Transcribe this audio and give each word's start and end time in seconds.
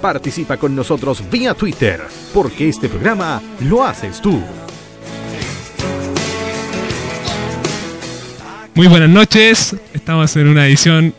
Participa 0.00 0.56
con 0.56 0.76
nosotros 0.76 1.24
vía 1.30 1.54
Twitter, 1.54 2.00
porque 2.32 2.68
este 2.68 2.88
programa 2.88 3.42
lo 3.60 3.84
haces 3.84 4.20
tú. 4.20 4.40
Muy 8.74 8.86
buenas 8.86 9.08
noches, 9.08 9.74
estamos 9.92 10.36
en 10.36 10.46
una 10.46 10.68
edición 10.68 11.12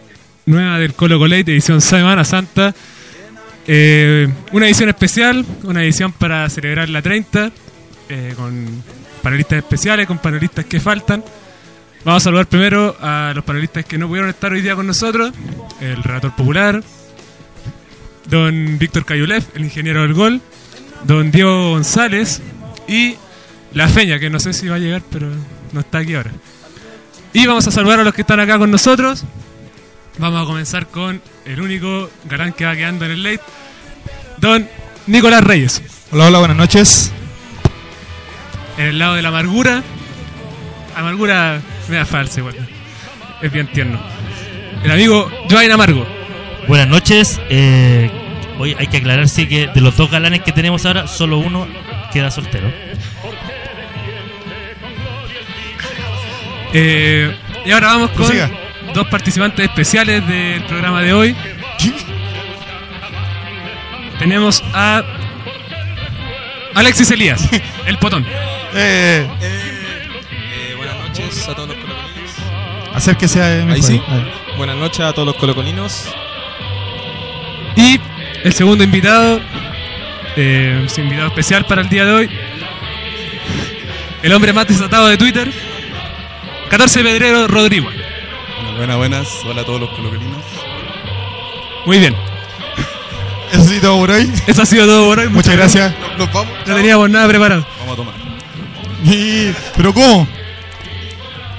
nueva 0.45 0.79
del 0.79 0.93
Colo 0.93 1.19
Colate, 1.19 1.51
edición 1.51 1.81
Semana 1.81 2.23
Santa. 2.23 2.73
Eh, 3.67 4.29
una 4.53 4.67
edición 4.67 4.87
especial, 4.87 5.45
una 5.63 5.83
edición 5.83 6.13
para 6.13 6.49
celebrar 6.49 6.87
la 6.87 7.01
30, 7.01 7.51
eh, 8.07 8.33
con 8.37 8.65
panelistas 9.21 9.57
especiales, 9.57 10.07
con 10.07 10.19
panelistas 10.19 10.63
que 10.65 10.79
faltan. 10.79 11.21
Vamos 12.05 12.23
a 12.23 12.25
saludar 12.25 12.47
primero 12.47 12.95
a 13.01 13.33
los 13.35 13.43
panelistas 13.43 13.83
que 13.83 13.97
no 13.97 14.07
pudieron 14.07 14.29
estar 14.29 14.53
hoy 14.53 14.61
día 14.61 14.75
con 14.75 14.87
nosotros, 14.87 15.33
el 15.81 16.01
relator 16.01 16.33
popular, 16.33 16.81
don 18.29 18.77
Víctor 18.77 19.05
Cayulev, 19.05 19.43
el 19.55 19.63
ingeniero 19.63 20.01
del 20.03 20.13
gol, 20.13 20.41
don 21.03 21.31
Diego 21.31 21.71
González 21.71 22.41
y 22.87 23.15
la 23.73 23.87
Feña, 23.87 24.19
que 24.19 24.29
no 24.29 24.39
sé 24.39 24.53
si 24.53 24.67
va 24.67 24.75
a 24.75 24.79
llegar, 24.79 25.01
pero 25.09 25.27
no 25.71 25.79
está 25.79 25.99
aquí 25.99 26.15
ahora. 26.15 26.31
Y 27.33 27.45
vamos 27.45 27.67
a 27.67 27.71
saludar 27.71 27.99
a 27.99 28.03
los 28.03 28.13
que 28.13 28.21
están 28.21 28.39
acá 28.39 28.57
con 28.57 28.71
nosotros. 28.71 29.23
Vamos 30.17 30.43
a 30.43 30.45
comenzar 30.45 30.87
con 30.87 31.21
el 31.45 31.61
único 31.61 32.09
galán 32.25 32.53
que 32.53 32.65
va 32.65 32.75
quedando 32.75 33.05
en 33.05 33.11
el 33.11 33.23
late, 33.23 33.41
don 34.37 34.67
Nicolás 35.07 35.43
Reyes. 35.43 35.81
Hola, 36.11 36.27
hola, 36.27 36.39
buenas 36.39 36.57
noches. 36.57 37.11
En 38.77 38.87
el 38.87 38.99
lado 38.99 39.15
de 39.15 39.21
la 39.21 39.29
amargura, 39.29 39.83
amargura 40.95 41.61
me 41.87 41.97
da 41.97 42.05
falsa 42.05 42.39
igual. 42.39 42.55
Es 43.41 43.51
bien 43.51 43.71
tierno. 43.71 43.99
El 44.83 44.91
amigo 44.91 45.29
Joaquín 45.49 45.71
Amargo. 45.71 46.18
Buenas 46.67 46.87
noches. 46.87 47.39
Eh, 47.49 48.09
hoy 48.57 48.75
hay 48.77 48.87
que 48.87 48.97
aclarar 48.97 49.27
sí 49.27 49.47
que 49.47 49.67
de 49.67 49.81
los 49.81 49.95
dos 49.97 50.09
galanes 50.11 50.41
que 50.41 50.51
tenemos 50.51 50.85
ahora, 50.85 51.07
solo 51.07 51.39
uno 51.39 51.67
queda 52.13 52.29
soltero. 52.31 52.71
Eh, 56.73 57.35
y 57.65 57.71
ahora 57.71 57.87
vamos 57.87 58.09
con 58.11 58.17
Prosiga. 58.27 58.51
dos 58.93 59.07
participantes 59.07 59.65
especiales 59.65 60.25
del 60.27 60.63
programa 60.65 61.01
de 61.01 61.13
hoy. 61.13 61.35
Tenemos 64.19 64.63
a 64.73 65.03
Alexis 66.75 67.09
Elías, 67.11 67.47
el 67.85 67.97
potón. 67.97 68.25
Eh, 68.71 69.27
Eh, 69.41 70.75
buenas 70.77 70.95
noches 70.99 71.47
a 71.49 71.55
todos 71.55 71.69
los 71.69 71.77
colocolinos. 71.79 72.31
acérquese 72.93 73.41
a 73.41 73.65
mi 73.65 73.73
Ahí 73.73 73.81
sí. 73.81 73.99
Ahí. 74.07 74.31
Buenas 74.57 74.75
noches 74.75 74.99
a 74.99 75.11
todos 75.11 75.25
los 75.25 75.35
colocolinos. 75.37 76.05
Y 77.79 77.99
el 78.43 78.53
segundo 78.53 78.83
invitado, 78.83 79.39
eh, 80.35 80.83
es 80.85 80.97
invitado 80.97 81.27
especial 81.29 81.65
para 81.65 81.81
el 81.81 81.89
día 81.89 82.05
de 82.05 82.11
hoy, 82.11 82.29
el 84.21 84.33
hombre 84.33 84.51
más 84.53 84.67
desatado 84.67 85.07
de 85.07 85.17
Twitter, 85.17 85.49
14 86.69 87.03
Pedrero 87.03 87.47
Rodrigo. 87.47 87.89
Buenas, 88.77 88.97
buenas. 88.97 89.27
Hola 89.45 89.61
a 89.61 89.65
todos 89.65 89.79
los 89.81 89.89
colocolinos. 89.91 90.37
Muy 91.85 91.99
bien, 91.99 92.15
Eso 93.51 93.63
sí, 93.63 93.79
todo 93.81 93.97
por 93.97 94.11
hoy. 94.11 94.29
eso 94.47 94.61
ha 94.61 94.65
sido 94.65 94.85
todo 94.85 95.05
por 95.07 95.19
hoy. 95.19 95.29
Muchas 95.29 95.55
gracias. 95.55 95.93
Nos 96.17 96.31
vamos. 96.31 96.53
No 96.67 96.75
teníamos 96.75 97.09
nada 97.09 97.27
preparado. 97.27 97.65
Vamos 97.79 97.93
a 97.93 97.95
tomar. 97.95 98.13
Y- 99.05 99.51
¿Pero 99.77 99.93
cómo? 99.93 100.27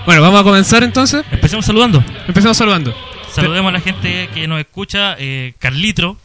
Bueno, 0.07 0.23
vamos 0.23 0.41
a 0.41 0.45
comenzar 0.45 0.83
entonces. 0.84 1.25
Empecemos 1.31 1.65
saludando. 1.65 2.05
Empezamos 2.29 2.57
saludando. 2.57 2.95
Saludemos 3.33 3.70
a 3.70 3.73
la 3.73 3.81
gente 3.81 4.28
que 4.34 4.47
nos 4.48 4.61
escucha. 4.61 5.17
Eh, 5.19 5.55
Carlitro, 5.59 6.17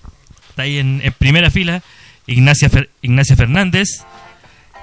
está 0.50 0.64
ahí 0.64 0.80
en, 0.80 1.02
primera 1.17 1.50
fila. 1.50 1.81
Ignacia, 2.28 2.70
Ignacia 3.02 3.36
Fernández. 3.36 4.06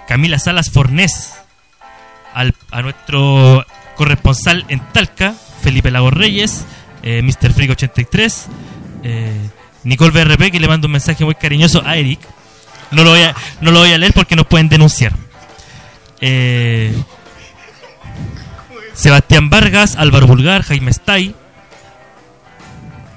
Camila 0.06 0.38
Salas 0.38 0.70
Fornés. 0.70 1.34
Al, 2.34 2.54
a 2.70 2.82
nuestro 2.82 3.66
corresponsal 3.96 4.64
en 4.68 4.80
Talca, 4.92 5.34
Felipe 5.62 5.90
Lagos 5.90 6.14
Reyes. 6.14 6.64
Eh, 7.02 7.22
Mr. 7.22 7.52
Freak 7.52 7.72
83. 7.72 8.46
Eh, 9.02 9.50
Nicole 9.84 10.12
BRP, 10.12 10.52
que 10.52 10.60
le 10.60 10.68
manda 10.68 10.86
un 10.86 10.92
mensaje 10.92 11.24
muy 11.24 11.34
cariñoso 11.34 11.82
a 11.84 11.96
Eric. 11.96 12.20
No 12.92 13.04
lo 13.04 13.10
voy 13.10 13.22
a, 13.22 13.34
no 13.60 13.70
lo 13.70 13.80
voy 13.80 13.92
a 13.92 13.98
leer 13.98 14.12
porque 14.12 14.36
nos 14.36 14.46
pueden 14.46 14.68
denunciar. 14.68 15.12
Eh, 16.20 16.94
Sebastián 18.94 19.50
Vargas, 19.50 19.96
Álvaro 19.96 20.26
Vulgar, 20.26 20.62
Jaime 20.62 20.90
Stay. 20.90 21.34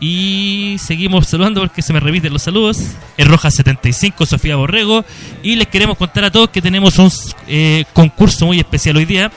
Y 0.09 0.77
seguimos 0.77 1.25
saludando 1.27 1.61
porque 1.61 1.81
se 1.81 1.91
me 1.91 1.99
repiten 1.99 2.31
los 2.31 2.43
saludos. 2.43 2.77
Es 3.17 3.27
Roja 3.27 3.49
75, 3.49 4.27
Sofía 4.27 4.55
Borrego. 4.55 5.03
Y 5.41 5.55
les 5.55 5.65
queremos 5.67 5.97
contar 5.97 6.25
a 6.25 6.31
todos 6.31 6.49
que 6.51 6.61
tenemos 6.61 6.99
un 6.99 7.11
eh, 7.47 7.85
concurso 7.91 8.45
muy 8.45 8.59
especial 8.59 8.97
hoy 8.97 9.05
día. 9.05 9.31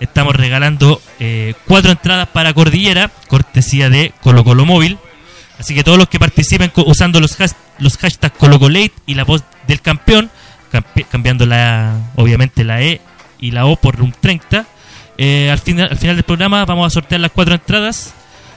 Estamos 0.00 0.34
regalando 0.34 1.02
eh, 1.20 1.52
cuatro 1.66 1.90
entradas 1.90 2.28
para 2.28 2.54
Cordillera, 2.54 3.10
cortesía 3.28 3.90
de 3.90 4.14
Colo 4.22 4.42
Colo 4.42 4.64
Móvil. 4.64 4.96
Así 5.58 5.74
que 5.74 5.84
todos 5.84 5.98
los 5.98 6.08
que 6.08 6.18
participen 6.18 6.72
usando 6.76 7.20
los, 7.20 7.38
has- 7.38 7.56
los 7.78 7.98
hashtags 7.98 8.38
ColoColate 8.38 8.92
y 9.04 9.16
la 9.16 9.24
voz 9.24 9.44
del 9.66 9.82
campeón, 9.82 10.30
campi- 10.72 11.04
cambiando 11.10 11.44
obviamente 12.16 12.64
la 12.64 12.80
E 12.80 13.02
y 13.38 13.50
la 13.50 13.66
O 13.66 13.76
por 13.76 14.00
un 14.00 14.12
30, 14.18 14.64
eh, 15.18 15.50
al, 15.52 15.58
final, 15.58 15.88
al 15.90 15.98
final 15.98 16.16
del 16.16 16.24
programa 16.24 16.64
vamos 16.64 16.86
a 16.86 16.90
sortear 16.90 17.20
las 17.20 17.32
cuatro 17.32 17.52
entradas. 17.54 18.14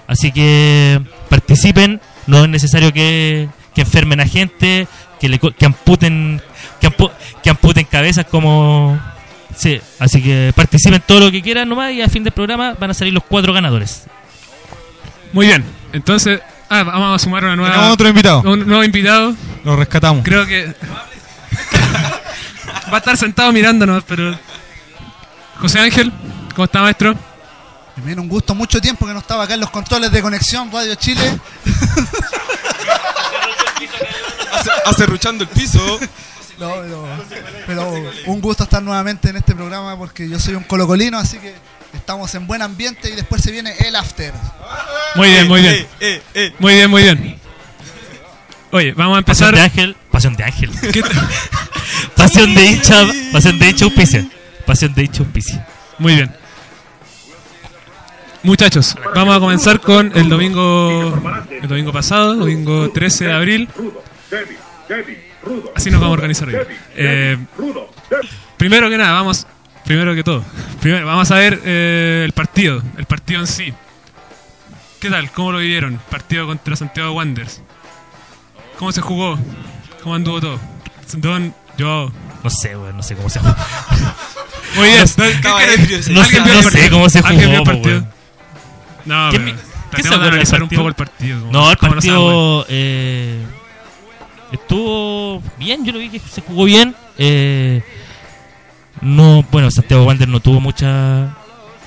Así 0.08 0.32
que 0.32 1.00
participen, 1.30 2.02
no 2.28 2.44
es 2.44 2.50
necesario 2.50 2.92
que, 2.92 3.48
que 3.74 3.82
enfermen 3.82 4.20
a 4.20 4.26
gente, 4.28 4.88
que, 5.20 5.30
le, 5.30 5.40
co- 5.40 5.52
que 5.52 5.66
amputen 5.66 6.42
que, 6.82 6.88
ampu- 6.90 7.12
que 7.44 7.50
amputen 7.50 7.86
cabezas 7.86 8.26
como... 8.26 9.00
Sí, 9.56 9.80
así 10.00 10.22
que 10.22 10.54
participen 10.56 11.02
todo 11.06 11.20
lo 11.20 11.32
que 11.32 11.42
quieran 11.42 11.68
nomás 11.68 11.92
y 11.92 12.02
al 12.02 12.10
fin 12.10 12.24
del 12.24 12.32
programa 12.34 12.76
van 12.80 12.92
a 12.92 12.94
salir 12.94 13.14
los 13.14 13.24
cuatro 13.24 13.52
ganadores. 13.52 14.04
Muy 15.34 15.48
bien, 15.48 15.64
entonces, 15.92 16.40
ah, 16.70 16.84
vamos 16.84 17.16
a 17.16 17.20
sumar 17.24 17.44
una 17.44 17.56
nueva, 17.56 17.72
Tenemos 17.74 17.94
otro 17.94 18.08
invitado. 18.10 18.42
un 18.42 18.66
nuevo 18.68 18.84
invitado. 18.84 19.36
Lo 19.66 19.76
rescatamos. 19.76 20.24
Creo 20.24 20.46
que 20.46 20.68
va 22.92 22.96
a 22.96 22.98
estar 22.98 23.18
sentado 23.18 23.52
mirándonos, 23.52 24.04
pero 24.06 24.38
José 25.60 25.80
Ángel, 25.80 26.12
¿cómo 26.56 26.66
está 26.66 26.82
maestro? 26.82 27.16
Un 28.06 28.28
gusto, 28.30 28.56
mucho 28.56 28.80
tiempo 28.82 29.06
que 29.06 29.14
no 29.14 29.20
estaba 29.20 29.44
acá 29.44 29.54
en 29.54 29.60
los 29.60 29.70
controles 29.70 30.12
de 30.12 30.22
conexión 30.22 30.72
Radio 30.72 30.96
Chile. 30.96 31.40
Ace- 34.54 34.72
Acerruchando 34.86 35.44
el 35.44 35.50
piso. 35.50 36.00
No, 36.58 36.72
pero, 36.82 37.08
pero 37.68 38.04
un 38.26 38.42
gusto 38.42 38.64
estar 38.64 38.82
nuevamente 38.84 39.30
en 39.30 39.38
este 39.38 39.56
programa 39.56 39.98
porque 39.98 40.28
yo 40.28 40.40
soy 40.40 40.56
un 40.56 40.64
colocolino, 40.64 41.18
así 41.18 41.38
que 41.38 41.54
estamos 41.94 42.34
en 42.36 42.48
buen 42.48 42.62
ambiente 42.62 43.10
y 43.10 43.16
después 43.16 43.42
se 43.42 43.52
viene 43.52 43.74
el 43.80 43.96
after. 43.96 44.34
Muy 45.16 45.30
bien, 45.30 45.48
muy 45.48 45.62
bien. 45.62 45.74
Eh, 45.76 45.88
eh, 46.02 46.22
eh. 46.34 46.54
Muy 46.60 46.74
bien, 46.76 46.90
muy 46.90 47.04
bien. 47.04 47.40
Oye, 48.72 48.92
vamos 48.94 49.18
a 49.18 49.22
Pasión 49.22 49.50
empezar. 49.50 49.56
de 49.56 49.62
Ángel, 49.62 49.98
pasión 50.12 50.36
de 50.36 50.44
Ángel. 50.44 50.72
¿Qué 50.92 51.02
te- 51.02 51.10
Pasión 52.16 52.54
de 52.54 52.66
hincha, 52.66 53.06
pasión 53.32 53.58
de 53.58 53.70
hincha 53.70 53.86
auspicia. 53.86 54.28
Pasión 54.66 54.94
de 54.94 55.04
hincha 55.06 55.20
auspicia. 55.24 55.68
Muy 55.98 56.16
bien. 56.16 56.36
Muchachos, 58.44 58.96
vamos 59.14 59.36
a 59.36 59.40
comenzar 59.40 59.82
con 59.82 60.12
el 60.18 60.30
domingo 60.30 61.14
el 61.62 61.68
domingo 61.68 61.92
pasado, 61.92 62.36
domingo 62.36 62.90
13 62.90 63.26
de 63.26 63.34
abril. 63.34 63.70
Así 65.76 65.92
nos 65.92 66.00
vamos 66.00 66.14
a 66.14 66.18
organizar 66.18 66.48
hoy. 66.48 66.56
Eh, 66.96 67.38
primero 68.58 68.90
que 68.90 68.98
nada, 68.98 69.12
vamos, 69.12 69.46
primero 69.84 70.16
que 70.16 70.24
todo, 70.24 70.44
primero, 70.80 71.06
vamos 71.06 71.30
a 71.32 71.36
ver 71.36 71.60
eh, 71.66 72.24
el 72.26 72.32
partido, 72.32 72.82
el 72.98 73.06
partido 73.06 73.42
en 73.42 73.48
sí. 73.48 73.74
¿Qué 75.02 75.10
tal? 75.10 75.32
¿Cómo 75.32 75.52
lo 75.52 75.60
vivieron? 75.60 76.00
Partido 76.10 76.46
contra 76.48 76.76
Santiago 76.76 77.12
Wanderers. 77.14 77.62
¿Cómo 78.78 78.92
se 78.92 79.02
jugó? 79.02 79.38
¿Cómo 80.04 80.16
anduvo 80.16 80.40
todo? 80.42 80.60
Don, 81.18 81.54
yo. 81.78 82.12
No 82.44 82.50
sé, 82.50 82.76
weón, 82.76 82.96
no 82.98 83.04
sé 83.04 83.16
cómo 83.16 83.30
se 83.30 83.40
jugó. 83.40 83.56
Muy 84.76 84.88
bien. 84.90 85.00
No 85.18 85.24
¿Qué 85.26 85.32
estaba 85.32 85.58
quiere- 85.60 85.74
ebrio 85.82 85.98
ese 85.98 86.12
No 86.14 86.22
¿Alguien 86.22 86.44
sé, 86.44 86.54
no 86.54 86.64
sé 86.70 86.90
cómo 86.90 87.10
se 87.10 87.20
¿Alguien 87.20 87.50
vio 87.50 87.60
el 87.60 87.66
jugó. 87.66 88.08
No, 89.10 89.30
¿Qué 89.32 89.38
qué 89.96 90.04
se 90.04 90.10
acuerda 90.16 90.38
del 90.38 90.64
un 90.64 90.70
poco 90.70 90.88
el 90.88 90.94
partido. 90.94 91.40
como- 91.42 91.52
No, 91.52 91.72
el 91.72 91.78
partido 91.78 92.66
eh, 92.70 93.44
estuvo 94.52 95.42
bien, 95.58 95.86
yo 95.86 95.92
lo 95.94 96.00
vi 96.00 96.10
que 96.10 96.20
se 96.20 96.42
jugó 96.42 96.66
bien. 96.66 96.96
Eh, 97.18 97.82
no, 99.02 99.44
bueno, 99.52 99.72
Santiago 99.72 100.04
Wander 100.06 100.28
no 100.28 100.40
tuvo 100.40 100.60
muchas 100.60 101.30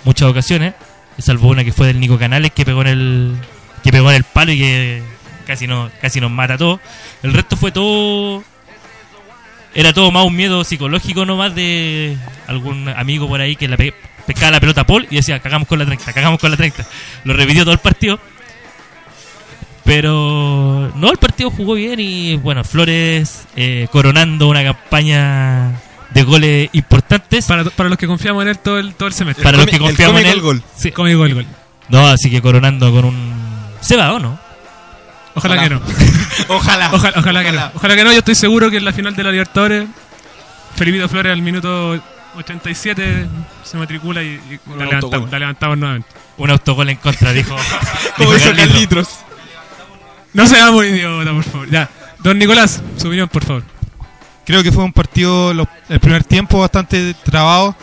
muchas 0.04 0.28
ocasiones, 0.28 0.74
salvo 1.18 1.48
una 1.48 1.64
que 1.64 1.72
fue 1.72 1.86
del 1.86 2.00
Nico 2.00 2.18
Canales 2.18 2.50
que 2.52 2.64
pegó 2.64 2.80
en 2.82 2.88
el 2.88 3.36
que 3.84 3.92
pegó 3.92 4.10
en 4.10 4.16
el 4.16 4.24
palo 4.24 4.52
y 4.52 4.58
que 4.58 5.02
casi 5.46 5.66
no 5.66 5.90
casi 6.00 6.20
nos 6.20 6.30
mata 6.30 6.54
a 6.54 6.58
todos. 6.58 6.80
El 7.22 7.32
resto 7.34 7.56
fue 7.56 7.70
todo 7.72 8.42
era 9.74 9.92
todo 9.92 10.10
más 10.10 10.24
un 10.26 10.36
miedo 10.36 10.64
psicológico 10.64 11.24
nomás 11.24 11.54
de 11.54 12.16
algún 12.46 12.88
amigo 12.88 13.26
por 13.28 13.40
ahí 13.40 13.56
que 13.56 13.68
la 13.68 13.76
pe- 13.76 13.94
pescaba 14.26 14.52
la 14.52 14.60
pelota 14.60 14.82
a 14.82 14.86
Paul 14.86 15.06
y 15.10 15.16
decía, 15.16 15.40
cagamos 15.40 15.68
con 15.68 15.78
la 15.78 15.86
30, 15.86 16.12
cagamos 16.12 16.40
con 16.40 16.50
la 16.50 16.56
30. 16.56 16.84
Lo 17.24 17.34
repitió 17.34 17.64
todo 17.64 17.74
el 17.74 17.80
partido. 17.80 18.18
Pero 19.84 20.92
no, 20.94 21.10
el 21.10 21.18
partido 21.18 21.50
jugó 21.50 21.74
bien 21.74 21.98
y 21.98 22.36
bueno, 22.36 22.62
Flores 22.62 23.48
eh, 23.56 23.88
coronando 23.90 24.48
una 24.48 24.62
campaña 24.62 25.72
de 26.10 26.22
goles 26.22 26.70
importantes. 26.72 27.46
Para, 27.46 27.64
para 27.64 27.88
los 27.88 27.98
que 27.98 28.06
confiamos 28.06 28.42
en 28.42 28.50
él 28.50 28.58
todo 28.58 28.78
el, 28.78 28.94
todo 28.94 29.08
el 29.08 29.14
semestre. 29.14 29.42
Para 29.42 29.56
los 29.58 29.66
que 29.66 29.76
el 29.76 29.82
confiamos 29.82 30.20
en 30.20 30.26
él. 30.26 30.32
el 30.34 30.40
gol. 30.40 30.62
Sí, 30.76 30.92
como 30.92 31.08
digo 31.08 31.24
el 31.24 31.34
gol. 31.34 31.46
No, 31.88 32.06
así 32.06 32.30
que 32.30 32.40
coronando 32.40 32.92
con 32.92 33.06
un... 33.06 33.32
¿Se 33.80 33.96
va 33.96 34.12
o 34.12 34.20
no? 34.20 34.38
Ojalá, 35.34 35.54
Ojalá. 35.54 35.62
que 35.62 35.74
no. 35.74 35.80
Ojalá. 36.48 36.90
Ojalá, 36.92 37.18
ojalá 37.18 37.42
que 37.42 37.52
no. 37.52 37.70
Ojalá 37.74 37.96
que 37.96 38.04
no. 38.04 38.12
Yo 38.12 38.18
estoy 38.18 38.34
seguro 38.34 38.70
que 38.70 38.76
en 38.76 38.84
la 38.84 38.92
final 38.92 39.16
de 39.16 39.24
la 39.24 39.30
Libertadores, 39.30 39.88
Felipito 40.76 41.08
Flores 41.08 41.32
al 41.32 41.42
minuto 41.42 42.00
87 42.34 43.26
se 43.64 43.76
matricula 43.76 44.22
y, 44.22 44.40
la, 44.76 44.86
levantamos, 44.86 45.30
la 45.30 45.38
levantamos 45.38 45.78
nuevamente. 45.78 46.08
Un 46.38 46.50
autogol 46.50 46.88
en 46.88 46.96
contra, 46.96 47.32
dijo. 47.32 47.54
Como 48.16 48.32
dijo. 48.34 48.50
Carlitos. 48.56 49.08
No 50.32 50.46
seamos 50.46 50.84
idiota, 50.84 51.32
por 51.32 51.44
favor. 51.44 51.70
Ya. 51.70 51.90
Don 52.20 52.38
Nicolás, 52.38 52.82
su 52.96 53.06
opinión, 53.08 53.28
por 53.28 53.44
favor. 53.44 53.62
Creo 54.46 54.62
que 54.62 54.72
fue 54.72 54.82
un 54.84 54.92
partido, 54.92 55.52
lo- 55.54 55.68
el 55.88 56.00
primer 56.00 56.24
tiempo 56.24 56.58
bastante 56.60 57.14
trabado, 57.14 57.76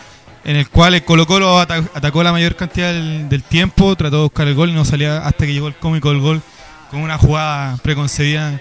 en 0.44 0.56
el 0.56 0.68
cual 0.68 0.94
el 0.94 1.04
Colo 1.04 1.26
Colo 1.26 1.58
ata- 1.60 1.84
atacó 1.94 2.22
la 2.22 2.32
mayor 2.32 2.56
cantidad 2.56 2.92
del, 2.92 3.28
del 3.28 3.42
tiempo, 3.42 3.94
trató 3.96 4.16
de 4.16 4.22
buscar 4.24 4.48
el 4.48 4.54
gol 4.54 4.70
y 4.70 4.72
no 4.72 4.84
salía 4.84 5.18
hasta 5.26 5.46
que 5.46 5.52
llegó 5.52 5.68
el 5.68 5.74
cómico 5.76 6.10
del 6.10 6.20
gol 6.20 6.42
con 6.90 7.00
una 7.00 7.16
jugada 7.18 7.76
preconcebida 7.82 8.60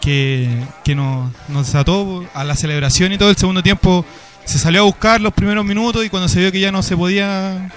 que, 0.00 0.48
que 0.84 0.94
nos, 0.94 1.30
nos 1.48 1.66
desató 1.66 2.24
a 2.34 2.44
la 2.44 2.54
celebración 2.56 3.12
y 3.12 3.18
todo 3.18 3.30
el 3.30 3.36
segundo 3.36 3.62
tiempo 3.62 4.04
se 4.48 4.58
salió 4.58 4.80
a 4.80 4.84
buscar 4.84 5.20
los 5.20 5.32
primeros 5.32 5.64
minutos 5.64 6.04
y 6.04 6.08
cuando 6.08 6.28
se 6.28 6.40
vio 6.40 6.50
que 6.52 6.60
ya 6.60 6.72
no 6.72 6.82
se 6.82 6.96
podía 6.96 7.70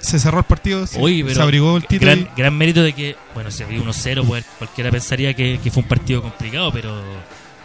se 0.00 0.18
cerró 0.18 0.38
el 0.38 0.44
partido 0.44 0.86
se, 0.86 1.00
Oye, 1.00 1.22
pero 1.24 1.34
se 1.36 1.42
abrigó 1.42 1.76
el 1.76 1.84
título 1.84 2.12
gran, 2.12 2.30
gran 2.36 2.56
mérito 2.56 2.82
de 2.82 2.92
que, 2.92 3.16
bueno, 3.34 3.50
se 3.50 3.64
vio 3.64 3.82
1-0, 3.84 4.24
pues, 4.26 4.44
cualquiera 4.58 4.90
pensaría 4.90 5.34
que, 5.34 5.58
que 5.62 5.70
fue 5.70 5.82
un 5.82 5.88
partido 5.88 6.22
complicado, 6.22 6.72
pero 6.72 7.02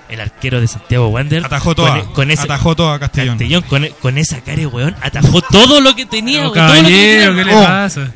el 0.10 0.20
arquero 0.20 0.60
de 0.60 0.68
Santiago 0.68 1.08
Wander 1.10 1.46
atajó 1.46 1.74
toda 1.76 2.00
con, 2.02 2.14
con 2.14 2.32
ese 2.32 2.42
atajó 2.44 2.76
toda 2.76 3.00
Castellón 3.00 3.38
Castellón, 3.38 3.62
con, 3.64 3.88
con 4.02 4.18
esa 4.18 4.42
cara, 4.42 4.68
weón, 4.68 4.96
atajó 5.02 5.42
todo 5.44 5.80
lo 5.80 5.96
que 5.96 6.06
tenía, 6.06 6.40
Pero, 6.40 6.52
weón, 6.52 6.54
todo 6.54 6.68
lo 6.68 6.74
que 6.74 6.82
caballero, 6.84 7.36
tenía. 7.36 7.44
¿qué 7.46 7.50
le 7.52 7.56
Oh. 7.56 7.64
pasa? 7.64 8.12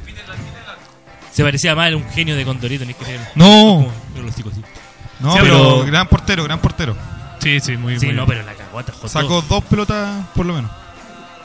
Se 1.31 1.43
parecía 1.43 1.75
más 1.75 1.93
a 1.93 1.95
un 1.95 2.09
genio 2.09 2.35
de 2.35 2.43
Condorito, 2.43 2.83
ni 2.85 2.93
que 2.95 3.05
no 3.35 3.45
Como- 3.45 3.93
como 4.13 4.25
los 4.25 4.35
chicos, 4.35 4.53
sí. 4.55 4.61
no 5.19 5.31
Sí, 5.33 5.39
pero, 5.41 5.57
pero- 5.57 5.85
gran 5.85 6.07
portero 6.07 6.43
gran 6.43 6.59
portero 6.59 6.97
Sí, 7.47 7.59
sí, 7.61 7.77
muy, 7.77 7.99
Sí, 7.99 8.07
muy 8.07 8.15
no, 8.15 8.25
bien. 8.25 8.39
pero 8.39 8.51
la 8.51 8.53
cagó, 8.57 8.79
atajó 8.79 9.07
Sacó 9.07 9.27
todo. 9.27 9.41
dos 9.47 9.63
pelotas, 9.65 10.25
por 10.35 10.45
lo 10.45 10.53
menos. 10.53 10.69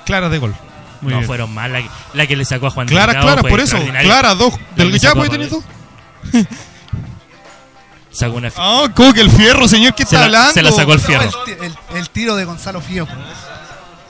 Claras 0.04 0.30
de 0.30 0.38
gol. 0.38 0.54
Muy 1.00 1.12
no 1.12 1.18
bien. 1.18 1.26
fueron 1.26 1.52
mal. 1.54 1.72
La, 1.72 1.82
que- 1.82 1.88
la 2.14 2.26
que 2.26 2.36
le 2.36 2.44
sacó 2.44 2.66
a 2.66 2.70
Juan 2.70 2.86
Claras, 2.88 3.14
Delgado 3.14 3.26
claras, 3.26 3.40
fue 3.42 3.50
por 3.50 3.60
eso. 3.60 3.76
extraordinaria. 3.76 4.08
Claras, 4.10 4.38
dos. 4.38 4.54
Del 4.76 4.86
que 4.88 4.92
que 4.94 4.98
ya 4.98 5.08
sacó 5.10 5.18
puede 5.20 5.30
tener 5.30 5.48
dos. 5.50 5.64
Sacó 8.10 8.36
una. 8.36 8.50
Ah, 8.56 8.88
¿cómo 8.94 9.12
que 9.14 9.20
el 9.22 9.30
fierro, 9.30 9.66
señor? 9.66 9.94
¿Qué 9.94 10.04
se, 10.04 10.16
está 10.16 10.18
la, 10.20 10.24
hablando? 10.26 10.52
se 10.52 10.62
la 10.62 10.72
sacó 10.72 10.92
el 10.92 11.00
No, 11.00 11.04
fierro. 11.06 11.30
el, 11.46 11.64
el- 11.64 11.96
el 11.98 12.10
tiro 12.10 12.36
de 12.36 12.44
Gonzalo 12.44 12.80
Fío. 12.80 13.06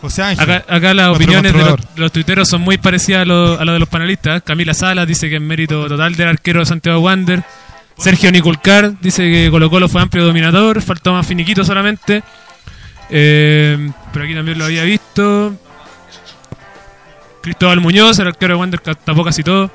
José 0.01 0.23
Ángel. 0.23 0.51
Acá, 0.51 0.65
acá 0.75 0.93
las 0.95 1.07
Nuestro 1.07 1.13
opiniones 1.13 1.53
de 1.53 1.59
los, 1.59 1.69
controlador. 1.69 1.99
los 2.01 2.13
tuiteros 2.13 2.49
son 2.49 2.61
muy 2.63 2.79
parecidas 2.79 3.23
a 3.23 3.25
lo, 3.25 3.61
a 3.61 3.65
lo 3.65 3.73
de 3.75 3.79
los 3.79 3.89
panelistas. 3.89 4.43
Camila 4.43 4.75
Salas 4.75 5.07
dice 5.07 5.29
que 5.31 5.37
es 5.37 5.41
mérito 5.43 5.87
total 5.87 6.17
del 6.17 6.29
arquero 6.29 6.59
de 6.61 6.67
Santiago 6.67 6.99
Wander. 6.99 7.45
Sergio 7.99 8.33
Niculcar 8.33 8.99
dice 9.01 9.23
que 9.31 9.49
Colo 9.51 9.71
Colo 9.71 9.89
fue 9.89 10.01
amplio 10.03 10.25
dominador, 10.25 10.81
faltó 10.83 11.13
más 11.13 11.27
finiquito 11.27 11.65
solamente. 11.65 12.23
Eh, 13.11 13.91
pero 14.13 14.25
aquí 14.25 14.35
también 14.35 14.59
lo 14.59 14.65
había 14.65 14.83
visto. 14.85 15.55
Cristóbal 17.43 17.81
Muñoz, 17.81 18.19
el 18.19 18.29
arquero 18.29 18.55
de 18.55 18.61
Wander 18.61 18.81
tapó 18.81 19.25
casi 19.25 19.43
todo. 19.43 19.71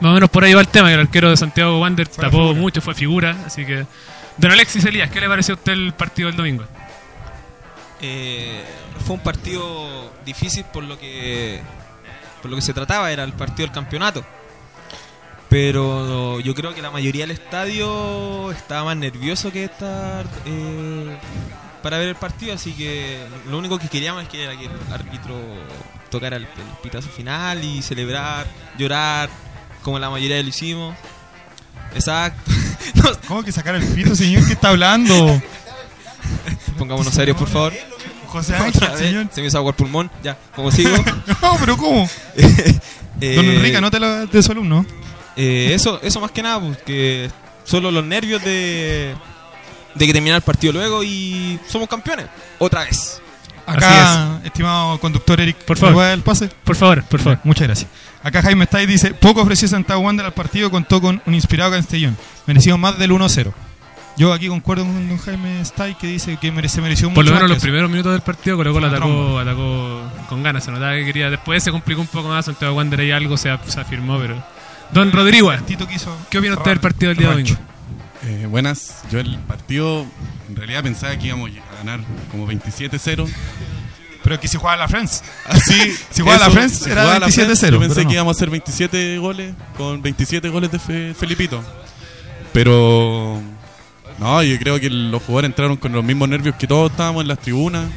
Más 0.00 0.10
o 0.10 0.14
menos 0.14 0.30
por 0.30 0.44
ahí 0.44 0.54
va 0.54 0.60
el 0.60 0.68
tema, 0.68 0.88
que 0.88 0.94
el 0.94 1.00
arquero 1.00 1.30
de 1.30 1.36
Santiago 1.36 1.80
Wander 1.80 2.06
Fue 2.06 2.24
tapó 2.24 2.38
figura. 2.38 2.60
mucho, 2.60 2.80
fue 2.80 2.94
figura. 2.94 3.36
Así 3.46 3.64
que. 3.64 3.86
Don 4.36 4.50
Alexis 4.52 4.84
Elías, 4.84 5.10
¿qué 5.10 5.20
le 5.20 5.28
pareció 5.28 5.54
a 5.54 5.56
usted 5.56 5.72
el 5.72 5.92
partido 5.92 6.28
del 6.28 6.36
domingo? 6.36 6.64
Eh, 8.00 8.62
fue 9.04 9.16
un 9.16 9.22
partido 9.22 10.12
difícil 10.24 10.64
por 10.72 10.84
lo 10.84 10.98
que 10.98 11.60
por 12.40 12.50
lo 12.50 12.56
que 12.56 12.62
se 12.62 12.72
trataba, 12.72 13.10
era 13.10 13.24
el 13.24 13.32
partido 13.32 13.66
del 13.66 13.74
campeonato. 13.74 14.24
Pero 15.48 16.40
yo 16.40 16.54
creo 16.54 16.74
que 16.74 16.82
la 16.82 16.90
mayoría 16.90 17.22
del 17.22 17.30
estadio 17.30 18.52
estaba 18.52 18.84
más 18.84 18.96
nervioso 18.96 19.50
que 19.50 19.64
estar 19.64 20.26
eh, 20.44 21.16
para 21.82 21.96
ver 21.98 22.08
el 22.08 22.16
partido, 22.16 22.52
así 22.54 22.72
que 22.72 23.18
lo 23.48 23.56
único 23.58 23.78
que 23.78 23.88
queríamos 23.88 24.24
es 24.24 24.28
que 24.28 24.44
el 24.44 24.50
árbitro 24.92 25.34
tocara 26.10 26.36
el, 26.36 26.42
el 26.42 26.48
pitazo 26.82 27.08
final 27.08 27.64
y 27.64 27.80
celebrar, 27.80 28.46
llorar, 28.76 29.30
como 29.82 29.98
la 29.98 30.10
mayoría 30.10 30.42
lo 30.42 30.48
hicimos. 30.48 30.94
Exacto. 31.94 32.50
No, 32.94 33.10
¿Cómo 33.26 33.42
que 33.42 33.52
sacar 33.52 33.74
el 33.74 33.84
pito, 33.84 34.14
señor? 34.16 34.46
¿Qué 34.46 34.54
está 34.54 34.70
hablando? 34.70 35.42
pongámonos 36.78 37.12
serios, 37.12 37.36
por 37.36 37.48
favor. 37.48 37.74
José 38.28 38.54
Ángel, 38.54 38.96
señor. 38.96 39.28
Se 39.30 39.40
me 39.40 39.48
hizo 39.48 39.58
agua 39.58 39.70
el 39.70 39.76
pulmón. 39.76 40.10
Ya, 40.22 40.38
como 40.54 40.70
sigo. 40.70 40.90
No, 41.42 41.56
pero 41.60 41.76
¿cómo? 41.76 42.08
Eh, 43.20 43.34
Don 43.34 43.44
Enrique, 43.46 43.76
anótalo 43.76 44.26
de 44.28 44.42
su 44.44 44.52
alumno. 44.52 44.86
Eh, 45.38 45.72
eso, 45.74 46.00
eso 46.02 46.20
más 46.20 46.32
que 46.32 46.42
nada, 46.42 46.60
porque 46.60 47.30
solo 47.64 47.90
los 47.90 48.04
nervios 48.04 48.42
de, 48.44 49.14
de 49.94 50.06
que 50.06 50.12
termina 50.12 50.36
el 50.36 50.42
partido 50.42 50.72
luego 50.72 51.02
y 51.04 51.58
somos 51.68 51.88
campeones. 51.88 52.26
Otra 52.58 52.84
vez. 52.84 53.22
Acá, 53.66 54.40
estimado 54.44 54.98
conductor 54.98 55.40
Eric, 55.40 55.58
Por 55.58 55.76
favor. 55.76 55.90
¿me 55.90 55.94
puede 55.96 56.08
dar 56.08 56.18
el 56.18 56.24
pase? 56.24 56.48
Por 56.64 56.74
favor, 56.74 57.04
por 57.04 57.20
favor. 57.20 57.38
Muchas 57.44 57.66
gracias. 57.66 57.90
Acá 58.22 58.42
Jaime 58.42 58.64
Stay 58.64 58.86
dice, 58.86 59.12
poco 59.14 59.42
ofreció 59.42 59.68
Santiago 59.68 60.00
Wander 60.00 60.24
al 60.26 60.32
partido, 60.32 60.70
contó 60.70 61.00
con 61.00 61.22
un 61.24 61.34
inspirado 61.34 61.70
Castellón. 61.72 62.16
Mereció 62.46 62.78
más 62.78 62.98
del 62.98 63.10
1-0. 63.12 63.52
Yo 64.16 64.32
aquí 64.32 64.48
concuerdo 64.48 64.84
con 64.84 65.08
don 65.08 65.18
Jaime 65.18 65.60
Stay 65.60 65.94
que 65.94 66.08
dice 66.08 66.36
que 66.40 66.50
merece, 66.50 66.80
mereció 66.80 67.08
Por 67.08 67.18
mucho 67.18 67.26
lo 67.26 67.30
más 67.32 67.42
menos 67.42 67.50
los 67.56 67.62
primeros 67.62 67.88
minutos 67.90 68.12
del 68.12 68.22
partido 68.22 68.56
Colo 68.56 68.72
Colo 68.72 68.88
La 68.88 68.96
atacó, 68.96 69.38
atacó 69.38 70.02
con 70.28 70.42
ganas, 70.42 70.64
se 70.64 70.72
notaba 70.72 70.94
que 70.94 71.04
quería. 71.04 71.30
Después 71.30 71.62
se 71.62 71.70
complicó 71.70 72.00
un 72.00 72.08
poco 72.08 72.28
más, 72.28 72.46
Santiago 72.46 72.74
Wander 72.74 73.00
ahí 73.00 73.12
algo 73.12 73.36
se, 73.36 73.56
se 73.66 73.80
afirmó, 73.80 74.18
pero. 74.18 74.42
Don 74.92 75.12
Rodrigo, 75.12 75.52
Tito 75.66 75.86
quiso 75.86 76.16
¿qué 76.30 76.38
opina 76.38 76.54
usted 76.54 76.70
del 76.70 76.80
partido 76.80 77.10
del 77.10 77.18
día 77.18 77.28
domingo? 77.30 77.56
Eh, 78.24 78.46
buenas, 78.50 79.02
yo 79.10 79.20
el 79.20 79.38
partido 79.40 80.04
en 80.48 80.56
realidad 80.56 80.82
pensaba 80.82 81.16
que 81.18 81.26
íbamos 81.28 81.50
a 81.50 81.76
ganar 81.76 82.00
como 82.30 82.46
27-0. 82.48 83.28
Pero 84.24 84.40
que 84.40 84.48
si 84.48 84.56
jugaba 84.58 84.76
la 84.76 84.88
France. 84.88 85.22
Así, 85.46 85.74
Si 86.10 86.22
jugaba 86.22 86.48
la 86.48 86.68
si 86.68 86.90
era 86.90 87.02
jugaba 87.02 87.18
la 87.20 87.26
27-0, 87.28 87.30
Friends, 87.32 87.60
Yo 87.70 87.78
pensé 87.80 88.02
no. 88.02 88.08
que 88.08 88.14
íbamos 88.14 88.36
a 88.36 88.38
hacer 88.38 88.50
27 88.50 89.18
goles 89.18 89.54
con 89.76 90.02
27 90.02 90.48
goles 90.48 90.72
de 90.72 90.78
Fe- 90.78 91.14
Felipito. 91.14 91.62
Pero 92.52 93.40
no, 94.18 94.42
yo 94.42 94.58
creo 94.58 94.80
que 94.80 94.90
los 94.90 95.22
jugadores 95.22 95.50
entraron 95.50 95.76
con 95.76 95.92
los 95.92 96.02
mismos 96.04 96.28
nervios 96.28 96.56
que 96.56 96.66
todos 96.66 96.90
estábamos 96.90 97.22
en 97.22 97.28
las 97.28 97.38
tribunas. 97.38 97.88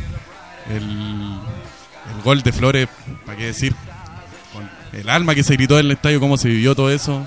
El, 0.69 0.83
el 0.83 2.21
gol 2.23 2.41
de 2.43 2.51
Flores, 2.51 2.87
¿para 3.25 3.37
qué 3.37 3.45
decir? 3.47 3.73
El 4.93 5.09
alma 5.09 5.35
que 5.35 5.43
se 5.43 5.53
gritó 5.53 5.79
en 5.79 5.85
el 5.85 5.91
estadio, 5.91 6.19
cómo 6.19 6.37
se 6.37 6.49
vivió 6.49 6.75
todo 6.75 6.91
eso. 6.91 7.25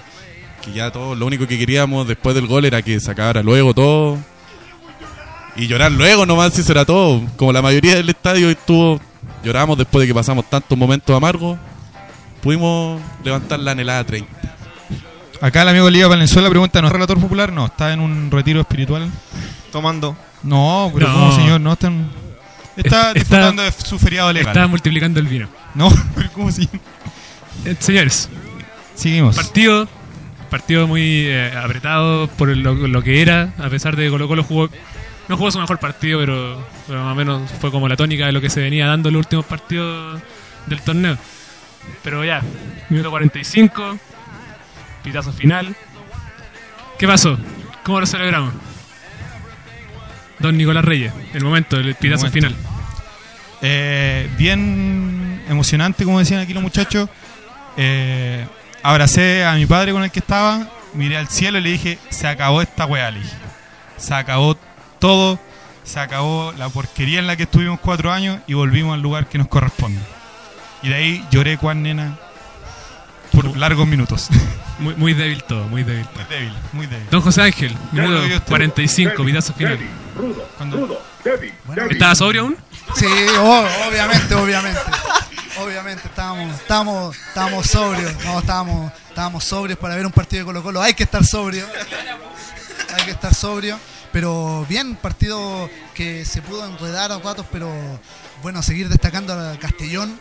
Que 0.63 0.73
ya 0.73 0.91
todo, 0.91 1.15
lo 1.15 1.27
único 1.27 1.47
que 1.47 1.59
queríamos 1.59 2.07
después 2.09 2.35
del 2.35 2.47
gol 2.47 2.65
era 2.65 2.83
que 2.83 2.99
se 3.01 3.11
acabara 3.11 3.43
luego 3.43 3.75
todo. 3.75 4.19
Y 5.57 5.67
llorar 5.67 5.93
luego 5.93 6.27
nomás, 6.27 6.53
si 6.55 6.63
eso 6.63 6.73
era 6.73 6.85
todo. 6.85 7.23
Como 7.37 7.53
la 7.53 7.63
mayoría 7.63 7.95
del 7.95 8.09
estadio 8.09 8.51
estuvo, 8.51 9.01
lloramos 9.45 9.79
después 9.79 10.03
de 10.03 10.09
que 10.09 10.15
pasamos 10.15 10.49
tantos 10.51 10.77
momentos 10.77 11.17
amargos. 11.17 11.59
Pudimos 12.43 13.01
levantar 13.23 13.59
la 13.61 13.71
anhelada 13.73 14.05
30. 14.05 14.29
Acá 15.41 15.63
el 15.63 15.69
amigo 15.69 15.89
Liga 15.91 16.09
Valenzuela 16.09 16.49
pregunta, 16.51 16.81
¿no 16.81 16.89
es 16.89 16.93
relator 16.93 17.19
popular? 17.21 17.53
No, 17.53 17.67
está 17.67 17.93
en 17.93 18.01
un 18.01 18.31
retiro 18.31 18.61
espiritual. 18.61 19.11
Tomando. 19.73 20.17
No, 20.43 20.91
pero 20.95 21.09
No. 21.09 21.15
¿cómo, 21.15 21.37
señor? 21.37 21.61
No, 21.61 21.73
está, 21.73 21.87
en- 21.89 22.09
está 22.77 22.99
Está- 23.09 23.13
disfrutando 23.15 23.63
de 23.63 23.73
su 23.73 23.99
feriado 23.99 24.33
legal. 24.33 24.49
Estaba 24.49 24.67
multiplicando 24.67 25.21
el 25.21 25.27
vino. 25.27 25.49
No, 25.75 25.91
pero 26.15 26.31
¿cómo 26.33 26.51
si? 26.53 26.69
Eh, 27.65 27.77
señores, 27.79 28.29
Seguimos. 28.95 29.37
partido 29.37 29.89
partido 30.51 30.87
muy 30.87 31.27
eh, 31.27 31.53
apretado 31.57 32.29
por 32.29 32.57
lo, 32.57 32.75
lo 32.75 33.03
que 33.03 33.21
era, 33.23 33.53
a 33.59 33.69
pesar 33.69 33.97
de 33.97 34.05
que 34.05 34.11
Colo 34.11 34.29
Colo 34.29 34.45
jugó. 34.45 34.71
No 35.27 35.37
jugó 35.37 35.51
su 35.51 35.59
mejor 35.59 35.79
partido, 35.79 36.21
pero, 36.21 36.65
pero 36.87 37.03
más 37.03 37.13
o 37.13 37.15
menos 37.17 37.51
fue 37.61 37.71
como 37.73 37.89
la 37.89 37.97
tónica 37.97 38.27
de 38.27 38.33
lo 38.33 38.41
que 38.41 38.51
se 38.51 38.61
venía 38.61 38.87
dando 38.87 39.09
en 39.09 39.15
los 39.15 39.21
últimos 39.27 39.47
partidos 39.47 40.21
del 40.67 40.81
torneo. 40.83 41.17
Pero 42.05 42.25
ya, 42.25 42.41
minuto 42.91 43.11
45, 43.11 43.99
pitazo 45.03 45.33
final. 45.33 45.75
¿Qué 46.99 47.09
pasó? 47.09 47.37
¿Cómo 47.83 48.01
lo 48.01 48.07
celebramos? 48.07 48.53
Don 50.39 50.57
Nicolás 50.57 50.85
Reyes, 50.85 51.13
el 51.33 51.43
momento, 51.43 51.79
el 51.79 51.95
pitazo 51.95 52.27
momento. 52.27 52.49
final. 52.49 52.55
Eh, 53.63 54.29
bien 54.37 55.43
emocionante, 55.49 56.05
como 56.05 56.19
decían 56.19 56.41
aquí 56.41 56.53
los 56.53 56.63
muchachos. 56.63 57.09
Eh, 57.77 58.47
abracé 58.83 59.45
a 59.45 59.55
mi 59.55 59.67
padre 59.67 59.93
con 59.93 60.05
el 60.05 60.11
que 60.11 60.21
estaba, 60.21 60.69
miré 60.95 61.17
al 61.17 61.29
cielo 61.29 61.59
y 61.59 61.63
le 61.63 61.71
dije, 61.71 61.99
se 62.11 62.27
acabó 62.29 62.63
esta 62.63 62.87
weá, 62.87 63.11
le 63.11 63.21
dije. 63.21 63.35
Se 63.97 64.15
acabó 64.15 64.57
todo, 64.99 65.39
se 65.85 66.01
acabó 66.01 66.53
la 66.57 66.69
porquería 66.69 67.19
en 67.21 67.27
la 67.27 67.37
que 67.37 67.45
estuvimos 67.45 67.81
cuatro 67.81 68.13
años 68.13 68.39
y 68.47 68.55
volvimos 68.55 68.95
al 68.95 69.01
lugar 69.03 69.27
que 69.27 69.39
nos 69.39 69.49
corresponde. 69.49 70.01
Y 70.83 70.89
de 70.89 70.95
ahí 70.95 71.27
lloré 71.31 71.57
cuán 71.59 71.83
nena 71.83 72.17
por 73.33 73.57
largos 73.57 73.87
minutos. 73.87 74.29
Muy, 74.77 74.93
muy 74.97 75.15
débil 75.15 75.45
todo, 75.45 75.69
muy 75.69 75.85
débil. 75.85 76.05
todo. 76.07 76.25
Muy 76.25 76.27
débil, 76.37 76.53
muy 76.73 76.87
débil. 76.89 77.07
Don 77.09 77.21
José 77.21 77.43
Ángel, 77.43 77.73
minuto 77.93 78.23
usted. 78.25 78.43
45, 78.43 79.25
pitazo 79.25 79.55
final. 79.55 79.79
Cuando- 80.59 81.01
Bueno, 81.65 81.83
¿Estaba 81.91 82.15
sobrio 82.17 82.43
aún? 82.43 82.57
Sí, 82.97 83.07
obviamente, 83.87 84.35
obviamente. 84.35 84.81
Obviamente, 85.59 86.09
estábamos, 86.09 86.55
estábamos, 86.61 87.17
estábamos 87.29 87.67
sobrios. 87.67 88.13
No, 88.25 88.39
estábamos, 88.41 88.93
estábamos 89.09 89.45
sobrios 89.45 89.79
para 89.79 89.95
ver 89.95 90.05
un 90.07 90.13
partido 90.13 90.41
de 90.41 90.47
Colo 90.47 90.63
Colo. 90.63 90.83
Hay 90.83 90.95
que 90.95 91.05
estar 91.05 91.25
sobrio. 91.25 91.67
Hay 92.97 93.05
que 93.05 93.13
estar 93.13 93.33
sobrio. 93.35 93.79
Pero 94.13 94.65
bien, 94.69 94.97
partido 94.97 95.69
que 95.95 96.25
se 96.25 96.41
pudo 96.43 96.65
enredar 96.67 97.11
a 97.13 97.19
ratos, 97.19 97.47
pero 97.51 97.69
bueno, 98.43 98.63
seguir 98.63 98.89
destacando 98.89 99.33
a 99.33 99.57
Castellón, 99.59 100.19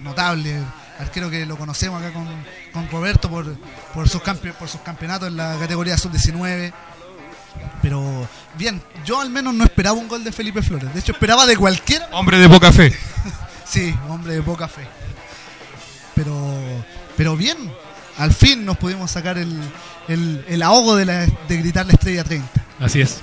notable. 0.00 0.58
Arquero 0.98 1.28
que 1.28 1.44
lo 1.44 1.56
conocemos 1.56 2.00
acá 2.00 2.12
con, 2.12 2.26
con 2.72 2.88
Roberto 2.90 3.28
por, 3.28 3.56
por, 3.92 4.08
sus 4.08 4.22
campe- 4.22 4.52
por 4.54 4.68
sus 4.68 4.80
campeonatos 4.82 5.28
en 5.28 5.36
la 5.36 5.56
categoría 5.58 5.98
sub-19. 5.98 6.72
Pero 7.82 8.28
bien, 8.56 8.82
yo 9.04 9.20
al 9.20 9.30
menos 9.30 9.54
no 9.54 9.64
esperaba 9.64 9.96
un 9.98 10.08
gol 10.08 10.24
de 10.24 10.32
Felipe 10.32 10.62
Flores. 10.62 10.92
De 10.94 11.00
hecho, 11.00 11.12
esperaba 11.12 11.46
de 11.46 11.56
cualquiera 11.56 12.08
Hombre 12.12 12.38
de 12.38 12.48
poca 12.48 12.70
fe. 12.72 12.96
Sí, 13.64 13.94
hombre 14.08 14.34
de 14.34 14.42
poca 14.42 14.68
fe. 14.68 14.86
Pero, 16.14 16.34
pero 17.16 17.36
bien, 17.36 17.56
al 18.18 18.32
fin 18.32 18.64
nos 18.64 18.76
pudimos 18.76 19.10
sacar 19.10 19.38
el, 19.38 19.58
el, 20.08 20.44
el 20.48 20.62
ahogo 20.62 20.96
de, 20.96 21.04
la, 21.04 21.26
de 21.26 21.56
gritar 21.56 21.86
la 21.86 21.92
estrella 21.92 22.24
30. 22.24 22.48
Así 22.80 23.00
es. 23.00 23.20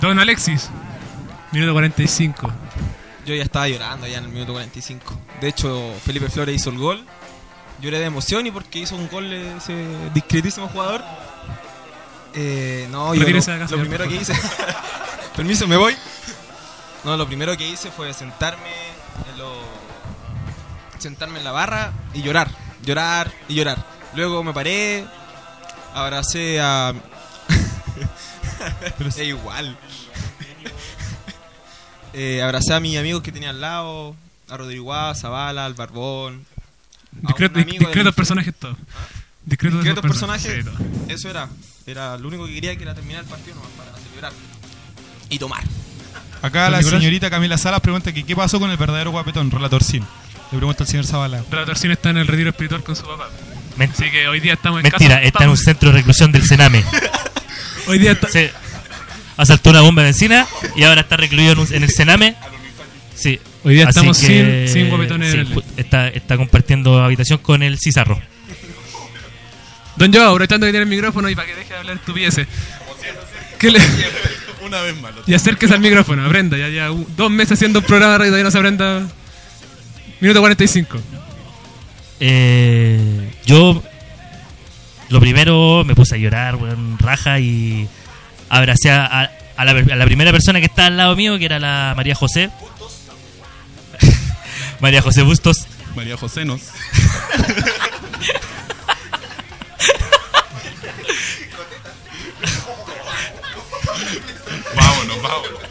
Don 0.00 0.18
Alexis, 0.18 0.70
minuto 1.52 1.72
45. 1.72 2.50
Yo 3.26 3.34
ya 3.34 3.42
estaba 3.42 3.68
llorando 3.68 4.06
ya 4.06 4.18
en 4.18 4.24
el 4.24 4.30
minuto 4.30 4.52
45. 4.54 5.18
De 5.40 5.48
hecho, 5.48 5.94
Felipe 6.04 6.28
Flores 6.28 6.56
hizo 6.56 6.70
el 6.70 6.78
gol. 6.78 7.04
Lloré 7.80 7.98
de 7.98 8.06
emoción 8.06 8.46
y 8.46 8.50
porque 8.50 8.80
hizo 8.80 8.96
un 8.96 9.08
gol 9.08 9.32
ese 9.32 9.74
discretísimo 10.12 10.68
jugador. 10.68 11.02
Eh, 12.34 12.88
no, 12.90 13.14
yo 13.14 13.22
lo, 13.28 13.80
primero 13.80 14.08
que 14.08 14.16
hice. 14.16 14.34
Permiso, 15.36 15.66
me 15.66 15.76
voy. 15.76 15.96
No, 17.04 17.16
lo 17.16 17.26
primero 17.26 17.56
que 17.56 17.68
hice 17.68 17.90
fue 17.90 18.12
sentarme 18.12 18.70
en 19.32 19.38
lo- 19.38 19.62
sentarme 20.98 21.38
en 21.38 21.44
la 21.44 21.52
barra 21.52 21.92
y 22.14 22.22
llorar, 22.22 22.50
llorar 22.84 23.32
y 23.48 23.54
llorar. 23.54 23.84
Luego 24.14 24.42
me 24.42 24.52
paré, 24.52 25.04
abracé 25.94 26.60
a 26.60 26.92
Pero 28.98 29.08
es 29.10 29.18
igual. 29.18 29.76
Eh, 32.12 32.42
abracé 32.42 32.74
a 32.74 32.80
mis 32.80 32.98
amigos 32.98 33.22
que 33.22 33.30
tenía 33.30 33.50
al 33.50 33.60
lado, 33.60 34.16
a 34.48 34.56
Rodrigo 34.56 34.82
Guá, 34.84 35.14
Zavala, 35.14 35.64
al 35.64 35.74
Barbón. 35.74 36.44
a 37.24 37.28
Discreto- 37.28 37.60
discretos 37.62 38.14
personajes 38.16 38.52
todos. 38.58 38.76
Discretos, 39.44 39.78
Discretos 39.84 40.02
personajes. 40.02 40.64
Todo. 40.64 40.74
Eso 41.08 41.30
era. 41.30 41.48
Era 41.86 42.16
lo 42.16 42.26
único 42.28 42.46
que 42.46 42.54
quería 42.54 42.74
que 42.76 42.82
era 42.82 42.94
terminar 42.94 43.22
el 43.22 43.28
partido 43.28 43.54
nomás 43.54 43.70
para 43.76 43.92
celebrar. 43.96 44.32
Y 45.28 45.38
tomar. 45.38 45.62
Acá 46.42 46.70
la 46.70 46.78
Nicolás. 46.78 47.00
señorita 47.00 47.30
Camila 47.30 47.58
Salas 47.58 47.80
pregunta 47.80 48.12
que 48.12 48.24
qué 48.24 48.34
pasó 48.34 48.58
con 48.58 48.70
el 48.70 48.76
verdadero 48.76 49.10
guapetón, 49.10 49.50
Relator 49.50 49.82
Sin. 49.84 50.02
Le 50.52 50.56
pregunta 50.58 50.84
al 50.84 50.88
señor 50.88 51.06
Zavala. 51.06 51.44
La 51.50 51.64
torsión 51.64 51.92
está 51.92 52.10
en 52.10 52.16
el 52.18 52.26
retiro 52.26 52.50
espiritual 52.50 52.82
con 52.82 52.96
su 52.96 53.02
papá. 53.02 53.28
Men- 53.76 53.90
Así 53.92 54.10
que 54.10 54.26
hoy 54.26 54.40
día 54.40 54.54
estamos 54.54 54.78
en 54.80 54.84
Mentira, 54.84 55.16
casa. 55.16 55.22
está 55.26 55.44
en 55.44 55.50
un 55.50 55.56
centro 55.56 55.90
de 55.90 55.96
reclusión 55.98 56.32
del 56.32 56.44
Sename. 56.44 56.84
Hoy 57.86 57.98
día 57.98 58.12
está- 58.12 58.28
Se 58.28 58.52
asaltó 59.36 59.70
una 59.70 59.80
bomba 59.80 60.02
de 60.02 60.08
benzina 60.08 60.46
y 60.76 60.82
ahora 60.84 61.00
está 61.02 61.16
recluido 61.16 61.52
en, 61.52 61.58
un- 61.60 61.72
en 61.74 61.82
el 61.82 61.90
Sename. 61.90 62.36
Sí. 63.14 63.38
Hoy 63.64 63.74
día 63.74 63.84
Así 63.84 63.90
estamos 63.98 64.18
que, 64.18 64.64
sin, 64.66 64.74
sin 64.74 64.88
guapetones 64.88 65.32
sí, 65.32 65.62
está 65.76 66.36
compartiendo 66.36 67.02
habitación 67.04 67.38
con 67.38 67.62
el 67.62 67.78
Cizarro. 67.78 68.20
Don 69.96 70.12
Joe, 70.12 70.24
aprovechando 70.24 70.66
que 70.66 70.72
tiene 70.72 70.84
el 70.84 70.88
micrófono 70.88 71.28
y 71.28 71.34
para 71.34 71.46
que 71.46 71.54
deje 71.54 71.72
de 71.74 71.78
hablar 71.78 71.96
estupideces. 71.96 72.46
¿Qué 73.58 73.70
le... 73.70 73.78
Una 74.70 74.82
vez 74.82 75.00
malo. 75.00 75.22
Y 75.26 75.34
acérquese 75.34 75.74
al 75.74 75.80
micrófono, 75.80 76.24
aprenda. 76.24 76.56
Ya, 76.56 76.68
ya 76.68 76.90
un- 76.92 77.06
dos 77.16 77.28
meses 77.30 77.52
haciendo 77.52 77.80
un 77.80 77.84
programa 77.84 78.12
de 78.12 78.18
radio 78.18 78.28
y 78.28 78.30
todavía 78.30 78.44
no 78.44 78.50
se 78.52 78.58
aprenda. 78.58 79.02
Minuto 80.20 80.40
45. 80.40 80.98
Eh, 82.20 83.30
yo, 83.46 83.82
lo 85.08 85.20
primero, 85.20 85.82
me 85.84 85.94
puse 85.94 86.14
a 86.14 86.18
llorar, 86.18 86.54
weón, 86.56 86.98
raja 86.98 87.40
y 87.40 87.88
abracé 88.48 88.90
a, 88.90 89.06
a- 89.06 89.30
a 89.56 89.64
la, 89.64 89.72
a 89.72 89.96
la 89.96 90.04
primera 90.04 90.30
persona 90.30 90.60
que 90.60 90.66
estaba 90.66 90.86
al 90.86 90.96
lado 90.96 91.16
mío, 91.16 91.36
que 91.38 91.46
era 91.46 91.58
la 91.58 91.94
María 91.96 92.14
José. 92.14 92.50
María 94.80 95.02
José 95.02 95.22
Bustos. 95.22 95.66
María 95.96 96.16
José 96.16 96.44
nos. 96.44 96.60
vámonos, 105.16 105.52
vámonos. 105.52 105.70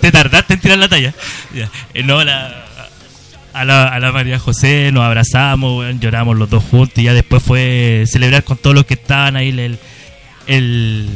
Te 0.00 0.12
tardaste 0.12 0.54
en 0.54 0.60
tirar 0.60 0.78
la 0.78 0.88
talla. 0.88 1.14
Ya. 1.54 1.70
Eh, 1.94 2.02
no, 2.02 2.22
la, 2.22 2.64
a, 3.54 3.64
la, 3.64 3.88
a 3.88 4.00
la 4.00 4.12
María 4.12 4.38
José 4.38 4.90
nos 4.92 5.04
abrazamos, 5.04 5.84
lloramos 6.00 6.36
los 6.36 6.50
dos 6.50 6.62
juntos 6.64 6.98
y 6.98 7.04
ya 7.04 7.14
después 7.14 7.42
fue 7.42 8.04
celebrar 8.06 8.44
con 8.44 8.56
todos 8.56 8.74
los 8.74 8.84
que 8.84 8.94
estaban 8.94 9.36
ahí, 9.36 9.48
el, 9.48 9.78
el, 10.46 11.08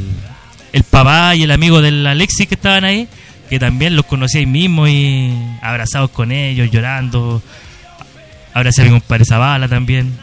el 0.71 0.83
papá 0.83 1.35
y 1.35 1.43
el 1.43 1.51
amigo 1.51 1.81
del 1.81 2.07
Alexis 2.07 2.47
que 2.47 2.55
estaban 2.55 2.85
ahí, 2.85 3.07
que 3.49 3.59
también 3.59 3.95
los 3.95 4.05
conocí 4.05 4.39
ahí 4.39 4.45
mismo 4.45 4.87
y 4.87 5.33
abrazados 5.61 6.09
con 6.11 6.31
ellos, 6.31 6.71
llorando. 6.71 7.41
Abracé 8.53 8.81
a 8.81 8.85
mi 8.85 8.91
compadre 8.91 9.25
Zavala 9.25 9.67
también, 9.67 10.17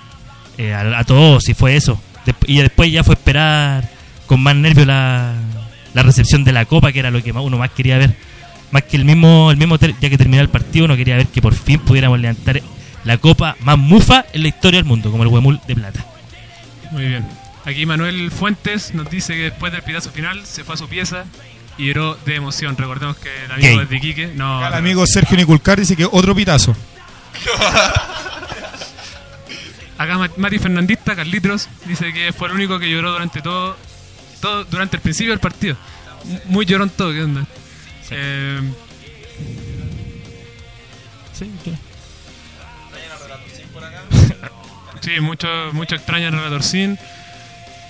eh, 0.59 0.75
a, 0.75 1.05
todos 1.05 1.49
y 1.49 1.55
fue 1.55 1.77
eso. 1.77 2.01
Y 2.47 2.59
después 2.59 2.91
ya 2.91 3.05
fue 3.05 3.15
esperar 3.15 3.89
con 4.27 4.41
más 4.41 4.57
nervio 4.57 4.85
la, 4.85 5.35
la 5.97 6.03
recepción 6.03 6.45
de 6.45 6.53
la 6.53 6.65
copa, 6.67 6.93
que 6.93 7.01
era 7.01 7.11
lo 7.11 7.23
que 7.23 7.33
más- 7.33 7.43
uno 7.43 7.59
más 7.59 7.71
quería 7.71 7.99
ver. 7.99 8.15
Más 8.71 8.83
que 8.85 8.97
el 8.97 9.05
mismo, 9.05 9.51
el 9.51 9.57
mismo 9.57 9.79
ya 9.79 10.11
que 10.11 10.19
terminó 10.19 10.43
el 10.43 10.49
partido, 10.49 10.85
uno 10.85 10.97
quería 10.97 11.17
ver 11.17 11.27
que 11.27 11.41
por 11.41 11.55
fin 11.55 11.79
pudiéramos 11.81 12.19
levantar 12.21 12.61
la 13.05 13.17
copa 13.19 13.57
más 13.61 13.79
mufa 13.79 14.25
en 14.33 14.43
la 14.43 14.49
historia 14.49 14.79
del 14.79 14.85
mundo, 14.87 15.11
como 15.11 15.23
el 15.23 15.29
Huemul 15.29 15.61
de 15.67 15.75
Plata. 15.75 16.05
Muy 16.91 17.07
bien. 17.07 17.25
Aquí 17.65 17.87
Manuel 17.87 18.31
Fuentes 18.31 18.93
nos 18.95 19.09
dice 19.11 19.35
que 19.35 19.43
después 19.51 19.73
del 19.73 19.83
pitazo 19.83 20.11
final 20.11 20.45
se 20.45 20.63
fue 20.65 20.75
a 20.75 20.79
su 20.79 20.89
pieza 20.89 21.25
y 21.79 21.87
lloró 21.87 22.17
de 22.27 22.35
emoción. 22.37 22.77
Recordemos 22.77 23.17
que 23.17 23.29
el 23.45 23.53
amigo 23.53 23.81
es 23.83 23.89
de 23.91 24.01
Quique. 24.01 24.27
No, 24.35 24.59
Acá 24.59 24.69
el 24.69 24.75
amigo 24.85 25.05
Sergio 25.07 25.37
Niculcar 25.37 25.79
dice 25.81 25.97
que 25.97 26.05
otro 26.05 26.35
pitazo. 26.35 26.77
Acá 29.99 30.19
Ma- 30.19 30.31
Mati 30.37 30.59
Fernandista, 30.59 31.17
Carlitos, 31.17 31.69
dice 31.87 32.13
que 32.13 32.33
fue 32.33 32.49
el 32.49 32.55
único 32.55 32.79
que 32.79 32.91
lloró 32.91 33.13
durante 33.13 33.41
todo, 33.41 33.77
todo 34.41 34.65
durante 34.65 34.97
el 34.97 35.03
principio 35.03 35.33
del 35.33 35.41
partido. 35.41 35.77
Muy 36.47 36.67
llorón 36.67 36.91
todo, 36.91 37.13
¿qué 37.13 37.23
onda? 37.23 37.47
Eh, 38.11 38.61
sí, 45.01 45.21
mucho, 45.21 45.49
mucho 45.73 45.95
extraña 45.95 46.29
el 46.29 46.35
relator 46.35 46.63
sin. 46.63 46.99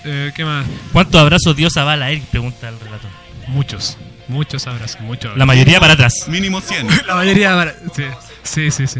Eh, 0.05 0.31
¿Qué 0.35 0.45
más? 0.45 0.65
¿Cuántos 0.93 1.19
abrazos 1.21 1.55
dio 1.55 1.69
Zavala 1.69 2.05
a 2.05 2.11
él? 2.11 2.21
Pregunta 2.31 2.69
el 2.69 2.79
relator. 2.79 3.09
Muchos, 3.47 3.97
muchos 4.27 4.67
abrazos, 4.67 5.01
muchos. 5.01 5.35
La 5.37 5.45
mayoría 5.45 5.79
para 5.79 5.93
atrás. 5.93 6.13
Mínimo 6.27 6.61
100. 6.61 6.87
La 7.07 7.15
mayoría 7.15 7.55
para- 7.55 7.75
sí, 7.95 8.03
sí, 8.43 8.71
sí, 8.71 8.87
sí. 8.87 8.99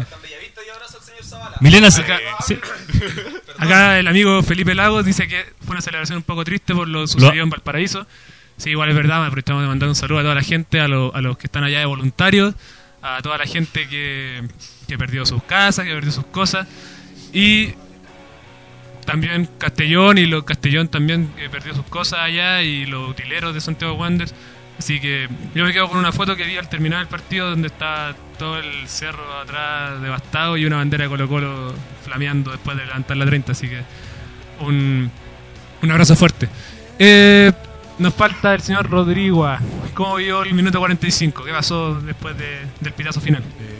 Milena, 1.60 1.90
se- 1.90 2.02
Acá- 2.02 2.20
sí. 2.46 2.58
Acá 3.58 3.98
el 3.98 4.06
amigo 4.08 4.42
Felipe 4.42 4.74
Lagos 4.74 5.04
dice 5.04 5.26
que 5.28 5.44
fue 5.64 5.72
una 5.72 5.80
celebración 5.80 6.18
un 6.18 6.22
poco 6.22 6.44
triste 6.44 6.74
por 6.74 6.86
lo 6.88 7.06
sucedido 7.06 7.42
en 7.44 7.50
Valparaíso. 7.50 8.06
Sí, 8.56 8.70
igual 8.70 8.88
es 8.90 8.96
verdad, 8.96 9.24
aprovechamos 9.24 9.62
de 9.62 9.68
mandar 9.68 9.88
un 9.88 9.94
saludo 9.94 10.18
a 10.20 10.22
toda 10.22 10.34
la 10.34 10.42
gente, 10.42 10.80
a, 10.80 10.88
lo- 10.88 11.14
a 11.14 11.20
los 11.20 11.36
que 11.38 11.46
están 11.46 11.64
allá 11.64 11.78
de 11.80 11.84
voluntarios, 11.86 12.54
a 13.02 13.20
toda 13.22 13.38
la 13.38 13.46
gente 13.46 13.88
que, 13.88 14.42
que 14.88 14.98
perdió 14.98 15.24
sus 15.26 15.42
casas, 15.44 15.84
que 15.84 15.92
perdió 15.94 16.10
sus 16.12 16.26
cosas. 16.26 16.66
Y 17.32 17.74
también 19.04 19.48
Castellón 19.58 20.18
y 20.18 20.26
los 20.26 20.44
Castellón 20.44 20.88
también 20.88 21.28
que 21.36 21.48
perdió 21.48 21.74
sus 21.74 21.86
cosas 21.86 22.20
allá 22.20 22.62
y 22.62 22.84
los 22.86 23.08
utileros 23.10 23.54
de 23.54 23.60
Santiago 23.60 23.94
Wanderers. 23.94 24.34
Así 24.78 25.00
que 25.00 25.28
yo 25.54 25.64
me 25.64 25.72
quedo 25.72 25.88
con 25.88 25.98
una 25.98 26.12
foto 26.12 26.36
que 26.36 26.44
vi 26.44 26.56
al 26.56 26.68
terminar 26.68 27.00
el 27.00 27.08
partido 27.08 27.50
donde 27.50 27.68
está 27.68 28.14
todo 28.38 28.58
el 28.58 28.88
cerro 28.88 29.38
atrás 29.40 30.00
devastado 30.00 30.56
y 30.56 30.64
una 30.64 30.76
bandera 30.76 31.04
de 31.04 31.10
Colo 31.10 31.28
Colo 31.28 31.74
flameando 32.04 32.50
después 32.52 32.76
de 32.76 32.86
levantar 32.86 33.16
la 33.16 33.26
30. 33.26 33.52
Así 33.52 33.68
que 33.68 33.82
un, 34.60 35.10
un 35.82 35.90
abrazo 35.90 36.16
fuerte. 36.16 36.48
Eh, 36.98 37.52
nos 37.98 38.14
falta 38.14 38.54
el 38.54 38.60
señor 38.60 38.88
Rodrigo. 38.88 39.48
¿Cómo 39.94 40.16
vio 40.16 40.42
el 40.42 40.54
minuto 40.54 40.78
45? 40.78 41.44
¿Qué 41.44 41.52
pasó 41.52 41.94
después 42.00 42.36
de- 42.38 42.60
del 42.80 42.92
pitazo 42.92 43.20
final? 43.20 43.42
Eh, 43.42 43.74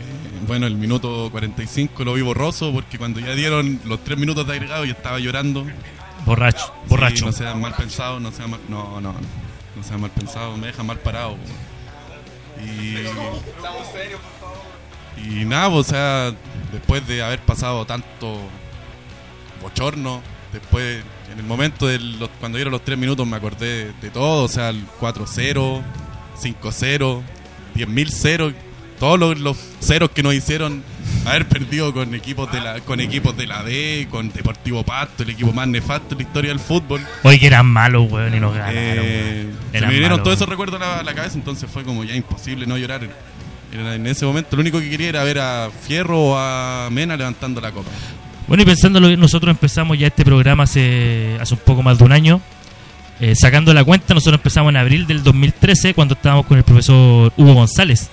bueno, 0.45 0.67
el 0.67 0.75
minuto 0.75 1.29
45 1.31 2.03
lo 2.03 2.13
vi 2.15 2.21
borroso 2.21 2.71
porque 2.73 2.97
cuando 2.97 3.19
ya 3.19 3.33
dieron 3.35 3.79
los 3.85 4.03
tres 4.03 4.17
minutos 4.17 4.45
de 4.47 4.53
agregado 4.53 4.83
yo 4.85 4.91
estaba 4.91 5.19
llorando. 5.19 5.65
Borracho, 6.25 6.65
Sí, 6.65 6.89
borracho. 6.89 7.25
no 7.25 7.31
sean 7.31 7.61
mal 7.61 7.73
pensados, 7.75 8.21
no 8.21 8.31
sean 8.31 8.49
mal, 8.51 8.59
no, 8.67 8.99
no, 8.99 9.13
no, 9.13 9.19
no 9.75 9.83
sean 9.83 10.01
mal 10.01 10.11
pensados, 10.11 10.57
me 10.57 10.67
dejan 10.67 10.85
mal 10.85 10.97
parado. 10.99 11.37
Y, 12.61 12.95
y 15.23 15.45
nada, 15.45 15.69
pues, 15.69 15.87
o 15.87 15.89
sea, 15.89 16.33
después 16.71 17.05
de 17.07 17.21
haber 17.23 17.39
pasado 17.39 17.85
tanto 17.85 18.39
bochorno, 19.61 20.21
después, 20.53 21.03
en 21.31 21.39
el 21.39 21.45
momento 21.45 21.87
de 21.87 21.99
los, 21.99 22.29
cuando 22.39 22.57
dieron 22.57 22.71
los 22.71 22.83
tres 22.83 22.97
minutos, 22.97 23.27
me 23.27 23.37
acordé 23.37 23.91
de 24.01 24.09
todo. 24.09 24.43
O 24.43 24.47
sea, 24.47 24.69
el 24.69 24.85
4-0, 24.99 25.81
5-0, 26.41 27.21
10.000-0. 27.75 28.53
Todos 28.99 29.17
los, 29.17 29.39
los 29.39 29.57
ceros 29.79 30.09
que 30.09 30.23
nos 30.23 30.33
hicieron 30.33 30.83
haber 31.25 31.47
perdido 31.47 31.93
con 31.93 32.13
equipos 32.13 32.51
de 32.51 32.59
la 32.59 32.81
con 32.81 32.99
equipos 32.99 33.35
de 33.37 33.47
la 33.47 33.63
D, 33.63 34.07
con 34.11 34.29
Deportivo 34.29 34.83
Pasto, 34.83 35.23
el 35.23 35.29
equipo 35.29 35.53
más 35.53 35.69
nefasto 35.69 36.15
de 36.15 36.23
la 36.23 36.27
historia 36.27 36.49
del 36.49 36.59
fútbol. 36.59 37.01
Hoy 37.23 37.39
que 37.39 37.47
eran 37.47 37.65
malos, 37.65 38.11
weón, 38.11 38.35
y 38.35 38.41
nos 38.41 38.53
ganaron. 38.53 38.75
Eh, 38.77 39.49
se 39.71 39.81
me 39.81 39.87
vinieron 39.87 40.11
malos, 40.11 40.23
todos 40.23 40.35
esos 40.35 40.49
recuerdos 40.49 40.81
a 40.81 40.85
la, 40.85 40.99
a 40.99 41.03
la 41.03 41.13
cabeza, 41.13 41.35
entonces 41.37 41.69
fue 41.71 41.83
como 41.83 42.03
ya 42.03 42.13
imposible 42.13 42.65
no 42.65 42.77
llorar. 42.77 43.07
En 43.71 44.07
ese 44.07 44.25
momento 44.25 44.55
lo 44.55 44.61
único 44.61 44.79
que 44.79 44.89
quería 44.89 45.09
era 45.09 45.23
ver 45.23 45.39
a 45.39 45.69
Fierro 45.87 46.19
o 46.19 46.37
a 46.37 46.89
Mena 46.91 47.15
levantando 47.15 47.61
la 47.61 47.71
copa. 47.71 47.89
Bueno, 48.47 48.63
y 48.63 48.65
pensándolo 48.65 49.07
bien, 49.07 49.19
nosotros 49.19 49.51
empezamos 49.51 49.97
ya 49.99 50.07
este 50.07 50.25
programa 50.25 50.63
hace, 50.63 51.37
hace 51.39 51.53
un 51.53 51.59
poco 51.59 51.83
más 51.83 51.99
de 51.99 52.03
un 52.03 52.11
año. 52.11 52.41
Eh, 53.19 53.35
sacando 53.35 53.73
la 53.73 53.83
cuenta, 53.83 54.13
nosotros 54.13 54.39
empezamos 54.39 54.69
en 54.71 54.77
abril 54.77 55.05
del 55.05 55.21
2013 55.23 55.93
cuando 55.93 56.15
estábamos 56.15 56.45
con 56.47 56.57
el 56.57 56.63
profesor 56.63 57.31
Hugo 57.37 57.53
González. 57.53 58.09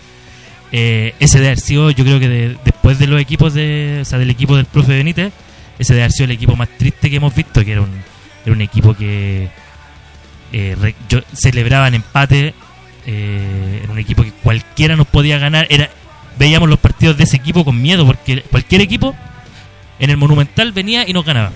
Eh, 0.73 1.15
ese 1.21 1.41
de 1.41 1.55
yo 1.93 2.05
creo 2.05 2.19
que 2.21 2.29
de- 2.29 2.59
después 2.65 2.99
de 2.99 3.07
los 3.07 3.21
equipos 3.21 3.55
de, 3.55 4.01
o 4.03 4.05
sea, 4.05 4.19
del 4.19 4.29
equipo 4.31 4.57
del 4.57 4.67
profe 4.67 4.97
Benítez, 4.97 5.33
ese 5.79 5.95
de 5.95 6.05
el 6.05 6.31
equipo 6.33 6.57
más 6.57 6.69
triste 6.77 7.09
que 7.09 7.17
hemos 7.17 7.35
visto, 7.35 7.65
que 7.65 7.73
era 7.73 7.83
un, 7.83 7.91
era 8.45 8.53
un 8.55 8.61
equipo 8.61 8.95
que 8.95 9.49
eh, 10.53 10.95
celebraban 11.33 11.95
empate, 11.95 12.53
eh, 13.07 13.81
era 13.83 13.93
un 13.93 13.99
equipo 13.99 14.23
que 14.23 14.33
cualquiera 14.33 14.97
nos 14.97 15.07
podía 15.07 15.39
ganar, 15.39 15.67
era 15.71 15.89
veíamos 16.39 16.69
los 16.69 16.79
partidos 16.79 17.17
de 17.17 17.25
ese 17.25 17.37
equipo 17.37 17.65
con 17.65 17.81
miedo, 17.81 18.05
porque 18.05 18.43
cualquier 18.43 18.83
equipo 18.83 19.15
en 19.99 20.11
el 20.11 20.17
Monumental 20.19 20.73
venía 20.73 21.09
y 21.09 21.13
nos 21.13 21.25
ganaba. 21.25 21.51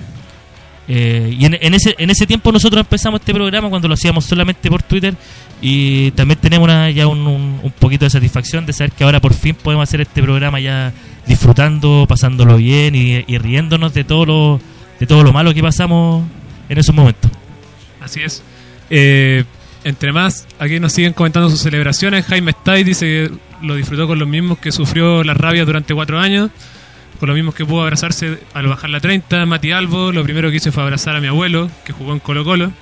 Eh, 0.88 1.36
y 1.38 1.44
en, 1.44 1.74
ese, 1.74 1.94
en 1.98 2.10
ese 2.10 2.26
tiempo 2.26 2.50
nosotros 2.50 2.80
empezamos 2.80 3.20
este 3.20 3.32
programa 3.32 3.68
cuando 3.68 3.86
lo 3.86 3.94
hacíamos 3.94 4.24
solamente 4.24 4.68
por 4.68 4.82
Twitter 4.82 5.14
y 5.62 6.10
también 6.12 6.40
tenemos 6.40 6.68
ya 6.94 7.06
un, 7.06 7.18
un- 7.62 7.72
poquito 7.78 8.06
de 8.06 8.10
satisfacción 8.10 8.66
de 8.66 8.72
saber 8.72 8.90
que 8.90 9.04
ahora 9.04 9.20
por 9.20 9.32
fin 9.34 9.54
podemos 9.54 9.84
hacer 9.88 10.00
este 10.00 10.20
programa 10.20 10.58
ya 10.58 10.92
disfrutando, 11.26 12.06
pasándolo 12.08 12.56
bien 12.56 12.96
y, 12.96 13.24
y 13.26 13.38
riéndonos 13.38 13.94
de 13.94 14.02
todo 14.02 14.24
lo 14.26 14.60
de 14.98 15.06
todo 15.06 15.22
lo 15.22 15.32
malo 15.32 15.54
que 15.54 15.62
pasamos 15.62 16.24
en 16.68 16.78
esos 16.78 16.94
momentos. 16.94 17.30
Así 18.00 18.22
es. 18.22 18.42
Eh, 18.88 19.44
entre 19.84 20.12
más, 20.12 20.46
aquí 20.58 20.78
nos 20.78 20.92
siguen 20.92 21.12
comentando 21.12 21.48
sus 21.50 21.60
celebraciones. 21.60 22.26
Jaime 22.26 22.50
Stay 22.50 22.84
dice 22.84 23.06
que 23.06 23.30
lo 23.62 23.74
disfrutó 23.74 24.06
con 24.06 24.18
los 24.18 24.28
mismos 24.28 24.58
que 24.58 24.72
sufrió 24.72 25.24
la 25.24 25.34
rabia 25.34 25.64
durante 25.64 25.94
cuatro 25.94 26.18
años, 26.18 26.50
con 27.18 27.28
los 27.28 27.36
mismos 27.36 27.54
que 27.54 27.64
pudo 27.64 27.82
abrazarse 27.82 28.38
al 28.54 28.66
bajar 28.66 28.90
la 28.90 29.00
30. 29.00 29.46
Mati 29.46 29.72
Albo, 29.72 30.12
lo 30.12 30.22
primero 30.22 30.50
que 30.50 30.56
hice 30.56 30.72
fue 30.72 30.82
abrazar 30.82 31.16
a 31.16 31.20
mi 31.20 31.28
abuelo, 31.28 31.70
que 31.84 31.92
jugó 31.92 32.12
en 32.12 32.20
Colo 32.20 32.44
Colo. 32.44 32.72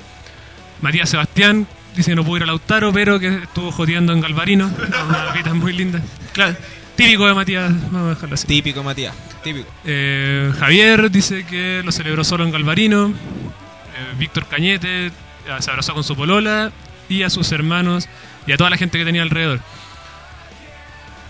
Matías 0.81 1.11
Sebastián 1.11 1.67
dice 1.97 2.13
que 2.13 2.17
no 2.17 2.25
pudo 2.25 2.39
ir 2.39 2.43
a 2.45 2.47
Lautaro, 2.47 2.93
pero 2.93 3.19
que 3.19 3.29
estuvo 3.29 3.73
joteando 3.73 4.13
en 4.13 4.21
Galvarino. 4.21 4.71
Una 5.09 5.33
vida 5.33 5.55
muy 5.55 5.73
linda. 5.73 6.01
Claro, 6.33 6.57
típico 6.97 7.27
de 7.27 7.35
Matías, 7.35 7.73
vamos 7.91 8.07
a 8.07 8.15
dejarlo 8.15 8.35
así. 8.35 8.47
Típico, 8.47 8.83
Matías. 8.83 9.15
Típico. 9.43 9.69
Eh, 9.85 10.53
Javier 10.59 11.11
dice 11.11 11.45
que 11.45 11.83
lo 11.85 11.93
celebró 11.93 12.25
solo 12.25 12.45
en 12.45 12.53
Galvarino. 12.53 13.09
Eh, 13.09 14.15
Víctor 14.19 14.47
Cañete 14.47 15.07
eh, 15.07 15.13
se 15.59 15.71
abrazó 15.71 15.95
con 15.95 16.05
su 16.05 16.15
polola 16.15 16.71
y 17.09 17.23
a 17.23 17.31
sus 17.31 17.51
hermanos 17.53 18.09
y 18.47 18.53
a 18.53 18.57
toda 18.57 18.71
la 18.71 18.77
gente 18.77 18.99
que 18.99 19.05
tenía 19.05 19.23
alrededor. 19.23 19.61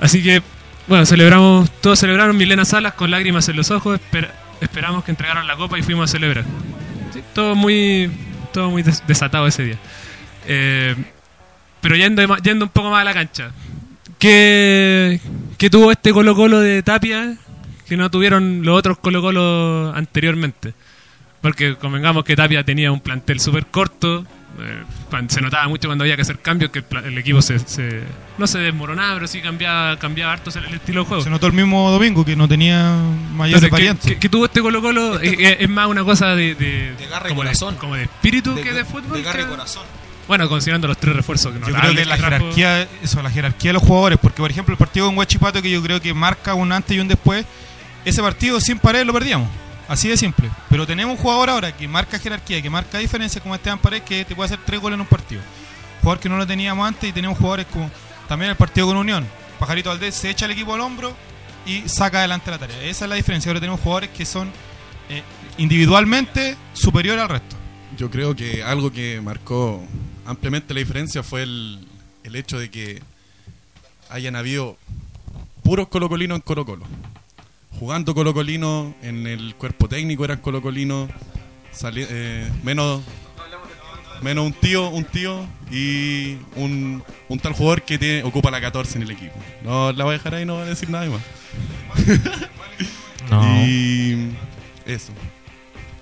Así 0.00 0.22
que, 0.22 0.42
bueno, 0.86 1.04
celebramos, 1.06 1.70
todos 1.80 1.98
celebraron 1.98 2.36
Milena 2.36 2.64
Salas 2.64 2.94
con 2.94 3.10
lágrimas 3.10 3.48
en 3.48 3.56
los 3.56 3.70
ojos. 3.70 4.00
esper- 4.00 4.30
esperamos 4.60 5.04
que 5.04 5.10
entregaran 5.10 5.46
la 5.46 5.56
copa 5.56 5.78
y 5.78 5.82
fuimos 5.82 6.10
a 6.10 6.12
celebrar. 6.12 6.44
Sí, 7.12 7.22
todo 7.34 7.54
muy, 7.54 8.10
todo 8.52 8.70
muy 8.70 8.82
des- 8.82 9.06
desatado 9.06 9.46
ese 9.46 9.64
día. 9.64 9.78
Eh, 10.46 10.94
pero 11.80 11.96
yendo, 11.96 12.36
yendo 12.38 12.64
un 12.64 12.70
poco 12.70 12.90
más 12.90 13.00
a 13.02 13.04
la 13.04 13.14
cancha. 13.14 13.50
¿Qué, 14.18 15.20
qué 15.58 15.70
tuvo 15.70 15.92
este 15.92 16.12
Colo 16.12 16.34
Colo 16.34 16.58
de 16.60 16.82
Tapia 16.82 17.36
que 17.86 17.96
no 17.96 18.10
tuvieron 18.10 18.62
los 18.64 18.76
otros 18.76 18.98
Colo 18.98 19.20
Colo 19.22 19.92
anteriormente? 19.94 20.74
Porque 21.40 21.76
convengamos 21.76 22.24
que 22.24 22.34
Tapia 22.34 22.64
tenía 22.64 22.90
un 22.90 23.00
plantel 23.00 23.38
súper 23.38 23.66
corto. 23.66 24.26
Eh, 24.60 24.82
se 25.28 25.40
notaba 25.40 25.68
mucho 25.68 25.88
cuando 25.88 26.04
había 26.04 26.16
que 26.16 26.22
hacer 26.22 26.38
cambios 26.40 26.70
que 26.70 26.82
el, 27.04 27.18
equipo 27.18 27.40
se, 27.42 27.58
se- 27.60 28.02
no 28.38 28.46
se 28.46 28.58
desmoronaba, 28.58 29.14
pero 29.14 29.26
sí 29.26 29.40
cambiaba, 29.40 29.98
cambiaba 29.98 30.32
harto 30.32 30.50
el 30.58 30.74
estilo 30.74 31.02
de 31.02 31.08
juego. 31.08 31.22
Se 31.24 31.30
notó 31.30 31.46
el 31.46 31.52
mismo 31.52 31.90
domingo 31.90 32.24
que 32.24 32.36
no 32.36 32.48
tenía 32.48 32.94
mayores 33.34 33.62
Entonces, 33.62 33.68
¿qué, 33.68 33.70
variantes. 33.70 34.16
qué 34.18 34.28
tuvo 34.28 34.44
este 34.46 34.60
Colo 34.60 34.80
Colo? 34.82 35.20
Es, 35.20 35.32
es- 35.38 35.56
es 35.60 35.68
más 35.68 35.86
una 35.88 36.04
cosa 36.04 36.34
de, 36.34 36.54
de, 36.54 36.94
De 36.96 37.06
garra 37.08 37.26
y 37.26 37.30
como, 37.30 37.42
corazón. 37.42 37.76
como 37.76 37.94
de 37.96 38.04
espíritu 38.04 38.54
que 38.56 38.72
de 38.72 38.84
fútbol. 38.84 39.18
De 39.18 39.22
garra 39.22 39.40
y 39.40 39.44
que- 39.44 39.50
corazón. 39.50 39.82
Bueno, 40.26 40.46
considerando 40.48 40.86
los 40.88 40.98
tres 40.98 41.16
refuerzos 41.16 41.52
que 41.54 41.58
Yo 41.60 41.66
notables 41.68 41.92
creo 41.92 42.02
que 42.04 42.08
la 42.10 42.16
jerarquía, 42.18 42.88
eso, 43.02 43.22
la 43.22 43.30
jerarquía 43.30 43.70
de 43.70 43.72
los 43.74 43.82
jugadores, 43.82 44.18
porque 44.20 44.42
por 44.42 44.50
ejemplo 44.50 44.72
el 44.74 44.78
partido 44.78 45.06
con 45.06 45.16
Huachipato 45.16 45.62
que 45.62 45.70
yo 45.70 45.82
creo 45.82 46.02
que 46.02 46.12
marca 46.12 46.52
un 46.52 46.70
antes 46.70 46.94
y 46.94 47.00
un 47.00 47.08
después, 47.08 47.46
ese 48.04 48.20
partido 48.20 48.60
sin 48.60 48.78
pared 48.78 49.06
lo 49.06 49.14
perdíamos, 49.14 49.48
así 49.88 50.08
de 50.08 50.16
simple. 50.16 50.50
Pero 50.68 50.86
tenemos 50.86 51.16
un 51.16 51.22
jugador 51.22 51.50
ahora 51.50 51.76
que 51.76 51.88
marca 51.88 52.18
jerarquía, 52.18 52.62
que 52.62 52.70
marca 52.70 52.98
diferencia 52.98 53.40
como 53.40 53.54
Esteban 53.54 53.78
Paredes, 53.78 54.04
que 54.04 54.24
te 54.24 54.36
puede 54.36 54.46
hacer 54.46 54.60
tres 54.64 54.80
goles 54.80 54.94
en 54.94 55.00
un 55.00 55.06
partido. 55.06 55.40
Jugador 56.00 56.20
que 56.20 56.28
no 56.28 56.36
lo 56.36 56.46
teníamos 56.46 56.86
antes 56.86 57.10
y 57.10 57.12
tenemos 57.12 57.38
jugadores 57.38 57.66
como 57.66 57.90
también 58.28 58.50
el 58.50 58.56
partido 58.56 58.86
con 58.86 58.96
Unión. 58.96 59.26
Pajarito 59.58 59.88
Valdés 59.88 60.14
se 60.14 60.30
echa 60.30 60.44
el 60.44 60.52
equipo 60.52 60.74
al 60.74 60.80
hombro 60.80 61.14
y 61.66 61.88
saca 61.88 62.18
adelante 62.18 62.50
la 62.50 62.58
tarea. 62.58 62.80
Esa 62.82 63.06
es 63.06 63.08
la 63.08 63.16
diferencia. 63.16 63.50
Ahora 63.50 63.60
tenemos 63.60 63.80
jugadores 63.80 64.10
que 64.10 64.24
son 64.24 64.50
eh, 65.08 65.22
individualmente 65.56 66.56
superiores 66.72 67.22
al 67.22 67.28
resto. 67.28 67.56
Yo 67.96 68.10
creo 68.10 68.36
que 68.36 68.62
algo 68.62 68.92
que 68.92 69.20
marcó 69.20 69.82
ampliamente 70.24 70.72
la 70.74 70.80
diferencia 70.80 71.22
fue 71.22 71.42
el, 71.42 71.86
el 72.22 72.36
hecho 72.36 72.58
de 72.58 72.70
que 72.70 73.02
hayan 74.10 74.36
habido 74.36 74.76
puros 75.62 75.88
colocolinos 75.88 76.36
en 76.36 76.42
Colo 76.42 76.64
Colo. 76.64 76.86
Jugando 77.78 78.14
colocolinos, 78.14 78.92
en 79.02 79.26
el 79.26 79.54
cuerpo 79.54 79.88
técnico 79.88 80.24
eran 80.24 80.38
colocolinos, 80.38 81.08
sali- 81.72 82.06
eh, 82.08 82.50
menos 82.62 83.02
menos 84.20 84.46
un 84.46 84.52
tío, 84.52 84.88
un 84.88 85.04
tío 85.04 85.46
y 85.70 86.36
un, 86.56 87.04
un 87.28 87.38
tal 87.38 87.52
jugador 87.52 87.82
que 87.82 87.98
tiene, 87.98 88.24
ocupa 88.24 88.50
la 88.50 88.60
14 88.60 88.96
en 88.98 89.02
el 89.04 89.12
equipo. 89.12 89.34
No 89.62 89.92
la 89.92 90.02
voy 90.04 90.14
a 90.14 90.18
dejar 90.18 90.34
ahí, 90.34 90.44
no 90.44 90.54
voy 90.54 90.62
a 90.64 90.66
decir 90.70 90.90
nada 90.90 91.06
más. 91.08 91.20
No. 93.30 93.58
Y 93.66 94.30
eso. 94.86 95.12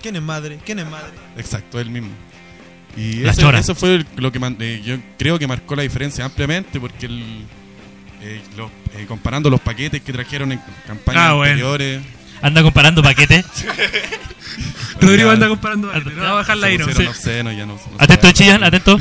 ¿Quién 0.01 0.17
es 0.17 0.23
madre? 0.23 0.59
¿Quién 0.65 0.79
es 0.79 0.87
madre? 0.89 1.11
Exacto, 1.37 1.79
él 1.81 1.91
mismo. 1.91 2.11
Y 2.97 3.17
La 3.17 3.33
eso, 3.33 3.75
fue 3.75 4.05
lo 4.17 4.33
que 4.33 4.39
man- 4.39 4.57
eh, 4.61 4.81
yo 4.85 4.97
creo 5.19 5.39
que 5.39 5.47
marcó 5.47 5.77
la 5.77 5.83
diferencia 5.83 6.25
ampliamente 6.25 6.81
porque 6.81 7.07
el, 7.07 7.45
eh, 8.23 8.41
lo- 8.57 8.71
eh, 8.99 9.07
comparando 9.07 9.51
los 9.51 9.61
paquetes 9.61 10.03
que 10.03 10.13
trajeron 10.13 10.53
en 10.53 10.61
campañas 10.87 11.23
Ah, 11.25 11.33
bueno. 11.35 11.53
anteriores, 11.53 12.03
Anda 12.43 12.63
comparando 12.63 13.03
paquetes. 13.03 13.45
Rodrigo 15.01 15.31
anda 15.31 15.49
comparando. 15.49 15.91
Anda- 15.93 16.11
No 16.13 16.23
va 16.23 16.31
a 16.31 16.35
bajar 16.35 16.57
la 16.59 16.69
Sí. 16.69 16.77
ya 16.77 17.67
no, 17.67 17.73
no 17.75 17.79
se 17.79 17.85
Atento, 17.99 18.29
hablar. 18.55 18.65
atento. 18.65 18.99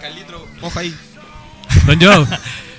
Carlitro, 0.00 0.46
ojo 0.60 0.78
ahí. 0.78 0.94
Don 1.86 2.00
Joe, 2.00 2.26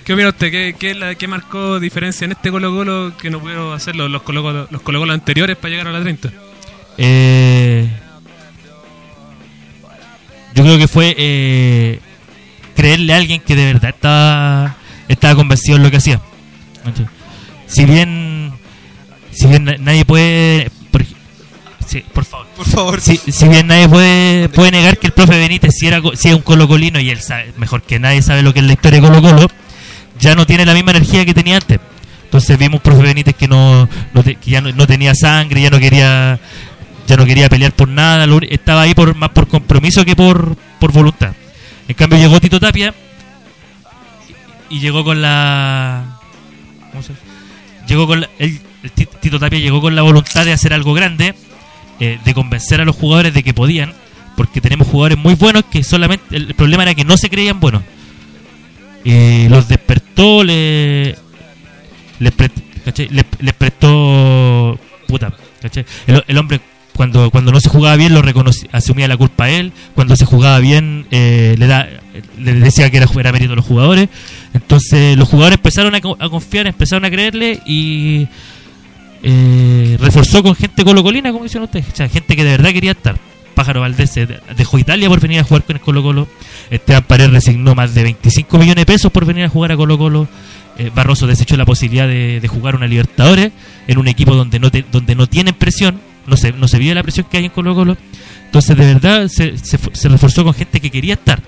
¿qué 0.06 0.14
opina 0.14 0.30
usted? 0.30 0.52
¿Qué, 0.52 0.76
qué, 0.78 0.92
es 0.92 0.98
la- 0.98 1.16
qué 1.16 1.28
marcó 1.28 1.80
diferencia 1.80 2.26
en 2.26 2.32
este 2.34 2.52
Colo 2.52 2.72
Colo 2.74 3.14
que 3.18 3.30
no 3.32 3.40
pudieron 3.40 3.74
hacer 3.74 3.96
los, 3.96 4.10
los 4.12 4.22
Colo 4.22 4.42
Colo 4.44 4.68
los 4.70 4.82
Colo 4.82 5.00
Colo 5.00 5.14
anteriores 5.14 5.58
para 5.58 5.70
llegar 5.72 5.88
a 5.88 5.92
la 5.92 6.02
30? 6.02 6.32
Eh, 6.98 7.90
yo 10.54 10.64
creo 10.64 10.78
que 10.78 10.88
fue 10.88 11.16
eh, 11.18 12.00
creerle 12.76 13.14
a 13.14 13.18
alguien 13.18 13.42
que 13.42 13.56
de 13.56 13.66
verdad 13.66 13.90
estaba, 13.90 14.76
estaba 15.08 15.36
convencido 15.36 15.78
en 15.78 15.84
lo 15.84 15.92
que 15.92 15.98
hacía. 15.98 16.20
Si 17.68 17.86
bien, 17.86 18.52
si 19.32 19.48
bien 19.48 19.64
na- 19.66 19.78
nadie 19.80 20.06
puede, 20.06 20.70
por, 20.92 21.04
por 22.14 22.26
favor. 22.26 22.48
Por 22.56 22.66
favor. 22.68 23.02
Si, 23.02 23.18
si 23.18 23.48
bien 23.48 23.68
nadie 23.68 23.88
puede, 23.90 24.50
puede 24.50 24.72
negar 24.72 24.98
que 24.98 25.08
el 25.08 25.14
profe 25.14 25.38
Benítez 25.40 25.74
si 25.76 25.88
era 25.88 26.02
si 26.16 26.30
es 26.30 26.36
un 26.36 26.42
colocolino 26.42 27.00
y 27.00 27.10
él 27.10 27.20
sabe, 27.22 27.52
mejor 27.58 27.82
que 27.82 28.00
nadie 28.00 28.22
sabe 28.22 28.42
lo 28.44 28.54
que 28.54 28.60
es 28.60 28.66
la 28.66 28.74
historia 28.74 29.02
de 29.02 29.08
Colo 29.08 29.22
Colo, 29.22 29.48
ya 30.20 30.36
no 30.36 30.46
tiene 30.46 30.66
la 30.66 30.74
misma 30.74 30.92
energía 30.92 31.26
que 31.26 31.34
tenía 31.34 31.56
antes. 31.58 31.80
Entonces 32.26 32.58
vimos 32.58 32.76
un 32.76 32.82
profe 32.82 33.02
Benítez 33.04 33.36
que 33.36 33.48
no, 33.48 33.88
no 34.14 34.24
te- 34.24 34.36
que 34.36 34.52
ya 34.52 34.62
no, 34.62 34.72
no 34.72 34.88
tenía 34.88 35.14
sangre, 35.16 35.62
ya 35.62 35.70
no 35.70 35.80
quería 35.80 36.40
ya 37.08 37.18
no 37.18 37.26
quería 37.26 37.50
pelear 37.50 37.74
por 37.74 37.90
nada, 37.90 38.26
estaba 38.50 38.84
ahí 38.84 38.94
por 38.94 39.14
más 39.16 39.30
por 39.32 39.48
compromiso 39.48 40.06
que 40.06 40.16
por, 40.16 40.56
por 40.80 40.92
voluntad. 40.92 41.34
En 41.88 41.96
cambio 41.96 42.18
llegó 42.18 42.40
Tito 42.40 42.60
Tapia 42.60 42.94
y, 44.76 44.80
llegó 44.80 45.04
con 45.04 45.22
la 45.22 46.20
¿cómo 46.92 47.04
se 47.04 47.14
llegó 47.88 48.08
con 48.08 48.22
la- 48.22 48.30
el, 48.40 48.60
el 48.84 48.92
Ti- 48.92 49.08
Tito 49.22 49.40
Tapia 49.40 49.60
llegó 49.60 49.82
con 49.82 49.96
la 49.96 50.02
voluntad 50.02 50.46
de 50.46 50.54
hacer 50.54 50.74
algo 50.74 50.94
grande, 50.94 51.34
eh, 52.00 52.20
de 52.24 52.34
convencer 52.34 52.82
a 52.82 52.86
los 52.86 52.96
jugadores 52.96 53.34
de 53.34 53.44
que 53.44 53.54
podían, 53.54 53.94
porque 54.38 54.62
tenemos 54.62 54.88
jugadores 54.88 55.18
muy 55.18 55.36
buenos 55.36 55.64
que 55.72 55.84
solamente 55.84 56.36
el 56.36 56.54
problema 56.56 56.84
era 56.84 56.96
que 56.96 57.04
no 57.06 57.18
se 57.18 57.30
creían 57.30 57.60
buenos. 57.60 57.84
Y 59.04 59.48
los 59.50 59.68
despertó, 59.68 60.44
le, 60.44 61.16
les. 62.20 62.34
Les- 63.40 63.54
prestó 63.54 64.80
puta. 65.08 65.34
El, 66.08 66.24
el 66.28 66.38
hombre 66.38 66.60
cuando, 66.96 67.30
cuando 67.32 67.52
no 67.52 67.60
se 67.60 67.70
jugaba 67.70 67.96
bien 67.96 68.14
lo 68.14 68.22
reconocí- 68.22 68.68
asumía 68.72 69.08
la 69.08 69.18
culpa 69.18 69.46
a 69.46 69.50
él, 69.50 69.72
cuando 69.96 70.16
se 70.16 70.26
jugaba 70.26 70.60
bien 70.60 71.08
eh, 71.12 71.56
le, 71.58 71.68
da, 71.68 71.88
le 72.38 72.54
decía 72.56 72.90
que 72.92 72.98
era, 72.98 73.08
era 73.20 73.32
mérito 73.32 73.52
de 73.52 73.56
los 73.58 73.66
jugadores. 73.66 74.10
Entonces 74.54 75.18
los 75.18 75.28
jugadores 75.30 75.58
empezaron 75.58 75.96
a, 75.96 76.02
co- 76.02 76.18
a 76.20 76.30
confiar, 76.30 76.68
empezaron 76.68 77.06
a 77.06 77.10
creerle 77.10 77.60
y 77.66 78.28
eh, 79.24 79.98
reforzó 80.00 80.44
con 80.44 80.56
gente 80.56 80.84
colocolina, 80.84 81.32
como 81.32 81.44
dicen 81.46 81.62
ustedes, 81.64 81.86
o 81.92 81.96
sea, 81.96 82.10
gente 82.10 82.36
que 82.36 82.44
de 82.44 82.52
verdad 82.52 82.72
quería 82.72 82.92
estar. 82.92 83.18
Pájaro 83.56 83.82
Valdés 83.82 84.16
de- 84.16 84.40
dejó 84.58 84.80
Italia 84.80 85.08
por 85.10 85.20
venir 85.20 85.40
a 85.40 85.44
jugar 85.44 85.64
con 85.64 85.76
el 85.76 85.82
Colo 85.82 86.02
Colo. 86.04 86.28
Esteban 86.72 87.04
Paredes 87.04 87.32
resignó 87.32 87.76
más 87.76 87.94
de 87.94 88.04
25 88.04 88.58
millones 88.58 88.82
de 88.82 88.86
pesos 88.86 89.12
por 89.12 89.26
venir 89.26 89.46
a 89.46 89.50
jugar 89.50 89.72
a 89.72 89.78
Colo 89.78 89.98
Colo. 89.98 90.28
Eh, 90.78 90.90
Barroso 90.94 91.28
desechó 91.28 91.56
la 91.56 91.66
posibilidad 91.66 92.08
de, 92.08 92.40
de 92.42 92.48
jugar 92.48 92.76
una 92.76 92.88
Libertadores 92.88 93.52
en 93.88 93.98
un 94.00 94.08
equipo 94.08 94.34
donde 94.36 94.60
no 94.60 94.72
te- 94.72 94.84
donde 94.92 95.14
no 95.16 95.28
tienen 95.28 95.54
presión, 95.54 96.00
no 96.26 96.36
se, 96.36 96.52
no 96.52 96.68
se 96.68 96.80
vive 96.80 96.96
la 96.96 97.04
presión 97.04 97.28
que 97.30 97.38
hay 97.38 97.46
en 97.46 97.52
Colo 97.52 97.76
Colo. 97.76 97.96
Entonces 98.46 98.76
de 98.76 98.86
verdad 98.86 99.28
se, 99.28 99.58
se 99.58 100.10
reforzó 100.10 100.44
con 100.44 100.54
gente 100.56 100.80
que 100.80 100.90
quería 100.90 101.14
estar. 101.14 101.42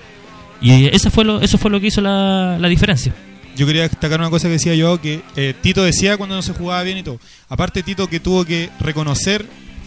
Y 0.60 0.86
eso 0.86 1.10
fue 1.10 1.24
lo, 1.24 1.40
eso 1.40 1.58
fue 1.58 1.70
lo 1.70 1.80
que 1.80 1.88
hizo 1.88 2.00
la, 2.00 2.56
la 2.58 2.68
diferencia. 2.68 3.14
Yo 3.56 3.66
quería 3.66 3.82
destacar 3.82 4.20
una 4.20 4.30
cosa 4.30 4.48
que 4.48 4.52
decía 4.52 4.74
yo, 4.74 5.00
que 5.00 5.22
eh, 5.34 5.54
Tito 5.60 5.82
decía 5.82 6.16
cuando 6.18 6.34
no 6.34 6.42
se 6.42 6.52
jugaba 6.52 6.82
bien 6.82 6.98
y 6.98 7.02
todo. 7.02 7.18
Aparte 7.48 7.82
Tito 7.82 8.06
que 8.06 8.20
tuvo 8.20 8.44
que 8.44 8.68
reconocer, 8.80 9.46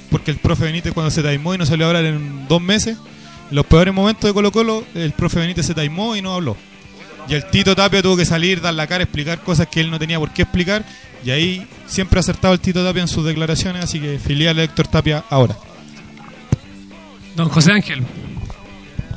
porque 0.10 0.32
el 0.32 0.38
profe 0.38 0.65
Benítez 0.65 0.93
cuando 0.93 1.12
se 1.12 1.21
taimó 1.21 1.53
y 1.53 1.58
no 1.60 1.65
salió 1.65 1.86
a 1.86 1.89
hablar 1.89 2.05
en 2.05 2.47
dos 2.47 2.62
meses, 2.62 2.97
en 3.49 3.55
los 3.55 3.65
peores 3.65 3.93
momentos 3.93 4.27
de 4.27 4.34
Colo 4.34 4.51
Colo, 4.51 4.84
el 4.95 5.12
profe 5.12 5.39
Benítez 5.39 5.67
se 5.67 5.75
taimó 5.75 6.15
y 6.15 6.21
no 6.21 6.34
habló. 6.34 6.58
Y 7.27 7.36
el 7.36 7.45
Tito 7.45 7.75
Tapia 7.75 8.01
tuvo 8.01 8.17
que 8.17 8.25
salir, 8.25 8.60
dar 8.60 8.73
la 8.73 8.88
cara, 8.88 9.03
explicar 9.03 9.39
cosas 9.41 9.67
que 9.67 9.82
él 9.82 9.91
no 9.91 9.99
tenía 9.99 10.17
por 10.17 10.32
qué 10.32 10.41
explicar. 10.43 10.84
Y 11.23 11.29
ahí 11.29 11.67
siempre 11.86 12.17
ha 12.17 12.21
acertado 12.21 12.55
el 12.55 12.60
Tito 12.60 12.84
Tapia 12.84 13.03
en 13.03 13.08
sus 13.08 13.23
declaraciones, 13.23 13.84
así 13.84 13.99
que 13.99 14.17
filial 14.17 14.58
a 14.58 14.63
Héctor 14.63 14.88
Tapia 14.88 15.23
ahora. 15.29 15.55
Don 17.36 17.49
José 17.49 17.71
Ángel, 17.71 18.03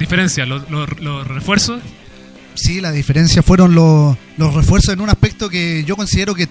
diferencia, 0.03 0.45
los, 0.47 0.69
los- 0.71 1.01
los 1.01 1.27
refuerzos. 1.27 1.81
Sí, 2.55 2.81
la 2.83 2.93
diferencia 2.93 3.43
fueron 3.43 3.75
los, 3.75 4.17
los 4.37 4.55
refuerzos 4.55 4.93
en 4.93 5.01
un 5.01 5.09
aspecto 5.09 5.49
que 5.49 5.85
yo 5.85 5.97
considero 5.97 6.35
que, 6.35 6.49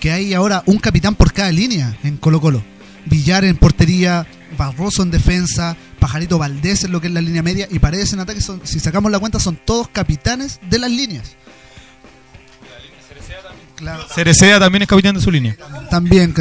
que 0.00 0.10
hay 0.10 0.34
ahora 0.34 0.62
un 0.66 0.78
capitán 0.78 1.14
por 1.14 1.32
cada 1.32 1.52
línea 1.52 1.96
en 2.02 2.16
Colo 2.16 2.40
Colo. 2.40 2.62
Villar 3.04 3.44
en 3.44 3.56
portería, 3.56 4.26
Barroso 4.58 5.02
en 5.04 5.12
defensa, 5.12 5.76
Pajarito 6.00 6.38
Valdés 6.38 6.82
en 6.84 6.90
lo 6.92 7.00
que 7.00 7.06
es 7.06 7.12
la 7.12 7.20
línea 7.20 7.42
media 7.42 7.68
y 7.70 7.78
Paredes 7.78 8.12
en 8.12 8.18
ataque. 8.20 8.40
Son, 8.40 8.60
si 8.64 8.80
sacamos 8.80 9.12
la 9.12 9.20
cuenta, 9.20 9.38
son 9.38 9.56
todos 9.64 9.86
capitanes 9.88 10.58
de 10.68 10.78
las 10.80 10.90
líneas. 10.90 11.36
Claro, 13.76 14.04
Cerecea 14.14 14.58
también 14.58 14.82
es 14.82 14.88
capitán 14.88 15.14
de 15.14 15.20
su 15.20 15.30
línea. 15.30 15.54
también. 15.90 16.34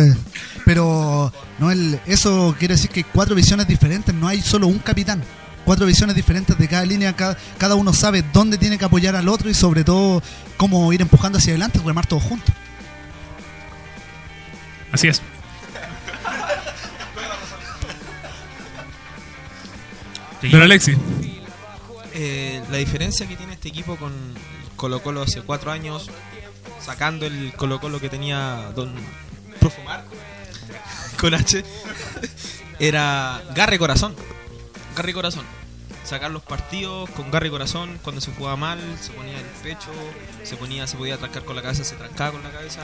pero 0.64 1.32
no 1.60 1.70
el, 1.70 2.00
eso 2.08 2.56
quiere 2.58 2.76
decir 2.76 2.90
que 2.90 3.02
hay 3.02 3.06
cuatro 3.12 3.36
visiones 3.36 3.68
diferentes, 3.68 4.16
no 4.16 4.28
hay 4.28 4.42
solo 4.42 4.68
un 4.68 4.80
capitán. 4.80 5.22
Cuatro 5.66 5.86
visiones 5.86 6.16
diferentes 6.16 6.58
de 6.58 6.68
cada 6.68 6.86
línea, 6.86 7.14
cada, 7.14 7.38
cada 7.58 7.76
uno 7.76 7.92
sabe 7.92 8.24
dónde 8.32 8.58
tiene 8.58 8.78
que 8.78 8.86
apoyar 8.86 9.16
al 9.16 9.28
otro 9.28 9.50
y 9.50 9.54
sobre 9.54 9.84
todo 9.84 10.22
cómo 10.58 10.94
ir 10.94 11.02
empujando 11.02 11.40
hacia 11.40 11.52
adelante 11.52 11.80
y 11.82 11.86
remar 11.86 12.06
todos 12.06 12.24
juntos. 12.24 12.54
Así 14.92 15.08
es. 15.08 15.22
Don 20.52 20.62
Alexi, 20.62 20.96
Eh, 22.18 22.62
la 22.72 22.78
diferencia 22.78 23.28
que 23.28 23.36
tiene 23.36 23.54
este 23.54 23.68
equipo 23.68 23.98
con 23.98 24.14
Colo 24.78 25.02
Colo 25.04 25.22
hace 25.22 25.42
cuatro 25.42 25.72
años, 25.72 26.10
sacando 26.80 27.26
el 27.26 27.52
Colo 27.58 27.82
Colo 27.82 28.00
que 28.00 28.08
tenía 28.08 28.72
Don 28.74 28.94
Profumar 29.60 30.06
con 31.20 31.34
H, 31.34 31.66
era 32.80 33.42
Garre 33.54 33.78
Corazón. 33.78 34.16
Garre 34.96 35.14
Corazón. 35.14 35.46
Sacar 36.04 36.32
los 36.32 36.44
partidos 36.44 37.10
con 37.12 37.32
Garre 37.32 37.50
Corazón, 37.50 38.00
cuando 38.04 38.22
se 38.22 38.32
jugaba 38.32 38.56
mal, 38.56 38.80
se 39.02 39.12
ponía 39.12 39.34
en 39.34 39.40
el 39.40 39.46
pecho, 39.64 39.90
se 40.44 40.56
ponía, 40.56 40.86
se 40.88 40.98
podía 40.98 41.18
trancar 41.18 41.44
con 41.46 41.56
la 41.56 41.62
cabeza, 41.64 41.84
se 41.84 41.96
trancaba 41.96 42.32
con 42.34 42.44
la 42.44 42.52
cabeza. 42.52 42.82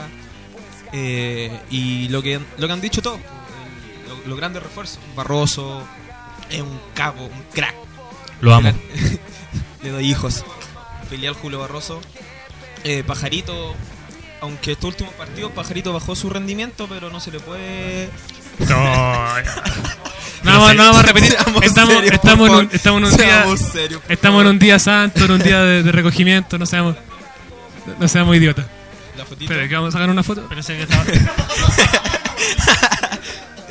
Eh, 0.92 1.60
y 1.70 2.08
lo 2.08 2.22
que, 2.22 2.40
lo 2.58 2.66
que 2.66 2.72
han 2.72 2.80
dicho 2.80 3.00
todos, 3.00 3.20
lo- 4.08 4.28
los 4.28 4.36
grandes 4.38 4.62
refuerzos. 4.62 4.98
Barroso 5.16 5.82
es 6.50 6.60
un 6.60 6.80
capo, 6.94 7.22
un 7.24 7.42
crack. 7.52 7.74
Lo 8.40 8.54
amo. 8.54 8.72
Le 9.82 9.90
doy 9.90 10.10
hijos. 10.10 10.44
Filial 11.08 11.34
Julio 11.34 11.60
Barroso. 11.60 12.00
Eh, 12.84 13.04
Pajarito, 13.06 13.74
aunque 14.40 14.72
estos 14.72 14.88
últimos 14.90 15.14
partidos 15.14 15.52
Pajarito 15.52 15.92
bajó 15.92 16.16
su 16.16 16.28
rendimiento, 16.28 16.86
pero 16.88 17.10
no 17.10 17.20
se 17.20 17.30
le 17.30 17.38
puede. 17.40 18.10
No, 18.58 18.66
vamos- 20.44 20.74
no 20.76 20.82
vamos 20.84 20.96
a 20.98 21.02
repetir. 21.02 21.30
Seamos 21.32 21.62
Estamos, 21.64 21.94
serios, 21.94 22.12
estamos, 22.12 22.48
en 22.48 22.54
un, 22.54 22.68
estamos 22.72 22.98
en 23.02 23.04
un 23.08 23.16
día. 23.16 23.44
Serios, 23.56 24.02
Estamos 24.08 24.42
en 24.42 24.48
un 24.48 24.58
día 24.58 24.78
santo, 24.78 25.24
en 25.24 25.30
un 25.30 25.38
día 25.42 25.60
de, 25.62 25.82
de 25.82 25.92
recogimiento, 25.92 26.58
no 26.58 26.66
seamos. 26.66 26.96
No 27.98 28.08
seamos 28.08 28.36
idiotas. 28.36 28.66
La 29.16 29.24
fotito. 29.24 29.52
Espera, 29.52 29.68
que 29.68 29.74
vamos 29.74 29.88
a 29.88 29.92
sacar 29.92 30.08
una 30.10 30.22
foto. 30.22 30.46
Pero 30.48 30.60
estaba- 30.60 31.04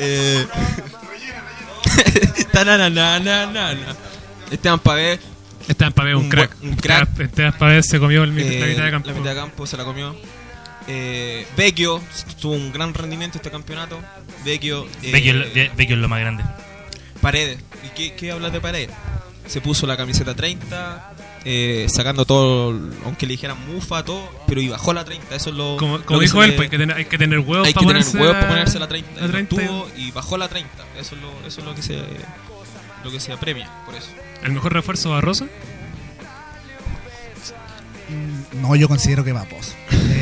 Eh... 0.03 0.47
Esteban 4.51 4.79
Pavé, 4.79 5.19
Esteban 5.67 5.93
Pavé, 5.93 6.15
un, 6.15 6.23
Un 6.23 6.29
crack. 6.29 6.51
un 6.61 6.75
crack. 6.75 7.19
Esteban- 7.19 7.53
Pavé 7.57 7.83
se 7.83 7.99
comió 7.99 8.23
el, 8.23 8.37
eh, 8.37 8.59
la 8.59 8.65
mitad 8.67 8.83
de 8.85 8.91
campo. 8.91 9.07
la 9.09 9.13
mitad 9.13 9.29
de 9.31 9.35
campo 9.35 9.67
se 9.67 9.77
la 9.77 9.83
comió. 9.83 10.15
Eh, 10.87 11.45
Vecchio 11.55 12.01
tuvo 12.41 12.53
un 12.53 12.71
gran 12.71 12.93
rendimiento 12.93 13.37
este 13.37 13.51
campeonato. 13.51 13.99
Vecchio, 14.43 14.87
eh, 15.03 15.11
Vecchio 15.11 15.31
es 15.31 15.37
lo- 15.69 15.75
Vecchio 15.75 15.95
es 15.95 16.01
lo 16.01 16.09
más 16.09 16.19
grande. 16.19 16.43
Paredes. 17.21 17.59
¿Y 17.85 17.89
qué, 17.95 18.13
qué 18.15 18.31
hablas 18.31 18.51
de 18.51 18.61
Paredes? 18.61 18.89
Se 19.47 19.61
puso 19.61 19.85
la 19.85 19.97
camiseta 19.97 20.33
30, 20.35 21.13
eh, 21.45 21.87
sacando 21.89 22.25
todo, 22.25 22.79
aunque 23.05 23.25
le 23.25 23.33
dijeran 23.33 23.57
mufa, 23.67 24.03
todo, 24.05 24.27
pero 24.47 24.61
y 24.61 24.69
bajó 24.69 24.93
la 24.93 25.03
30. 25.05 25.35
Eso 25.35 25.49
es 25.49 25.55
lo. 25.55 25.77
Como, 25.77 25.97
lo 25.99 26.05
como 26.05 26.19
que 26.19 26.25
dijo 26.25 26.43
él, 26.43 26.55
pues, 26.55 26.65
hay 26.65 26.69
que 26.69 26.77
tener, 26.77 26.95
hay 26.97 27.05
que 27.05 27.17
tener 27.17 27.39
huevos 27.39 27.67
hay 27.67 27.73
que 27.73 27.79
para 27.79 27.87
tener 27.87 28.03
ponerse, 28.03 28.17
huevos 28.17 28.35
para 28.35 28.47
ponerse 28.49 28.79
la 28.79 28.87
30. 28.87 29.21
la 29.21 29.27
y 29.27 29.29
30. 29.31 29.55
lo 29.55 29.61
tuvo 29.67 29.89
y 29.97 30.11
bajó 30.11 30.37
la 30.37 30.47
30. 30.47 30.71
Eso 30.99 31.15
es 31.15 31.21
lo, 31.21 31.31
eso 31.47 31.59
es 31.61 31.65
lo 31.65 31.75
que 31.75 31.81
se 31.81 31.99
lo 33.03 33.11
que 33.11 33.19
se 33.19 33.31
apremia, 33.33 33.69
por 33.85 33.95
eso. 33.95 34.07
El 34.43 34.51
mejor 34.53 34.73
refuerzo 34.73 35.09
Barroso. 35.09 35.47
Mm, 38.09 38.61
No, 38.61 38.75
yo 38.75 38.87
considero 38.87 39.23
que 39.23 39.31
va 39.31 39.43
Pozo. 39.45 39.73
El, 39.91 39.97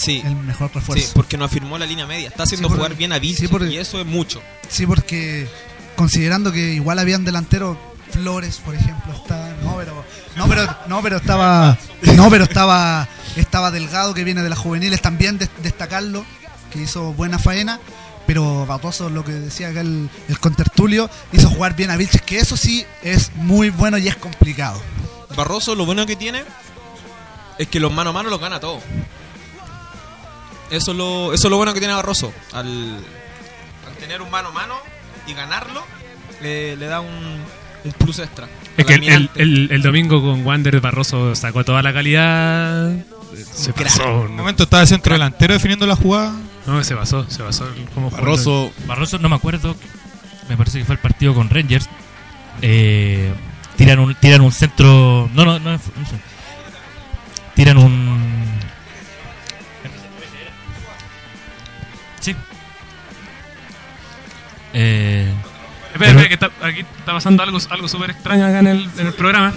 Sí. 0.00 0.22
el 0.24 0.34
mejor 0.36 0.68
Sí, 0.68 0.74
refuerzo. 0.78 1.10
porque 1.14 1.36
no 1.36 1.44
afirmó 1.44 1.76
la 1.78 1.86
línea 1.86 2.06
media. 2.06 2.28
Está 2.28 2.44
haciendo 2.44 2.68
Sí, 2.68 2.70
porque- 2.70 2.78
jugar 2.84 2.96
bien 2.96 3.12
a 3.12 3.18
Vilches 3.18 3.40
sí, 3.40 3.48
porque- 3.48 3.68
y 3.70 3.76
eso 3.76 4.00
es 4.00 4.06
mucho. 4.06 4.40
Sí, 4.68 4.86
porque 4.86 5.48
considerando 5.96 6.52
que 6.52 6.74
igual 6.74 6.98
habían 6.98 7.24
delanteros 7.24 7.76
Flores, 8.12 8.56
por 8.64 8.74
ejemplo, 8.74 9.12
está 9.14 9.54
no, 9.62 9.76
pero 9.76 10.04
no, 10.36 10.48
pero 10.48 10.76
no, 10.88 11.00
pero 11.00 11.16
estaba 11.18 11.78
no, 12.16 12.28
pero 12.28 12.42
estaba 12.42 13.06
estaba 13.36 13.70
Delgado 13.70 14.14
que 14.14 14.24
viene 14.24 14.42
de 14.42 14.48
las 14.48 14.58
juveniles 14.58 15.00
también 15.00 15.38
des- 15.38 15.48
destacarlo, 15.62 16.24
que 16.72 16.80
hizo 16.82 17.12
buena 17.12 17.38
faena, 17.38 17.78
pero 18.26 18.66
Barroso 18.66 19.10
lo 19.10 19.24
que 19.24 19.30
decía 19.30 19.68
acá 19.68 19.82
el, 19.82 20.10
el 20.28 20.40
contertulio 20.40 21.08
hizo 21.32 21.48
jugar 21.50 21.76
bien 21.76 21.92
a 21.92 21.96
Vilches, 21.96 22.22
que 22.22 22.38
eso 22.40 22.56
sí 22.56 22.84
es 23.04 23.30
muy 23.36 23.70
bueno 23.70 23.96
y 23.96 24.08
es 24.08 24.16
complicado. 24.16 24.82
Barroso 25.36 25.76
lo 25.76 25.86
bueno 25.86 26.04
que 26.04 26.16
tiene 26.16 26.42
es 27.58 27.68
que 27.68 27.78
los 27.78 27.92
mano 27.92 28.10
a 28.10 28.12
mano 28.12 28.28
los 28.28 28.40
gana 28.40 28.58
todos. 28.58 28.82
Eso 30.70 30.90
es 30.92 30.96
lo, 30.96 31.32
eso 31.34 31.46
es 31.48 31.50
lo 31.50 31.56
bueno 31.56 31.72
que 31.74 31.80
tiene 31.80 31.94
Barroso. 31.94 32.32
Al, 32.52 32.96
al 33.86 33.92
tener 33.98 34.22
un 34.22 34.30
mano 34.30 34.48
a 34.48 34.52
mano 34.52 34.74
y 35.26 35.34
ganarlo, 35.34 35.82
le, 36.42 36.76
le 36.76 36.86
da 36.86 37.00
un, 37.00 37.08
un 37.84 37.92
plus 37.98 38.18
extra. 38.20 38.46
Es 38.76 38.86
que 38.86 38.94
el, 38.94 39.02
el, 39.02 39.08
Almirante. 39.12 39.42
el- 39.42 39.68
el 39.72 39.82
domingo 39.82 40.22
con 40.22 40.46
Wander 40.46 40.80
Barroso 40.80 41.34
sacó 41.34 41.64
toda 41.64 41.82
la 41.82 41.92
calidad. 41.92 42.92
Se 43.52 43.72
pasó. 43.72 44.02
En 44.04 44.30
un 44.30 44.36
momento 44.36 44.62
estaba 44.64 44.80
de 44.82 44.86
centro 44.86 45.12
delantero 45.14 45.54
definiendo 45.54 45.86
la 45.86 45.96
jugada. 45.96 46.32
No, 46.66 46.82
se 46.84 46.94
basó, 46.94 47.28
se 47.28 47.42
jugó. 47.94 48.10
Barroso, 48.10 48.72
Barroso, 48.86 49.18
no 49.18 49.28
me 49.28 49.36
acuerdo. 49.36 49.74
Me 50.48 50.56
parece 50.56 50.78
que 50.78 50.84
fue 50.84 50.94
el 50.96 51.00
partido 51.00 51.34
con 51.34 51.48
Rangers. 51.50 51.88
Eh, 52.62 53.32
tiran, 53.76 53.98
un, 53.98 54.14
tiran 54.16 54.40
un 54.40 54.52
centro. 54.52 55.28
No, 55.34 55.44
no, 55.44 55.58
no. 55.58 55.80
Tiran 57.54 57.78
un. 57.78 58.29
Eh, 64.74 65.26
Espera, 65.92 66.10
espera, 66.12 66.28
que 66.28 66.34
está- 66.34 66.50
aquí 66.66 66.80
está 66.98 67.12
pasando 67.12 67.42
algo 67.42 67.58
algo 67.70 67.88
súper 67.88 68.10
extraño 68.10 68.46
acá 68.46 68.60
en 68.60 68.66
el, 68.68 68.90
en 68.98 69.06
el 69.08 69.12
programa. 69.12 69.52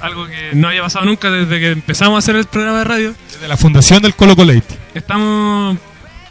Algo 0.00 0.26
que 0.26 0.50
no 0.54 0.68
había 0.68 0.82
pasado 0.82 1.04
nunca 1.04 1.30
desde 1.30 1.58
que 1.60 1.70
empezamos 1.72 2.16
a 2.16 2.18
hacer 2.18 2.36
el 2.36 2.44
programa 2.46 2.78
de 2.78 2.84
radio. 2.84 3.14
Desde 3.32 3.48
la 3.48 3.56
fundación 3.56 4.02
del 4.02 4.14
Colo 4.14 4.36
Colate. 4.36 4.78
Estamos 4.94 5.76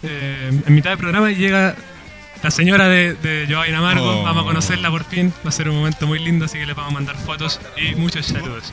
eh, 0.04 0.62
en 0.66 0.74
mitad 0.74 0.92
del 0.92 1.00
programa 1.00 1.32
y 1.32 1.36
llega 1.36 1.76
la 2.44 2.52
señora 2.52 2.88
de, 2.90 3.14
de 3.16 3.46
Giovanna 3.48 3.80
Amargo. 3.80 4.22
Oh. 4.22 4.24
Vamos 4.24 4.44
a 4.44 4.46
conocerla 4.46 4.90
por 4.92 5.04
fin. 5.04 5.34
Va 5.46 5.50
a 5.50 5.52
ser 5.52 5.70
un 5.70 5.78
momento 5.78 6.06
muy 6.08 6.20
lindo, 6.20 6.46
así 6.46 6.58
que 6.60 6.66
les 6.66 6.76
vamos 6.76 6.92
a 6.92 6.94
mandar 6.96 7.16
fotos 7.18 7.60
y 7.78 7.96
muchos 7.96 8.26
saludos. 8.26 8.72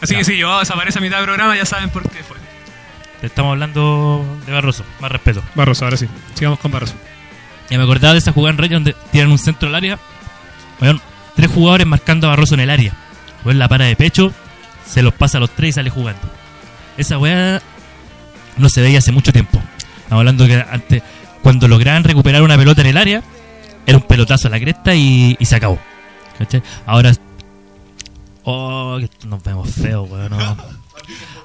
Así 0.00 0.14
que 0.16 0.24
si 0.24 0.36
yo 0.36 0.58
desaparece 0.58 0.98
a 0.98 1.02
mitad 1.02 1.16
del 1.18 1.26
programa, 1.26 1.56
ya 1.56 1.64
saben 1.64 1.88
por 1.90 2.02
qué 2.10 2.22
fue. 2.22 2.36
te 3.20 3.26
estamos 3.28 3.52
hablando 3.52 4.40
de 4.46 4.52
Barroso. 4.52 4.84
Más 5.00 5.12
respeto. 5.12 5.42
Barroso, 5.54 5.84
ahora 5.84 5.96
sí. 5.96 6.06
Sigamos 6.34 6.58
con 6.58 6.70
Barroso. 6.72 6.94
Y 7.72 7.78
me 7.78 7.84
acordaba 7.84 8.12
de 8.12 8.18
esa 8.18 8.32
jugada 8.32 8.52
en 8.52 8.58
Reyes 8.58 8.74
donde 8.74 8.94
tiran 9.12 9.30
un 9.32 9.38
centro 9.38 9.66
al 9.70 9.74
área. 9.74 9.98
Weón, 10.78 11.00
tres 11.34 11.50
jugadores 11.50 11.86
marcando 11.86 12.26
a 12.26 12.30
Barroso 12.30 12.52
en 12.52 12.60
el 12.60 12.68
área. 12.68 12.92
Weón, 13.46 13.58
la 13.58 13.66
para 13.66 13.86
de 13.86 13.96
pecho, 13.96 14.30
se 14.86 15.00
los 15.00 15.14
pasa 15.14 15.38
a 15.38 15.40
los 15.40 15.48
tres 15.52 15.70
y 15.70 15.72
sale 15.72 15.88
jugando. 15.88 16.20
Esa 16.98 17.16
weá 17.16 17.62
no 18.58 18.68
se 18.68 18.82
veía 18.82 18.98
hace 18.98 19.10
mucho 19.10 19.32
tiempo. 19.32 19.58
Estamos 19.96 20.20
hablando 20.20 20.46
que 20.46 20.62
antes, 20.70 21.02
cuando 21.42 21.66
lograban 21.66 22.04
recuperar 22.04 22.42
una 22.42 22.58
pelota 22.58 22.82
en 22.82 22.88
el 22.88 22.98
área, 22.98 23.22
era 23.86 23.96
un 23.96 24.04
pelotazo 24.04 24.48
a 24.48 24.50
la 24.50 24.60
cresta 24.60 24.94
y, 24.94 25.38
se 25.40 25.56
acabó. 25.56 25.80
¿Cachai? 26.36 26.62
Ahora. 26.84 27.14
Oh, 28.44 29.00
nos 29.24 29.42
vemos 29.42 29.70
feos, 29.70 30.10
weón. 30.10 30.34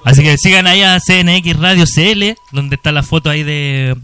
Así 0.04 0.22
que 0.22 0.36
sigan 0.36 0.66
ahí 0.66 0.82
a 0.82 0.98
CNX 1.00 1.58
Radio 1.58 1.86
CL, 1.86 2.34
donde 2.52 2.76
está 2.76 2.92
la 2.92 3.02
foto 3.02 3.30
ahí 3.30 3.44
de, 3.44 3.96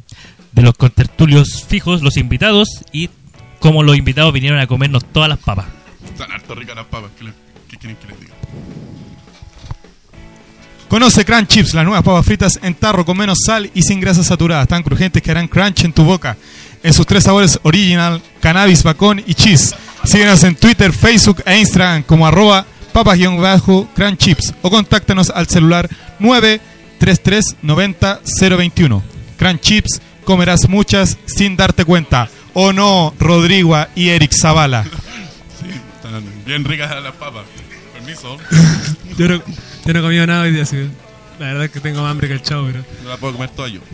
de 0.54 0.62
los 0.62 0.74
contertulios 0.74 1.64
fijos, 1.66 2.02
los 2.02 2.16
invitados, 2.16 2.68
y 2.92 3.10
cómo 3.58 3.82
los 3.82 3.96
invitados 3.96 4.32
vinieron 4.32 4.58
a 4.60 4.66
comernos 4.66 5.04
todas 5.04 5.28
las 5.28 5.38
papas. 5.38 5.66
Están 6.04 6.30
harto 6.30 6.54
ricas 6.54 6.76
las 6.76 6.86
papas. 6.86 7.10
¿Qué, 7.18 7.76
quieren 7.76 7.96
que 7.96 8.06
les 8.08 8.20
diga? 8.20 8.34
Conoce 10.88 11.24
Crunch 11.24 11.48
Chips, 11.48 11.74
las 11.74 11.84
nuevas 11.84 12.04
papas 12.04 12.24
fritas 12.24 12.60
en 12.62 12.74
tarro 12.74 13.04
con 13.04 13.16
menos 13.16 13.38
sal 13.44 13.68
y 13.74 13.82
sin 13.82 14.00
grasas 14.00 14.26
saturadas, 14.26 14.68
tan 14.68 14.82
crujientes 14.82 15.22
que 15.22 15.30
harán 15.30 15.48
crunch 15.48 15.84
en 15.84 15.92
tu 15.92 16.04
boca. 16.04 16.36
En 16.82 16.92
sus 16.92 17.06
tres 17.06 17.24
sabores 17.24 17.58
original, 17.62 18.22
cannabis, 18.40 18.82
bacon 18.82 19.22
y 19.26 19.34
cheese. 19.34 19.74
Síguenos 20.04 20.44
en 20.44 20.54
Twitter, 20.54 20.92
Facebook 20.92 21.42
e 21.46 21.58
Instagram 21.58 22.02
como 22.02 22.26
arroba 22.26 22.66
papas-crunch 22.92 24.18
chips 24.18 24.54
o 24.62 24.70
contáctanos 24.70 25.30
al 25.30 25.48
celular 25.48 25.88
933 26.20 27.56
90 27.62 28.20
021. 28.40 29.02
Crunch 29.36 29.60
Chips, 29.60 30.00
comerás 30.24 30.68
muchas 30.68 31.18
sin 31.26 31.56
darte 31.56 31.84
cuenta. 31.84 32.28
¿O 32.52 32.72
no, 32.72 33.14
Rodrigo 33.18 33.76
y 33.94 34.08
Eric 34.10 34.32
Zavala? 34.38 34.84
Sí, 35.60 35.70
están 35.70 36.24
bien 36.44 36.64
ricas 36.64 36.90
las 37.02 37.14
papas. 37.14 37.44
Permiso. 37.92 38.36
Yo 39.16 39.28
no, 39.28 39.42
yo 39.84 39.92
no 39.92 39.98
he 40.00 40.02
comido 40.02 40.26
nada 40.26 40.42
hoy 40.42 40.50
día, 40.50 40.64
así 40.64 40.74
que 40.74 40.88
la 41.38 41.46
verdad 41.46 41.64
es 41.66 41.70
que 41.70 41.80
tengo 41.80 42.02
más 42.02 42.10
hambre 42.10 42.26
que 42.26 42.34
el 42.34 42.42
chavo, 42.42 42.66
pero. 42.66 42.84
No 43.04 43.10
la 43.10 43.16
puedo 43.16 43.34
comer 43.34 43.50
toda 43.50 43.68
yo. 43.68 43.80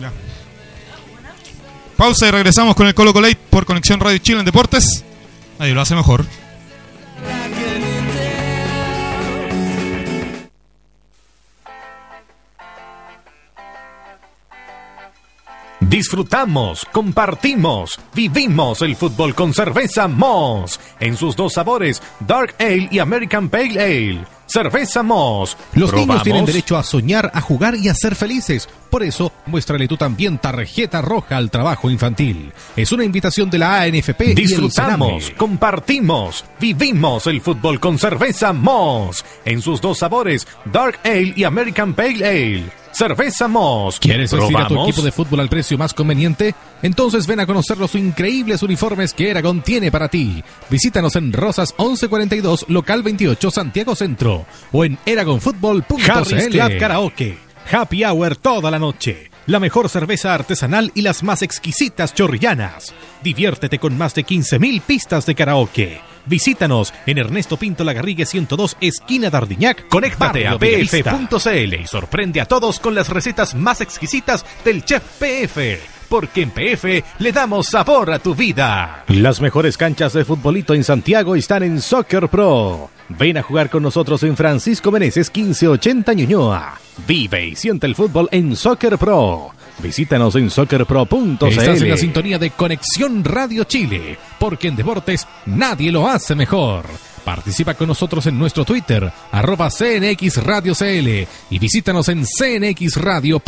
Ya. 0.00 0.10
Pausa 1.96 2.28
y 2.28 2.30
regresamos 2.30 2.74
con 2.74 2.86
el 2.86 2.94
Colo 2.94 3.12
Colate 3.12 3.38
por 3.50 3.66
Conexión 3.66 4.00
Radio 4.00 4.18
Chile 4.18 4.38
en 4.40 4.46
Deportes. 4.46 5.04
Nadie 5.58 5.74
lo 5.74 5.80
hace 5.82 5.94
mejor. 5.94 6.24
Disfrutamos, 15.88 16.86
compartimos, 16.92 17.98
vivimos 18.14 18.82
el 18.82 18.94
fútbol 18.94 19.34
con 19.34 19.52
cerveza 19.52 20.06
Moss 20.06 20.78
en 21.00 21.16
sus 21.16 21.34
dos 21.34 21.54
sabores, 21.54 22.00
Dark 22.20 22.54
Ale 22.60 22.88
y 22.90 23.00
American 23.00 23.48
Pale 23.48 23.80
Ale. 23.80 24.24
Cerveza 24.46 25.02
Moss. 25.02 25.56
Los 25.74 25.92
niños 25.92 26.22
tienen 26.22 26.44
derecho 26.44 26.76
a 26.76 26.82
soñar, 26.84 27.30
a 27.34 27.40
jugar 27.40 27.74
y 27.74 27.88
a 27.88 27.94
ser 27.94 28.14
felices. 28.14 28.68
Por 28.90 29.02
eso, 29.02 29.32
muéstrale 29.46 29.88
tú 29.88 29.96
también 29.96 30.38
tarjeta 30.38 31.02
roja 31.02 31.36
al 31.36 31.50
trabajo 31.50 31.90
infantil. 31.90 32.52
Es 32.76 32.92
una 32.92 33.04
invitación 33.04 33.50
de 33.50 33.58
la 33.58 33.80
ANFP 33.80 34.24
y 34.24 34.30
el 34.30 34.34
Disfrutamos, 34.36 35.32
compartimos, 35.36 36.44
vivimos 36.60 37.26
el 37.26 37.40
fútbol 37.40 37.80
con 37.80 37.98
cerveza 37.98 38.52
Moss 38.52 39.24
en 39.44 39.60
sus 39.60 39.80
dos 39.80 39.98
sabores, 39.98 40.46
Dark 40.64 41.00
Ale 41.04 41.32
y 41.34 41.44
American 41.44 41.94
Pale 41.94 42.24
Ale. 42.24 42.81
Cerveza 42.92 43.48
Moss. 43.48 43.98
¿Quieres 43.98 44.32
vestir 44.32 44.56
a 44.56 44.68
tu 44.68 44.82
equipo 44.82 45.02
de 45.02 45.12
fútbol 45.12 45.40
al 45.40 45.48
precio 45.48 45.78
más 45.78 45.94
conveniente? 45.94 46.54
Entonces 46.82 47.26
ven 47.26 47.40
a 47.40 47.46
conocer 47.46 47.78
los 47.78 47.94
increíbles 47.94 48.62
uniformes 48.62 49.14
que 49.14 49.30
Eragon 49.30 49.62
tiene 49.62 49.90
para 49.90 50.08
ti. 50.08 50.44
Visítanos 50.68 51.16
en 51.16 51.32
Rosas 51.32 51.74
1142, 51.78 52.66
local 52.68 53.02
28, 53.02 53.50
Santiago 53.50 53.94
Centro. 53.94 54.44
O 54.72 54.84
en 54.84 54.98
eragonfutbol.cl. 55.06 55.94
Club 55.94 56.78
Karaoke. 56.78 57.38
Happy 57.70 58.04
Hour 58.04 58.36
toda 58.36 58.70
la 58.70 58.78
noche. 58.78 59.30
La 59.46 59.58
mejor 59.58 59.88
cerveza 59.88 60.34
artesanal 60.34 60.92
y 60.94 61.02
las 61.02 61.22
más 61.22 61.42
exquisitas 61.42 62.14
chorrillanas. 62.14 62.94
Diviértete 63.24 63.78
con 63.78 63.96
más 63.98 64.14
de 64.14 64.24
15.000 64.24 64.80
pistas 64.82 65.26
de 65.26 65.34
karaoke. 65.34 66.11
Visítanos 66.26 66.92
en 67.06 67.18
Ernesto 67.18 67.56
Pinto 67.56 67.84
Lagarrigue 67.84 68.26
102, 68.26 68.76
esquina 68.80 69.30
Dardiñac. 69.30 69.88
Conéctate 69.88 70.46
a 70.46 70.58
pf.cl 70.58 71.74
y 71.74 71.86
sorprende 71.86 72.40
a 72.40 72.46
todos 72.46 72.78
con 72.80 72.94
las 72.94 73.08
recetas 73.08 73.54
más 73.54 73.80
exquisitas 73.80 74.44
del 74.64 74.84
chef 74.84 75.02
PF. 75.18 75.80
Porque 76.08 76.42
en 76.42 76.50
PF 76.50 77.04
le 77.20 77.32
damos 77.32 77.68
sabor 77.68 78.12
a 78.12 78.18
tu 78.18 78.34
vida. 78.34 79.04
Las 79.08 79.40
mejores 79.40 79.78
canchas 79.78 80.12
de 80.12 80.26
futbolito 80.26 80.74
en 80.74 80.84
Santiago 80.84 81.34
están 81.34 81.62
en 81.62 81.80
Soccer 81.80 82.28
Pro. 82.28 82.90
Ven 83.08 83.38
a 83.38 83.42
jugar 83.42 83.70
con 83.70 83.82
nosotros 83.82 84.22
en 84.22 84.36
Francisco 84.36 84.90
Meneses 84.90 85.30
1580 85.34 86.12
Ñuñoa. 86.12 86.78
Vive 87.06 87.46
y 87.46 87.56
siente 87.56 87.86
el 87.86 87.94
fútbol 87.94 88.28
en 88.30 88.56
Soccer 88.56 88.98
Pro. 88.98 89.52
Visítanos 89.78 90.36
en 90.36 90.50
soccerpro.cl. 90.50 91.48
Estás 91.48 91.82
en 91.82 91.88
la 91.90 91.96
sintonía 91.96 92.38
de 92.38 92.50
Conexión 92.50 93.24
Radio 93.24 93.64
Chile, 93.64 94.18
porque 94.38 94.68
en 94.68 94.76
deportes 94.76 95.26
nadie 95.46 95.90
lo 95.90 96.08
hace 96.08 96.34
mejor. 96.34 96.84
Participa 97.24 97.74
con 97.74 97.88
nosotros 97.88 98.26
en 98.26 98.38
nuestro 98.38 98.64
Twitter, 98.64 99.12
arroba 99.30 99.70
CNX 99.70 100.42
Radio 100.44 100.74
CL, 100.74 101.26
y 101.50 101.58
visítanos 101.58 102.08
en 102.08 102.24
cnxradio.cl. 102.24 103.40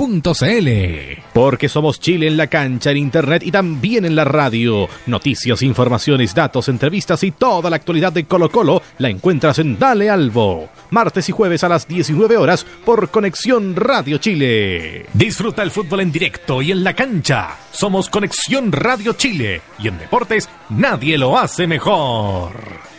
Porque 1.33 1.69
somos 1.69 1.99
Chile 1.99 2.29
en 2.29 2.37
la 2.37 2.47
cancha, 2.47 2.93
en 2.93 2.99
internet 2.99 3.43
y 3.45 3.51
también 3.51 4.05
en 4.05 4.15
la 4.15 4.25
radio. 4.25 4.89
Noticias, 5.07 5.63
informaciones, 5.63 6.35
datos, 6.35 6.69
entrevistas 6.69 7.25
y 7.25 7.33
toda 7.33 7.69
la 7.69 7.77
actualidad 7.77 8.13
de 8.13 8.25
Colo 8.25 8.51
Colo 8.51 8.83
la 8.99 9.09
encuentras 9.09 9.59
en 9.59 9.79
Dale 9.79 10.09
Albo. 10.09 10.69
Martes 10.91 11.29
y 11.29 11.33
jueves 11.33 11.65
a 11.65 11.69
las 11.69 11.89
19 11.89 12.37
horas 12.37 12.65
por 12.85 13.11
Conexión 13.11 13.75
Radio 13.75 14.19
Chile. 14.19 15.07
Disfruta 15.13 15.63
el 15.63 15.73
fútbol 15.73 16.01
en 16.01 16.13
directo 16.13 16.63
y 16.63 16.71
en 16.71 16.85
la 16.85 16.95
cancha. 16.95 17.57
Somos 17.73 18.09
Conexión 18.09 18.71
Radio 18.71 19.15
Chile 19.15 19.63
y 19.81 19.89
en 19.89 19.99
deportes 19.99 20.49
nadie 20.71 21.19
lo 21.19 21.37
hace 21.37 21.67
mejor. 21.67 22.94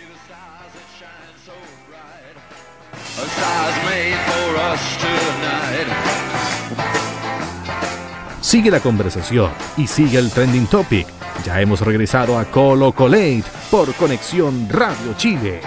Sigue 8.42 8.70
la 8.70 8.80
conversación 8.80 9.52
y 9.76 9.88
sigue 9.88 10.20
el 10.20 10.32
trending 10.32 10.68
topic. 10.68 11.08
Ya 11.44 11.60
hemos 11.62 11.82
regresado 11.82 12.38
a 12.38 12.46
Colo 12.46 12.92
Colate 12.92 13.44
por 13.72 13.94
Conexión 13.96 14.70
Radio 14.70 15.14
Chile. 15.18 15.62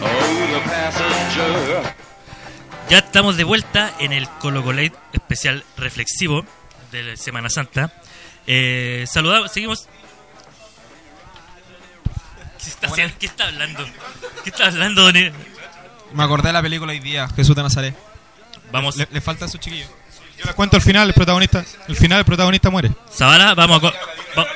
Oh, 0.00 0.52
the 0.52 0.70
passenger. 0.70 1.94
Ya 2.88 2.98
estamos 2.98 3.36
de 3.36 3.44
vuelta 3.44 3.92
en 3.98 4.12
el 4.12 4.28
Colo 4.28 4.62
Colate 4.62 4.92
especial 5.12 5.64
reflexivo 5.76 6.44
de 6.92 7.02
la 7.02 7.16
Semana 7.16 7.50
Santa. 7.50 7.92
Eh, 8.46 9.04
saludamos, 9.06 9.52
seguimos. 9.52 9.88
¿Qué 12.62 12.68
está, 12.68 12.86
haciendo? 12.86 13.14
¿Qué 13.18 13.26
está 13.26 13.46
hablando? 13.46 13.84
¿Qué 14.44 14.50
está 14.50 14.66
hablando, 14.66 15.02
don 15.04 15.16
Me 16.14 16.22
acordé 16.24 16.48
de 16.48 16.52
la 16.54 16.62
película 16.62 16.92
hoy 16.92 17.00
día, 17.00 17.28
Jesús 17.36 17.54
de 17.56 17.62
Nazaret. 17.62 17.94
Vamos, 18.72 18.96
Le, 18.96 19.08
le 19.10 19.20
falta 19.20 19.44
a 19.44 19.48
su 19.48 19.58
chiquillo. 19.58 19.86
Yo 20.38 20.44
les 20.46 20.54
cuento 20.54 20.76
al 20.76 20.82
final, 20.82 21.08
el 21.08 21.14
protagonista, 21.14 21.64
el 21.88 21.96
final 21.96 22.18
el 22.20 22.24
protagonista 22.24 22.70
muere. 22.70 22.90
Zavala, 23.12 23.54
vamos 23.54 23.78
a, 23.78 23.80
co- 23.80 23.92
va- 24.38 24.46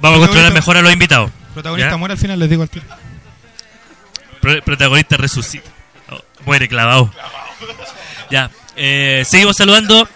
vamos 0.00 0.18
a 0.18 0.26
controlar 0.26 0.52
mejor 0.52 0.76
a 0.76 0.82
los 0.82 0.92
invitados. 0.92 1.30
El 1.48 1.52
protagonista 1.54 1.90
¿Ya? 1.90 1.96
muere 1.96 2.12
al 2.14 2.18
final, 2.18 2.38
les 2.38 2.50
digo 2.50 2.62
al 2.62 2.68
tiro. 2.70 2.84
Pro- 4.40 4.62
protagonista 4.62 5.16
resucita. 5.16 5.70
Oh, 6.10 6.20
muere 6.44 6.68
clavado. 6.68 7.10
Ya, 8.30 8.50
eh, 8.76 9.22
seguimos 9.26 9.56
saludando. 9.56 10.08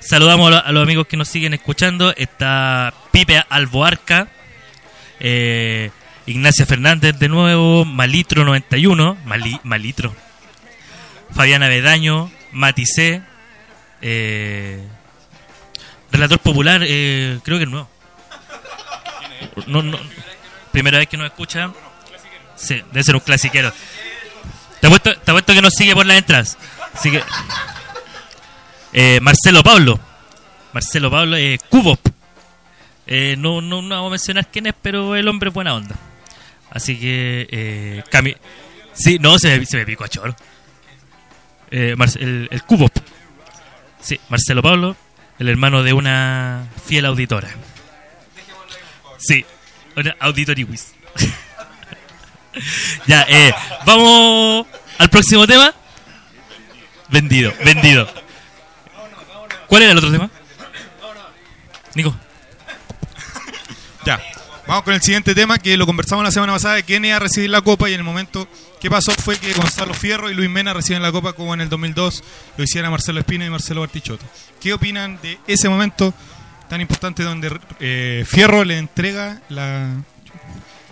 Saludamos 0.00 0.48
a, 0.48 0.50
lo- 0.50 0.64
a 0.66 0.72
los 0.72 0.82
amigos 0.82 1.06
que 1.06 1.16
nos 1.16 1.28
siguen 1.28 1.54
escuchando. 1.54 2.12
Está 2.16 2.92
Pipe 3.12 3.42
Alboarca, 3.48 4.28
eh, 5.20 5.90
Ignacia 6.26 6.66
Fernández 6.66 7.18
de 7.18 7.28
nuevo, 7.28 7.84
Malitro 7.84 8.44
91, 8.44 9.16
Mali- 9.24 9.60
Malitro, 9.64 10.14
Fabiana 11.34 11.68
Bedaño, 11.68 12.30
Maticé, 12.52 13.22
eh, 14.00 14.86
Relator 16.12 16.38
Popular, 16.38 16.82
eh, 16.84 17.38
creo 17.44 17.58
que 17.58 17.64
es 17.64 17.70
nuevo. 17.70 17.88
No, 19.66 19.82
no, 19.82 19.98
primera 20.70 20.98
vez 20.98 21.08
que 21.08 21.16
nos 21.16 21.26
escucha. 21.26 21.72
Sí, 22.54 22.80
debe 22.92 23.02
ser 23.02 23.16
un 23.16 23.20
clasiquero. 23.22 23.72
Te 24.80 24.86
apuesto, 24.86 25.14
te 25.16 25.54
que 25.54 25.62
nos 25.62 25.74
sigue 25.74 25.94
por 25.94 26.06
las 26.06 26.18
entradas. 26.18 26.58
Así. 26.94 27.10
Eh, 28.92 29.18
Marcelo 29.22 29.62
Pablo. 29.62 29.98
Marcelo 30.72 31.10
Pablo, 31.10 31.36
eh, 31.36 31.58
Cubop. 31.68 31.98
No, 33.38 33.60
no, 33.60 33.82
no 33.82 33.88
vamos 33.96 34.06
a 34.08 34.10
mencionar 34.10 34.46
quién 34.50 34.66
es, 34.66 34.74
pero 34.80 35.16
el 35.16 35.26
hombre 35.28 35.48
es 35.48 35.54
buena 35.54 35.74
onda. 35.74 35.96
Así 36.72 36.98
que. 36.98 37.46
Eh, 37.50 38.02
Cami- 38.10 38.36
sí, 38.92 39.18
no, 39.20 39.38
se 39.38 39.58
me, 39.58 39.66
se 39.66 39.76
me 39.76 39.86
picó 39.86 40.04
a 40.04 40.08
choro. 40.08 40.34
Eh, 41.70 41.94
el, 42.20 42.48
el 42.50 42.62
Cubo. 42.64 42.88
Sí, 44.00 44.18
Marcelo 44.28 44.62
Pablo, 44.62 44.96
el 45.38 45.48
hermano 45.48 45.82
de 45.82 45.92
una 45.92 46.66
fiel 46.86 47.04
auditora. 47.06 47.48
Sí, 49.18 49.44
una 49.96 50.16
auditoriwis. 50.18 50.92
ya, 53.06 53.24
eh, 53.28 53.54
vamos 53.86 54.66
al 54.98 55.08
próximo 55.08 55.46
tema. 55.46 55.72
Vendido, 57.10 57.52
vendido. 57.64 58.08
¿Cuál 59.68 59.82
era 59.82 59.92
el 59.92 59.98
otro 59.98 60.10
tema? 60.10 60.30
Nico. 61.94 62.16
Vamos 64.66 64.84
con 64.84 64.94
el 64.94 65.02
siguiente 65.02 65.34
tema 65.34 65.58
que 65.58 65.76
lo 65.76 65.86
conversamos 65.86 66.24
la 66.24 66.30
semana 66.30 66.52
pasada 66.52 66.76
de 66.76 66.84
quién 66.84 67.04
iba 67.04 67.16
a 67.16 67.18
recibir 67.18 67.50
la 67.50 67.62
copa 67.62 67.90
y 67.90 67.94
en 67.94 68.00
el 68.00 68.04
momento 68.04 68.46
que 68.80 68.88
pasó 68.88 69.10
fue 69.12 69.36
que 69.36 69.52
Gonzalo 69.52 69.92
Fierro 69.92 70.30
y 70.30 70.34
Luis 70.34 70.48
Mena 70.48 70.72
reciben 70.72 71.02
la 71.02 71.10
copa 71.10 71.32
como 71.32 71.52
en 71.52 71.60
el 71.60 71.68
2002 71.68 72.22
lo 72.56 72.64
hiciera 72.64 72.88
Marcelo 72.88 73.18
Espina 73.20 73.44
y 73.44 73.50
Marcelo 73.50 73.80
Bartichotto. 73.80 74.24
¿Qué 74.60 74.72
opinan 74.72 75.18
de 75.20 75.38
ese 75.48 75.68
momento 75.68 76.14
tan 76.68 76.80
importante 76.80 77.24
donde 77.24 77.58
eh, 77.80 78.24
Fierro 78.26 78.64
le 78.64 78.78
entrega 78.78 79.40
la 79.48 79.88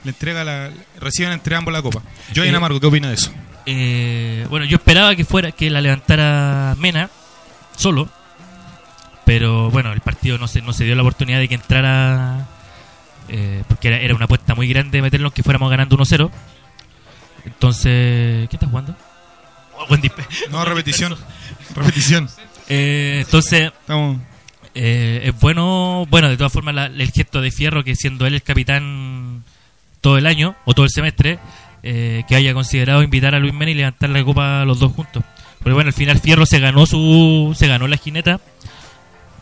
le 0.02 0.10
entrega 0.10 0.42
la 0.44 0.70
reciben 0.98 1.32
entre 1.32 1.54
ambos 1.54 1.72
la 1.72 1.80
copa? 1.80 2.02
Joey 2.34 2.50
Eh, 2.50 2.56
Amargo, 2.56 2.80
¿qué 2.80 2.86
opina 2.86 3.08
de 3.08 3.14
eso? 3.14 3.32
Eh, 3.66 4.46
bueno, 4.50 4.66
yo 4.66 4.76
esperaba 4.76 5.14
que 5.14 5.24
fuera 5.24 5.52
que 5.52 5.70
la 5.70 5.80
levantara 5.80 6.74
Mena 6.78 7.08
solo, 7.76 8.08
pero 9.24 9.70
bueno, 9.70 9.92
el 9.92 10.00
partido 10.00 10.38
no 10.38 10.48
se, 10.48 10.60
no 10.60 10.72
se 10.72 10.84
dio 10.84 10.96
la 10.96 11.02
oportunidad 11.02 11.38
de 11.38 11.48
que 11.48 11.54
entrara 11.54 12.48
eh, 13.30 13.62
porque 13.68 13.88
era, 13.88 13.98
era 13.98 14.14
una 14.14 14.24
apuesta 14.26 14.54
muy 14.54 14.68
grande 14.68 15.00
meternos 15.02 15.32
que 15.32 15.42
fuéramos 15.42 15.70
ganando 15.70 15.96
1-0. 15.96 16.30
Entonces, 17.46 18.48
¿qué 18.48 18.56
estás 18.56 18.68
jugando? 18.68 18.94
Oh, 19.78 19.86
buen 19.86 20.02
No, 20.50 20.64
repetición. 20.64 21.16
repetición. 21.74 22.28
Eh, 22.68 23.22
entonces, 23.24 23.72
eh, 24.74 25.20
es 25.24 25.40
bueno, 25.40 26.06
bueno, 26.10 26.28
de 26.28 26.36
todas 26.36 26.52
formas 26.52 26.74
la- 26.74 26.86
el 26.86 27.10
gesto 27.10 27.40
de 27.40 27.50
Fierro 27.50 27.82
que 27.82 27.96
siendo 27.96 28.26
él 28.26 28.34
el 28.34 28.42
capitán 28.42 29.42
todo 30.00 30.18
el 30.18 30.26
año 30.26 30.54
o 30.66 30.74
todo 30.74 30.84
el 30.84 30.90
semestre, 30.90 31.38
eh, 31.82 32.24
que 32.28 32.36
haya 32.36 32.52
considerado 32.52 33.02
invitar 33.02 33.34
a 33.34 33.38
Luis 33.38 33.54
Mena 33.54 33.70
y 33.70 33.74
levantar 33.74 34.10
la 34.10 34.22
copa 34.22 34.64
los 34.66 34.78
dos 34.78 34.92
juntos. 34.92 35.24
Porque 35.58 35.72
bueno, 35.72 35.88
al 35.88 35.94
final 35.94 36.18
Fierro 36.18 36.44
se 36.46 36.58
ganó 36.60 36.86
su, 36.86 37.54
se 37.56 37.66
ganó 37.66 37.86
la 37.86 37.94
esquineta. 37.96 38.38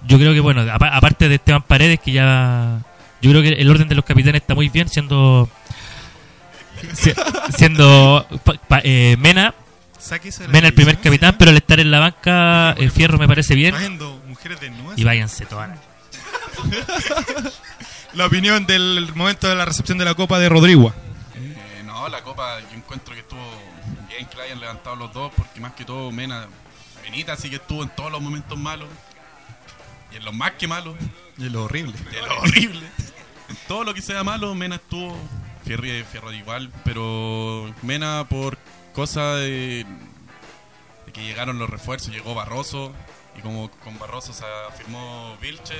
Yo 0.06 0.18
creo 0.18 0.32
que 0.32 0.40
bueno, 0.40 0.62
apa- 0.72 0.96
aparte 0.96 1.28
de 1.28 1.34
Esteban 1.36 1.62
Paredes 1.62 1.98
que 2.00 2.12
ya, 2.12 2.80
yo 3.20 3.30
creo 3.30 3.42
que 3.42 3.48
el 3.60 3.70
orden 3.70 3.88
de 3.88 3.94
los 3.94 4.04
capitanes 4.04 4.42
está 4.42 4.54
muy 4.54 4.68
bien, 4.68 4.88
siendo, 4.88 5.48
si- 6.94 7.12
siendo 7.56 8.26
pa- 8.44 8.54
pa- 8.68 8.80
eh, 8.84 9.16
Mena, 9.18 9.54
Mena 10.48 10.68
el 10.68 10.74
primer 10.74 10.98
capitán, 11.00 11.36
pero 11.38 11.50
al 11.50 11.56
estar 11.56 11.80
en 11.80 11.90
la 11.90 11.98
banca 12.00 12.72
eh, 12.78 12.88
Fierro 12.90 13.18
me 13.18 13.26
parece 13.26 13.54
bien 13.54 13.74
y 14.96 15.04
váyanse 15.04 15.44
todas. 15.46 15.70
La 18.14 18.26
opinión 18.26 18.66
del 18.66 19.10
momento 19.14 19.48
de 19.48 19.54
la 19.54 19.64
recepción 19.64 19.98
de 19.98 20.04
la 20.04 20.14
copa 20.14 20.38
de 20.38 20.48
Rodrigo. 20.48 20.92
Eh, 21.36 21.82
no, 21.84 22.08
la 22.08 22.22
copa 22.22 22.58
yo 22.60 22.76
encuentro 22.76 23.14
que 23.14 23.20
estuvo 23.20 23.40
bien 24.08 24.26
que 24.26 24.36
la 24.36 24.44
hayan 24.44 24.60
levantado 24.60 24.96
los 24.96 25.12
dos, 25.12 25.30
porque 25.36 25.60
más 25.60 25.72
que 25.74 25.84
todo 25.84 26.10
Mena, 26.10 26.46
Benita 27.02 27.36
sí 27.36 27.50
que 27.50 27.56
estuvo 27.56 27.82
en 27.82 27.90
todos 27.90 28.10
los 28.10 28.20
momentos 28.20 28.58
malos, 28.58 28.88
y 30.12 30.16
en 30.16 30.24
los 30.24 30.34
más 30.34 30.52
que 30.52 30.66
malos, 30.66 30.96
Y 31.36 31.48
lo 31.50 31.64
horrible. 31.64 31.92
de 32.10 32.22
lo 32.26 32.38
horrible. 32.40 32.86
Todo 33.66 33.84
lo 33.84 33.94
que 33.94 34.02
sea 34.02 34.24
malo, 34.24 34.54
Mena 34.54 34.76
estuvo, 34.76 35.16
Fierro, 35.64 35.84
Fierro 36.10 36.32
igual, 36.32 36.70
pero 36.84 37.72
Mena 37.82 38.26
por 38.28 38.58
cosa 38.94 39.36
de, 39.36 39.86
que 41.12 41.22
llegaron 41.22 41.58
los 41.58 41.70
refuerzos, 41.70 42.12
llegó 42.12 42.34
Barroso, 42.34 42.92
y 43.36 43.40
como 43.40 43.70
con 43.70 43.98
Barroso 43.98 44.32
se 44.32 44.44
firmó 44.76 45.36
Vilche, 45.40 45.76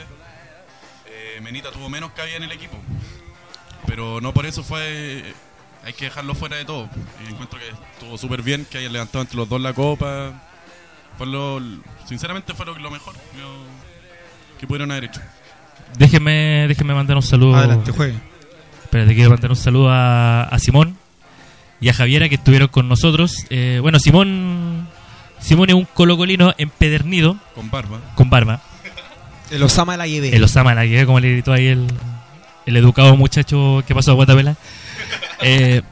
eh, 1.07 1.41
Menita 1.43 1.71
tuvo 1.73 1.89
menos 1.89 2.13
cabida 2.13 2.37
en 2.37 2.45
el 2.45 2.53
equipo. 2.53 2.77
Pero 3.87 4.21
no 4.21 4.33
por 4.33 4.47
eso 4.47 4.63
fue. 4.63 5.25
Hay 5.85 5.93
que 5.93 6.07
dejarlo 6.07 6.35
fuera 6.35 6.57
de 6.57 6.65
todo. 6.65 6.89
Y 7.25 7.31
encuentro 7.31 7.59
que 7.59 7.69
estuvo 7.69 8.19
súper 8.19 8.43
bien 8.43 8.67
que 8.67 8.79
hayan 8.79 8.93
levantado 8.93 9.23
entre 9.23 9.37
los 9.37 9.49
dos 9.49 9.61
la 9.61 9.73
copa. 9.73 10.43
Fue 11.17 11.27
lo, 11.27 11.61
sinceramente 12.07 12.55
fue 12.55 12.67
lo, 12.67 12.91
mejor 12.91 13.15
que 14.61 14.67
pudieron 14.67 14.91
haber 14.91 15.05
hecho. 15.05 15.21
Déjenme, 15.97 16.67
déjenme 16.69 16.95
mandar 16.95 17.17
un 17.17 17.23
saludo. 17.23 17.57
Adelante, 17.57 17.93
juegue. 17.93 18.15
Espérate, 18.85 19.15
quiero 19.15 19.31
mandar 19.31 19.51
un 19.51 19.57
saludo 19.57 19.91
a, 19.91 20.43
a 20.45 20.59
Simón 20.59 20.97
y 21.81 21.89
a 21.89 21.95
Javiera 21.95 22.29
que 22.29 22.37
estuvieron 22.37 22.69
con 22.69 22.89
nosotros. 22.89 23.45
Eh, 23.51 23.79
bueno, 23.83 23.99
Simón 23.99 24.89
Simón 25.41 25.69
es 25.69 25.75
un 25.75 25.85
colocolino 25.85 26.55
empedernido 26.59 27.37
Con 27.55 27.71
barba. 27.71 28.01
con 28.15 28.31
barba. 28.31 28.61
El 29.51 29.63
Osama 29.63 29.97
la 29.97 30.07
llevé. 30.07 30.35
El 30.35 30.43
Osama 30.45 30.75
la 30.75 30.85
llevé, 30.85 31.07
como 31.07 31.21
le 31.21 31.33
gritó 31.33 31.53
ahí 31.53 31.67
el, 31.69 31.87
el 32.67 32.77
educado 32.77 33.17
muchacho 33.17 33.83
que 33.87 33.95
pasó 33.95 34.11
a 34.13 34.15
Guatapela. 34.15 34.57
Eh, 35.43 35.83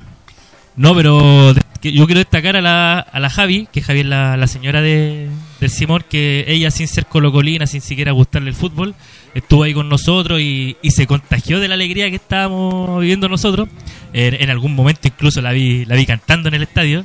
no, 0.76 0.94
pero 0.94 1.54
de- 1.54 1.62
yo 1.92 2.04
quiero 2.06 2.18
destacar 2.18 2.56
a 2.56 2.60
la, 2.60 2.98
a 2.98 3.20
la 3.20 3.30
Javi, 3.30 3.68
que 3.72 3.80
Javi 3.80 4.00
es 4.00 4.06
la, 4.06 4.36
la 4.36 4.46
señora 4.46 4.82
de, 4.82 5.28
del 5.60 5.70
Simón, 5.70 6.04
que 6.08 6.44
ella 6.48 6.70
sin 6.70 6.88
ser 6.88 7.06
colocolina, 7.06 7.66
sin 7.66 7.80
siquiera 7.80 8.12
gustarle 8.12 8.48
el 8.50 8.56
fútbol, 8.56 8.94
estuvo 9.38 9.62
ahí 9.62 9.74
con 9.74 9.88
nosotros 9.88 10.40
y, 10.40 10.76
y 10.82 10.90
se 10.90 11.06
contagió 11.06 11.60
de 11.60 11.68
la 11.68 11.74
alegría 11.74 12.10
que 12.10 12.16
estábamos 12.16 13.00
viviendo 13.00 13.28
nosotros. 13.28 13.68
En, 14.12 14.34
en 14.34 14.50
algún 14.50 14.74
momento 14.74 15.08
incluso 15.08 15.40
la 15.42 15.52
vi, 15.52 15.84
la 15.84 15.94
vi 15.94 16.06
cantando 16.06 16.48
en 16.48 16.54
el 16.54 16.62
estadio. 16.62 17.04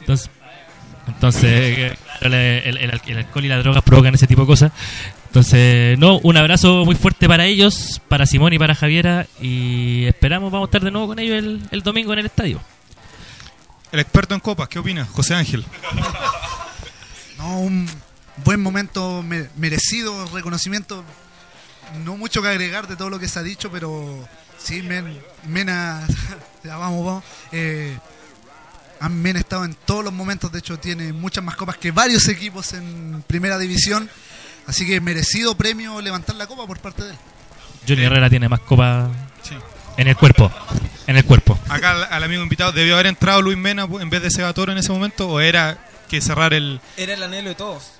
Entonces, 0.00 0.30
entonces 1.06 1.44
eh, 1.44 1.96
claro, 2.20 2.34
el, 2.36 2.76
el- 2.76 3.00
el 3.06 3.18
alcohol 3.18 3.44
y 3.44 3.48
las 3.48 3.62
drogas 3.62 3.82
provocan 3.82 4.14
ese 4.14 4.26
tipo 4.26 4.42
de 4.42 4.46
cosas. 4.46 4.72
Entonces, 5.26 5.98
no, 5.98 6.18
un 6.18 6.36
abrazo 6.36 6.84
muy 6.84 6.94
fuerte 6.94 7.26
para 7.26 7.46
ellos, 7.46 8.02
para 8.08 8.26
Simón 8.26 8.52
y 8.52 8.58
para 8.58 8.74
Javiera. 8.74 9.26
Y 9.40 10.04
esperamos, 10.04 10.52
vamos 10.52 10.66
a 10.66 10.68
estar 10.68 10.82
de 10.82 10.90
nuevo 10.90 11.06
con 11.08 11.18
ellos 11.18 11.38
el, 11.38 11.62
el 11.70 11.82
domingo 11.82 12.12
en 12.12 12.18
el 12.18 12.26
estadio. 12.26 12.60
El 13.92 14.00
experto 14.00 14.34
en 14.34 14.40
copas, 14.40 14.68
¿qué 14.68 14.78
opina? 14.78 15.06
José 15.06 15.34
Ángel. 15.34 15.64
No, 17.38 17.58
un 17.60 17.88
buen 18.44 18.60
momento 18.62 19.22
me- 19.22 19.48
merecido, 19.56 20.26
reconocimiento. 20.32 21.02
No 22.04 22.16
mucho 22.16 22.40
que 22.42 22.48
agregar 22.48 22.86
de 22.88 22.96
todo 22.96 23.10
lo 23.10 23.18
que 23.18 23.28
se 23.28 23.38
ha 23.38 23.42
dicho, 23.42 23.70
pero 23.70 24.26
sí, 24.58 24.82
men, 24.82 25.18
Mena, 25.46 26.06
ya 26.64 26.76
vamos, 26.76 27.04
vamos. 27.04 27.24
Eh, 27.52 27.96
han 29.00 29.20
Mena 29.20 29.40
estado 29.40 29.64
en 29.64 29.74
todos 29.74 30.04
los 30.04 30.12
momentos, 30.12 30.50
de 30.52 30.60
hecho 30.60 30.78
tiene 30.78 31.12
muchas 31.12 31.42
más 31.42 31.56
copas 31.56 31.76
que 31.76 31.90
varios 31.90 32.28
equipos 32.28 32.72
en 32.72 33.24
primera 33.26 33.58
división. 33.58 34.08
Así 34.66 34.86
que 34.86 35.00
merecido 35.00 35.56
premio 35.56 36.00
levantar 36.00 36.36
la 36.36 36.46
copa 36.46 36.66
por 36.66 36.78
parte 36.78 37.02
de 37.02 37.10
él. 37.10 37.16
Johnny 37.88 38.04
Herrera 38.04 38.30
tiene 38.30 38.48
más 38.48 38.60
copas 38.60 39.10
Sí. 39.42 39.56
en 39.96 40.06
el 40.06 40.16
cuerpo. 40.16 40.52
En 41.08 41.16
el 41.16 41.24
cuerpo. 41.24 41.58
Acá 41.68 41.90
al, 41.90 42.04
al 42.04 42.22
amigo 42.22 42.44
invitado, 42.44 42.70
¿debió 42.70 42.94
haber 42.94 43.06
entrado 43.08 43.42
Luis 43.42 43.58
Mena 43.58 43.88
en 44.00 44.08
vez 44.08 44.22
de 44.22 44.30
Seba 44.30 44.52
Toro 44.52 44.70
en 44.70 44.78
ese 44.78 44.92
momento? 44.92 45.28
¿O 45.28 45.40
era 45.40 45.84
que 46.08 46.20
cerrar 46.20 46.54
el. 46.54 46.80
Era 46.96 47.14
el 47.14 47.22
anhelo 47.24 47.48
de 47.48 47.54
todos. 47.56 47.90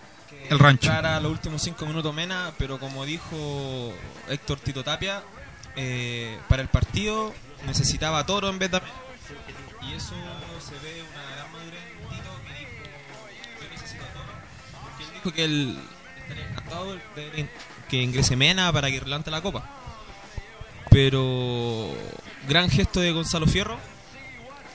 El 0.52 0.58
rancho. 0.58 0.90
entrara 0.90 1.18
los 1.18 1.32
últimos 1.32 1.62
cinco 1.62 1.86
minutos 1.86 2.14
Mena, 2.14 2.52
pero 2.58 2.78
como 2.78 3.06
dijo 3.06 3.92
Héctor 4.28 4.58
Tito 4.58 4.84
Tapia, 4.84 5.22
eh, 5.76 6.38
para 6.46 6.60
el 6.60 6.68
partido 6.68 7.32
necesitaba 7.66 8.18
a 8.18 8.26
Toro 8.26 8.50
en 8.50 8.58
vez 8.58 8.70
de. 8.70 8.76
Y 8.76 9.94
eso 9.94 10.14
se 10.60 10.74
ve 10.84 11.02
una 11.10 11.34
gran 11.34 11.52
madurez 11.52 11.80
en 11.80 12.08
Tito 12.10 12.30
que 12.44 12.58
dijo, 12.58 13.62
yo 13.62 13.70
necesito 13.70 14.04
a 14.04 14.12
Toro. 14.12 14.32
Porque 14.82 15.04
él 15.04 15.10
dijo 15.14 15.32
que 15.34 15.44
él 15.44 15.78
estaría 16.20 16.48
encantado 16.50 16.92
de 16.92 17.48
que 17.88 18.02
ingrese 18.02 18.36
Mena 18.36 18.70
para 18.72 18.90
que 18.90 19.00
relante 19.00 19.30
la 19.30 19.40
copa. 19.40 19.64
Pero 20.90 21.88
gran 22.46 22.68
gesto 22.68 23.00
de 23.00 23.12
Gonzalo 23.12 23.46
Fierro, 23.46 23.78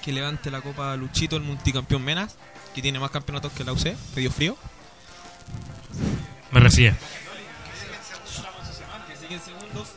que 0.03 0.11
levante 0.11 0.49
la 0.49 0.61
copa 0.61 0.93
a 0.93 0.95
Luchito, 0.95 1.35
el 1.35 1.43
multicampeón 1.43 2.03
Menas, 2.03 2.35
que 2.73 2.81
tiene 2.81 2.99
más 2.99 3.11
campeonatos 3.11 3.51
que 3.51 3.63
la 3.63 3.73
UC, 3.73 3.95
que 4.15 4.21
dio 4.21 4.31
frío. 4.31 4.57
Me 6.51 6.59
segundos. 9.39 9.89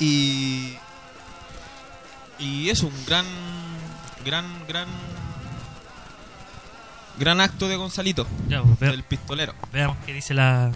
Y. 0.00 0.74
Y 2.38 2.70
eso, 2.70 2.86
un 2.86 3.06
gran. 3.06 3.26
Gran, 4.24 4.44
gran. 4.66 4.88
Gran 7.18 7.40
acto 7.40 7.66
de 7.68 7.74
Gonzalito, 7.74 8.28
Ya, 8.48 8.62
pues, 8.62 8.78
del 8.78 9.02
pistolero. 9.02 9.52
veamos 9.72 9.96
qué 10.06 10.12
dice 10.12 10.34
la, 10.34 10.70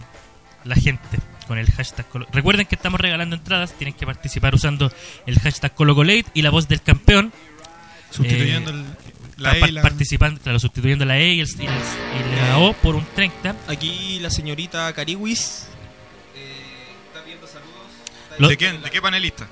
la 0.65 0.75
gente 0.75 1.21
con 1.47 1.57
el 1.57 1.71
hashtag 1.71 2.09
Colo- 2.09 2.27
Recuerden 2.33 2.67
que 2.67 2.75
estamos 2.75 3.01
regalando 3.01 3.37
entradas. 3.37 3.73
Tienen 3.75 3.95
que 3.95 4.07
participar 4.07 4.53
usando 4.53 4.93
el 5.27 5.39
hashtag 5.39 5.73
ColoColate 5.73 6.27
y 6.35 6.43
la 6.43 6.51
voz 6.51 6.67
del 6.67 6.83
campeón. 6.83 7.33
Sustituyendo 8.11 8.71
Eh, 8.73 8.75
el- 8.75 8.97
la 9.37 9.57
E 9.57 9.73
la- 9.73 9.83
participando, 9.83 10.41
claro, 10.41 10.59
sustituyendo 10.59 11.05
la 11.05 11.19
E 11.19 11.35
y, 11.35 11.41
el, 11.41 11.49
y, 11.49 11.63
el- 11.67 11.69
y 11.69 12.49
la 12.49 12.59
O 12.59 12.73
por 12.75 12.95
un 12.95 13.05
30. 13.15 13.57
Aquí 13.69 14.19
la 14.21 14.31
señorita 14.31 14.93
Cariwis 14.93 15.67
eh, 16.37 16.53
está 17.09 17.23
viendo 17.27 17.47
saludos. 17.47 17.71
Está 18.33 18.49
¿De 18.49 18.57
quién? 18.57 18.83
¿De 18.83 18.91
qué 18.91 19.01
panelista? 19.03 19.47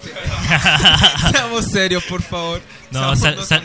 Seamos 1.30 1.66
serios, 1.66 2.02
por 2.04 2.22
favor. 2.22 2.60
No, 2.90 3.14
sal- 3.16 3.36
no 3.36 3.42
sal- 3.44 3.62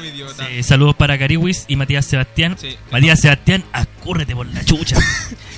sí, 0.49 0.63
saludos 0.63 0.95
para 0.95 1.17
Cariwis 1.17 1.65
y 1.67 1.75
Matías 1.75 2.05
Sebastián. 2.05 2.57
Sí. 2.59 2.77
Matías 2.91 3.19
Sebastián, 3.19 3.63
acúrrete 3.71 4.35
por 4.35 4.45
la 4.47 4.63
chucha. 4.65 4.97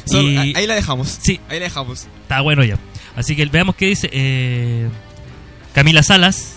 Y 0.09 0.55
ahí 0.55 0.65
la 0.65 0.75
dejamos. 0.75 1.19
Sí. 1.21 1.37
Ahí 1.49 1.59
la 1.59 1.65
dejamos. 1.65 2.07
está 2.21 2.39
bueno 2.39 2.63
ya. 2.63 2.77
Así 3.17 3.35
que 3.35 3.45
veamos 3.47 3.75
qué 3.75 3.87
dice. 3.87 4.09
eh, 4.13 4.87
Camila 5.73 6.01
Salas 6.01 6.56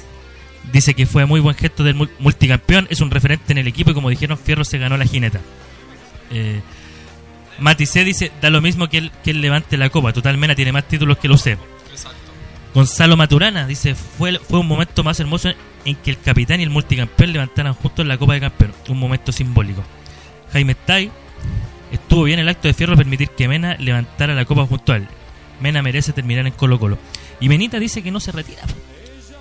dice 0.72 0.94
que 0.94 1.06
fue 1.06 1.26
muy 1.26 1.40
buen 1.40 1.56
gesto 1.56 1.84
del 1.84 1.96
mul- 1.96 2.10
multicampeón. 2.18 2.86
Es 2.90 3.00
un 3.00 3.10
referente 3.10 3.52
en 3.52 3.58
el 3.58 3.66
equipo 3.66 3.90
y 3.90 3.94
como 3.94 4.10
dijeron, 4.10 4.38
Fierro 4.38 4.64
se 4.64 4.78
ganó 4.78 4.96
la 4.96 5.04
jineta. 5.04 5.40
Eh, 6.30 6.60
dice, 8.04 8.32
da 8.40 8.50
lo 8.50 8.60
mismo 8.60 8.88
que 8.88 8.98
él, 8.98 9.12
que 9.22 9.30
él 9.32 9.40
levante 9.40 9.76
la 9.76 9.90
copa. 9.90 10.12
Total 10.12 10.36
Mena 10.38 10.54
tiene 10.54 10.72
más 10.72 10.86
títulos 10.86 11.18
que 11.18 11.28
lo 11.28 11.36
sé. 11.36 11.58
Exacto. 11.90 12.16
Gonzalo 12.74 13.16
Maturana 13.16 13.66
dice, 13.66 13.94
fue, 13.94 14.38
fue 14.38 14.60
un 14.60 14.66
momento 14.68 15.02
más 15.02 15.18
hermoso 15.20 15.50
en 15.84 15.96
que 15.96 16.10
el 16.10 16.20
capitán 16.20 16.60
y 16.60 16.62
el 16.62 16.70
multicampeón 16.70 17.32
levantaran 17.32 17.74
juntos 17.74 18.06
la 18.06 18.16
Copa 18.16 18.34
de 18.34 18.40
Campeón. 18.40 18.72
Un 18.88 18.98
momento 18.98 19.32
simbólico. 19.32 19.82
Jaime 20.52 20.74
Tai, 20.74 21.10
estuvo 21.92 22.24
bien 22.24 22.38
el 22.38 22.48
acto 22.48 22.68
de 22.68 22.74
Fierro 22.74 22.96
permitir 22.96 23.30
que 23.30 23.48
Mena 23.48 23.76
levantara 23.78 24.34
la 24.34 24.44
Copa 24.44 24.66
junto 24.66 24.92
a 24.92 24.96
él. 24.96 25.08
Mena 25.60 25.82
merece 25.82 26.12
terminar 26.12 26.46
en 26.46 26.52
Colo 26.52 26.78
Colo. 26.78 26.96
Y 27.40 27.48
Menita 27.48 27.78
dice 27.78 28.02
que 28.02 28.10
no 28.10 28.20
se 28.20 28.32
retira. 28.32 28.62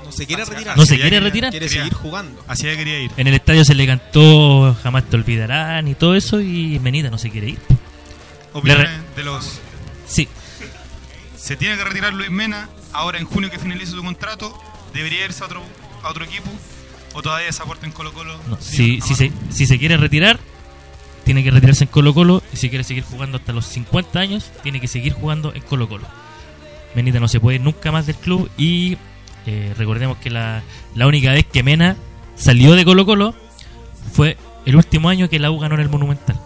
No 0.10 0.16
se 0.16 0.26
quiere 0.26 0.44
retirar. 0.46 0.76
No 0.78 0.86
se 0.86 0.96
quiere 0.96 1.10
quería- 1.10 1.20
retirar. 1.20 1.52
Quiere 1.52 1.70
seguir 1.70 1.94
jugando. 1.94 2.44
Hacia 2.48 2.76
quería 2.76 3.00
ir. 3.00 3.12
En 3.16 3.28
el 3.28 3.34
estadio 3.36 3.64
se 3.64 3.76
le 3.76 3.86
cantó 3.86 4.76
Jamás 4.82 5.04
te 5.10 5.16
olvidarán 5.16 5.88
y 5.88 5.94
todo 5.96 6.16
eso 6.16 6.42
y 6.42 6.80
Menita 6.80 7.10
no 7.10 7.18
se 7.18 7.30
quiere 7.30 7.50
ir. 7.50 7.60
Opiniones 8.54 8.90
de 9.16 9.24
los. 9.24 9.60
Sí, 10.08 10.28
Se 11.38 11.56
tiene 11.56 11.78
que 11.78 11.84
retirar 11.84 12.14
Luis 12.14 12.30
Mena 12.32 12.68
ahora 12.92 13.20
en 13.20 13.26
junio 13.26 13.50
que 13.52 13.60
finalice 13.60 13.92
su 13.92 14.04
contrato. 14.04 14.52
Debería 14.94 15.26
irse 15.26 15.44
a 15.44 15.46
otro, 15.46 15.62
a 16.04 16.10
otro 16.10 16.26
equipo. 16.26 16.50
O 17.14 17.22
todavía 17.22 17.48
esa 17.48 17.66
puerta 17.66 17.86
en 17.86 17.92
Colo 17.92 18.12
Colo. 18.14 18.40
no, 18.48 18.58
si, 18.60 19.02
si, 19.02 19.16
se, 19.16 19.32
si 19.52 19.66
se 19.66 19.78
quiere 19.80 19.98
retirar, 19.98 20.40
tiene 21.26 21.44
que 21.44 21.50
retirarse 21.52 21.84
en 21.86 21.90
Colo 21.90 22.14
Colo. 22.14 22.42
Y 22.54 22.58
si 22.58 22.70
quiere 22.70 22.84
seguir 22.84 23.04
jugando 23.04 23.38
hasta 23.38 23.54
los 23.54 23.66
50 23.68 24.20
años, 24.20 24.52
tiene 24.64 24.80
que 24.82 24.88
seguir 24.88 25.14
jugando 25.14 25.54
en 25.54 25.62
Colo 25.62 25.88
Colo. 25.88 26.08
Menita 26.96 27.20
no 27.20 27.28
se 27.28 27.40
puede 27.40 27.56
ir 27.58 27.62
nunca 27.62 27.92
más 27.92 28.06
del 28.08 28.16
club. 28.16 28.50
Y 28.58 28.98
eh, 29.46 29.74
recordemos 29.78 30.18
que 30.18 30.30
la, 30.30 30.62
la 30.96 31.08
única 31.08 31.32
vez 31.32 31.46
que 31.46 31.64
Mena 31.64 31.96
salió 32.36 32.76
de 32.76 32.86
Colo 32.86 33.06
Colo 33.06 33.34
fue 34.14 34.38
el 34.66 34.76
último 34.76 35.10
año 35.10 35.30
que 35.30 35.40
la 35.40 35.52
U 35.52 35.60
ganó 35.60 35.76
en 35.76 35.82
el 35.82 35.90
Monumental. 35.90 36.40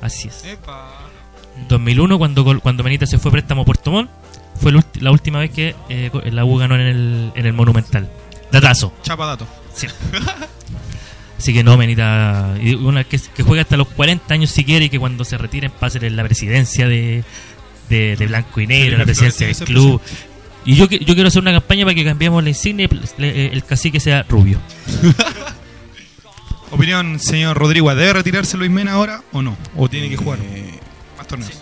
Así 0.00 0.28
es. 0.28 0.44
Epa. 0.44 0.98
2001, 1.68 2.18
cuando, 2.18 2.60
cuando 2.60 2.82
Menita 2.82 3.06
se 3.06 3.18
fue 3.18 3.30
a 3.30 3.32
préstamo 3.32 3.62
a 3.62 3.64
Puerto 3.64 3.90
Montt, 3.90 4.10
fue 4.60 4.72
la 5.00 5.10
última 5.10 5.38
vez 5.38 5.50
que 5.50 5.74
eh, 5.88 6.10
la 6.30 6.44
U 6.44 6.56
ganó 6.56 6.74
en 6.74 6.80
el, 6.80 7.32
en 7.34 7.46
el 7.46 7.52
Monumental. 7.52 8.10
Datazo. 8.50 8.92
Chapa 9.02 9.26
dato. 9.26 9.46
Sí. 9.74 9.86
Así 11.38 11.52
que 11.52 11.64
no, 11.64 11.76
Menita. 11.76 12.54
Una 12.80 13.04
que, 13.04 13.18
que 13.18 13.42
juegue 13.42 13.62
hasta 13.62 13.76
los 13.76 13.88
40 13.88 14.32
años 14.32 14.50
si 14.50 14.64
quiere 14.64 14.84
y 14.84 14.88
que 14.90 14.98
cuando 14.98 15.24
se 15.24 15.36
retiren 15.38 15.72
pase 15.72 16.04
en 16.06 16.16
la 16.16 16.22
presidencia 16.22 16.86
de, 16.86 17.24
de, 17.88 18.16
de 18.16 18.26
Blanco 18.26 18.60
y 18.60 18.66
Negro, 18.66 18.98
la 18.98 19.04
presidencia 19.04 19.46
del 19.46 19.56
club. 19.56 20.00
Y 20.64 20.74
yo, 20.76 20.88
que- 20.88 20.98
yo 21.00 21.14
quiero 21.14 21.28
hacer 21.28 21.42
una 21.42 21.52
campaña 21.52 21.84
para 21.84 21.94
que 21.94 22.04
cambiemos 22.04 22.42
la 22.42 22.50
insignia 22.50 22.88
y 22.90 23.20
le- 23.20 23.46
el 23.52 23.64
cacique 23.64 23.98
sea 24.00 24.22
rubio. 24.28 24.60
Opinión, 26.70 27.18
señor 27.20 27.56
Rodrigo. 27.58 27.94
¿Debe 27.94 28.14
retirarse 28.14 28.56
Luis 28.56 28.70
Mena 28.70 28.92
ahora 28.92 29.22
o 29.32 29.42
no? 29.42 29.56
¿O 29.76 29.88
tiene 29.88 30.08
que 30.08 30.16
jugar 30.16 30.38
Eh, 30.42 30.78
más 31.18 31.26
torneos? 31.26 31.52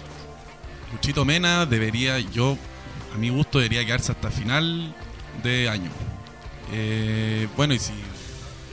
Luchito 0.93 1.25
Mena 1.25 1.67
debería, 1.67 2.19
yo, 2.21 2.57
a 3.15 3.19
mi 3.19 3.29
gusto, 3.29 3.59
debería 3.59 3.85
quedarse 3.85 4.13
hasta 4.13 4.31
final 4.31 4.95
de 5.43 5.69
año. 5.69 5.91
Eh, 6.73 7.49
bueno, 7.57 7.75
y 7.75 7.79
si, 7.81 7.93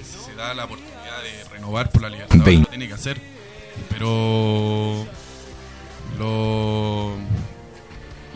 si 0.03 0.25
se 0.25 0.35
da 0.35 0.53
la 0.53 0.65
oportunidad 0.65 0.95
de 1.23 1.49
renovar 1.55 1.89
por 1.89 2.03
la 2.03 2.09
Libertadores, 2.09 2.45
Vein- 2.45 2.61
lo 2.61 2.67
tiene 2.67 2.87
que 2.87 2.93
hacer. 2.93 3.19
Pero 3.89 5.07
lo, 6.19 7.15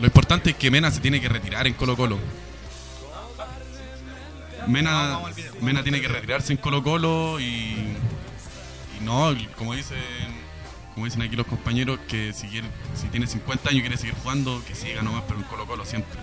lo 0.02 0.06
importante 0.08 0.50
es 0.50 0.56
que 0.56 0.68
Mena 0.70 0.90
se 0.90 1.00
tiene 1.00 1.20
que 1.20 1.28
retirar 1.28 1.66
en 1.66 1.74
Colo 1.74 1.96
Colo. 1.96 2.18
Mena, 4.66 5.18
Mena 5.60 5.82
tiene 5.82 6.00
que 6.00 6.08
retirarse 6.08 6.52
en 6.52 6.58
Colo 6.58 6.82
Colo 6.82 7.40
y, 7.40 7.44
y 7.44 9.04
no, 9.04 9.34
como 9.56 9.74
dicen 9.74 9.98
como 10.94 11.06
dicen 11.06 11.22
aquí 11.22 11.36
los 11.36 11.46
compañeros, 11.46 11.98
que 12.06 12.34
si, 12.34 12.48
quiere, 12.48 12.66
si 13.00 13.06
tiene 13.08 13.26
50 13.26 13.70
años 13.70 13.78
y 13.78 13.80
quiere 13.82 13.96
seguir 13.96 14.14
jugando, 14.22 14.62
que 14.68 14.74
siga 14.74 15.00
nomás, 15.02 15.22
pero 15.26 15.38
en 15.40 15.46
Colo 15.46 15.66
Colo 15.66 15.86
siempre. 15.86 16.18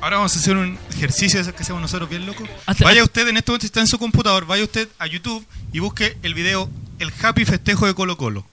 Ahora 0.00 0.16
vamos 0.18 0.36
a 0.36 0.38
hacer 0.38 0.56
un 0.56 0.78
ejercicio 0.94 1.38
de 1.38 1.42
esos 1.42 1.54
que 1.54 1.62
hacemos 1.64 1.82
nosotros 1.82 2.08
bien 2.08 2.24
loco. 2.24 2.44
Hasta- 2.66 2.84
Vaya 2.84 3.02
usted, 3.02 3.26
en 3.26 3.36
este 3.38 3.50
momento 3.50 3.62
si 3.62 3.66
está 3.66 3.80
en 3.80 3.88
su 3.88 3.98
computador, 3.98 4.44
vaya 4.46 4.62
usted 4.62 4.88
a 4.98 5.06
YouTube 5.06 5.44
y 5.72 5.78
busque 5.80 6.16
el 6.22 6.34
video 6.34 6.70
El 7.00 7.12
Happy 7.22 7.44
Festejo 7.44 7.86
de 7.86 7.94
Colo 7.94 8.16
Colo. 8.16 8.46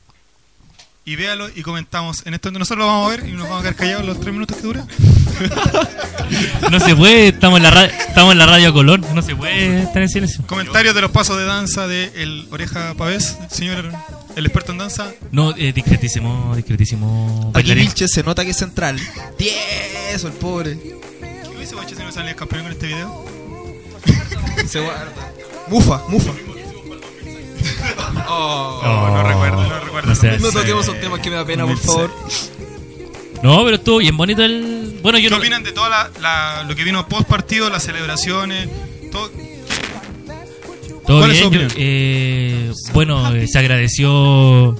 Y 1.03 1.15
véalo 1.15 1.49
y 1.55 1.63
comentamos. 1.63 2.25
En 2.25 2.35
esto 2.35 2.51
nosotros 2.51 2.79
lo 2.79 2.85
vamos 2.85 3.07
a 3.07 3.15
ver 3.15 3.27
y 3.27 3.31
nos 3.31 3.43
vamos 3.43 3.59
a 3.59 3.61
quedar 3.63 3.75
callados 3.75 4.05
los 4.05 4.19
tres 4.19 4.33
minutos 4.33 4.57
que 4.57 4.63
dura. 4.63 4.85
No 6.71 6.79
se 6.79 6.95
puede, 6.95 7.29
estamos 7.29 7.57
en 7.57 7.63
la, 7.63 7.85
estamos 7.85 8.31
en 8.31 8.37
la 8.37 8.45
radio 8.45 8.71
color, 8.71 9.01
no 9.13 9.21
se 9.21 9.35
puede 9.35 9.83
estar 9.83 10.01
en 10.01 10.07
silencio. 10.07 10.45
Comentarios 10.47 10.95
de 10.95 11.01
los 11.01 11.11
pasos 11.11 11.37
de 11.37 11.43
danza 11.43 11.87
de 11.87 12.09
el 12.15 12.47
Oreja 12.51 12.93
Pavés, 12.93 13.37
señor, 13.49 13.91
el 14.37 14.45
experto 14.45 14.71
en 14.71 14.77
danza. 14.77 15.11
No, 15.31 15.53
eh, 15.57 15.73
discretísimo, 15.73 16.55
discretísimo. 16.55 17.51
Aquí. 17.53 17.73
Vilches 17.73 18.11
se 18.11 18.23
nota 18.23 18.45
que 18.45 18.51
es 18.51 18.57
central. 18.57 18.97
Tieso, 19.37 20.27
el 20.27 20.33
pobre. 20.33 20.77
¿Qué 20.79 21.49
hubiese 21.53 21.75
hecho 21.75 21.97
si 21.97 22.01
no 22.01 22.11
salía 22.13 22.33
campeón 22.33 22.63
con 22.63 22.71
este 22.71 22.87
video? 22.87 23.25
Se 24.65 24.79
guarda. 24.79 25.11
Mufa, 25.67 26.03
mufa. 26.07 26.31
Oh. 28.33 28.81
No, 28.83 29.09
no 29.17 29.23
recuerdo, 29.23 29.67
no 29.67 29.79
No 30.05 30.15
sea- 30.15 30.37
No 30.39 30.51
toquemos 30.51 30.83
esos 30.87 30.99
temas 30.99 31.19
que 31.19 31.29
me 31.29 31.35
da 31.35 31.45
pena, 31.45 31.65
por 31.65 31.77
favor. 31.77 32.11
No, 33.43 33.63
pero 33.63 33.75
estuvo 33.77 33.97
bien 33.97 34.15
bonito 34.17 34.43
el. 34.43 34.99
Bueno, 35.01 35.17
yo 35.17 35.29
¿Qué 35.29 35.35
no. 35.35 35.37
opinan 35.37 35.63
de 35.63 35.71
todo 35.71 35.87
lo 36.67 36.75
que 36.75 36.83
vino 36.83 37.07
post 37.07 37.27
partido, 37.27 37.69
las 37.69 37.83
celebraciones? 37.83 38.69
Todo, 39.11 39.29
Todo 41.07 41.19
¿Cuál 41.19 41.31
es 41.31 41.49
bien. 41.49 41.67
yo- 41.69 41.75
eh, 41.77 42.71
bueno, 42.93 43.33
eh, 43.35 43.47
se 43.47 43.57
agradeció. 43.59 44.75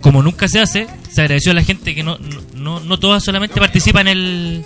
Como 0.00 0.20
nunca 0.20 0.48
se 0.48 0.58
hace, 0.58 0.88
se 1.12 1.20
agradeció 1.20 1.52
a 1.52 1.54
la 1.54 1.62
gente 1.62 1.94
que 1.94 2.02
no, 2.02 2.18
no, 2.18 2.40
no, 2.54 2.80
no 2.80 2.98
toda 2.98 3.20
solamente 3.20 3.60
participa 3.60 4.00
en 4.00 4.08
el. 4.08 4.64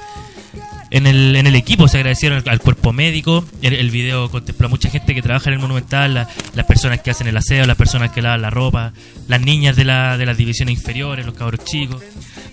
En 0.91 1.07
el, 1.09 1.35
en 1.35 1.49
el 1.49 1.57
equipo 1.57 1.89
se 1.89 1.97
agradecieron 1.99 2.39
al, 2.39 2.49
al 2.49 2.61
cuerpo 2.61 2.93
médico. 2.93 3.45
El, 3.61 3.75
el 3.75 3.91
video 3.91 4.31
contempló 4.31 4.69
a 4.69 4.71
mucha 4.71 4.89
gente 4.89 5.15
que 5.15 5.23
trabaja 5.23 5.51
en 5.51 5.55
el 5.55 5.59
Monumental, 5.61 6.15
la- 6.15 6.29
las 6.55 6.65
personas 6.67 7.01
que 7.01 7.11
hacen 7.11 7.27
el 7.27 7.37
aseo, 7.37 7.67
las 7.67 7.77
personas 7.77 8.13
que 8.13 8.23
lavan 8.23 8.43
la 8.43 8.51
ropa, 8.51 8.93
las 9.27 9.41
niñas 9.41 9.75
de, 9.77 9.85
la, 9.85 10.17
de 10.17 10.25
las 10.27 10.37
divisiones 10.37 10.75
inferiores, 10.75 11.27
los 11.27 11.35
cabros 11.35 11.65
chicos. 11.65 12.01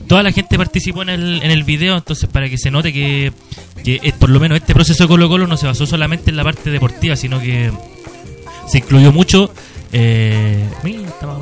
Toda 0.07 0.23
la 0.23 0.31
gente 0.31 0.57
participó 0.57 1.03
en 1.03 1.09
el, 1.09 1.43
en 1.43 1.51
el 1.51 1.63
video, 1.63 1.95
entonces 1.95 2.27
para 2.27 2.49
que 2.49 2.57
se 2.57 2.71
note 2.71 2.91
que, 2.91 3.31
que 3.83 3.99
eh, 4.03 4.13
por 4.17 4.29
lo 4.31 4.39
menos 4.39 4.57
este 4.57 4.73
proceso 4.73 5.03
de 5.03 5.07
Colo 5.07 5.29
Colo 5.29 5.45
no 5.47 5.55
se 5.55 5.67
basó 5.67 5.85
solamente 5.85 6.31
en 6.31 6.37
la 6.37 6.43
parte 6.43 6.71
deportiva, 6.71 7.15
sino 7.15 7.39
que 7.39 7.71
se 8.67 8.79
incluyó 8.79 9.11
mucho. 9.11 9.53
Eh, 9.91 10.67
está 11.05 11.27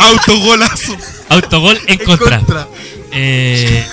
autogolazo. 0.00 0.96
Autogol 1.28 1.78
en 1.86 1.98
contra. 1.98 2.40
Eh, 3.12 3.86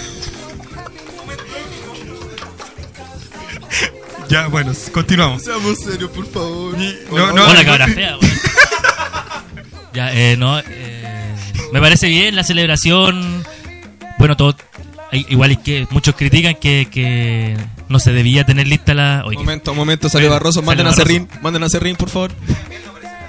Ya, 4.30 4.48
bueno, 4.48 4.72
continuamos. 4.92 5.44
Seamos 5.44 5.80
serios, 5.80 6.10
por 6.10 6.26
favor. 6.26 6.76
No, 7.12 7.32
no, 7.32 7.48
hola, 7.48 7.64
cabra 7.64 7.88
fea. 7.88 8.18
ya, 9.94 10.14
eh, 10.14 10.36
no, 10.38 10.60
eh, 10.60 11.36
me 11.72 11.80
parece 11.80 12.08
bien 12.08 12.36
la 12.36 12.44
celebración. 12.44 13.44
Bueno, 14.18 14.36
todo. 14.36 14.56
Igual 15.12 15.52
es 15.52 15.60
que 15.60 15.88
muchos 15.92 16.16
critican 16.16 16.56
que, 16.56 16.88
que 16.92 17.56
no 17.88 18.00
se 18.00 18.12
debía 18.12 18.46
tener 18.46 18.68
lista 18.68 18.94
la. 18.94 19.24
oye, 19.26 19.38
Momento, 19.38 19.74
momento, 19.76 20.10
salió 20.10 20.30
Barroso. 20.32 20.62
Salió 20.62 20.68
Manden 20.68 20.88
a. 20.88 20.94
Serrín. 20.94 21.30
Manden 21.42 21.64
a 21.64 21.70
Serrín, 21.70 21.96
por 21.96 22.10
favor. 22.10 22.32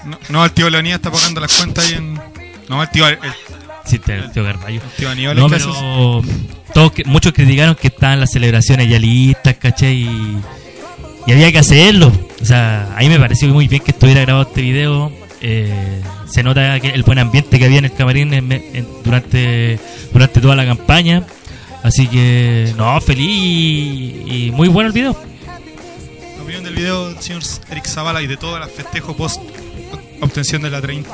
no, 0.06 0.18
no, 0.30 0.44
el 0.44 0.52
tío 0.52 0.70
Leonidas 0.70 0.96
está 0.96 1.10
pagando 1.10 1.40
las 1.40 1.54
cuentas 1.54 1.86
ahí 1.86 1.94
en. 1.94 2.14
No, 2.68 2.82
el 2.82 2.90
tío, 2.90 3.06
el, 3.06 3.18
el 3.22 3.32
sí, 3.86 3.98
te, 3.98 4.20
te 4.22 4.42
Carballo. 4.42 4.80
tío 4.96 5.08
Aníbal. 5.10 5.36
No, 5.38 5.48
pero 5.48 6.22
todos, 6.74 6.92
muchos 7.06 7.32
criticaron 7.32 7.74
que 7.74 7.88
estaban 7.88 8.20
las 8.20 8.30
celebraciones 8.30 8.88
ya 8.88 8.98
listas, 8.98 9.56
¿cachai? 9.56 9.94
Y, 10.02 10.36
y 11.26 11.32
había 11.32 11.50
que 11.52 11.58
hacerlo. 11.58 12.12
O 12.40 12.44
sea, 12.44 12.94
a 12.96 13.00
mí 13.00 13.08
me 13.08 13.18
pareció 13.18 13.48
muy 13.48 13.66
bien 13.68 13.82
que 13.82 13.92
estuviera 13.92 14.20
grabado 14.22 14.46
este 14.48 14.62
video. 14.62 15.10
Eh, 15.40 16.00
se 16.28 16.42
nota 16.42 16.78
que 16.80 16.88
el 16.88 17.02
buen 17.02 17.18
ambiente 17.18 17.58
que 17.58 17.64
había 17.64 17.78
en 17.78 17.84
el 17.86 17.92
camarín 17.92 18.32
en- 18.34 18.52
en- 18.52 18.86
durante, 19.04 19.78
durante 20.12 20.40
toda 20.40 20.56
la 20.56 20.64
campaña. 20.66 21.22
Así 21.82 22.08
que, 22.08 22.72
no, 22.76 23.00
feliz 23.00 23.28
y, 23.28 24.46
y 24.46 24.50
muy 24.52 24.68
bueno 24.68 24.88
el 24.88 24.92
video. 24.92 25.16
La 26.36 26.42
opinión 26.42 26.64
del 26.64 26.74
video, 26.74 27.20
señor 27.22 27.42
Eric 27.70 27.86
Zavala, 27.86 28.22
y 28.22 28.26
de 28.26 28.36
todo 28.36 28.56
el 28.56 28.68
festejo 28.70 29.16
post 29.16 29.40
obtención 30.20 30.62
de 30.62 30.70
la 30.70 30.80
30. 30.80 31.10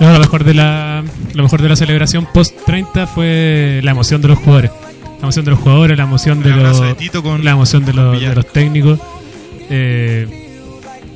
No, 0.00 0.12
lo 0.12 0.18
mejor 0.18 0.44
de 0.44 0.54
la, 0.54 1.04
lo 1.34 1.42
mejor 1.44 1.62
de 1.62 1.68
la 1.68 1.76
celebración 1.76 2.26
post 2.32 2.56
30 2.66 3.06
fue 3.06 3.80
la 3.82 3.92
emoción 3.92 4.20
de 4.22 4.28
los 4.28 4.38
jugadores. 4.38 4.70
La 5.18 5.22
emoción 5.22 5.44
de 5.44 5.50
los 5.52 5.60
jugadores, 5.60 5.96
la 5.96 6.04
emoción 6.04 6.42
de 6.42 6.50
los, 6.50 6.80
de 7.12 7.22
con- 7.22 7.44
la 7.44 7.50
emoción 7.52 7.84
de 7.84 7.92
los, 7.94 8.20
de 8.20 8.34
los 8.34 8.46
técnicos. 8.52 8.98
Eh, 9.70 10.40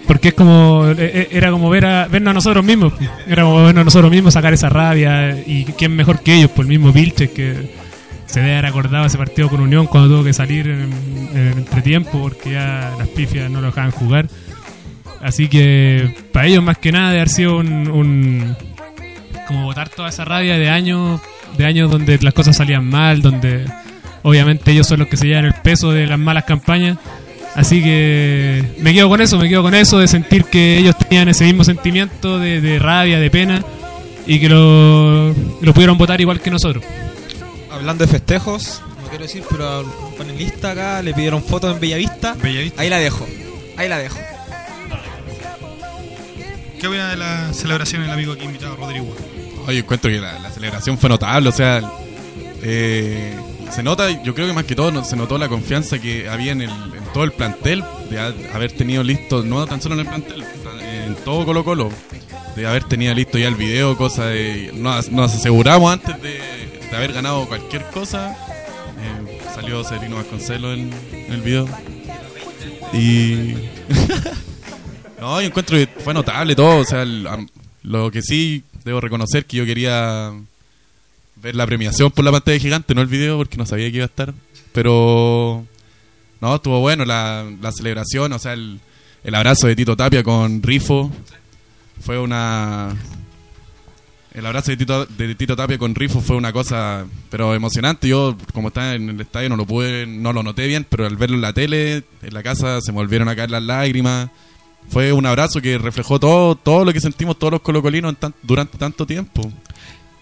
porque 0.06 0.28
es 0.28 0.34
como 0.34 0.86
eh, 0.88 0.94
eh, 0.98 1.28
era 1.32 1.50
como 1.50 1.68
ver 1.68 1.84
a, 1.84 2.08
vernos 2.08 2.30
a 2.30 2.34
nosotros 2.34 2.64
mismos 2.64 2.94
era 3.26 3.42
como 3.42 3.62
vernos 3.62 3.82
a 3.82 3.84
nosotros 3.84 4.10
mismos 4.10 4.32
sacar 4.32 4.54
esa 4.54 4.70
rabia 4.70 5.36
y 5.46 5.64
quién 5.76 5.94
mejor 5.94 6.20
que 6.20 6.34
ellos 6.36 6.50
por 6.50 6.64
el 6.64 6.70
mismo 6.70 6.92
Vilches 6.92 7.28
que 7.28 7.70
se 8.24 8.40
debe 8.40 8.52
haber 8.52 8.66
acordado 8.66 9.04
ese 9.04 9.18
partido 9.18 9.50
con 9.50 9.60
Unión 9.60 9.86
cuando 9.86 10.08
tuvo 10.08 10.24
que 10.24 10.32
salir 10.32 10.66
en, 10.66 10.90
en 11.34 11.58
entretiempo 11.58 12.18
porque 12.22 12.52
ya 12.52 12.94
las 12.98 13.06
pifias 13.08 13.50
no 13.50 13.60
lo 13.60 13.66
dejaban 13.66 13.90
jugar 13.90 14.28
así 15.20 15.46
que 15.48 16.14
para 16.32 16.46
ellos 16.46 16.64
más 16.64 16.78
que 16.78 16.90
nada 16.90 17.08
debe 17.08 17.20
haber 17.20 17.28
sido 17.28 17.58
un, 17.58 17.88
un- 17.90 18.56
como 19.48 19.64
botar 19.64 19.88
toda 19.88 20.10
esa 20.10 20.24
rabia 20.24 20.56
de 20.58 20.70
años 20.70 21.20
de 21.56 21.64
años 21.64 21.90
donde 21.90 22.18
las 22.20 22.34
cosas 22.34 22.56
salían 22.56 22.84
mal 22.84 23.20
donde 23.20 23.64
obviamente 24.22 24.70
ellos 24.70 24.86
son 24.86 25.00
los 25.00 25.08
que 25.08 25.16
se 25.16 25.26
llevan 25.26 25.46
el 25.46 25.54
peso 25.54 25.90
de 25.90 26.06
las 26.06 26.18
malas 26.18 26.44
campañas 26.44 26.98
Así 27.58 27.82
que 27.82 28.64
me 28.78 28.94
quedo 28.94 29.08
con 29.08 29.20
eso, 29.20 29.36
me 29.36 29.48
quedo 29.48 29.62
con 29.62 29.74
eso 29.74 29.98
de 29.98 30.06
sentir 30.06 30.44
que 30.44 30.78
ellos 30.78 30.96
tenían 30.96 31.28
ese 31.28 31.44
mismo 31.44 31.64
sentimiento 31.64 32.38
de, 32.38 32.60
de 32.60 32.78
rabia, 32.78 33.18
de 33.18 33.30
pena 33.32 33.64
y 34.28 34.38
que 34.38 34.48
lo, 34.48 35.30
lo 35.30 35.74
pudieron 35.74 35.98
votar 35.98 36.20
igual 36.20 36.40
que 36.40 36.52
nosotros. 36.52 36.84
Hablando 37.68 38.04
de 38.06 38.12
festejos, 38.12 38.80
no 39.02 39.08
quiero 39.08 39.24
decir, 39.24 39.42
pero 39.50 39.66
a 39.66 39.80
un 39.80 40.14
panelista 40.16 40.70
acá 40.70 41.02
le 41.02 41.12
pidieron 41.14 41.42
fotos 41.42 41.74
en 41.74 41.80
Bellavista. 41.80 42.34
Bellavista. 42.34 42.80
Ahí 42.80 42.90
la 42.90 42.98
dejo. 42.98 43.26
Ahí 43.76 43.88
la 43.88 43.98
dejo. 43.98 44.18
¿Qué 46.80 46.86
opina 46.86 47.10
de 47.10 47.16
la 47.16 47.52
celebración 47.52 48.02
el 48.02 48.10
amigo 48.10 48.34
aquí 48.34 48.44
invitado, 48.44 48.76
Rodrigo? 48.76 49.16
Oye, 49.68 49.78
encuentro 49.80 50.10
que 50.10 50.18
la, 50.18 50.38
la 50.38 50.50
celebración 50.50 50.96
fue 50.98 51.08
notable, 51.10 51.48
o 51.50 51.52
sea, 51.52 51.82
eh, 52.62 53.36
se 53.70 53.82
nota, 53.82 54.10
yo 54.22 54.34
creo 54.34 54.46
que 54.46 54.52
más 54.54 54.64
que 54.64 54.74
todo 54.74 55.04
se 55.04 55.14
notó 55.14 55.36
la 55.38 55.48
confianza 55.48 55.98
que 56.00 56.26
había 56.28 56.52
en, 56.52 56.62
el, 56.62 56.70
en 56.70 57.04
todo 57.12 57.22
el 57.24 57.32
plantel, 57.32 57.84
de 58.10 58.18
ha- 58.18 58.32
haber 58.54 58.72
tenido 58.72 59.02
listo, 59.04 59.42
no 59.42 59.66
tan 59.66 59.82
solo 59.82 59.94
en 59.94 60.00
el 60.00 60.06
plantel, 60.06 60.42
en 61.06 61.14
todo 61.16 61.44
Colo 61.44 61.64
Colo, 61.64 61.90
de 62.56 62.66
haber 62.66 62.84
tenido 62.84 63.12
listo 63.14 63.36
ya 63.38 63.46
el 63.48 63.56
video, 63.56 63.94
cosa 63.96 64.24
de, 64.26 64.70
nos, 64.74 65.10
nos 65.12 65.34
aseguramos 65.34 65.92
antes 65.92 66.20
de, 66.22 66.40
de 66.90 66.96
haber 66.96 67.12
ganado 67.12 67.46
cualquier 67.46 67.84
cosa, 67.90 68.34
eh, 68.98 69.38
salió 69.54 69.84
Serino 69.84 70.16
Vasconcelos 70.16 70.78
en, 70.78 70.90
en 71.12 71.32
el 71.32 71.42
video, 71.42 71.68
y... 72.94 73.54
No, 75.20 75.40
yo 75.40 75.48
encuentro 75.48 75.76
que 75.76 75.88
fue 76.04 76.14
notable 76.14 76.54
todo. 76.54 76.78
O 76.78 76.84
sea, 76.84 77.04
lo 77.82 78.10
que 78.12 78.22
sí 78.22 78.62
debo 78.84 79.00
reconocer 79.00 79.46
que 79.46 79.58
yo 79.58 79.66
quería 79.66 80.32
ver 81.36 81.54
la 81.54 81.66
premiación 81.66 82.10
por 82.10 82.24
la 82.24 82.32
pantalla 82.32 82.58
gigante, 82.58 82.94
no 82.94 83.00
el 83.00 83.06
video, 83.06 83.36
porque 83.36 83.56
no 83.56 83.66
sabía 83.66 83.90
que 83.90 83.96
iba 83.96 84.04
a 84.04 84.08
estar. 84.08 84.34
Pero 84.72 85.66
no, 86.40 86.54
estuvo 86.54 86.80
bueno 86.80 87.04
la, 87.04 87.50
la 87.60 87.72
celebración, 87.72 88.32
o 88.32 88.38
sea, 88.38 88.52
el, 88.52 88.80
el 89.24 89.34
abrazo 89.34 89.66
de 89.66 89.76
Tito 89.76 89.96
Tapia 89.96 90.22
con 90.22 90.62
Rifo 90.62 91.10
fue 92.00 92.18
una. 92.18 92.94
El 94.32 94.46
abrazo 94.46 94.70
de 94.70 94.76
Tito, 94.76 95.06
de 95.06 95.34
Tito 95.34 95.56
Tapia 95.56 95.78
con 95.78 95.94
Rifo 95.94 96.20
fue 96.20 96.36
una 96.36 96.52
cosa, 96.52 97.06
pero 97.30 97.54
emocionante. 97.54 98.08
Yo, 98.08 98.36
como 98.52 98.68
estaba 98.68 98.94
en 98.94 99.08
el 99.08 99.20
estadio, 99.20 99.48
no 99.48 99.56
lo 99.56 99.66
pude, 99.66 100.06
no 100.06 100.32
lo 100.32 100.42
noté 100.42 100.66
bien, 100.66 100.86
pero 100.88 101.06
al 101.06 101.16
verlo 101.16 101.36
en 101.36 101.42
la 101.42 101.52
tele, 101.52 102.04
en 102.22 102.34
la 102.34 102.42
casa, 102.42 102.80
se 102.80 102.92
me 102.92 102.96
volvieron 102.96 103.28
a 103.28 103.34
caer 103.34 103.50
las 103.50 103.62
lágrimas. 103.62 104.30
Fue 104.90 105.12
un 105.12 105.26
abrazo 105.26 105.60
que 105.60 105.76
reflejó 105.78 106.18
todo, 106.18 106.54
todo 106.54 106.84
lo 106.84 106.92
que 106.92 107.00
sentimos 107.00 107.38
todos 107.38 107.52
los 107.52 107.60
colocolinos 107.60 108.10
en 108.10 108.16
tan- 108.16 108.34
durante 108.42 108.78
tanto 108.78 109.06
tiempo. 109.06 109.50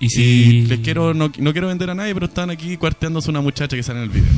Y 0.01 0.07
Y 0.07 0.09
si. 0.11 0.62
les 0.62 0.81
quiero, 0.81 1.14
no, 1.14 1.31
no 1.39 1.53
quiero 1.53 1.69
vender 1.69 1.91
a 1.91 1.95
nadie, 1.95 2.12
pero 2.14 2.27
están 2.27 2.51
aquí 2.51 2.77
cuarteándose 2.77 3.31
una 3.31 3.41
muchacha 3.41 3.77
que 3.77 3.83
sale 3.83 4.01
en 4.01 4.05
el 4.05 4.11
video. 4.11 4.33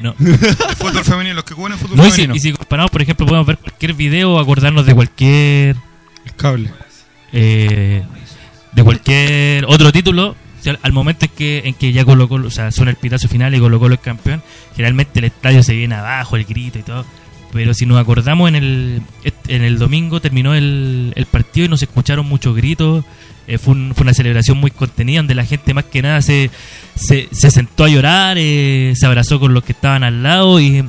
No. 0.00 0.14
El 0.20 0.36
fútbol 0.76 1.04
femenino, 1.04 1.34
los 1.36 1.44
que 1.44 1.54
juegan 1.54 1.72
en 1.72 1.78
fútbol 1.78 1.96
No, 1.96 2.06
y, 2.06 2.10
si, 2.10 2.16
femenino. 2.22 2.34
y 2.36 2.40
si 2.40 2.52
comparamos, 2.52 2.90
por 2.90 3.02
ejemplo, 3.02 3.26
podemos 3.26 3.46
ver 3.46 3.58
cualquier 3.58 3.94
video 3.94 4.34
o 4.34 4.38
acordarnos 4.38 4.84
de 4.86 4.94
cualquier. 4.94 5.76
El 6.26 6.34
cable. 6.36 6.70
eh, 7.32 8.02
de 8.72 8.82
cualquier 8.84 9.64
otro 9.66 9.90
título. 9.90 10.30
o 10.60 10.62
sea, 10.62 10.78
al 10.82 10.92
momento 10.92 11.24
en 11.24 11.30
que, 11.36 11.62
en 11.64 11.74
que 11.74 11.92
ya 11.92 12.04
Colo 12.04 12.28
Colo, 12.28 12.48
o 12.48 12.50
sea, 12.50 12.70
suena 12.72 12.90
el 12.90 12.96
pitazo 12.96 13.26
final 13.28 13.54
y 13.54 13.58
Colo 13.60 13.78
Colo 13.80 13.94
es 13.94 14.00
campeón, 14.00 14.42
generalmente 14.74 15.18
el 15.20 15.24
estadio 15.26 15.62
se 15.62 15.74
viene 15.74 15.94
abajo, 15.94 16.36
el 16.36 16.44
grito 16.44 16.78
y 16.78 16.82
todo. 16.82 17.04
Pero 17.56 17.74
si 17.74 17.86
nos 17.86 17.98
acordamos, 17.98 18.48
en 18.48 18.54
el, 18.56 19.02
en 19.48 19.62
el 19.62 19.78
domingo 19.78 20.20
terminó 20.20 20.54
el, 20.54 21.12
el 21.16 21.26
partido 21.26 21.66
y 21.66 21.68
nos 21.68 21.82
escucharon 21.82 22.26
muchos 22.26 22.54
gritos. 22.54 23.04
Eh, 23.48 23.58
fue, 23.58 23.74
fue 23.94 24.02
una 24.02 24.14
celebración 24.14 24.58
muy 24.58 24.70
contenida 24.70 25.20
donde 25.20 25.34
la 25.34 25.44
gente 25.44 25.72
más 25.72 25.84
que 25.84 26.02
nada 26.02 26.20
se, 26.20 26.50
se, 26.96 27.28
se 27.30 27.50
sentó 27.50 27.84
a 27.84 27.88
llorar, 27.88 28.36
eh, 28.38 28.92
se 28.96 29.06
abrazó 29.06 29.38
con 29.38 29.54
los 29.54 29.62
que 29.62 29.72
estaban 29.72 30.02
al 30.02 30.22
lado 30.24 30.58
y, 30.60 30.84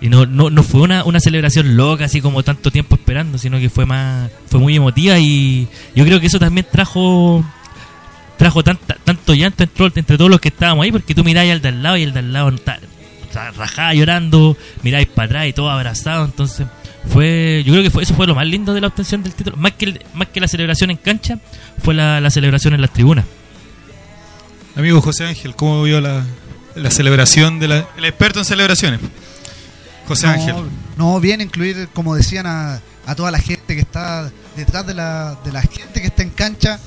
y 0.00 0.08
no, 0.08 0.26
no, 0.26 0.50
no 0.50 0.62
fue 0.64 0.80
una, 0.80 1.04
una 1.04 1.20
celebración 1.20 1.76
loca 1.76 2.04
así 2.06 2.20
como 2.20 2.42
tanto 2.42 2.72
tiempo 2.72 2.96
esperando, 2.96 3.38
sino 3.38 3.58
que 3.58 3.70
fue 3.70 3.86
más 3.86 4.30
fue 4.48 4.58
muy 4.58 4.74
emotiva 4.74 5.18
y 5.18 5.68
yo 5.94 6.04
creo 6.04 6.20
que 6.20 6.26
eso 6.26 6.40
también 6.40 6.66
trajo 6.70 7.44
trajo 8.36 8.64
tanta, 8.64 8.96
tanto 9.04 9.34
llanto 9.34 9.62
entre, 9.62 9.86
entre 9.86 10.16
todos 10.16 10.30
los 10.30 10.40
que 10.40 10.48
estábamos 10.48 10.84
ahí 10.84 10.90
porque 10.90 11.14
tú 11.14 11.22
miráis 11.22 11.52
al 11.52 11.60
de 11.60 11.68
al 11.68 11.82
lado 11.82 11.96
y 11.96 12.02
el 12.02 12.12
de 12.12 12.18
al 12.18 12.32
lado 12.32 12.52
rajada 13.32 13.94
llorando, 13.94 14.56
miráis 14.82 15.06
para 15.08 15.26
atrás 15.26 15.46
y 15.46 15.52
todo 15.52 15.70
abrazado, 15.70 16.24
entonces 16.24 16.66
fue 17.12 17.62
yo 17.64 17.72
creo 17.72 17.82
que 17.84 17.90
fue, 17.90 18.02
eso 18.02 18.14
fue 18.14 18.26
lo 18.26 18.34
más 18.34 18.46
lindo 18.46 18.74
de 18.74 18.80
la 18.80 18.86
obtención 18.88 19.22
del 19.22 19.34
título, 19.34 19.56
más 19.56 19.72
que 19.72 19.84
el- 19.86 20.02
más 20.14 20.28
que 20.28 20.40
la 20.40 20.48
celebración 20.48 20.90
en 20.90 20.96
cancha, 20.96 21.38
fue 21.82 21.94
la, 21.94 22.20
la 22.20 22.30
celebración 22.30 22.74
en 22.74 22.80
las 22.80 22.92
tribunas. 22.92 23.24
Amigo 24.76 25.00
José 25.00 25.24
Ángel, 25.26 25.54
¿cómo 25.56 25.82
vio 25.82 26.00
la, 26.00 26.24
la 26.74 26.90
celebración 26.90 27.58
de 27.58 27.68
la, 27.68 27.88
el 27.96 28.04
experto 28.04 28.38
en 28.38 28.44
celebraciones? 28.44 29.00
José 30.06 30.26
no, 30.26 30.32
Ángel. 30.32 30.54
no, 30.96 31.20
bien 31.20 31.40
incluir, 31.40 31.88
como 31.92 32.14
decían, 32.14 32.46
a, 32.46 32.80
a 33.06 33.14
toda 33.14 33.30
la 33.30 33.38
gente 33.40 33.74
que 33.74 33.80
está 33.80 34.30
detrás 34.56 34.86
de 34.86 34.94
la, 34.94 35.36
de 35.44 35.52
la 35.52 35.62
gente 35.62 36.00
que 36.00 36.06
está 36.06 36.22
en 36.22 36.30
cancha, 36.30 36.78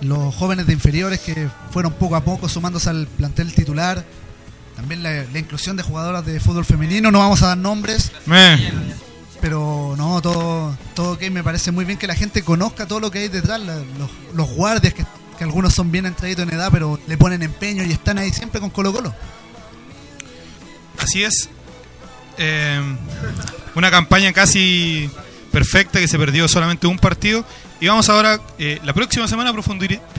los 0.00 0.34
jóvenes 0.34 0.66
de 0.66 0.72
inferiores 0.72 1.20
que 1.20 1.48
fueron 1.72 1.92
poco 1.94 2.16
a 2.16 2.24
poco 2.24 2.48
sumándose 2.48 2.88
al 2.90 3.06
plantel 3.06 3.52
titular, 3.52 4.04
también 4.80 5.02
la, 5.02 5.24
la 5.32 5.38
inclusión 5.38 5.76
de 5.76 5.82
jugadoras 5.82 6.24
de 6.24 6.40
fútbol 6.40 6.64
femenino, 6.64 7.10
no 7.10 7.18
vamos 7.18 7.42
a 7.42 7.48
dar 7.48 7.58
nombres, 7.58 8.10
pero 9.40 9.94
no, 9.96 10.20
todo, 10.22 10.76
todo 10.94 11.12
ok, 11.12 11.22
me 11.30 11.42
parece 11.44 11.70
muy 11.70 11.84
bien 11.84 11.98
que 11.98 12.06
la 12.06 12.14
gente 12.14 12.42
conozca 12.42 12.86
todo 12.86 13.00
lo 13.00 13.10
que 13.10 13.20
hay 13.20 13.28
detrás, 13.28 13.60
la- 13.60 13.76
los, 13.76 14.10
los 14.34 14.48
guardias 14.50 14.92
que, 14.94 15.04
que 15.38 15.44
algunos 15.44 15.74
son 15.74 15.90
bien 15.92 16.06
entraditos 16.06 16.44
en 16.46 16.54
edad, 16.54 16.68
pero 16.72 16.98
le 17.06 17.16
ponen 17.16 17.42
empeño 17.42 17.82
y 17.84 17.92
están 17.92 18.18
ahí 18.18 18.30
siempre 18.32 18.60
con 18.60 18.70
Colo 18.70 18.92
Colo. 18.92 19.14
Así 20.98 21.22
es. 21.24 21.48
Eh, 22.38 22.80
una 23.74 23.90
campaña 23.90 24.32
casi 24.32 25.10
perfecta 25.52 25.98
que 26.00 26.08
se 26.08 26.18
perdió 26.18 26.46
solamente 26.48 26.86
un 26.86 26.98
partido. 26.98 27.44
Y 27.80 27.88
vamos 27.88 28.10
ahora, 28.10 28.40
eh, 28.58 28.78
la 28.84 28.92
próxima 28.92 29.26
semana 29.26 29.54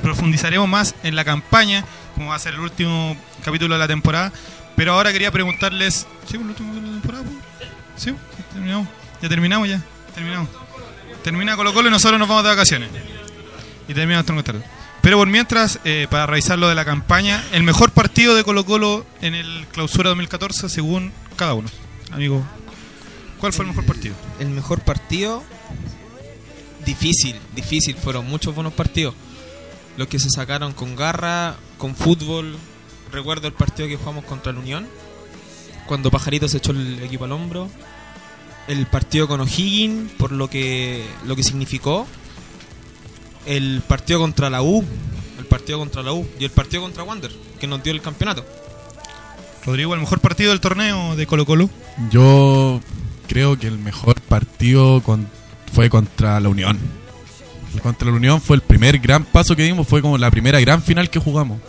profundizaremos 0.01 0.67
más 0.67 0.95
en 1.03 1.15
la 1.15 1.23
campaña, 1.23 1.85
como 2.15 2.29
va 2.29 2.35
a 2.35 2.39
ser 2.39 2.55
el 2.55 2.59
último 2.59 3.15
capítulo 3.45 3.75
de 3.75 3.79
la 3.79 3.87
temporada. 3.87 4.33
Pero 4.75 4.93
ahora 4.93 5.13
quería 5.13 5.31
preguntarles... 5.31 6.07
¿Sí, 6.27 6.37
el 6.37 6.41
último 6.41 6.69
capítulo 6.69 6.81
de 6.81 6.87
la 6.87 7.01
temporada? 7.01 7.23
pues? 7.23 7.69
¿Sí? 7.95 8.15
Ya 9.21 9.29
terminamos 9.29 9.69
ya. 9.69 9.79
Terminamos. 10.15 10.49
Termina 11.23 11.55
Colo 11.55 11.71
Colo 11.71 11.89
y 11.89 11.91
nosotros 11.91 12.19
nos 12.19 12.27
vamos 12.27 12.43
de 12.43 12.49
vacaciones. 12.49 12.89
Y 13.87 13.93
terminamos 13.93 14.43
tarde. 14.43 14.63
Pero 15.01 15.17
por 15.17 15.27
mientras, 15.27 15.79
eh, 15.83 16.07
para 16.09 16.25
revisar 16.25 16.57
lo 16.57 16.67
de 16.67 16.73
la 16.73 16.85
campaña, 16.85 17.43
el 17.51 17.61
mejor 17.61 17.91
partido 17.91 18.35
de 18.35 18.43
Colo 18.43 18.65
Colo 18.65 19.05
en 19.21 19.35
el 19.35 19.67
clausura 19.71 20.09
2014 20.09 20.67
según 20.67 21.11
cada 21.35 21.53
uno. 21.53 21.69
Amigo, 22.11 22.43
¿cuál 23.39 23.53
fue 23.53 23.65
el 23.65 23.69
mejor 23.69 23.85
partido? 23.85 24.15
El 24.39 24.49
mejor 24.49 24.81
partido. 24.81 25.43
Difícil, 26.85 27.35
difícil. 27.55 27.95
Fueron 27.95 28.27
muchos 28.27 28.53
buenos 28.55 28.73
partidos. 28.73 29.13
Los 29.97 30.07
que 30.07 30.19
se 30.19 30.29
sacaron 30.29 30.73
con 30.73 30.95
garra, 30.95 31.55
con 31.77 31.95
fútbol. 31.95 32.57
Recuerdo 33.11 33.47
el 33.47 33.53
partido 33.53 33.87
que 33.87 33.97
jugamos 33.97 34.25
contra 34.25 34.53
la 34.53 34.59
Unión. 34.59 34.87
Cuando 35.87 36.09
Pajarito 36.11 36.47
se 36.47 36.57
echó 36.57 36.71
el 36.71 37.01
equipo 37.03 37.25
al 37.25 37.31
hombro. 37.33 37.69
El 38.67 38.85
partido 38.85 39.27
con 39.27 39.41
O'Higgins, 39.41 40.11
por 40.13 40.31
lo 40.31 40.49
que, 40.49 41.05
lo 41.25 41.35
que 41.35 41.43
significó. 41.43 42.07
El 43.45 43.81
partido 43.87 44.19
contra 44.19 44.49
la 44.49 44.61
U. 44.61 44.83
El 45.39 45.45
partido 45.45 45.79
contra 45.79 46.03
la 46.03 46.13
U. 46.13 46.27
Y 46.39 46.45
el 46.45 46.51
partido 46.51 46.83
contra 46.83 47.03
Wander, 47.03 47.31
que 47.59 47.67
nos 47.67 47.83
dio 47.83 47.91
el 47.91 48.01
campeonato. 48.01 48.45
Rodrigo, 49.65 49.93
el 49.93 49.99
mejor 49.99 50.19
partido 50.19 50.51
del 50.51 50.59
torneo 50.61 51.15
de 51.15 51.27
Colo 51.27 51.45
Colo. 51.45 51.69
Yo 52.09 52.79
creo 53.27 53.57
que 53.59 53.67
el 53.67 53.77
mejor 53.77 54.19
partido 54.21 55.01
con- 55.03 55.27
fue 55.73 55.89
contra 55.89 56.39
la 56.39 56.49
Unión. 56.49 56.77
Contra 57.81 58.09
la 58.09 58.15
Unión 58.15 58.41
fue 58.41 58.57
el 58.57 58.61
primer 58.61 58.99
gran 58.99 59.23
paso 59.23 59.55
que 59.55 59.63
dimos, 59.63 59.87
fue 59.87 60.01
como 60.01 60.17
la 60.17 60.29
primera 60.29 60.59
gran 60.59 60.81
final 60.81 61.09
que 61.09 61.19
jugamos. 61.19 61.59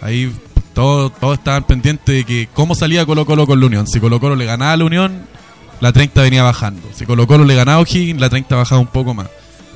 Ahí 0.00 0.32
todos 0.74 1.12
todos 1.18 1.38
estaban 1.38 1.64
pendientes 1.64 2.14
de 2.14 2.24
que 2.24 2.48
cómo 2.52 2.74
salía 2.74 3.06
Colo 3.06 3.24
Colo 3.24 3.46
con 3.46 3.60
la 3.60 3.66
Unión. 3.66 3.86
Si 3.86 4.00
Colo 4.00 4.20
Colo 4.20 4.36
le 4.36 4.44
ganaba 4.44 4.72
a 4.72 4.76
la 4.76 4.84
Unión, 4.84 5.26
la 5.80 5.92
30 5.92 6.22
venía 6.22 6.42
bajando. 6.42 6.88
Si 6.94 7.06
Colo 7.06 7.26
Colo 7.26 7.44
le 7.44 7.54
ganaba 7.54 7.78
a 7.78 7.82
O'Higgins, 7.82 8.20
la 8.20 8.28
30 8.28 8.56
bajaba 8.56 8.80
un 8.80 8.88
poco 8.88 9.14
más. 9.14 9.28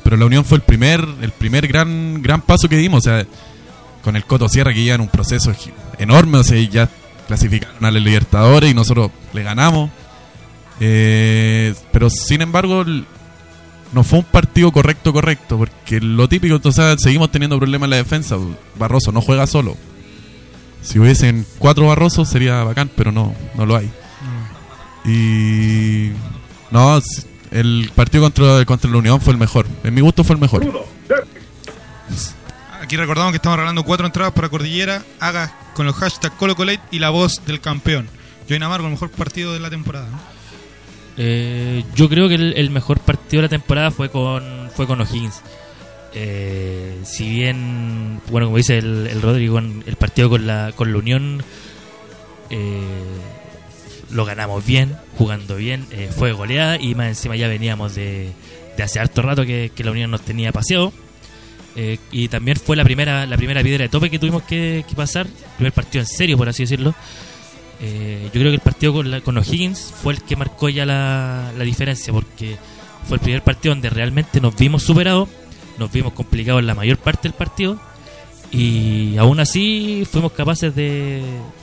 Pero 0.02 0.16
la 0.16 0.26
Unión 0.26 0.44
fue 0.44 0.56
el 0.56 0.62
primer, 0.62 1.06
el 1.20 1.30
primer 1.30 1.68
gran, 1.68 2.20
gran 2.22 2.42
paso 2.42 2.68
que 2.68 2.76
dimos. 2.76 3.06
O 3.06 3.08
sea, 3.08 3.24
con 4.02 4.16
el 4.16 4.24
Coto 4.24 4.48
Sierra 4.48 4.72
que 4.72 4.92
en 4.92 5.00
un 5.00 5.08
proceso 5.08 5.52
enorme, 5.98 6.38
o 6.38 6.44
sea, 6.44 6.58
ya 6.68 6.88
clasificaron 7.26 7.84
a 7.84 7.90
la 7.90 8.00
Libertadores 8.00 8.70
y 8.70 8.74
nosotros 8.74 9.10
le 9.32 9.42
ganamos. 9.42 9.90
Eh, 10.80 11.74
pero 11.92 12.08
sin 12.08 12.40
embargo, 12.40 12.84
no 13.92 14.04
fue 14.04 14.20
un 14.20 14.24
partido 14.24 14.70
correcto, 14.70 15.12
correcto, 15.12 15.58
porque 15.58 16.00
lo 16.00 16.28
típico, 16.28 16.54
entonces 16.54 17.00
seguimos 17.02 17.30
teniendo 17.30 17.58
problemas 17.58 17.86
en 17.86 17.90
la 17.90 17.96
defensa. 17.96 18.36
Barroso 18.78 19.10
no 19.12 19.20
juega 19.20 19.46
solo. 19.46 19.76
Si 20.82 20.98
hubiesen 20.98 21.44
cuatro 21.58 21.88
Barrosos 21.88 22.28
sería 22.28 22.62
bacán, 22.62 22.90
pero 22.94 23.12
no, 23.12 23.34
no 23.54 23.66
lo 23.66 23.76
hay. 23.76 23.90
Y. 25.04 26.12
No, 26.70 27.00
el 27.50 27.90
partido 27.94 28.22
contra, 28.22 28.64
contra 28.64 28.90
la 28.90 28.98
Unión 28.98 29.20
fue 29.20 29.32
el 29.32 29.38
mejor. 29.38 29.66
En 29.82 29.92
mi 29.92 30.00
gusto 30.00 30.22
fue 30.24 30.34
el 30.34 30.40
mejor. 30.40 30.62
Aquí 32.80 32.96
recordamos 32.96 33.32
que 33.32 33.36
estamos 33.36 33.56
regalando 33.56 33.82
cuatro 33.84 34.06
entradas 34.06 34.32
para 34.32 34.48
Cordillera. 34.48 35.02
Haga 35.18 35.52
con 35.74 35.86
los 35.86 35.96
hashtags 35.96 36.36
ColoColate 36.36 36.80
y 36.90 37.00
la 37.00 37.10
voz 37.10 37.44
del 37.44 37.60
campeón. 37.60 38.08
Join 38.48 38.62
Amargo, 38.62 38.86
el 38.86 38.92
mejor 38.92 39.10
partido 39.10 39.52
de 39.52 39.60
la 39.60 39.70
temporada. 39.70 40.08
¿no? 40.10 40.39
Eh, 41.22 41.84
yo 41.94 42.08
creo 42.08 42.30
que 42.30 42.36
el, 42.36 42.54
el 42.56 42.70
mejor 42.70 42.98
partido 42.98 43.42
de 43.42 43.48
la 43.48 43.48
temporada 43.50 43.90
fue 43.90 44.08
con 44.08 44.70
fue 44.74 44.86
con 44.86 45.02
O'Higgins. 45.02 45.42
Eh, 46.14 46.98
si 47.04 47.28
bien, 47.28 48.20
bueno, 48.30 48.46
como 48.46 48.56
dice 48.56 48.78
el, 48.78 49.06
el 49.06 49.20
Rodrigo, 49.20 49.58
el 49.58 49.96
partido 49.96 50.30
con 50.30 50.46
la, 50.46 50.72
con 50.74 50.92
la 50.92 50.98
Unión 50.98 51.42
eh, 52.48 52.80
lo 54.10 54.24
ganamos 54.24 54.64
bien, 54.64 54.96
jugando 55.18 55.56
bien, 55.56 55.86
eh, 55.92 56.10
fue 56.14 56.32
goleada 56.32 56.80
y 56.80 56.94
más 56.94 57.08
encima 57.08 57.36
ya 57.36 57.46
veníamos 57.48 57.94
de, 57.94 58.32
hace 58.82 58.98
harto 58.98 59.20
rato 59.20 59.44
que, 59.44 59.70
la 59.76 59.90
Unión 59.90 60.10
nos 60.10 60.22
tenía 60.22 60.52
paseado. 60.52 60.92
Eh, 61.76 61.98
y 62.10 62.28
también 62.28 62.56
fue 62.56 62.74
la 62.74 62.82
primera 62.82 63.26
la 63.26 63.36
primera 63.36 63.62
piedra 63.62 63.84
de 63.84 63.88
tope 63.88 64.10
que 64.10 64.18
tuvimos 64.18 64.42
que, 64.42 64.84
que 64.88 64.96
pasar, 64.96 65.28
primer 65.56 65.72
partido 65.72 66.02
en 66.02 66.08
serio, 66.08 66.36
por 66.36 66.48
así 66.48 66.64
decirlo. 66.64 66.94
Eh, 67.82 68.24
yo 68.26 68.32
creo 68.32 68.46
que 68.50 68.56
el 68.56 68.60
partido 68.60 68.92
con, 68.92 69.10
la- 69.10 69.20
con 69.22 69.38
O'Higgins 69.38 69.92
fue 70.02 70.12
el 70.14 70.22
que 70.22 70.36
marcó 70.36 70.68
ya 70.68 70.84
la, 70.84 71.50
la 71.56 71.64
diferencia, 71.64 72.12
porque 72.12 72.56
fue 73.08 73.16
el 73.16 73.20
primer 73.22 73.42
partido 73.42 73.74
donde 73.74 73.88
realmente 73.90 74.40
nos 74.40 74.54
vimos 74.56 74.82
superados, 74.82 75.28
nos 75.78 75.90
vimos 75.90 76.12
complicados 76.12 76.60
en 76.60 76.66
la 76.66 76.74
mayor 76.74 76.98
parte 76.98 77.22
del 77.28 77.32
partido, 77.32 77.78
y 78.52 79.16
aún 79.16 79.40
así 79.40 80.06
fuimos 80.10 80.32
capaces 80.32 80.74
de, 80.74 81.22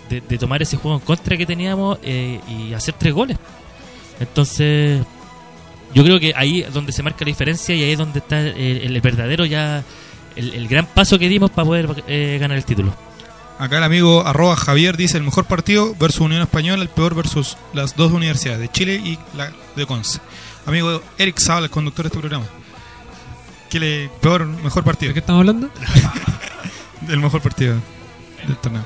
de- 0.10 0.38
tomar 0.38 0.62
ese 0.62 0.78
juego 0.78 0.98
en 0.98 1.04
contra 1.06 1.36
que 1.38 1.46
teníamos 1.46 2.00
eh, 2.02 2.40
y 2.48 2.74
hacer 2.74 2.96
tres 2.98 3.14
goles. 3.14 3.38
Entonces, 4.20 5.02
yo 5.94 6.04
creo 6.04 6.20
que 6.20 6.34
ahí 6.36 6.62
es 6.62 6.74
donde 6.74 6.92
se 6.92 7.04
marca 7.04 7.20
la 7.26 7.28
diferencia 7.30 7.76
y 7.76 7.84
ahí 7.84 7.92
es 7.92 7.98
donde 7.98 8.20
está 8.20 8.40
el, 8.42 8.56
el 8.96 9.02
verdadero 9.02 9.46
ya, 9.46 9.84
el, 10.36 10.54
el 10.54 10.68
gran 10.68 10.86
paso 10.88 11.20
que 11.20 11.30
dimos 11.30 11.52
para 11.52 11.66
poder 11.66 12.04
eh, 12.08 12.38
ganar 12.40 12.58
el 12.58 12.66
título. 12.66 12.94
Acá 13.60 13.78
el 13.78 13.84
amigo 13.84 14.26
arroba 14.26 14.56
Javier 14.56 14.98
dice 14.98 15.18
el 15.18 15.24
mejor 15.24 15.46
partido 15.46 15.96
versus 16.00 16.22
Unión 16.22 16.44
Española, 16.44 16.84
el 16.84 16.90
peor 16.90 17.16
versus 17.16 17.58
las 17.74 17.96
dos 17.96 18.12
universidades 18.12 18.60
de 18.60 18.70
Chile 18.70 18.96
y 19.04 19.18
la 19.36 19.52
de 19.76 19.86
Conce. 19.88 20.20
Amigo 20.68 21.02
Eric 21.18 21.40
Zabal, 21.40 21.64
el 21.64 21.70
conductor 21.70 22.04
de 22.04 22.10
este 22.10 22.20
programa. 22.20 22.46
¿Qué 23.70 23.80
le 23.80 24.10
peor, 24.22 24.46
mejor 24.46 24.84
partido? 24.84 25.10
¿De 25.10 25.14
qué 25.16 25.20
estamos 25.20 25.40
hablando? 25.42 25.70
El 27.08 27.20
mejor 27.20 27.42
partido 27.42 27.76
del 28.46 28.58
torneo. 28.58 28.84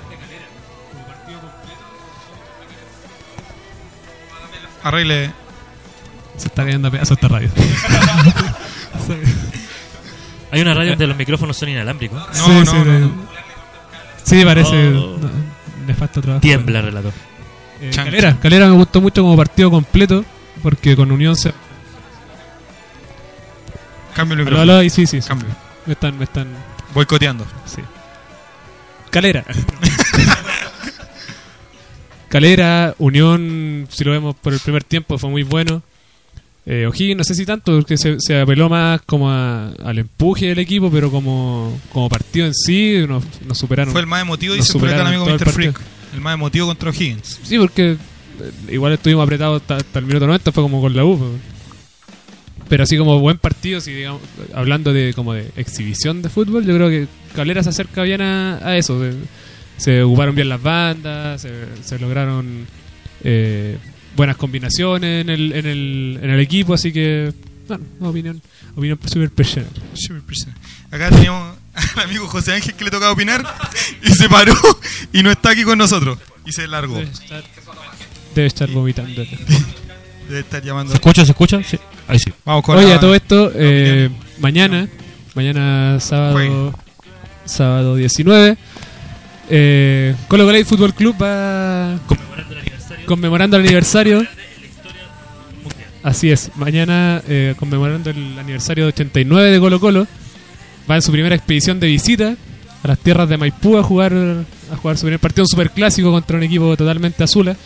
Arregle. 4.84 5.32
Se 6.38 6.48
está 6.48 6.64
cayendo 6.64 6.88
a 6.88 6.92
pedazos 6.92 7.18
esta 7.18 7.28
radio. 7.28 7.50
Hay 10.52 10.62
una 10.62 10.74
radio 10.74 10.92
donde 10.92 11.08
los 11.08 11.18
micrófonos 11.18 11.56
son 11.58 11.70
inalámbricos. 11.70 12.20
No, 12.20 12.34
sí, 12.34 12.52
no, 12.52 12.66
sí, 12.66 12.78
no, 12.78 13.00
no. 13.00 13.31
Sí, 14.24 14.44
parece. 14.44 14.90
Oh. 14.90 15.18
no, 15.18 15.30
le 15.88 15.94
falta 15.94 16.22
trabajo. 16.22 16.42
Tiembla, 16.42 16.82
relator. 16.82 17.14
Eh, 17.82 17.90
Chan, 17.92 18.06
Calera, 18.06 18.30
chan. 18.30 18.38
Calera 18.40 18.68
me 18.68 18.76
gustó 18.76 19.02
mucho 19.02 19.22
como 19.22 19.36
partido 19.36 19.70
completo. 19.72 20.24
Porque 20.62 20.96
con 20.96 21.12
Unión 21.12 21.36
se. 21.36 21.54
Cambio 24.14 24.34
el 24.34 24.40
micrófono. 24.46 24.74
aló, 24.74 24.82
sí, 24.84 24.90
sí, 24.90 25.08
sí. 25.08 25.28
Cambio. 25.28 25.50
Me 25.86 25.94
están, 25.94 26.18
me 26.18 26.26
están. 26.26 26.48
Boicoteando. 26.94 27.46
Sí. 27.66 27.82
Calera. 29.10 29.44
Calera, 32.30 32.96
Unión, 32.98 33.88
si 33.90 34.04
lo 34.06 34.12
vemos 34.12 34.36
por 34.36 34.54
el 34.54 34.60
primer 34.60 34.84
tiempo, 34.84 35.18
fue 35.18 35.30
muy 35.30 35.44
bueno. 35.44 35.82
Eh, 36.66 36.86
O'Higgins 36.86 37.18
no 37.18 37.24
sé 37.24 37.34
si 37.34 37.46
tanto, 37.46 37.76
porque 37.76 37.98
se, 37.98 38.18
se 38.20 38.40
apeló 38.40 38.70
más 38.70 39.02
como 39.02 39.32
a- 39.32 39.70
al 39.84 39.98
empuje 39.98 40.48
del 40.48 40.60
equipo, 40.60 40.92
pero 40.92 41.10
como, 41.10 41.80
como 41.92 42.08
partido 42.08 42.46
en 42.46 42.54
sí 42.54 43.04
nos, 43.08 43.24
nos 43.48 43.58
superaron. 43.58 43.92
Fue 43.92 44.02
el 44.02 44.08
más 44.08 44.22
emotivo, 44.22 44.54
dice 44.54 44.78
por 44.78 44.88
acá 44.88 45.02
el 45.02 45.08
amigo 45.08 45.26
Mr. 45.26 45.50
Freak. 45.50 45.80
El 46.14 46.22
más 46.22 46.34
emotivo 46.36 46.68
contra 46.68 46.90
O'Higgins. 46.92 47.40
Sí, 47.44 47.58
porque 47.58 47.92
eh, 47.94 47.98
igual 48.74 48.94
estuvimos 48.94 49.24
apretados 49.24 49.62
hasta, 49.62 49.78
hasta 49.78 50.00
el 50.00 50.06
minuto 50.06 50.28
90, 50.28 50.52
fue 50.52 50.62
como 50.64 50.82
con 50.82 50.96
la 50.96 51.04
U. 51.04 51.18
pues. 51.18 51.32
Pero 52.70 52.84
así 52.84 52.98
como 52.98 53.20
buen 53.20 53.38
partido, 53.38 53.82
si 53.82 53.92
digamos, 53.92 54.22
hablando 54.54 54.94
de 54.94 55.14
como 55.14 55.34
de 55.34 55.50
exhibición 55.58 56.22
de 56.22 56.30
fútbol, 56.30 56.66
yo 56.66 56.74
creo 56.76 56.90
que 56.90 57.08
Calera 57.36 57.64
se 57.64 57.70
acerca 57.70 58.04
bien 58.04 58.22
a, 58.22 58.58
a 58.66 58.78
eso. 58.78 59.00
de- 59.00 59.16
se 59.78 60.04
ocuparon 60.04 60.36
bien 60.36 60.48
las 60.48 60.62
bandas, 60.62 61.42
se, 61.42 61.50
se 61.84 61.98
lograron 61.98 62.68
eh, 63.24 63.78
buenas 64.16 64.36
combinaciones 64.38 65.22
en 65.22 65.30
el, 65.30 65.52
en, 65.54 65.66
el, 65.66 66.20
en 66.22 66.30
el 66.30 66.40
equipo, 66.40 66.74
así 66.74 66.92
que, 66.92 67.34
bueno, 67.68 67.84
opinión, 68.02 68.42
opinión 68.76 69.00
súper 69.06 69.30
personal. 69.32 69.70
Super 69.94 70.22
person. 70.22 70.54
Acá 70.92 71.10
teníamos 71.10 71.56
al 71.96 72.04
amigo 72.04 72.28
José 72.28 72.54
Ángel 72.54 72.74
que 72.74 72.84
le 72.86 72.92
tocaba 72.92 73.12
opinar 73.12 73.44
y 74.04 74.12
se 74.12 74.28
paró 74.30 74.54
y 75.14 75.24
no 75.24 75.32
está 75.32 75.52
aquí 75.52 75.64
con 75.64 75.78
nosotros. 75.78 76.18
Y 76.46 76.52
se 76.52 76.68
largó. 76.68 76.96
Debe 76.96 77.12
estar, 77.12 77.44
debe 78.36 78.48
estar 78.48 78.70
vomitando. 78.72 79.24
Debe 80.28 80.40
estar 80.40 80.64
llamando. 80.64 80.92
¿Se 80.92 80.98
escucha? 80.98 81.24
¿Se 81.26 81.32
escucha? 81.32 81.62
Sí. 81.64 81.78
Ahí 82.08 82.20
sí. 82.20 82.32
Vamos 82.46 82.64
con 82.66 82.78
Oye, 82.78 82.90
la- 82.90 82.96
a 82.96 83.00
todo 83.00 83.16
esto, 83.16 83.52
eh, 83.56 84.10
mañana, 84.40 84.88
mañana 85.36 86.00
sábado, 86.00 86.34
Juegue. 86.34 86.72
sábado 87.46 87.96
19, 87.96 88.58
eh, 89.50 90.16
Colo 90.28 90.46
Colo 90.46 90.66
Fútbol 90.66 90.94
Club 90.94 91.16
va 91.22 92.00
Conmemorando 93.16 93.58
el 93.58 93.64
aniversario. 93.66 94.26
Así 96.02 96.32
es, 96.32 96.50
mañana 96.56 97.22
eh, 97.28 97.56
conmemorando 97.60 98.10
el 98.10 98.40
aniversario 98.40 98.86
de 98.86 98.90
89 98.92 99.52
de 99.52 99.60
Colo 99.60 99.82
Colo, 99.82 100.08
va 100.90 100.96
en 100.96 101.02
su 101.02 101.12
primera 101.12 101.36
expedición 101.36 101.78
de 101.82 101.88
visita 101.88 102.36
a 102.82 102.88
las 102.88 102.98
tierras 103.00 103.28
de 103.28 103.36
Maipú 103.36 103.78
a 103.78 103.84
jugar 103.84 104.14
a 104.14 104.78
jugar 104.78 104.98
su 104.98 105.02
primer 105.08 105.20
partido, 105.20 105.44
un 105.44 105.50
superclásico 105.50 106.10
contra 106.10 106.38
un 106.38 106.44
equipo 106.44 106.78
totalmente 106.78 107.22
azula. 107.22 107.58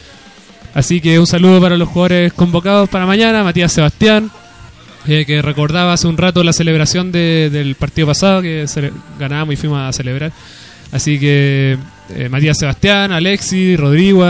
Así 0.74 1.00
que 1.00 1.20
un 1.20 1.28
saludo 1.28 1.62
para 1.62 1.78
los 1.78 1.90
jugadores 1.90 2.34
convocados 2.34 2.90
para 2.90 3.06
mañana, 3.06 3.44
Matías 3.44 3.72
Sebastián, 3.72 4.32
eh, 5.08 5.26
que 5.28 5.44
recordaba 5.44 5.94
hace 5.94 6.08
un 6.08 6.18
rato 6.18 6.44
la 6.44 6.54
celebración 6.54 7.12
de- 7.12 7.52
del 7.52 7.76
partido 7.76 8.08
pasado, 8.08 8.42
que 8.42 8.66
ganábamos 9.20 9.54
y 9.54 9.58
fuimos 9.58 9.80
a 9.80 9.94
celebrar. 9.94 10.32
Así 10.92 11.20
que 11.20 11.78
eh, 12.16 12.30
Matías 12.30 12.58
Sebastián, 12.58 13.12
Alexi, 13.12 13.76
Rodrigo, 13.78 14.26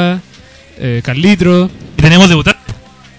eh, 0.78 1.02
Carlitro. 1.04 1.70
Y 1.98 2.02
tenemos 2.02 2.30
debutante. 2.30 2.60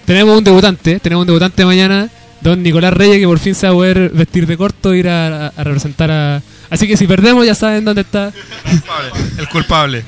Tenemos 0.04 0.38
un 0.38 0.44
debutante, 0.44 1.00
tenemos 1.00 1.22
un 1.22 1.26
debutante 1.26 1.64
mañana, 1.64 2.08
don 2.40 2.62
Nicolás 2.62 2.92
Reyes, 2.92 3.18
que 3.18 3.26
por 3.26 3.38
fin 3.40 3.54
se 3.56 3.66
va 3.66 3.72
a 3.72 3.74
poder 3.74 4.10
vestir 4.10 4.46
de 4.46 4.56
corto 4.56 4.92
e 4.92 4.98
ir 4.98 5.08
a, 5.08 5.46
a- 5.46 5.52
a 5.56 5.64
representar 5.64 6.10
a... 6.12 6.42
Así 6.70 6.86
que 6.86 6.96
si 6.96 7.06
perdemos 7.08 7.44
ya 7.44 7.54
saben 7.56 7.84
dónde 7.84 8.02
está. 8.02 8.32
culpable, 8.70 9.10
el 9.38 9.48
culpable. 9.48 10.04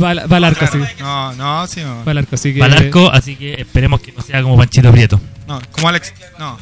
Va, 0.00 0.10
al- 0.10 0.32
va 0.32 0.36
al 0.36 0.44
arco, 0.44 0.64
sí. 0.70 0.78
No, 1.00 1.32
no, 1.34 1.66
sí, 1.66 1.80
no. 1.80 2.04
Va 2.04 2.12
al 2.12 2.18
arco, 2.18 2.36
así 2.36 2.52
que... 2.54 2.60
Para 2.60 2.76
el 2.76 2.84
arco, 2.86 3.10
así 3.10 3.34
que 3.34 3.54
esperemos 3.54 4.00
que 4.00 4.12
no 4.12 4.22
sea 4.22 4.42
como 4.42 4.56
Panchito 4.56 4.92
Prieto. 4.92 5.20
No, 5.48 5.60
como 5.72 5.88
Alex. 5.88 6.12
No, 6.38 6.56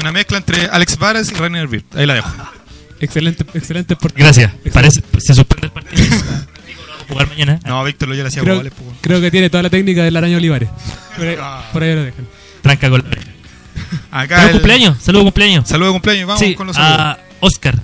una 0.00 0.12
mezcla 0.12 0.36
entre 0.38 0.66
Alex 0.66 0.98
Varas 0.98 1.30
y 1.30 1.34
Rainer 1.34 1.66
Bird. 1.66 1.84
Ahí 1.94 2.04
la 2.04 2.14
dejo. 2.14 2.30
Excelente, 3.00 3.44
excelente 3.54 3.96
por 3.96 4.12
Gracias. 4.12 4.52
Parece, 4.72 5.02
se 5.18 5.32
suspende 5.34 5.66
el 5.68 5.72
partido. 5.72 6.04
jugar 7.12 7.28
mañana. 7.28 7.60
No, 7.64 7.82
Víctor 7.84 8.08
lo 8.08 8.14
ya 8.14 8.22
le 8.22 8.28
hacía 8.28 8.42
Creo, 8.42 8.56
goles, 8.56 8.72
pues. 8.76 8.88
creo 9.00 9.20
que 9.20 9.30
tiene 9.30 9.50
toda 9.50 9.62
la 9.62 9.70
técnica 9.70 10.02
del 10.04 10.16
araño 10.16 10.36
Olivares. 10.36 10.68
Por 11.16 11.26
ahí, 11.26 11.36
Ah. 11.40 11.64
por 11.72 11.82
ahí 11.82 11.94
lo 11.94 12.02
dejan. 12.04 12.26
Tranca 12.62 12.90
con 12.90 13.02
la 13.08 13.16
Acá 14.22 14.46
el- 14.46 14.52
cumpleaños. 14.52 14.98
Saludos 15.02 15.24
cumpleaños. 15.24 15.68
Saludo 15.68 15.92
cumpleaños, 15.92 16.26
vamos 16.26 16.40
Sí, 16.40 16.54
con 16.54 16.66
los 16.66 16.76
saludos. 16.76 16.98
a 17.00 17.18
Oscar. 17.40 17.74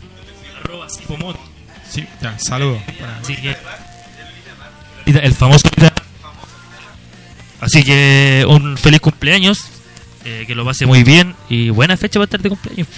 Arroba. 0.64 0.86
Sí, 1.90 2.06
ya, 2.22 2.36
saludos. 2.38 2.80
Para- 3.00 3.18
Así 3.18 3.36
que. 3.36 3.56
El 5.06 5.32
famoso. 5.34 5.68
Así 7.60 7.82
que 7.82 8.44
un 8.48 8.76
feliz 8.76 9.00
cumpleaños. 9.00 9.58
eh, 10.24 10.44
que 10.46 10.54
lo 10.54 10.64
pase 10.64 10.84
muy 10.84 11.02
bien. 11.04 11.34
Y 11.48 11.70
buena 11.70 11.96
fecha 11.96 12.14
para 12.18 12.24
estar 12.24 12.40
de 12.42 12.50
cumpleaños. 12.50 12.88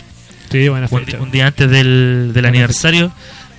Sí, 0.50 0.68
buena 0.68 0.88
fecha. 0.88 1.18
un 1.20 1.30
día 1.30 1.46
antes 1.46 1.70
del, 1.70 2.32
del 2.34 2.44
aniversario. 2.46 3.12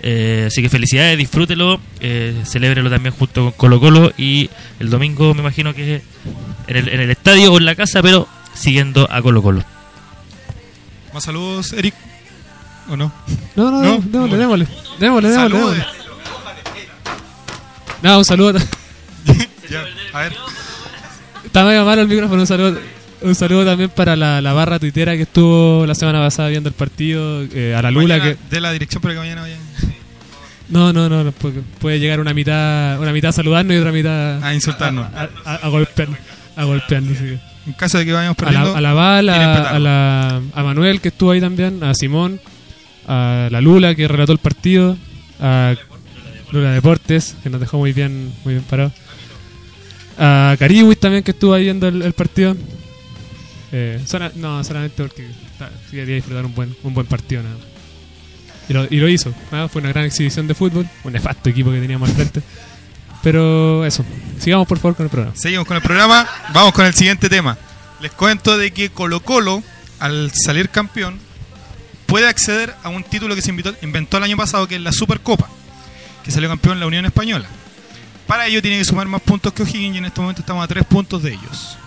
Eh, 0.03 0.45
así 0.47 0.61
que 0.61 0.69
felicidades, 0.69 1.17
disfrútelo. 1.17 1.79
Eh, 1.99 2.41
celébrelo 2.45 2.89
también 2.89 3.13
junto 3.13 3.43
con 3.43 3.51
Colo 3.51 3.79
Colo. 3.79 4.11
Y 4.17 4.49
el 4.79 4.89
domingo 4.89 5.33
me 5.33 5.41
imagino 5.41 5.73
que 5.73 6.01
en 6.67 6.77
el, 6.77 6.89
en 6.89 7.01
el 7.01 7.11
estadio 7.11 7.53
o 7.53 7.57
en 7.57 7.65
la 7.65 7.75
casa, 7.75 8.01
pero 8.01 8.27
siguiendo 8.53 9.07
a 9.11 9.21
Colo 9.21 9.41
Colo. 9.41 9.63
Más 11.13 11.23
saludos, 11.23 11.73
Eric. 11.73 11.93
¿O 12.89 12.97
no? 12.97 13.11
No, 13.55 13.71
no, 13.71 13.81
No, 13.81 14.27
no, 14.27 14.37
démosle, 14.37 14.67
démosle, 14.99 15.29
démosle, 15.29 15.29
démosle. 15.29 15.85
No, 18.01 18.17
un 18.17 18.25
saludo. 18.25 18.59
Ya, 19.69 19.85
a 20.11 20.23
ver. 20.23 20.33
Está 21.45 21.63
medio 21.63 21.85
malo 21.85 22.01
el 22.01 22.07
micrófono. 22.09 22.41
Un 22.41 22.47
saludo, 22.47 22.77
un 23.21 23.35
saludo 23.35 23.65
también 23.65 23.89
para 23.89 24.15
la, 24.15 24.41
la 24.41 24.53
barra 24.53 24.79
tuitera 24.79 25.15
que 25.15 25.23
estuvo 25.23 25.85
la 25.85 25.95
semana 25.95 26.19
pasada 26.19 26.49
viendo 26.49 26.69
el 26.69 26.75
partido. 26.75 27.43
eh, 27.53 27.75
a 27.77 27.81
la 27.81 27.91
Lula 27.91 28.17
Mañana 28.17 28.37
que. 28.49 28.55
De 28.55 28.61
la 28.61 28.71
dirección 28.71 29.01
para 29.01 29.13
que 29.15 29.19
mañana 29.19 29.41
vayan 29.41 29.59
No, 30.69 30.91
no, 30.93 31.07
no. 31.09 31.23
no, 31.23 31.31
puede 31.79 31.99
llegar 31.99 32.19
una 32.19 32.33
mitad 32.33 32.99
una 32.99 33.11
mitad 33.11 33.29
a 33.29 33.33
saludarnos 33.33 33.75
y 33.75 33.79
otra 33.79 33.91
mitad 33.91 34.43
a 34.43 34.53
insultarnos. 34.53 35.05
a, 35.13 35.29
a- 35.45 35.55
a 35.55 35.67
golpearnos. 35.69 36.17
A 36.55 36.63
golpearnos. 36.65 37.17
sí. 37.17 37.37
En 37.67 37.73
caso 37.73 37.99
de 37.99 38.05
que 38.05 38.13
vayamos 38.13 38.37
A 38.39 38.43
perdiendo. 38.43 38.71
la, 38.79 39.17
a 39.17 39.21
la 39.21 39.33
tienen 39.33 39.49
a, 39.49 39.79
la, 39.79 40.41
a 40.55 40.63
Manuel 40.63 40.99
que 40.99 41.09
estuvo 41.09 41.29
ahí 41.31 41.39
también, 41.39 41.83
a 41.83 41.93
Simón, 41.93 42.39
a 43.07 43.49
la 43.51 43.61
Lula 43.61 43.93
que 43.93 44.07
relató 44.07 44.31
el 44.31 44.39
partido, 44.39 44.97
a 45.39 45.75
Lula 46.51 46.71
Deportes 46.71 47.35
que 47.43 47.49
nos 47.51 47.61
dejó 47.61 47.77
muy 47.77 47.93
bien, 47.93 48.33
muy 48.43 48.55
bien 48.55 48.65
parado, 48.67 48.91
a 50.17 50.55
Cariwis 50.57 50.99
también 50.99 51.23
que 51.23 51.31
estuvo 51.31 51.53
ahí 51.53 51.63
viendo 51.65 51.87
el, 51.87 52.01
el 52.01 52.13
partido. 52.13 52.55
Eh, 53.71 54.03
no, 54.35 54.63
solamente 54.63 55.01
porque 55.03 55.29
quería 55.89 56.15
disfrutar 56.15 56.45
un 56.45 56.53
buen, 56.53 56.75
un 56.83 56.93
buen 56.93 57.07
partido 57.07 57.43
nada. 57.43 57.55
Y 58.89 58.97
lo, 58.99 59.07
hizo, 59.09 59.33
fue 59.69 59.81
una 59.81 59.89
gran 59.89 60.05
exhibición 60.05 60.47
de 60.47 60.53
fútbol, 60.53 60.87
un 61.03 61.11
nefasto 61.13 61.49
equipo 61.49 61.71
que 61.71 61.79
teníamos 61.81 62.09
al 62.09 62.15
frente. 62.15 62.41
Pero 63.21 63.85
eso, 63.85 64.03
sigamos 64.39 64.67
por 64.67 64.79
favor 64.79 64.95
con 64.95 65.05
el 65.05 65.09
programa. 65.09 65.35
Seguimos 65.35 65.67
con 65.67 65.75
el 65.77 65.83
programa. 65.83 66.27
Vamos 66.53 66.73
con 66.73 66.85
el 66.85 66.93
siguiente 66.93 67.29
tema. 67.29 67.57
Les 68.01 68.11
cuento 68.11 68.57
de 68.57 68.71
que 68.71 68.89
Colo 68.89 69.19
Colo, 69.21 69.61
al 69.99 70.31
salir 70.33 70.69
campeón, 70.69 71.19
puede 72.07 72.27
acceder 72.27 72.73
a 72.83 72.89
un 72.89 73.03
título 73.03 73.35
que 73.35 73.41
se 73.41 73.51
invitó- 73.51 73.75
inventó 73.81 74.17
el 74.17 74.23
año 74.23 74.37
pasado, 74.37 74.67
que 74.67 74.75
es 74.75 74.81
la 74.81 74.91
Supercopa, 74.91 75.49
que 76.23 76.31
salió 76.31 76.49
campeón 76.49 76.73
en 76.75 76.79
la 76.79 76.87
Unión 76.87 77.05
Española. 77.05 77.45
Para 78.25 78.47
ello 78.47 78.61
tiene 78.61 78.77
que 78.79 78.85
sumar 78.85 79.07
más 79.07 79.21
puntos 79.21 79.51
que 79.53 79.63
O'Higgins 79.63 79.95
y 79.95 79.97
en 79.99 80.05
este 80.05 80.21
momento 80.21 80.41
estamos 80.41 80.63
a 80.63 80.67
tres 80.67 80.85
puntos 80.85 81.21
de 81.21 81.33
ellos. 81.33 81.77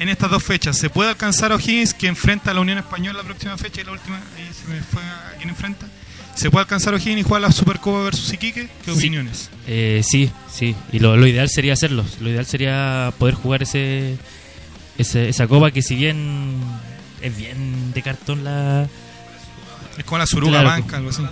En 0.00 0.08
estas 0.08 0.30
dos 0.30 0.42
fechas, 0.42 0.76
¿se 0.78 0.88
puede 0.90 1.10
alcanzar 1.10 1.52
a 1.52 1.56
O'Higgins 1.56 1.92
que 1.94 2.06
enfrenta 2.08 2.50
a 2.50 2.54
la 2.54 2.60
Unión 2.60 2.78
Española 2.78 3.18
la 3.18 3.24
próxima 3.24 3.56
fecha 3.58 3.82
y 3.82 3.84
la 3.84 3.92
última? 3.92 4.16
Ahí 4.36 4.48
se 4.52 4.66
me 4.72 4.80
fue 4.80 5.02
a 5.02 5.34
quién 5.36 5.50
enfrenta. 5.50 5.86
¿Se 6.34 6.50
puede 6.50 6.62
alcanzar 6.62 6.94
a 6.94 6.96
O'Higgins 6.96 7.20
y 7.20 7.22
jugar 7.22 7.42
la 7.42 7.52
Supercopa 7.52 8.02
versus 8.04 8.32
Iquique? 8.32 8.68
¿Qué 8.84 8.92
Sí. 8.92 8.98
opiniones? 8.98 9.50
Eh, 9.66 10.02
sí, 10.02 10.30
sí. 10.50 10.74
Y 10.90 11.00
lo, 11.00 11.16
lo 11.18 11.26
ideal 11.26 11.50
sería 11.50 11.74
hacerlo. 11.74 12.04
Lo 12.20 12.30
ideal 12.30 12.46
sería 12.46 13.12
poder 13.18 13.34
jugar 13.34 13.62
ese, 13.62 14.16
ese- 14.96 15.28
esa 15.28 15.46
copa 15.46 15.70
que 15.70 15.82
si 15.82 15.94
bien 15.96 16.56
es 17.20 17.36
bien 17.36 17.92
de 17.92 18.00
cartón 18.02 18.42
la... 18.42 18.88
Es 19.98 20.04
como 20.04 20.16
la 20.18 20.26
Suruga 20.26 20.60
Claro. 20.62 20.68
Banca, 20.68 20.96
algo 20.96 21.10
así. 21.10 21.22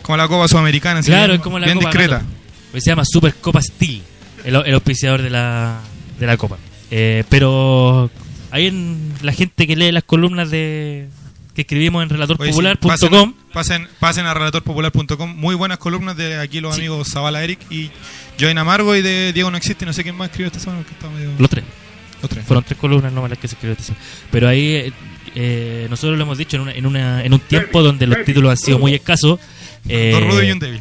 Como 0.00 0.16
la 0.16 0.26
Copa 0.26 0.48
Sudamericana, 0.48 1.02
Claro, 1.02 1.34
es 1.34 1.40
como 1.40 1.58
la 1.58 1.66
bien 1.66 1.76
copa. 1.76 1.90
discreta. 1.90 2.18
claro. 2.20 2.80
Se 2.80 2.90
llama 2.90 3.02
Super 3.04 3.34
Copa 3.34 3.60
Steel, 3.60 4.02
el, 4.44 4.56
el 4.56 4.74
auspiciador 4.74 5.20
de 5.20 5.28
la, 5.28 5.80
de 6.18 6.26
la 6.26 6.36
copa. 6.38 6.56
Eh, 6.94 7.24
pero 7.30 8.10
hay 8.50 8.66
en 8.66 9.14
la 9.22 9.32
gente 9.32 9.66
que 9.66 9.74
lee 9.76 9.90
las 9.92 10.04
columnas 10.04 10.50
de 10.50 11.08
que 11.54 11.62
escribimos 11.62 12.02
en 12.02 12.08
Oye, 12.10 12.14
sí, 12.14 12.60
relatorpopular.com. 12.60 12.88
pasen, 12.90 13.34
pasen, 13.52 13.88
pasen 13.98 14.26
a 14.26 14.34
relatorpopular.com. 14.34 15.34
Muy 15.36 15.54
buenas 15.54 15.78
columnas 15.78 16.16
de 16.16 16.38
aquí 16.38 16.60
los 16.60 16.74
Sí. 16.74 16.82
amigos 16.82 17.08
Zavala 17.10 17.42
Eric 17.42 17.60
y 17.70 17.90
Join 18.40 18.56
Amargo 18.58 18.94
y 18.96 19.02
de 19.02 19.32
Diego 19.32 19.50
No 19.50 19.56
Existe. 19.56 19.84
No 19.86 19.92
sé 19.92 20.02
quién 20.02 20.16
más 20.16 20.28
escribió 20.28 20.46
esta 20.48 20.58
semana. 20.60 20.82
Que 20.84 20.92
está 20.92 21.08
medio... 21.10 21.30
Los 21.38 21.48
tres. 21.50 21.64
Los 22.20 22.30
tres. 22.30 22.44
Fueron 22.46 22.62
tres 22.64 22.78
columnas 22.78 23.12
nomás 23.12 23.30
las 23.30 23.38
que 23.38 23.48
se 23.48 23.54
escribió 23.54 23.72
esta 23.72 23.84
semana. 23.84 24.04
Pero 24.30 24.48
ahí 24.48 24.66
eh, 24.74 24.92
eh, 25.34 25.86
nosotros 25.90 26.16
lo 26.18 26.24
hemos 26.24 26.36
dicho 26.38 26.56
en, 26.56 26.62
una, 26.62 26.72
en, 26.72 26.86
una, 26.86 27.24
en 27.24 27.32
un 27.34 27.40
tiempo 27.40 27.82
donde 27.82 28.06
los 28.06 28.22
títulos 28.24 28.50
han 28.50 28.56
sido 28.58 28.78
muy 28.78 28.94
escasos. 28.94 29.40
eh, 29.88 30.10
Dos 30.12 30.22
rudos 30.24 30.44
y 30.44 30.50
un 30.52 30.58
débil. 30.58 30.80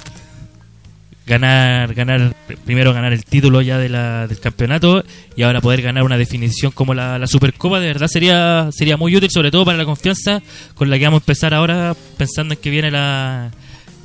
Ganar, 1.32 1.93
ganar 1.93 2.36
primero 2.65 2.93
ganar 2.93 3.13
el 3.13 3.23
título 3.23 3.61
ya 3.61 3.77
de 3.77 3.88
la, 3.88 4.27
del 4.27 4.39
campeonato 4.39 5.05
y 5.38 5.43
ahora 5.43 5.61
poder 5.61 5.82
ganar 5.82 6.03
una 6.03 6.17
definición 6.17 6.73
como 6.73 6.93
la, 6.93 7.17
la 7.17 7.25
Supercopa 7.25 7.79
de 7.79 7.88
verdad 7.88 8.07
sería 8.07 8.69
sería 8.73 8.97
muy 8.97 9.15
útil 9.15 9.29
sobre 9.32 9.49
todo 9.49 9.63
para 9.63 9.77
la 9.77 9.86
confianza 9.86 10.41
con 10.75 10.89
la 10.89 10.99
que 10.99 11.05
vamos 11.05 11.21
a 11.21 11.23
empezar 11.23 11.53
ahora 11.53 11.95
pensando 12.17 12.53
en 12.53 12.59
que 12.59 12.69
viene 12.69 12.91
la, 12.91 13.49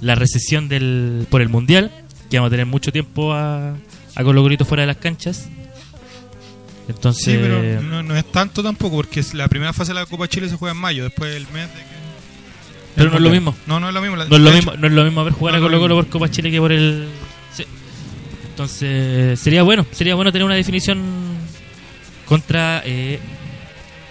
la 0.00 0.14
recesión 0.14 0.68
del 0.68 1.26
por 1.28 1.42
el 1.42 1.48
mundial 1.48 1.90
que 2.30 2.38
vamos 2.38 2.48
a 2.48 2.50
tener 2.52 2.66
mucho 2.66 2.92
tiempo 2.92 3.32
a, 3.32 3.74
con 4.14 4.34
los 4.34 4.44
gritos 4.44 4.66
fuera 4.68 4.82
de 4.82 4.86
las 4.86 4.96
canchas. 4.98 5.48
Entonces 6.88 7.82
no, 7.82 8.04
no 8.04 8.16
es 8.16 8.24
tanto 8.30 8.62
tampoco, 8.62 8.96
porque 8.96 9.24
la 9.32 9.48
primera 9.48 9.72
fase 9.72 9.92
de 9.92 9.98
la 9.98 10.06
Copa 10.06 10.28
Chile 10.28 10.48
se 10.48 10.56
juega 10.56 10.72
en 10.72 10.80
mayo, 10.80 11.02
después 11.02 11.34
el 11.34 11.46
mes 11.48 11.68
de 11.74 11.80
que... 11.80 11.95
Pero 12.96 13.10
no 13.10 13.16
es 13.16 13.22
lo 13.22 13.30
mismo. 13.30 13.54
No, 13.66 13.78
no 13.78 13.88
es 13.88 13.94
lo 13.94 14.00
mismo. 14.00 14.16
No 14.16 14.22
es 14.24 14.42
lo 14.42 14.50
mismo, 14.50 14.72
no 14.76 14.86
es 14.86 14.92
lo 14.92 15.04
mismo 15.04 15.24
ver 15.24 15.32
jugar 15.34 15.54
No 15.54 15.58
a 15.58 15.62
Colo 15.62 15.78
Colo 15.80 15.94
por 15.96 16.06
Copa 16.08 16.30
Chile 16.30 16.50
que 16.50 16.58
por 16.58 16.72
el. 16.72 17.08
Sí. 17.54 17.64
Entonces, 18.50 19.38
sería 19.38 19.62
bueno, 19.62 19.86
sería 19.92 20.14
bueno 20.14 20.32
tener 20.32 20.44
una 20.44 20.54
definición 20.54 20.98
contra. 22.26 22.82
Eh, 22.84 23.18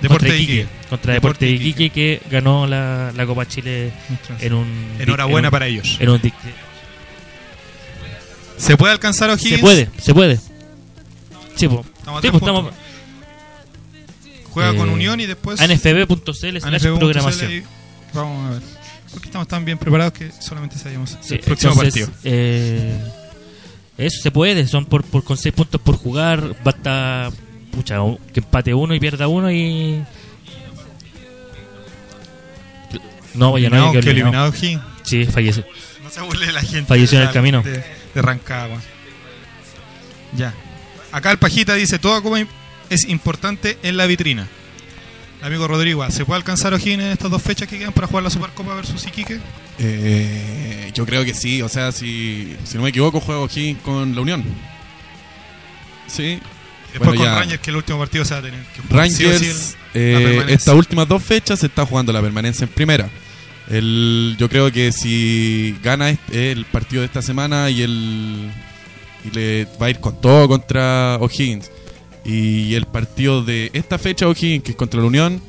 Deporte 0.01 0.25
contra 0.27 0.33
de 0.35 0.41
Iquique. 0.41 0.67
Contra 0.89 1.13
Deporte 1.13 1.45
Deporte 1.45 1.45
de 1.45 1.51
de 1.51 1.57
Iquique 1.69 1.89
que 1.89 2.21
ganó 2.29 2.67
la, 2.67 3.11
la 3.15 3.25
Copa 3.25 3.47
Chile 3.47 3.91
en 4.39 4.53
un. 4.53 4.67
Enhorabuena 4.99 5.39
en 5.39 5.45
un- 5.45 5.51
para 5.51 5.67
ellos. 5.67 5.97
En 5.99 6.09
un 6.09 6.21
¿Se 8.57 8.77
puede 8.77 8.93
alcanzar 8.93 9.29
O'Higgins? 9.29 9.55
se 9.55 9.57
puede, 9.59 9.89
se 9.97 10.13
puede. 10.13 10.39
Sí, 11.55 11.67
po. 11.67 11.85
Estamos 11.97 12.21
Sí, 12.21 12.27
estamos. 12.33 12.73
Juega 14.51 14.73
con 14.75 14.89
eh, 14.89 14.93
Unión 14.93 15.19
y 15.19 15.25
después... 15.25 15.59
ANFB.cl 15.59 16.31
slash 16.59 16.83
programación. 16.97 17.63
Vamos 18.13 18.47
a 18.47 18.49
ver. 18.51 18.61
Porque 19.15 19.29
estamos 19.29 19.47
tan 19.47 19.63
bien 19.65 19.77
preparados 19.79 20.13
que 20.13 20.29
solamente 20.39 20.77
sabíamos 20.77 21.17
Sí, 21.21 21.35
el 21.35 21.39
próximo 21.39 21.71
entonces, 21.71 22.03
partido. 22.07 22.19
eh, 22.25 22.99
eso 23.97 24.21
se 24.21 24.29
puede, 24.29 24.67
son 24.67 24.85
por, 24.85 25.03
por 25.05 25.23
con 25.23 25.37
6 25.37 25.55
puntos 25.55 25.79
por 25.81 25.95
jugar, 25.97 26.53
basta 26.63 27.31
pucha, 27.71 27.97
que 28.33 28.41
empate 28.41 28.73
uno 28.73 28.93
y 28.93 28.99
pierda 28.99 29.27
uno 29.29 29.49
y 29.49 30.03
no, 33.33 33.51
vaya 33.53 33.69
no, 33.69 33.75
Eliminado, 33.77 33.91
que 34.01 34.09
eliminado. 34.09 34.49
O'Higgins. 34.49 34.81
Sí, 35.03 35.25
fallece. 35.25 35.65
No 36.03 36.09
se 36.09 36.21
burle 36.21 36.51
la 36.51 36.61
gente. 36.61 36.85
Falleció 36.85 37.19
en 37.21 37.27
el 37.27 37.33
camino. 37.33 37.61
De, 37.63 37.83
de 38.13 38.21
Rancagua. 38.21 38.81
Ya. 40.37 40.53
Acá 41.11 41.31
el 41.31 41.37
Pajita 41.37 41.73
dice: 41.75 41.99
Toda 41.99 42.21
copa 42.21 42.39
es 42.89 43.07
importante 43.07 43.77
en 43.83 43.97
la 43.97 44.05
vitrina. 44.05 44.47
Amigo 45.45 45.67
Rodrigo, 45.67 46.09
¿se 46.09 46.25
puede 46.25 46.37
alcanzar 46.37 46.73
O'Higgins 46.73 47.03
en 47.03 47.11
estas 47.11 47.29
dos 47.29 47.41
fechas 47.41 47.67
que 47.67 47.77
quedan 47.77 47.93
para 47.93 48.07
jugar 48.07 48.23
la 48.23 48.29
Supercopa 48.31 48.73
versus 48.73 49.05
Iquique? 49.05 49.39
Eh, 49.77 50.89
yo 50.93 51.05
creo 51.05 51.23
que 51.23 51.35
sí, 51.35 51.61
o 51.61 51.69
sea, 51.69 51.91
si, 51.91 52.55
si 52.63 52.77
no 52.77 52.83
me 52.83 52.89
equivoco, 52.89 53.19
juego 53.19 53.43
aquí 53.45 53.75
con 53.85 54.15
la 54.15 54.21
Unión. 54.21 54.43
Sí. 56.07 56.39
Después 56.93 57.09
Bueno, 57.09 57.15
con 57.17 57.25
ya. 57.25 57.39
Rangers, 57.39 57.61
que 57.61 57.69
el 57.69 57.75
último 57.75 57.99
partido 57.99 58.25
se 58.25 58.33
va 58.33 58.39
a 58.39 58.43
tener 58.43 58.59
que 58.65 58.81
sí 58.81 58.87
Rangers, 58.89 59.39
sí 59.41 59.75
el- 59.93 60.01
eh, 60.01 60.45
estas 60.47 60.73
últimas 60.73 61.07
dos 61.07 61.21
fechas 61.21 61.59
se 61.59 61.67
está 61.67 61.85
jugando 61.85 62.11
la 62.11 62.21
permanencia 62.21 62.63
en 62.63 62.69
primera. 62.71 63.07
El, 63.69 64.35
yo 64.39 64.49
creo 64.49 64.71
que 64.71 64.91
si 64.91 65.77
gana 65.83 66.09
este- 66.09 66.53
el 66.53 66.65
partido 66.65 67.01
de 67.01 67.07
esta 67.07 67.21
semana 67.21 67.69
y 67.69 67.81
el 67.83 68.49
y 69.25 69.29
le 69.31 69.67
va 69.81 69.87
a 69.87 69.89
ir 69.89 69.99
con 69.99 70.19
todo 70.21 70.47
contra 70.47 71.17
O'Higgins 71.19 71.69
y 72.25 72.73
el 72.73 72.85
partido 72.87 73.43
de 73.43 73.69
esta 73.73 73.97
fecha 73.99 74.27
O'Higgins 74.27 74.63
que 74.63 74.71
es 74.71 74.77
contra 74.77 74.99
la 74.99 75.05
Unión 75.07 75.41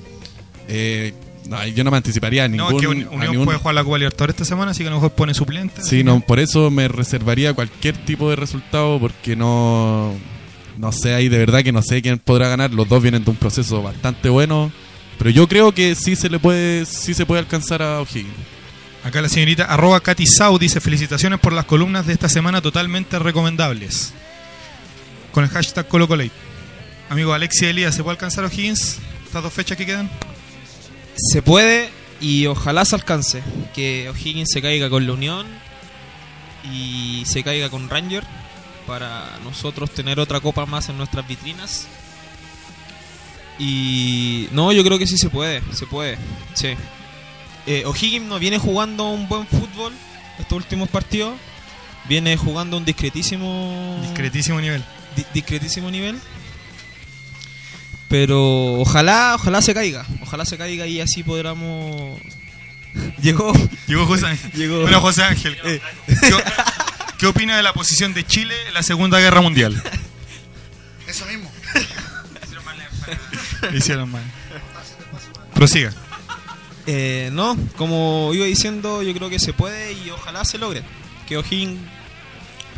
eh, 0.69 1.15
no, 1.49 1.65
yo 1.69 1.85
no 1.85 1.91
me 1.91 1.97
anticiparía 1.97 2.45
a 2.45 2.49
No, 2.49 2.71
ningún, 2.71 2.75
es 2.75 2.81
que 2.81 2.87
Unión 2.89 3.31
ningún- 3.31 3.45
puede 3.47 3.59
jugar 3.59 3.75
la 3.77 3.85
Copa 3.85 3.99
Libertadores 3.99 4.35
esta 4.35 4.45
semana, 4.45 4.73
así 4.73 4.83
que 4.83 4.89
a 4.89 4.91
lo 4.91 4.97
mejor 4.97 5.13
pone 5.13 5.33
suplente. 5.33 5.81
Sí, 5.83 6.03
no, 6.03 6.19
por 6.21 6.41
eso 6.41 6.71
me 6.73 6.89
reservaría 6.89 7.55
cualquier 7.55 7.97
tipo 8.05 8.29
de 8.31 8.37
resultado 8.37 8.99
porque 8.99 9.37
no 9.37 10.13
no 10.77 10.93
sé 10.93 11.15
ahí 11.15 11.29
de 11.29 11.39
verdad 11.39 11.63
que 11.63 11.71
no 11.73 11.83
sé 11.83 12.03
quién 12.03 12.19
podrá 12.19 12.49
ganar. 12.49 12.73
Los 12.75 12.89
dos 12.89 13.01
vienen 13.01 13.25
de 13.25 13.31
un 13.31 13.37
proceso 13.37 13.81
bastante 13.83 14.29
bueno, 14.29 14.73
pero 15.19 15.31
yo 15.31 15.47
creo 15.49 15.73
que 15.73 15.95
sí 15.95 16.17
se 16.17 16.29
le 16.29 16.39
puede 16.41 16.85
sí 16.85 17.15
se 17.15 17.25
puede 17.25 17.39
alcanzar 17.41 17.81
a 17.81 18.01
O'Higgins. 18.01 18.27
Acá 19.05 19.23
la 19.23 19.29
señorita 19.29 19.67
arroba 19.67 20.01
Katy 20.01 20.27
Sau 20.27 20.59
dice 20.59 20.81
felicitaciones 20.81 21.39
por 21.39 21.53
las 21.53 21.65
columnas 21.65 22.07
de 22.09 22.13
esta 22.13 22.29
semana 22.29 22.61
totalmente 22.61 23.21
recomendables. 23.21 24.13
Con 25.31 25.45
el 25.45 25.51
hashtag 25.51 25.87
ColocoLate. 25.87 26.33
Amigo 27.09 27.33
Alexia 27.33 27.71
Elías, 27.71 27.95
¿se 27.95 28.03
puede 28.03 28.15
alcanzar 28.15 28.45
a 28.45 28.49
O'Higgins 28.49 28.99
estas 29.25 29.43
dos 29.43 29.53
fechas 29.53 29.77
que 29.79 29.87
quedan? 29.87 30.11
Se 31.17 31.41
puede 31.41 31.91
y 32.21 32.47
ojalá 32.47 32.85
se 32.85 32.97
alcance. 32.97 33.43
Que 33.75 34.09
O'Higgins 34.11 34.51
se 34.53 34.61
caiga 34.61 34.91
con 34.91 35.07
la 35.07 35.13
Unión 35.13 35.47
y 36.73 37.23
se 37.27 37.43
caiga 37.45 37.71
con 37.71 37.89
Ranger 37.89 38.25
para 38.87 39.39
nosotros 39.45 39.91
tener 39.93 40.19
otra 40.19 40.41
copa 40.41 40.67
más 40.67 40.89
en 40.89 40.99
nuestras 40.99 41.27
vitrinas. 41.27 41.87
Y 43.59 44.49
no, 44.53 44.73
yo 44.73 44.85
creo 44.85 44.99
que 44.99 45.07
sí 45.07 45.17
se 45.17 45.31
puede, 45.31 45.63
se 45.73 45.87
puede, 45.87 46.19
sí. 46.55 46.75
Eh, 47.67 47.85
O'Higgins 47.87 48.27
no 48.27 48.39
viene 48.39 48.59
jugando 48.59 49.09
un 49.11 49.29
buen 49.29 49.47
fútbol 49.47 49.93
estos 50.39 50.57
últimos 50.57 50.89
partidos. 50.89 51.35
Viene 52.09 52.37
jugando 52.37 52.77
un 52.77 52.85
discretísimo 52.85 53.99
Discretísimo 54.03 54.61
nivel. 54.61 54.85
di- 55.17 55.25
discretísimo 55.35 55.91
nivel. 55.91 56.21
Pero 58.09 58.75
ojalá, 58.75 59.35
ojalá 59.35 59.63
se 59.63 59.75
caiga. 59.75 60.07
Ojalá 60.23 60.45
se 60.45 60.57
caiga 60.57 60.87
y 60.87 61.01
así 61.01 61.23
podamos. 61.23 62.21
Llegó. 63.21 63.53
Llegó 63.87 64.07
José 64.07 64.27
Ángel. 64.27 64.53
Llegó. 64.53 64.83
Bueno, 64.83 65.01
José 65.01 65.23
Ángel. 65.25 65.57
Eh. 65.65 65.81
Yo- 66.31 66.39
¿Qué 67.19 67.27
opina 67.27 67.57
de 67.57 67.63
la 67.63 67.73
posición 67.73 68.13
de 68.15 68.25
Chile 68.27 68.55
en 68.69 68.75
la 68.75 68.83
Segunda 68.83 69.19
Guerra 69.19 69.41
Mundial? 69.41 69.83
Eso 71.07 71.25
mismo. 71.27 71.51
Hicieron 73.75 74.11
mal. 74.11 74.23
Prosiga. 75.55 75.93
Eh, 76.87 77.31
no, 77.33 77.57
como 77.77 78.31
iba 78.35 78.45
diciendo, 78.47 79.03
yo 79.03 79.13
creo 79.15 79.29
que 79.31 79.39
se 79.39 79.53
puede 79.53 79.93
y 79.93 80.11
ojalá 80.11 80.45
se 80.45 80.59
logre. 80.59 80.83
Que 81.27 81.37
O'Higgins 81.37 81.81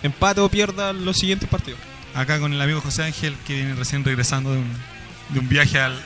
empate 0.03 0.41
o 0.41 0.49
pierda 0.49 0.93
los 0.93 1.17
siguientes 1.17 1.49
partidos. 1.49 1.81
Acá 2.15 2.39
con 2.39 2.53
el 2.53 2.61
amigo 2.61 2.81
José 2.81 3.03
Ángel, 3.05 3.37
que 3.47 3.55
viene 3.55 3.75
recién 3.75 4.05
regresando 4.05 4.53
de 4.53 4.59
un, 4.59 4.73
de 5.31 5.39
un 5.39 5.49
viaje 5.49 5.79
al. 5.79 5.93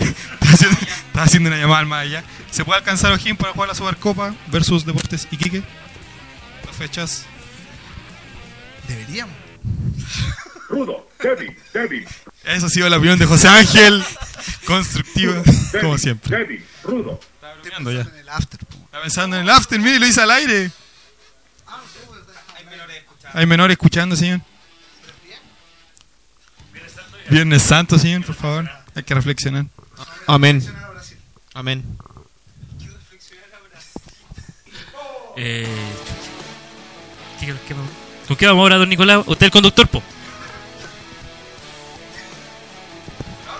estaba, 0.00 0.52
haciendo, 0.52 0.78
estaba 0.80 1.24
haciendo 1.24 1.48
una 1.48 1.58
llamada 1.58 1.80
al 1.80 1.86
más 1.86 2.02
allá. 2.02 2.24
¿Se 2.50 2.64
puede 2.64 2.78
alcanzar 2.78 3.12
O'Higgins 3.12 3.38
para 3.38 3.52
jugar 3.52 3.68
la 3.68 3.74
Supercopa 3.74 4.34
versus 4.48 4.84
Deportes 4.84 5.28
Iquique? 5.30 5.62
Las 6.66 6.76
fechas. 6.76 7.24
Deberíamos. 8.86 9.34
Rudo, 10.68 11.08
débil, 11.18 11.56
débil, 11.72 12.06
Esa 12.44 12.66
ha 12.66 12.68
sido 12.68 12.88
la 12.90 12.98
opinión 12.98 13.18
de 13.18 13.24
José 13.24 13.48
Ángel. 13.48 14.04
Constructiva, 14.66 15.42
como 15.80 15.96
siempre. 15.96 16.36
débil, 16.36 16.64
rudo. 16.82 17.20
Tirando 17.62 17.90
ya. 17.90 18.02
En 18.02 18.16
el 18.16 18.28
after. 18.28 18.60
Está 18.84 19.02
pensando 19.02 19.36
en 19.36 19.42
el 19.42 19.50
after, 19.50 19.78
mire, 19.80 19.98
lo 19.98 20.06
hice 20.06 20.20
al 20.20 20.30
aire. 20.30 20.70
Hay 23.34 23.46
menores 23.46 23.74
escuchando, 23.74 24.16
señor. 24.16 24.40
Viernes 27.30 27.62
Santo, 27.62 27.98
señor, 27.98 28.24
por 28.24 28.34
favor. 28.34 28.70
Hay 28.94 29.02
que 29.02 29.14
reflexionar. 29.14 29.66
Amén. 30.26 30.62
Amén. 31.54 31.84
Eh, 35.36 35.66
¿qué- 37.40 37.46
qué- 37.66 37.74
¿Con 38.26 38.36
qué 38.36 38.46
vamos 38.46 38.62
ahora, 38.62 38.76
don 38.76 38.88
Nicolás? 38.88 39.22
Usted 39.26 39.46
el 39.46 39.52
conductor, 39.52 39.86
po. 39.88 40.02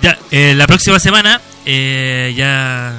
Ya, 0.02 0.18
eh, 0.30 0.54
la 0.54 0.66
próxima 0.66 0.98
semana 1.00 1.40
eh, 1.64 2.32
ya 2.36 2.94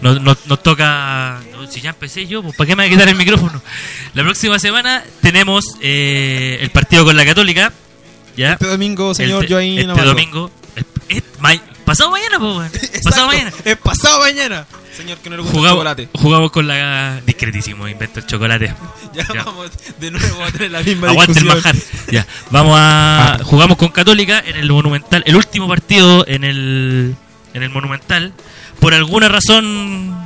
nos, 0.00 0.20
nos- 0.20 0.46
nos 0.46 0.62
toca... 0.62 1.40
no, 1.52 1.66
si 1.70 1.80
ya 1.80 1.90
empecé 1.90 2.26
yo, 2.26 2.42
pues, 2.42 2.56
¿para 2.56 2.66
qué 2.68 2.76
me 2.76 2.84
voy 2.84 2.88
a 2.92 2.94
quitar 2.94 3.08
el 3.08 3.16
micrófono? 3.16 3.60
La 4.14 4.22
próxima 4.22 4.58
semana 4.58 5.02
tenemos 5.20 5.76
eh, 5.80 6.58
el 6.60 6.70
partido 6.70 7.04
con 7.04 7.16
la 7.16 7.24
Católica. 7.24 7.72
¿Ya? 8.36 8.52
Este 8.54 8.66
domingo, 8.66 9.14
señor 9.14 9.44
El 9.44 9.50
Joaquín 9.50 9.72
Este 9.74 9.86
Navarro. 9.86 10.08
domingo. 10.08 10.50
es 11.08 11.22
ma- 11.40 11.54
pasado 11.84 12.10
mañana. 12.10 12.36
Exacto, 12.74 13.00
Pasado 13.04 13.26
mañana. 13.28 13.52
Es 13.64 13.76
pasado 13.76 14.20
mañana. 14.20 14.66
Señor, 14.96 15.18
que 15.18 15.30
no 15.30 15.36
le 15.36 15.42
gusta 15.42 15.56
Jugamos, 15.56 15.78
el 15.78 15.88
chocolate. 15.88 16.08
jugamos 16.14 16.50
con 16.50 16.66
la... 16.68 17.20
Discretísimo, 17.24 17.88
invento 17.88 18.20
el 18.20 18.26
chocolate. 18.26 18.74
Ya, 19.14 19.26
Ya. 19.34 19.42
vamos 19.44 19.70
de 19.98 20.10
nuevo 20.12 20.44
a 20.44 20.50
tener 20.52 20.70
la 20.70 20.82
misma 20.82 21.08
Aguante 21.08 21.38
el 21.40 21.44
manjar. 21.46 21.74
Ya, 22.12 22.24
vamos 22.50 22.76
a. 22.78 23.38
Jugamos 23.42 23.76
con 23.76 23.88
Católica 23.88 24.40
en 24.46 24.56
el 24.56 24.70
Monumental. 24.70 25.22
El 25.26 25.34
último 25.36 25.66
partido 25.66 26.24
en 26.28 26.44
el, 26.44 27.16
en 27.54 27.62
el 27.64 27.70
Monumental. 27.70 28.32
Por 28.78 28.94
alguna 28.94 29.28
razón 29.28 30.19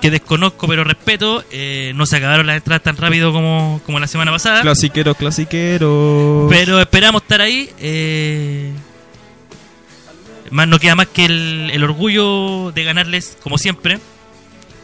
que 0.00 0.10
desconozco 0.10 0.66
pero 0.68 0.84
respeto, 0.84 1.44
eh, 1.50 1.92
no 1.94 2.06
se 2.06 2.16
acabaron 2.16 2.46
las 2.46 2.56
entradas 2.56 2.82
tan 2.82 2.96
rápido 2.96 3.32
como, 3.32 3.80
como 3.84 3.98
la 3.98 4.06
semana 4.06 4.30
pasada. 4.30 4.62
Clasiquero, 4.62 5.14
clasiquero. 5.14 6.46
Pero 6.50 6.80
esperamos 6.80 7.22
estar 7.22 7.40
ahí. 7.40 7.70
eh, 7.78 8.72
más 10.50 10.66
no 10.66 10.78
queda 10.78 10.94
más 10.94 11.08
que 11.08 11.26
el, 11.26 11.70
el 11.72 11.84
orgullo 11.84 12.72
de 12.72 12.84
ganarles, 12.84 13.36
como 13.42 13.58
siempre. 13.58 13.98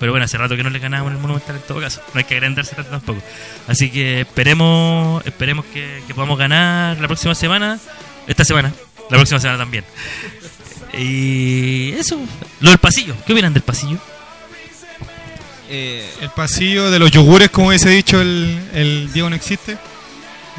Pero 0.01 0.13
bueno, 0.13 0.25
hace 0.25 0.37
rato 0.37 0.57
que 0.57 0.63
no 0.63 0.71
le 0.71 0.79
ganamos 0.79 1.09
en 1.11 1.17
el 1.17 1.23
Monumental 1.23 1.57
en 1.57 1.63
todo 1.63 1.81
caso. 1.81 2.03
No 2.13 2.19
hay 2.19 2.25
que 2.25 2.35
agrandarse 2.35 2.75
tanto 2.75 2.91
tampoco. 2.91 3.23
Así 3.69 3.91
que 3.91 4.23
esperemos 4.23 5.25
esperemos 5.25 5.65
que, 5.67 6.03
que 6.07 6.15
podamos 6.15 6.37
ganar 6.39 7.01
la 7.01 7.07
próxima 7.07 7.35
semana. 7.35 7.79
Esta 8.27 8.45
semana. 8.45 8.73
La 9.11 9.17
próxima 9.17 9.41
semana 9.41 9.59
también. 9.59 9.85
Y 10.99 11.91
eso. 11.93 12.19
Lo 12.61 12.71
del 12.71 12.79
pasillo. 12.79 13.15
¿Qué 13.27 13.33
opinan 13.33 13.55
del 13.55 13.63
pasillo? 13.63 13.99
Eh, 15.69 16.09
El 16.21 16.31
pasillo 16.31 16.91
de 16.91 16.99
los 16.99 17.11
yogures, 17.11 17.51
como 17.51 17.69
hubiese 17.69 17.89
dicho 17.89 18.21
el, 18.21 18.59
el 18.75 19.13
Diego 19.13 19.31
no 19.31 19.37
existe. 19.37 19.79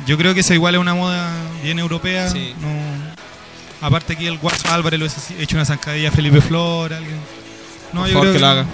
Yo 0.06 0.18
creo 0.18 0.34
que 0.34 0.42
eso 0.42 0.54
igual 0.54 0.76
es 0.76 0.82
una 0.82 0.94
moda 0.94 1.32
bien 1.64 1.80
europea. 1.80 2.30
Sí. 2.30 2.54
No, 2.60 3.88
aparte 3.88 4.14
aquí 4.14 4.28
el 4.28 4.38
Guaso 4.38 4.72
Álvarez 4.74 5.00
lo 5.00 5.06
hubiese 5.06 5.42
hecho 5.42 5.56
una 5.56 5.66
zancadilla 5.66 6.10
a 6.10 6.12
Felipe 6.12 6.42
Flor, 6.42 6.94
alguien. 6.94 7.20
No, 7.94 8.02
por 8.02 8.08
yo 8.10 8.14
favor, 8.14 8.22
creo 8.28 8.34
que 8.34 8.40
lo 8.40 8.48
haga. 8.48 8.66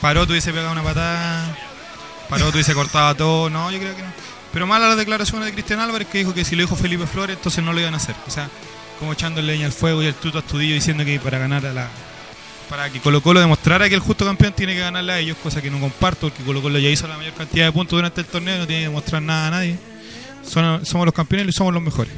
Paró, 0.00 0.22
hubiese 0.22 0.52
pegado 0.52 0.72
una 0.72 0.82
patada. 0.82 1.56
Paró, 2.28 2.48
hubiese 2.50 2.74
cortado 2.74 3.14
todo. 3.14 3.50
No, 3.50 3.70
yo 3.70 3.78
creo 3.78 3.96
que 3.96 4.02
no. 4.02 4.08
Pero 4.52 4.66
mala 4.66 4.88
las 4.88 4.96
declaraciones 4.96 5.46
de 5.46 5.52
Cristian 5.52 5.80
Álvarez 5.80 6.08
que 6.08 6.18
dijo 6.18 6.32
que 6.32 6.44
si 6.44 6.54
lo 6.56 6.62
dijo 6.62 6.76
Felipe 6.76 7.06
Flores, 7.06 7.36
entonces 7.36 7.64
no 7.64 7.72
lo 7.72 7.80
iban 7.80 7.94
a 7.94 7.96
hacer. 7.96 8.14
O 8.26 8.30
sea, 8.30 8.48
como 8.98 9.12
echando 9.12 9.42
leña 9.42 9.66
al 9.66 9.72
fuego 9.72 10.02
y 10.02 10.06
el 10.06 10.14
tuto 10.14 10.38
astudillo 10.38 10.74
diciendo 10.74 11.04
que 11.04 11.18
para 11.18 11.38
ganar 11.38 11.66
a 11.66 11.72
la. 11.72 11.88
Para 12.70 12.90
que 12.90 13.00
Colo 13.00 13.22
Colo 13.22 13.38
demostrara 13.40 13.88
que 13.88 13.94
el 13.94 14.00
justo 14.00 14.24
campeón 14.24 14.52
tiene 14.52 14.74
que 14.74 14.80
ganarle 14.80 15.12
a 15.12 15.18
ellos, 15.20 15.36
cosa 15.42 15.62
que 15.62 15.70
no 15.70 15.78
comparto, 15.80 16.28
porque 16.28 16.42
Colo 16.42 16.60
Colo 16.60 16.78
ya 16.78 16.88
hizo 16.88 17.06
la 17.06 17.16
mayor 17.16 17.32
cantidad 17.34 17.66
de 17.66 17.72
puntos 17.72 17.96
durante 17.96 18.20
el 18.22 18.26
torneo 18.26 18.56
y 18.56 18.58
no 18.58 18.66
tiene 18.66 18.82
que 18.82 18.88
demostrar 18.88 19.22
nada 19.22 19.46
a 19.46 19.50
nadie. 19.50 19.78
Son- 20.44 20.84
somos 20.84 21.04
los 21.06 21.14
campeones 21.14 21.48
y 21.48 21.52
somos 21.52 21.72
los 21.72 21.82
mejores. 21.82 22.12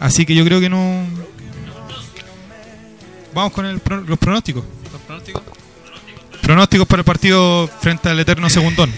Así 0.00 0.26
que 0.26 0.34
yo 0.34 0.44
creo 0.44 0.60
que 0.60 0.68
no. 0.68 1.06
Vamos 3.34 3.52
con 3.52 3.66
el 3.66 3.80
pro- 3.80 4.00
los 4.02 4.18
pronósticos. 4.18 4.64
¿Los 4.92 5.00
pronósticos? 5.02 5.42
Pronósticos 6.42 6.86
para 6.86 7.00
el 7.00 7.04
partido 7.04 7.68
frente 7.80 8.08
al 8.08 8.20
eterno 8.20 8.48
segundón. 8.50 8.92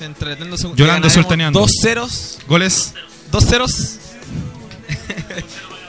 Entreteniendo 0.00 0.56
segun- 0.56 0.76
Yolanda 0.76 1.08
ganaremos 1.08 1.12
Sultaneando. 1.12 1.60
Dos 1.60 1.70
ceros. 1.80 2.38
Goles. 2.46 2.94
Dos 3.30 3.46
ceros. 3.46 3.98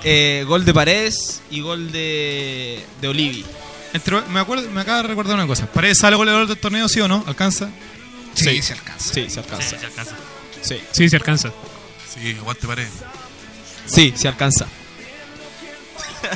Eh, 0.05 0.43
gol 0.49 0.65
de 0.65 0.73
Paredes 0.73 1.41
y 1.49 1.61
gol 1.61 1.89
de, 1.93 2.83
de 2.99 3.07
Olivi. 3.07 3.45
Entre- 3.93 4.21
me, 4.21 4.39
acuerdo, 4.39 4.69
me 4.71 4.81
acaba 4.81 5.01
de 5.03 5.07
recordar 5.09 5.35
una 5.35 5.47
cosa. 5.47 5.67
¿Paredes 5.67 5.99
sale 5.99 6.15
goleador 6.15 6.47
del 6.47 6.57
torneo, 6.57 6.87
sí 6.89 6.99
o 7.01 7.07
no? 7.07 7.23
¿Alcanza? 7.27 7.69
Sí, 8.33 8.61
se 8.61 8.73
alcanza. 8.73 9.13
Sí, 9.13 9.29
se 9.29 9.39
alcanza. 9.39 9.69
Sí, 9.69 9.75
se 9.79 9.85
alcanza. 9.85 10.15
Sí, 10.61 10.81
Sí, 10.91 11.09
se 11.09 11.15
alcanza. 11.15 11.51
Sí, 12.13 12.35
aguante 12.39 12.67
pared. 12.67 12.87
sí, 13.85 14.13
se 14.15 14.27
alcanza. 14.27 14.65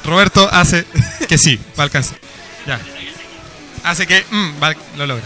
Roberto 0.04 0.48
hace 0.52 0.86
que 1.28 1.38
sí, 1.38 1.58
va 1.78 1.80
a 1.80 1.84
alcanzar. 1.84 2.18
Ya. 2.66 2.80
Hace 3.84 4.06
que 4.06 4.24
mm, 4.30 4.62
va- 4.62 4.76
lo 4.98 5.08
logra. 5.08 5.24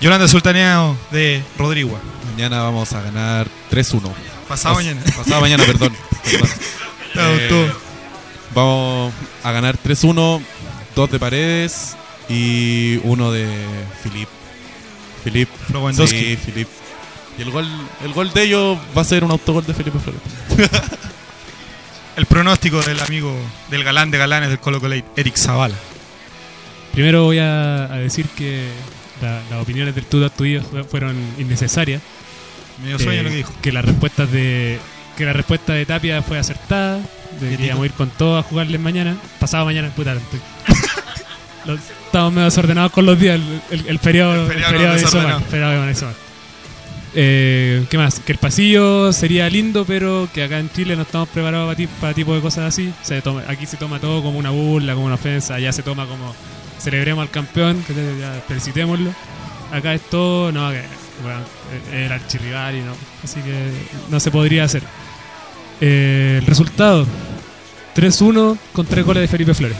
Yolanda 0.00 0.26
Sultaneado 0.28 0.96
de 1.10 1.42
Rodrigo. 1.58 1.98
Mañana 2.32 2.62
vamos 2.62 2.92
a 2.92 3.02
ganar 3.02 3.46
3-1. 3.70 4.12
Pasado 4.48 4.74
Pas- 4.74 4.78
mañana. 4.78 5.02
Pasado 5.16 5.40
mañana, 5.40 5.64
perdón. 5.64 5.94
Eh, 7.16 7.72
vamos 8.52 9.12
a 9.44 9.52
ganar 9.52 9.78
3-1, 9.78 10.42
dos 10.94 11.10
de 11.10 11.18
Paredes 11.18 11.96
y 12.28 12.98
uno 13.04 13.30
de 13.32 13.46
Filip. 14.02 14.28
Filip. 15.24 15.48
Sí, 16.06 16.36
Filip. 16.36 16.68
Y 17.38 17.42
el 17.42 17.50
gol, 17.50 17.66
el 18.04 18.12
gol 18.12 18.32
de 18.32 18.42
ellos 18.44 18.78
va 18.96 19.02
a 19.02 19.04
ser 19.04 19.24
un 19.24 19.30
autogol 19.30 19.64
de 19.66 19.74
Felipe 19.74 19.98
Flores. 19.98 20.20
El 22.16 22.26
pronóstico 22.26 22.80
del 22.80 23.00
amigo 23.00 23.34
del 23.70 23.82
galán 23.82 24.10
de 24.12 24.18
galanes 24.18 24.48
del 24.48 24.60
Colo 24.60 24.80
Colo, 24.80 24.94
Eric 25.16 25.36
Zavala. 25.36 25.74
Primero 26.92 27.24
voy 27.24 27.38
a, 27.40 27.86
a 27.92 27.96
decir 27.96 28.26
que 28.36 28.68
la- 29.20 29.42
las 29.50 29.60
opiniones 29.60 29.96
del 29.96 30.24
Astudillo 30.24 30.62
fue- 30.62 30.84
fueron 30.84 31.16
innecesarias. 31.38 32.00
Medio 32.84 33.00
sueño 33.00 33.20
Eh, 33.20 33.22
lo 33.24 33.30
que 33.30 33.36
dijo. 33.36 33.52
Que 33.60 33.72
la 33.72 33.82
respuesta 33.82 34.26
de 34.26 34.78
que 35.16 35.24
la 35.24 35.32
respuesta 35.32 35.72
de 35.72 35.86
Tapia 35.86 36.22
fue 36.22 36.38
acertada, 36.38 37.00
de 37.40 37.56
que 37.56 37.66
íbamos 37.66 37.82
a 37.82 37.86
ir 37.86 37.92
con 37.92 38.10
todo 38.10 38.38
a 38.38 38.42
jugarles 38.44 38.80
mañana, 38.80 39.16
pasado 39.40 39.64
mañana, 39.64 39.90
puta. 39.94 40.12
estoy- 40.12 40.40
Lo- 41.66 41.74
estamos 41.74 42.32
medio 42.32 42.44
desordenados 42.44 42.92
con 42.92 43.06
los 43.06 43.18
días, 43.18 43.40
el, 43.70 43.80
el, 43.80 43.86
el 43.88 43.98
feriado, 43.98 44.32
El 44.34 44.38
nos 44.38 44.48
de. 44.96 45.92
Isomar. 45.92 46.14
Eh, 47.16 47.84
¿Qué 47.88 47.96
más? 47.96 48.18
Que 48.20 48.32
el 48.32 48.38
pasillo 48.38 49.12
sería 49.12 49.48
lindo, 49.48 49.84
pero 49.84 50.28
que 50.34 50.42
acá 50.42 50.58
en 50.58 50.70
Chile 50.72 50.96
no 50.96 51.02
estamos 51.02 51.28
preparados 51.28 51.66
para, 51.68 51.76
ti- 51.76 51.88
para 52.00 52.12
tipo 52.12 52.34
de 52.34 52.40
cosas 52.40 52.64
así. 52.66 52.92
Se 53.02 53.20
toma, 53.22 53.42
aquí 53.48 53.66
se 53.66 53.76
toma 53.76 54.00
todo 54.00 54.22
como 54.22 54.38
una 54.38 54.50
burla, 54.50 54.94
como 54.94 55.06
una 55.06 55.14
ofensa. 55.14 55.54
Allá 55.54 55.72
se 55.72 55.82
toma 55.82 56.06
como 56.06 56.34
celebremos 56.80 57.22
al 57.22 57.30
campeón, 57.30 57.82
que 57.86 57.94
ya 58.20 58.42
felicitémoslo. 58.48 59.10
Acá 59.72 59.94
es 59.94 60.02
todo, 60.02 60.50
no, 60.52 60.70
que 60.70 60.82
bueno, 61.22 61.40
es 61.90 61.94
el 62.06 62.12
archirrival 62.12 62.76
y 62.76 62.80
no. 62.80 62.92
Así 63.22 63.40
que 63.40 63.70
no 64.10 64.18
se 64.20 64.30
podría 64.32 64.64
hacer. 64.64 64.82
Eh, 65.80 66.38
el 66.40 66.46
resultado: 66.46 67.06
3-1 67.96 68.58
con 68.72 68.86
3 68.86 69.04
goles 69.04 69.20
de 69.22 69.28
Felipe 69.28 69.54
Flores. 69.54 69.76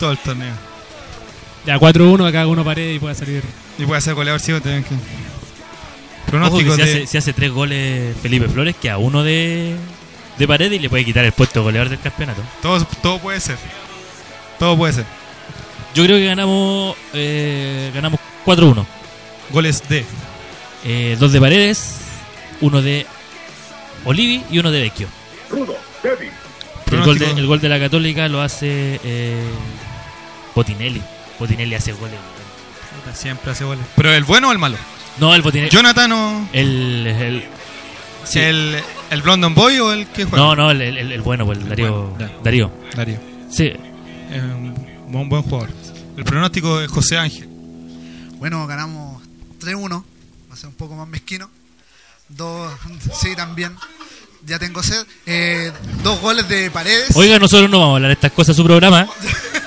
Todo 0.00 0.10
el 0.12 0.18
torneo. 0.18 0.54
Ya 1.66 1.78
4-1, 1.78 2.26
acá 2.26 2.46
uno 2.48 2.64
pared 2.64 2.94
y 2.94 2.98
puede 2.98 3.14
salir. 3.14 3.42
Y 3.78 3.84
puede 3.84 4.00
ser 4.00 4.14
goleador, 4.14 4.40
sí, 4.40 4.50
también 4.54 4.82
que. 4.82 4.94
Ojo 4.94 5.02
que 6.24 6.30
Pronóstico 6.30 6.72
si, 6.74 6.76
de. 6.78 6.82
hace, 6.82 7.06
si 7.06 7.18
hace 7.18 7.32
tres 7.32 7.50
goles 7.52 8.16
Felipe 8.22 8.48
Flores, 8.48 8.74
que 8.80 8.88
a 8.90 8.98
uno 8.98 9.22
de, 9.22 9.76
de 10.38 10.48
pared 10.48 10.72
y 10.72 10.78
le 10.78 10.88
puede 10.88 11.04
quitar 11.04 11.24
el 11.24 11.32
puesto 11.32 11.60
de 11.60 11.64
goleador 11.64 11.88
del 11.90 12.00
campeonato. 12.00 12.42
Todo, 12.62 12.84
todo 13.02 13.18
puede 13.18 13.40
ser. 13.40 13.56
Todo 14.58 14.76
puede 14.76 14.92
ser. 14.94 15.04
Yo 15.94 16.04
creo 16.04 16.16
que 16.18 16.26
ganamos 16.26 16.96
eh, 17.14 17.90
ganamos 17.94 18.20
4-1. 18.46 18.84
Goles 19.50 19.86
de. 19.88 20.04
eh, 20.84 21.16
dos 21.18 21.32
de 21.32 21.40
Paredes, 21.40 21.96
uno 22.60 22.80
de 22.80 23.06
Olivi 24.04 24.42
y 24.50 24.58
uno 24.60 24.70
de 24.70 24.80
Vecchio. 24.82 25.08
Rudo. 25.50 25.76
El 26.92 27.04
gol, 27.04 27.18
de, 27.18 27.30
el 27.30 27.46
gol 27.46 27.60
de 27.60 27.68
la 27.68 27.78
Católica 27.78 28.28
lo 28.28 28.40
hace 28.40 29.00
eh, 29.04 29.42
Botinelli. 30.60 31.00
Botinelli 31.38 31.74
hace 31.74 31.92
goles. 31.92 32.18
Siempre 33.14 33.50
hace 33.52 33.64
goles. 33.64 33.84
¿Pero 33.96 34.12
el 34.12 34.24
bueno 34.24 34.48
o 34.48 34.52
el 34.52 34.58
malo? 34.58 34.76
No, 35.18 35.34
el 35.34 35.40
Botinelli. 35.42 35.70
Jonathan 35.70 36.12
o 36.12 36.48
El, 36.52 37.06
el- 37.06 37.44
sí. 38.24 38.38
el, 38.40 38.76
el 39.10 39.22
Blondon 39.22 39.54
Boy 39.54 39.78
o 39.80 39.92
el 39.92 40.06
que 40.08 40.24
juega. 40.24 40.44
no, 40.44 40.54
no, 40.56 40.70
el, 40.70 40.82
el- 40.82 41.12
el 41.12 41.20
bueno, 41.22 41.46
pues, 41.46 41.58
el 41.58 41.68
Darío. 41.68 42.02
bueno. 42.08 42.32
Darío. 42.44 42.70
Darío. 42.94 43.18
Sí. 43.50 43.72
Es 44.30 44.42
un 44.42 44.74
buen, 45.08 45.28
buen 45.28 45.42
jugador. 45.42 45.70
El 46.16 46.24
pronóstico 46.24 46.80
es 46.80 46.90
José 46.90 47.16
Ángel. 47.16 47.48
Bueno, 48.38 48.66
ganamos 48.66 49.22
3-1. 49.60 50.04
Va 50.50 50.54
a 50.54 50.56
ser 50.56 50.68
un 50.68 50.74
poco 50.74 50.94
más 50.94 51.08
mezquino. 51.08 51.48
Dos, 52.28 52.70
sí, 53.20 53.34
también. 53.34 53.74
Ya 54.46 54.58
tengo 54.58 54.82
sed. 54.82 55.04
Eh, 55.26 55.72
dos 56.02 56.20
goles 56.20 56.48
de 56.48 56.70
Paredes. 56.70 57.14
Oiga, 57.16 57.38
nosotros 57.38 57.68
no 57.70 57.78
vamos 57.80 57.92
a 57.92 57.96
hablar 57.96 58.08
de 58.10 58.14
estas 58.14 58.32
cosas 58.32 58.50
en 58.50 58.56
su 58.56 58.64
programa. 58.64 59.06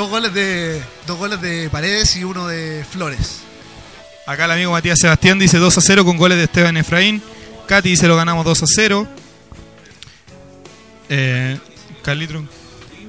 Dos 0.00 0.08
goles 0.08 0.32
de 0.32 0.82
dos 1.06 1.18
goles 1.18 1.42
de 1.42 1.68
Paredes 1.68 2.16
y 2.16 2.24
uno 2.24 2.48
de 2.48 2.86
Flores. 2.90 3.42
Acá 4.26 4.46
el 4.46 4.52
amigo 4.52 4.72
Matías 4.72 4.98
Sebastián 4.98 5.38
dice 5.38 5.58
2 5.58 5.76
a 5.76 5.80
0 5.82 6.06
con 6.06 6.16
goles 6.16 6.38
de 6.38 6.44
Esteban 6.44 6.78
Efraín. 6.78 7.20
Katy 7.66 7.90
dice 7.90 8.08
lo 8.08 8.16
ganamos 8.16 8.46
2 8.46 8.62
a 8.62 8.66
0. 8.66 9.06
Eh, 11.10 11.58
Carlitro, 12.02 12.42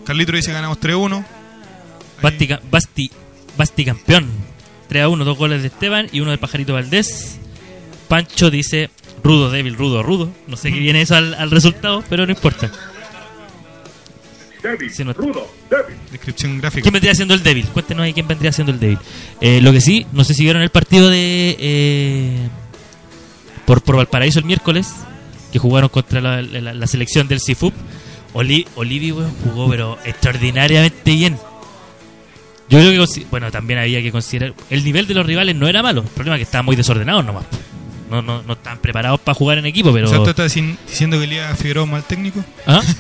Carlitro 0.06 0.36
dice 0.36 0.52
ganamos 0.52 0.82
3 0.82 0.96
a 0.96 0.98
1. 0.98 1.26
Basti, 2.22 2.50
Basti, 2.70 3.12
Basti 3.56 3.86
campeón. 3.86 4.30
3 4.90 5.04
a 5.04 5.08
1, 5.08 5.24
dos 5.24 5.38
goles 5.38 5.62
de 5.62 5.70
Esteban 5.70 6.10
y 6.12 6.20
uno 6.20 6.32
del 6.32 6.40
Pajarito 6.42 6.74
Valdés. 6.74 7.38
Pancho 8.10 8.52
dice 8.52 8.90
rudo, 9.24 9.50
débil, 9.50 9.78
rudo, 9.78 10.04
rudo. 10.04 10.30
No 10.46 10.58
sé 10.58 10.74
qué 10.74 10.80
viene 10.80 11.04
eso 11.04 11.16
al, 11.16 11.36
al 11.36 11.52
resultado, 11.52 12.04
pero 12.10 12.26
no 12.26 12.34
importa. 12.34 12.70
Sí, 14.92 15.04
no- 15.04 15.14
Rudo. 15.14 15.48
Descripción 16.12 16.60
gráfica. 16.60 16.84
¿Quién 16.84 16.94
vendría 16.94 17.16
siendo 17.16 17.34
el 17.34 17.42
débil? 17.44 17.66
Cuéntenos 17.68 18.04
ahí 18.04 18.14
quién 18.14 18.28
vendría 18.28 18.52
siendo 18.52 18.72
el 18.72 18.80
débil. 18.80 19.00
Eh, 19.40 19.60
lo 19.62 19.72
que 19.72 19.82
sí, 19.82 20.06
no 20.12 20.24
sé 20.24 20.34
si 20.34 20.44
vieron 20.44 20.62
el 20.62 20.70
partido 20.70 21.10
de. 21.10 21.56
eh, 21.60 22.48
por, 23.66 23.82
por 23.82 23.96
Valparaíso 23.96 24.40
el 24.40 24.46
miércoles, 24.46 24.90
que 25.52 25.60
jugaron 25.60 25.90
contra 25.90 26.22
la, 26.22 26.42
la- 26.42 26.74
la 26.74 26.88
selección 26.88 27.28
del 27.28 27.40
CIFUP. 27.42 27.74
Oli, 28.34 28.66
Olivi, 28.76 29.12
weón, 29.12 29.34
jugó, 29.44 29.70
pero 29.70 29.98
extraordinariamente 30.06 31.12
bien. 31.12 31.38
Yo 32.70 32.80
creo 32.80 33.06
que. 33.06 33.26
Bueno, 33.30 33.52
también 33.52 33.80
había 33.80 34.02
que 34.02 34.12
considerar. 34.12 34.54
El 34.70 34.84
nivel 34.86 35.08
de 35.08 35.14
los 35.14 35.26
rivales 35.26 35.56
no 35.56 35.68
era 35.68 35.82
malo. 35.84 36.02
El 36.02 36.08
problema 36.08 36.36
es 36.36 36.40
que 36.40 36.44
estaban 36.44 36.66
muy 36.66 36.76
desordenados 36.76 37.26
nomás. 37.26 37.46
No, 38.10 38.22
no, 38.22 38.44
no 38.44 38.54
estaban 38.54 38.80
preparados 38.80 39.20
para 39.22 39.36
jugar 39.36 39.58
en 39.58 39.66
equipo, 39.66 39.92
pero. 39.92 40.08
O 40.08 40.10
sea, 40.10 40.24
¿tú 40.24 40.30
estás 40.30 40.54
diciendo 40.54 41.18
que 41.18 41.24
Elías 41.26 41.58
Figueroa 41.58 41.86
es 41.86 41.92
mal 41.92 42.04
técnico? 42.04 42.44
¿Ah? 42.68 42.82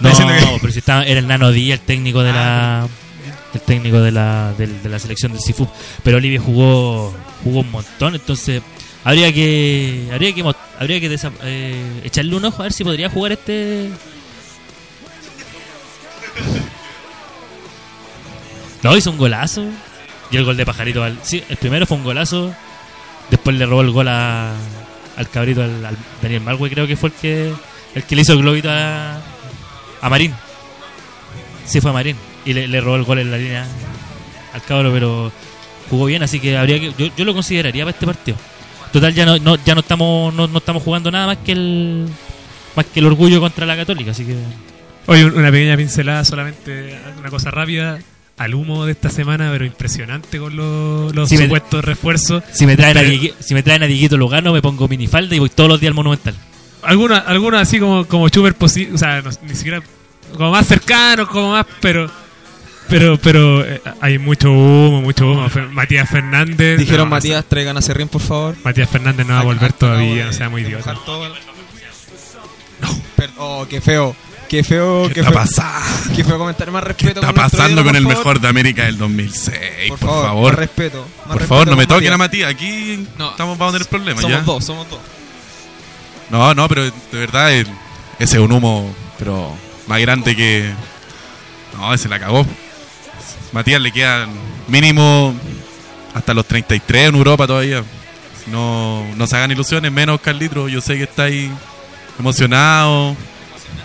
No, 0.00 0.10
que- 0.10 0.58
pero 0.60 0.72
si 0.72 0.78
estaba, 0.80 1.04
era 1.04 1.20
el 1.20 1.26
Nano 1.26 1.50
Díaz, 1.52 1.80
el 1.80 1.86
técnico 1.86 2.22
de 2.22 2.32
la 2.32 2.88
el 3.54 3.60
técnico 3.60 4.00
de 4.00 4.10
la, 4.10 4.54
de, 4.56 4.88
la 4.88 4.98
selección 4.98 5.32
del 5.32 5.40
Sifu. 5.40 5.68
Pero 6.02 6.16
Olivia 6.16 6.40
jugó 6.40 7.14
jugó 7.44 7.60
un 7.60 7.70
montón, 7.70 8.14
entonces 8.14 8.62
habría 9.04 9.32
que 9.32 10.08
habría 10.12 10.32
que 10.34 10.42
habría 10.78 11.00
que 11.00 11.10
desa- 11.10 11.32
eh, 11.42 12.00
echarle 12.04 12.34
un 12.36 12.44
ojo 12.44 12.62
a 12.62 12.64
ver 12.64 12.72
si 12.72 12.82
podría 12.84 13.10
jugar 13.10 13.32
este 13.32 13.90
No, 18.82 18.96
hizo 18.96 19.10
un 19.10 19.18
golazo. 19.18 19.64
Y 20.30 20.36
el 20.36 20.44
gol 20.44 20.56
de 20.56 20.64
Pajarito 20.64 21.04
al 21.04 21.18
sí, 21.22 21.42
el 21.48 21.56
primero 21.56 21.86
fue 21.86 21.96
un 21.98 22.04
golazo. 22.04 22.54
Después 23.30 23.56
le 23.56 23.66
robó 23.66 23.82
el 23.82 23.90
gol 23.90 24.08
a, 24.08 24.52
al 25.16 25.28
cabrito 25.30 25.62
al, 25.62 25.84
al 25.84 25.96
Daniel 26.22 26.40
Marwe, 26.40 26.70
creo 26.70 26.86
que 26.86 26.96
fue 26.96 27.10
el 27.10 27.14
que 27.14 27.52
el 27.94 28.04
que 28.04 28.16
le 28.16 28.22
hizo 28.22 28.32
el 28.32 28.38
globito 28.38 28.68
a 28.70 29.20
a 30.02 30.08
Marín. 30.10 30.34
Sí, 31.64 31.80
fue 31.80 31.90
a 31.90 31.94
Marín. 31.94 32.16
Y 32.44 32.52
le, 32.52 32.68
le 32.68 32.80
robó 32.80 32.96
el 32.96 33.04
gol 33.04 33.18
en 33.20 33.30
la 33.30 33.38
línea 33.38 33.66
al 34.52 34.62
cabro, 34.64 34.92
pero 34.92 35.32
jugó 35.88 36.06
bien, 36.06 36.22
así 36.22 36.40
que 36.40 36.56
habría 36.58 36.78
que. 36.80 36.92
Yo, 36.98 37.06
yo 37.16 37.24
lo 37.24 37.32
consideraría 37.34 37.84
para 37.84 37.92
este 37.94 38.04
partido. 38.06 38.36
Total, 38.92 39.14
ya 39.14 39.24
no, 39.24 39.38
no- 39.38 39.56
ya 39.64 39.74
no 39.74 39.80
estamos 39.80 40.34
no, 40.34 40.46
no 40.48 40.58
estamos 40.58 40.82
jugando 40.82 41.10
nada 41.10 41.26
más 41.26 41.38
que 41.38 41.52
el 41.52 42.06
más 42.76 42.84
que 42.86 43.00
el 43.00 43.06
orgullo 43.06 43.40
contra 43.40 43.64
la 43.64 43.76
Católica, 43.76 44.10
así 44.10 44.24
que. 44.26 44.36
Oye, 45.06 45.24
un- 45.24 45.36
una 45.38 45.50
pequeña 45.50 45.76
pincelada 45.76 46.24
solamente, 46.24 46.98
una 47.18 47.30
cosa 47.30 47.50
rápida. 47.50 47.98
Al 48.38 48.54
humo 48.54 48.86
de 48.86 48.92
esta 48.92 49.08
semana, 49.10 49.50
pero 49.52 49.64
impresionante 49.66 50.38
con 50.38 50.56
los, 50.56 51.14
los 51.14 51.30
me- 51.30 51.36
supuestos 51.36 51.84
refuerzos. 51.84 52.42
Si 52.52 52.66
me 52.66 52.76
traen 52.76 52.96
a 52.96 53.00
Pero- 53.00 53.10
Dieguito, 53.10 53.36
si 53.40 53.54
me 53.54 53.62
traen 53.62 53.82
a 53.82 53.86
Dieguito 53.86 54.16
Lugano, 54.16 54.52
me 54.52 54.60
pongo 54.62 54.88
minifalda 54.88 55.36
y 55.36 55.38
voy 55.38 55.50
todos 55.50 55.68
los 55.68 55.78
días 55.80 55.90
al 55.90 55.94
Monumental. 55.94 56.34
Algunos 56.82 57.22
algunos 57.26 57.60
así 57.62 57.78
como, 57.78 58.06
como 58.06 58.28
super 58.28 58.54
posible, 58.54 58.94
o 58.94 58.98
sea, 58.98 59.22
no- 59.22 59.30
ni 59.42 59.54
siquiera 59.54 59.80
como 60.36 60.50
más 60.50 60.66
cercanos, 60.66 61.28
como 61.28 61.52
más, 61.52 61.66
pero 61.80 62.10
pero 62.88 63.16
pero 63.18 63.64
eh, 63.64 63.80
hay 64.00 64.18
mucho 64.18 64.50
humo, 64.50 65.00
mucho 65.02 65.26
humo. 65.30 65.48
Fer- 65.48 65.70
Matías 65.70 66.08
Fernández. 66.10 66.78
Dijeron 66.78 67.08
no, 67.08 67.16
Matías, 67.16 67.44
traigan 67.44 67.76
a 67.76 67.82
Serrín, 67.82 68.08
por 68.08 68.20
favor. 68.20 68.56
Matías 68.64 68.88
Fernández 68.90 69.26
no 69.26 69.34
va 69.34 69.40
a 69.40 69.44
volver 69.44 69.72
todavía, 69.72 70.26
no 70.26 70.32
sea 70.32 70.48
muy 70.48 70.62
idiota. 70.62 70.90
Dejar 70.90 71.04
todo- 71.04 71.32
Per- 73.16 73.30
Oh, 73.38 73.66
qué 73.68 73.80
feo. 73.80 74.14
Qué 74.48 74.62
feo. 74.64 75.08
¿Qué 75.08 75.14
Qué, 75.14 75.20
está 75.20 75.32
feo. 75.32 75.40
pasando? 75.40 76.14
Qué 76.16 76.24
feo 76.24 76.36
comentar 76.38 76.70
más 76.70 76.82
¿Qué 76.82 76.88
respeto. 76.88 77.20
está 77.20 77.26
con 77.32 77.34
pasando 77.36 77.72
ídolo, 77.80 77.84
con 77.86 77.96
el 77.96 78.02
por 78.02 78.12
favor. 78.12 78.26
mejor 78.26 78.40
de 78.42 78.48
América 78.48 78.84
del 78.84 78.98
2006? 78.98 79.56
Por, 79.88 79.98
favor. 79.98 80.50
Más 80.52 80.58
respeto. 80.58 80.98
más 80.98 81.06
Por 81.26 81.28
respeto 81.36 81.48
favor, 81.48 81.68
no 81.68 81.76
me 81.76 81.86
toquen 81.86 82.12
a 82.12 82.16
Matías. 82.18 82.48
Matías. 82.48 82.50
Aquí 82.50 83.06
No, 83.18 83.30
estamos 83.30 83.56
vamos 83.56 83.74
a 83.74 83.78
tener 83.78 83.88
problemas. 83.88 84.20
Somos 84.22 84.36
¿ya? 84.38 84.42
dos, 84.44 84.64
somos 84.64 84.90
dos. 84.90 84.98
No, 86.32 86.52
no, 86.54 86.68
pero 86.68 86.82
de 86.84 86.90
verdad 87.12 87.52
el- 87.52 87.66
ese 88.18 88.36
es 88.36 88.42
un 88.42 88.50
humo, 88.50 88.92
pero 89.18 89.54
más 89.86 90.00
grande 90.00 90.34
que. 90.34 90.72
No, 91.76 91.92
ese 91.94 92.08
la 92.08 92.18
cagó. 92.18 92.44
Matías 93.52 93.80
le 93.80 93.92
quedan 93.92 94.30
mínimo 94.66 95.34
hasta 96.14 96.34
los 96.34 96.44
33 96.46 97.08
en 97.10 97.14
Europa 97.16 97.46
todavía. 97.46 97.84
No, 98.46 99.04
no 99.16 99.26
se 99.26 99.36
hagan 99.36 99.50
ilusiones, 99.52 99.92
menos 99.92 100.20
Carlitro. 100.20 100.68
Yo 100.68 100.80
sé 100.80 100.96
que 100.96 101.04
está 101.04 101.24
ahí 101.24 101.50
emocionado, 102.18 103.14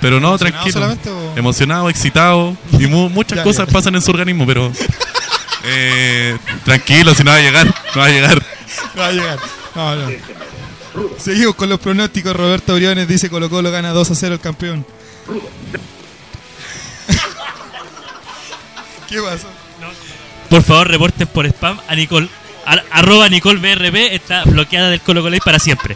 pero 0.02 0.20
no, 0.20 0.30
¿Emocionado 0.36 0.96
tranquilo. 0.96 1.18
o- 1.34 1.38
Emocionado, 1.38 1.90
excitado 1.90 2.58
y 2.80 2.88
mu- 2.88 3.10
muchas 3.10 3.38
Ya, 3.38 3.44
cosas 3.44 3.68
ya. 3.68 3.74
pasan 3.74 3.96
en 3.96 4.02
su 4.02 4.12
organismo, 4.12 4.46
pero 4.46 4.72
eh, 5.66 6.38
tranquilo, 6.66 7.14
si 7.14 7.24
no 7.24 7.32
va 7.32 7.38
a 7.38 7.42
llegar, 7.42 7.66
no 7.68 8.02
va 8.02 8.06
a 8.08 8.10
llegar. 8.10 8.42
No 8.96 9.02
va 9.02 9.08
a 9.08 9.12
llegar. 9.12 9.40
No, 9.76 9.96
no. 9.96 10.08
Seguimos 11.20 11.56
con 11.56 11.70
los 11.70 11.80
pronósticos. 11.80 12.36
Roberto 12.36 12.76
Briones 12.76 13.08
dice 13.08 13.30
Colo 13.30 13.50
Colo 13.50 13.72
gana 13.72 13.92
2 13.92 14.12
a 14.12 14.16
0 14.16 14.34
el 14.36 14.42
campeón. 14.42 14.86
¿Qué 19.10 19.22
pasó? 19.22 19.48
Por 20.50 20.64
favor, 20.64 20.88
reporten 20.88 21.28
por 21.28 21.46
spam 21.46 21.80
a 21.88 21.96
Nicole. 21.96 22.30
Ar- 22.66 22.86
arroba 22.92 23.30
Nicole 23.30 23.60
BRB 23.60 24.14
está 24.14 24.44
bloqueada 24.44 24.90
del 24.90 25.02
Colo 25.02 25.22
Colo 25.22 25.38
para 25.44 25.60
siempre. 25.60 25.96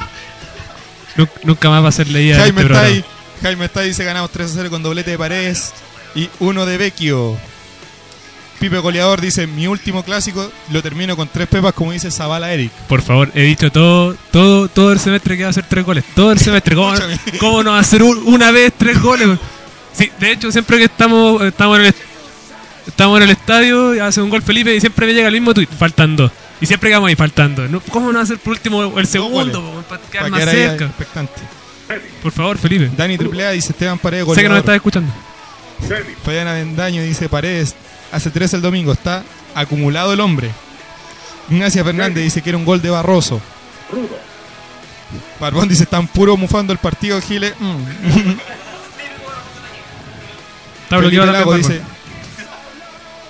Nu- 1.15 1.27
Nunca 1.43 1.69
más 1.69 1.83
va 1.83 1.89
a 1.89 1.93
ser 1.93 2.07
leída. 2.07 2.37
Jaime 2.37 2.61
este 2.61 2.73
está 2.73 2.85
ahí. 2.85 3.05
Jaime 3.41 3.65
está 3.65 3.79
ahí, 3.81 3.87
dice 3.89 4.03
ganamos 4.03 4.31
3 4.31 4.51
a 4.51 4.53
0 4.55 4.69
con 4.69 4.83
doblete 4.83 5.11
de 5.11 5.17
Paredes 5.17 5.73
y 6.15 6.29
uno 6.39 6.65
de 6.65 6.77
Vecchio. 6.77 7.37
Pipe 8.61 8.77
Goleador 8.77 9.19
dice 9.19 9.47
mi 9.47 9.65
último 9.67 10.03
clásico 10.03 10.49
lo 10.71 10.81
termino 10.83 11.15
con 11.17 11.27
tres 11.27 11.47
pepas 11.47 11.73
como 11.73 11.91
dice 11.91 12.11
Zavala 12.11 12.53
Eric. 12.53 12.71
Por 12.87 13.01
favor, 13.01 13.31
he 13.33 13.41
dicho 13.41 13.71
todo, 13.71 14.15
todo, 14.31 14.67
todo 14.69 14.91
el 14.93 14.99
semestre 14.99 15.35
que 15.35 15.43
va 15.43 15.47
a 15.47 15.49
hacer 15.49 15.65
tres 15.67 15.83
goles. 15.83 16.03
Todo 16.15 16.31
el 16.31 16.39
semestre. 16.39 16.75
¿Cómo, 16.75 16.93
cómo 17.39 17.63
no 17.63 17.71
va 17.71 17.77
a 17.77 17.81
hacer 17.81 18.03
un- 18.03 18.21
una 18.27 18.51
vez 18.51 18.71
tres 18.77 19.01
goles? 19.01 19.27
Sí, 19.93 20.11
de 20.19 20.31
hecho, 20.31 20.51
siempre 20.51 20.77
que 20.77 20.83
estamos, 20.85 21.41
estamos 21.41 21.79
en 21.79 21.85
el 21.87 21.95
estamos 22.87 23.17
en 23.17 23.23
el 23.23 23.31
estadio, 23.31 24.03
hace 24.05 24.21
un 24.21 24.29
gol 24.29 24.41
Felipe 24.41 24.75
y 24.75 24.79
siempre 24.79 25.05
me 25.07 25.13
llega 25.13 25.27
el 25.27 25.33
mismo 25.33 25.53
tweet, 25.53 25.67
faltan 25.67 26.15
dos. 26.15 26.31
Y 26.61 26.67
siempre 26.67 26.89
quedamos 26.91 27.09
ahí 27.09 27.15
faltando. 27.15 27.67
No, 27.67 27.79
¿Cómo 27.89 28.11
no 28.11 28.19
va 28.19 28.23
a 28.23 28.27
ser 28.27 28.37
por 28.37 28.53
último 28.53 28.97
el 28.99 29.07
segundo? 29.07 29.83
Para 29.89 30.01
quedar 30.03 30.29
más 30.29 30.43
cerca. 30.45 30.85
expectante. 30.85 31.41
Por 32.21 32.31
favor, 32.31 32.57
Felipe. 32.59 32.89
Dani 32.95 33.17
Triplea 33.17 33.49
dice 33.51 33.71
Esteban 33.71 33.97
Paredes 33.97 34.25
Sé 34.27 34.35
que 34.35 34.47
no 34.47 34.55
me 34.55 34.59
goleador. 34.59 34.59
estás 34.59 34.75
escuchando. 34.75 35.11
Debbie. 35.89 36.15
Fabián 36.23 36.47
Avendaño 36.47 37.01
dice 37.01 37.27
Paredes 37.27 37.75
hace 38.11 38.29
tres 38.29 38.53
el 38.53 38.61
domingo, 38.61 38.91
está 38.93 39.23
acumulado 39.55 40.13
el 40.13 40.19
hombre. 40.19 40.51
Ignacia 41.49 41.83
Fernández 41.83 42.23
dice 42.23 42.41
que 42.41 42.49
era 42.49 42.57
un 42.57 42.65
gol 42.65 42.81
de 42.81 42.89
Barroso. 42.89 43.41
Rudo. 43.91 44.17
Barbón 45.39 45.67
dice 45.67 45.83
están 45.83 46.07
puro 46.07 46.37
mufando 46.37 46.71
el 46.71 46.79
partido 46.79 47.19
Giles. 47.21 47.53
Mm. 47.59 47.75
Está 50.83 50.97
Felipe 50.97 51.15
bloqueado 51.17 51.31
Lago 51.31 51.51
también. 51.51 51.71
dice 51.71 51.81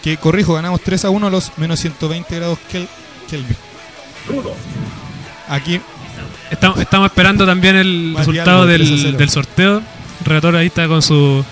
que 0.04 0.18
corrijo, 0.18 0.54
ganamos 0.56 0.82
3 0.82 1.06
a 1.06 1.10
1 1.12 1.28
a 1.28 1.30
los 1.30 1.52
menos 1.58 1.80
120 1.80 2.36
grados 2.36 2.58
Kel- 2.72 2.88
Kelvin. 3.30 3.56
Rudo. 4.28 4.56
Aquí 5.48 5.80
Estamos, 6.50 6.80
estamos 6.80 7.10
esperando 7.12 7.46
también 7.46 7.76
el 7.78 8.14
resultado 8.18 8.64
Albo, 8.64 8.74
3 8.74 8.82
a 8.82 8.86
0. 8.86 9.04
del, 9.04 9.18
del 9.18 9.30
sorteo. 9.30 9.78
El 9.78 10.26
relator 10.26 10.56
ahí 10.56 10.68
está 10.68 10.88
con 10.88 11.02
su 11.02 11.44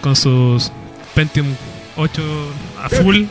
con 0.00 0.14
sus 0.16 0.70
Pentium 1.14 1.46
8 1.96 2.22
a 2.84 2.88
full. 2.88 3.24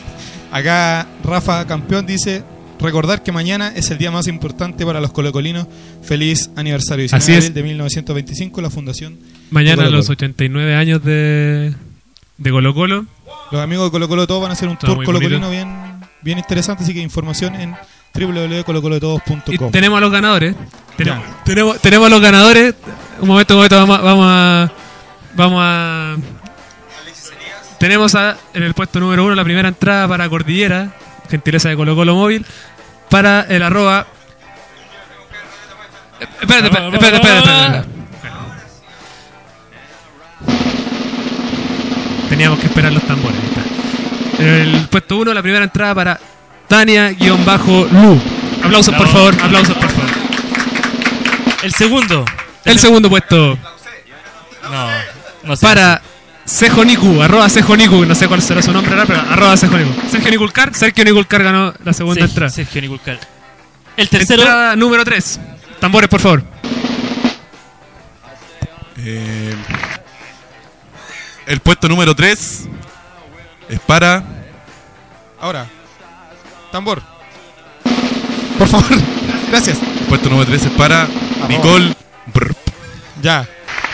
Acá 0.50 1.06
Rafa 1.24 1.66
Campeón 1.66 2.06
dice 2.06 2.42
recordar 2.80 3.22
que 3.22 3.32
mañana 3.32 3.72
es 3.74 3.90
el 3.90 3.98
día 3.98 4.10
más 4.10 4.26
importante 4.28 4.84
para 4.84 5.00
los 5.00 5.12
colocolinos. 5.12 5.66
Feliz 6.02 6.50
aniversario 6.56 7.02
19 7.02 7.16
Así 7.22 7.32
de 7.32 7.38
es. 7.38 7.44
abril 7.46 7.54
de 7.54 7.62
1925, 7.62 8.60
la 8.60 8.70
fundación. 8.70 9.18
Mañana 9.50 9.76
Colo-Colo. 9.76 9.96
los 9.98 10.10
89 10.10 10.74
años 10.76 11.02
de, 11.02 11.74
de 12.38 12.50
Colo 12.50 12.74
Colo. 12.74 13.06
Los 13.50 13.60
amigos 13.62 13.86
de 13.86 13.90
Colo 13.90 14.08
Colo 14.08 14.26
todos 14.26 14.42
van 14.42 14.50
a 14.50 14.54
hacer 14.54 14.68
un 14.68 14.74
Está 14.74 14.86
tour 14.88 15.04
colocolino 15.04 15.50
bien, 15.50 15.68
bien 16.22 16.38
interesante, 16.38 16.84
así 16.84 16.92
que 16.94 17.00
información 17.00 17.54
en 17.54 17.74
Y 18.16 18.24
www.colocoletodos.com. 18.24 19.70
tenemos 19.72 19.96
a 19.98 20.00
los 20.00 20.12
ganadores. 20.12 20.54
Tenemos, 20.96 21.24
tenemos, 21.44 21.80
tenemos 21.80 22.06
a 22.06 22.10
los 22.10 22.20
ganadores. 22.20 22.74
Un 23.20 23.28
momento, 23.28 23.54
un 23.54 23.58
momento, 23.58 23.76
vamos, 23.76 24.02
vamos 24.02 24.24
a. 24.28 24.72
Vamos 25.36 25.58
a. 25.62 26.16
Tenemos 27.78 28.14
a, 28.14 28.36
en 28.54 28.62
el 28.62 28.74
puesto 28.74 29.00
número 29.00 29.24
uno 29.24 29.34
la 29.34 29.44
primera 29.44 29.68
entrada 29.68 30.08
para 30.08 30.28
Cordillera, 30.28 30.88
gentileza 31.30 31.68
de 31.68 31.76
Colo 31.76 31.94
Colo 31.94 32.14
Móvil, 32.14 32.44
para 33.10 33.42
el 33.42 33.62
arroba. 33.62 34.06
Eh, 36.20 36.26
Espérate, 36.40 36.66
espérate, 36.68 36.96
espérate, 36.96 37.38
espérate. 37.38 37.88
Teníamos 42.28 42.58
que 42.58 42.66
esperar 42.66 42.92
los 42.92 43.02
tambores. 43.04 43.38
ahí 43.40 43.46
está. 43.48 44.42
En 44.42 44.48
el 44.48 44.88
puesto 44.88 45.18
uno 45.18 45.32
la 45.32 45.42
primera 45.42 45.64
entrada 45.64 45.94
para 45.94 46.20
Tania-Lu. 46.68 47.36
Aplausos, 48.64 48.94
por 48.94 49.08
favor, 49.08 49.34
aplausos, 49.42 49.76
por 49.76 49.88
favor. 49.90 50.10
El 51.62 51.72
segundo. 51.72 52.24
El 52.64 52.78
segundo 52.78 53.10
puesto 53.10 53.58
No, 54.70 54.88
no 55.44 55.54
sé. 55.56 55.66
para 55.66 56.00
Sejoniku, 56.44 57.22
arroba 57.22 57.48
Sejoniku, 57.48 58.04
no 58.04 58.14
sé 58.14 58.28
cuál 58.28 58.42
será 58.42 58.60
su 58.62 58.70
nombre 58.72 58.92
ahora, 58.92 59.06
pero 59.06 59.20
arroba 59.20 59.56
Sejoniku. 59.56 59.90
Sergio 60.10 60.30
Niculcar, 60.30 60.74
Sergio 60.74 61.04
Niculcar 61.04 61.42
ganó 61.42 61.72
la 61.84 61.92
segunda 61.92 62.20
Sergio- 62.20 62.30
entrada. 62.32 62.50
Sergio 62.50 62.80
Niculcar. 62.82 63.18
El 63.96 64.08
tercero. 64.08 64.42
Entrada 64.42 64.76
número 64.76 65.04
3. 65.04 65.40
Tambores, 65.80 66.08
por 66.08 66.20
favor. 66.20 66.42
Eh, 68.98 69.54
el 71.46 71.60
puesto 71.60 71.88
número 71.88 72.14
3 72.14 72.64
es 73.68 73.80
para. 73.80 74.22
Ahora, 75.40 75.66
tambor. 76.72 77.02
Por 78.58 78.68
favor, 78.68 78.86
gracias. 79.50 79.78
El 79.82 80.06
puesto 80.08 80.28
número 80.30 80.46
3 80.48 80.64
es 80.66 80.72
para 80.72 81.08
Nicole. 81.48 81.94
Brr. 82.32 82.54
Ya. 83.22 83.46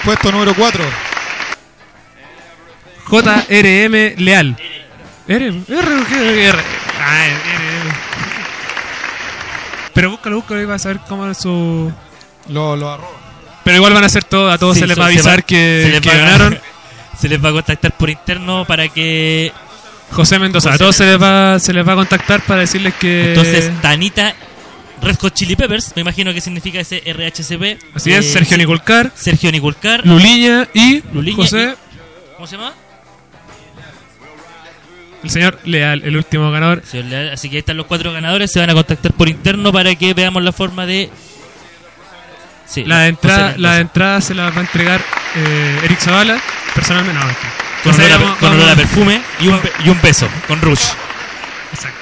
Puesto 0.04 0.30
número 0.32 0.54
4. 0.54 0.84
JRM 3.10 4.14
Leal. 4.22 4.56
R, 5.28 5.46
R, 5.46 5.54
R, 5.68 6.48
R. 6.48 6.58
Ah, 7.00 7.26
R. 7.26 7.90
Pero 9.94 10.10
búscalo, 10.10 10.36
búscalo 10.36 10.60
y 10.62 10.64
vas 10.64 10.80
a 10.82 10.84
saber 10.84 11.00
cómo 11.08 11.26
es 11.28 11.38
su. 11.38 11.92
Lo, 12.48 12.76
lo 12.76 12.90
arroba. 12.90 13.08
Pero 13.64 13.76
igual 13.76 13.92
van 13.92 14.04
a 14.04 14.08
ser 14.08 14.24
todos, 14.24 14.52
a 14.52 14.58
todos 14.58 14.74
Sí, 14.74 14.80
se 14.80 14.86
les 14.86 14.98
va 14.98 15.04
a 15.04 15.06
avisar 15.08 15.44
que, 15.44 15.82
se 15.84 15.90
les 15.90 16.00
que 16.00 16.08
va 16.08 16.14
a- 16.14 16.18
ganaron. 16.18 16.58
Se 17.20 17.28
les 17.28 17.44
va 17.44 17.50
a 17.50 17.52
contactar 17.52 17.92
por 17.98 18.08
interno 18.08 18.64
para 18.64 18.88
que. 18.88 19.52
José 20.10 20.38
Mendoza, 20.38 20.70
a 20.70 20.72
José 20.72 20.78
todos 20.78 20.96
se 20.96 21.04
les, 21.04 21.22
va, 21.22 21.58
se 21.58 21.74
les 21.74 21.86
va 21.86 21.92
a 21.92 21.96
contactar 21.96 22.40
para 22.46 22.60
decirles 22.62 22.94
que. 22.94 23.28
Entonces, 23.28 23.70
Tanita 23.82 24.34
Red 25.02 25.16
Hot 25.20 25.34
Chili 25.34 25.54
Peppers, 25.54 25.92
me 25.96 26.00
imagino 26.00 26.32
que 26.32 26.40
significa 26.40 26.80
ese 26.80 27.02
RHCP. 27.04 27.78
Así 27.94 28.10
es, 28.14 28.24
Eh, 28.24 28.32
Sergio 28.32 28.56
sí, 28.56 28.60
Niculcar, 28.62 29.12
Sergio 29.14 29.52
Niculcar. 29.52 30.06
Luliña 30.06 30.66
y 30.72 31.02
Luliña 31.12 31.36
José, 31.36 31.74
¿Cómo 32.36 32.46
se 32.46 32.56
llama? 32.56 32.72
El 35.22 35.30
señor 35.30 35.58
Leal, 35.64 36.02
el 36.04 36.16
último 36.16 36.50
ganador. 36.50 36.82
Señor 36.84 37.06
Leal. 37.06 37.30
Así 37.30 37.48
que 37.50 37.56
ahí 37.56 37.60
están 37.60 37.76
los 37.76 37.86
cuatro 37.86 38.12
ganadores. 38.12 38.50
Se 38.50 38.58
van 38.60 38.70
a 38.70 38.74
contactar 38.74 39.12
por 39.12 39.28
interno 39.28 39.72
para 39.72 39.94
que 39.94 40.14
veamos 40.14 40.42
la 40.42 40.52
forma 40.52 40.86
de. 40.86 41.10
Sí, 42.66 42.84
La 42.84 42.96
José 42.96 43.08
entrada, 43.08 43.54
la 43.56 43.80
entrada 43.80 44.20
se 44.20 44.34
la 44.34 44.48
va 44.50 44.56
a 44.56 44.60
entregar 44.60 45.00
eh, 45.34 45.80
Eric 45.84 45.98
Zavala, 45.98 46.40
personalmente. 46.74 47.20
No, 47.20 47.92
con, 47.92 47.94
olor 48.00 48.12
a, 48.12 48.16
vamos- 48.18 48.38
con 48.38 48.48
olor 48.52 48.62
a 48.62 48.66
vamos- 48.66 48.76
perfume 48.76 49.20
y 49.40 49.48
un, 49.48 49.60
y 49.84 49.88
un 49.88 50.00
beso 50.00 50.28
con 50.46 50.60
Rush. 50.60 50.84
Exacto. 51.72 51.98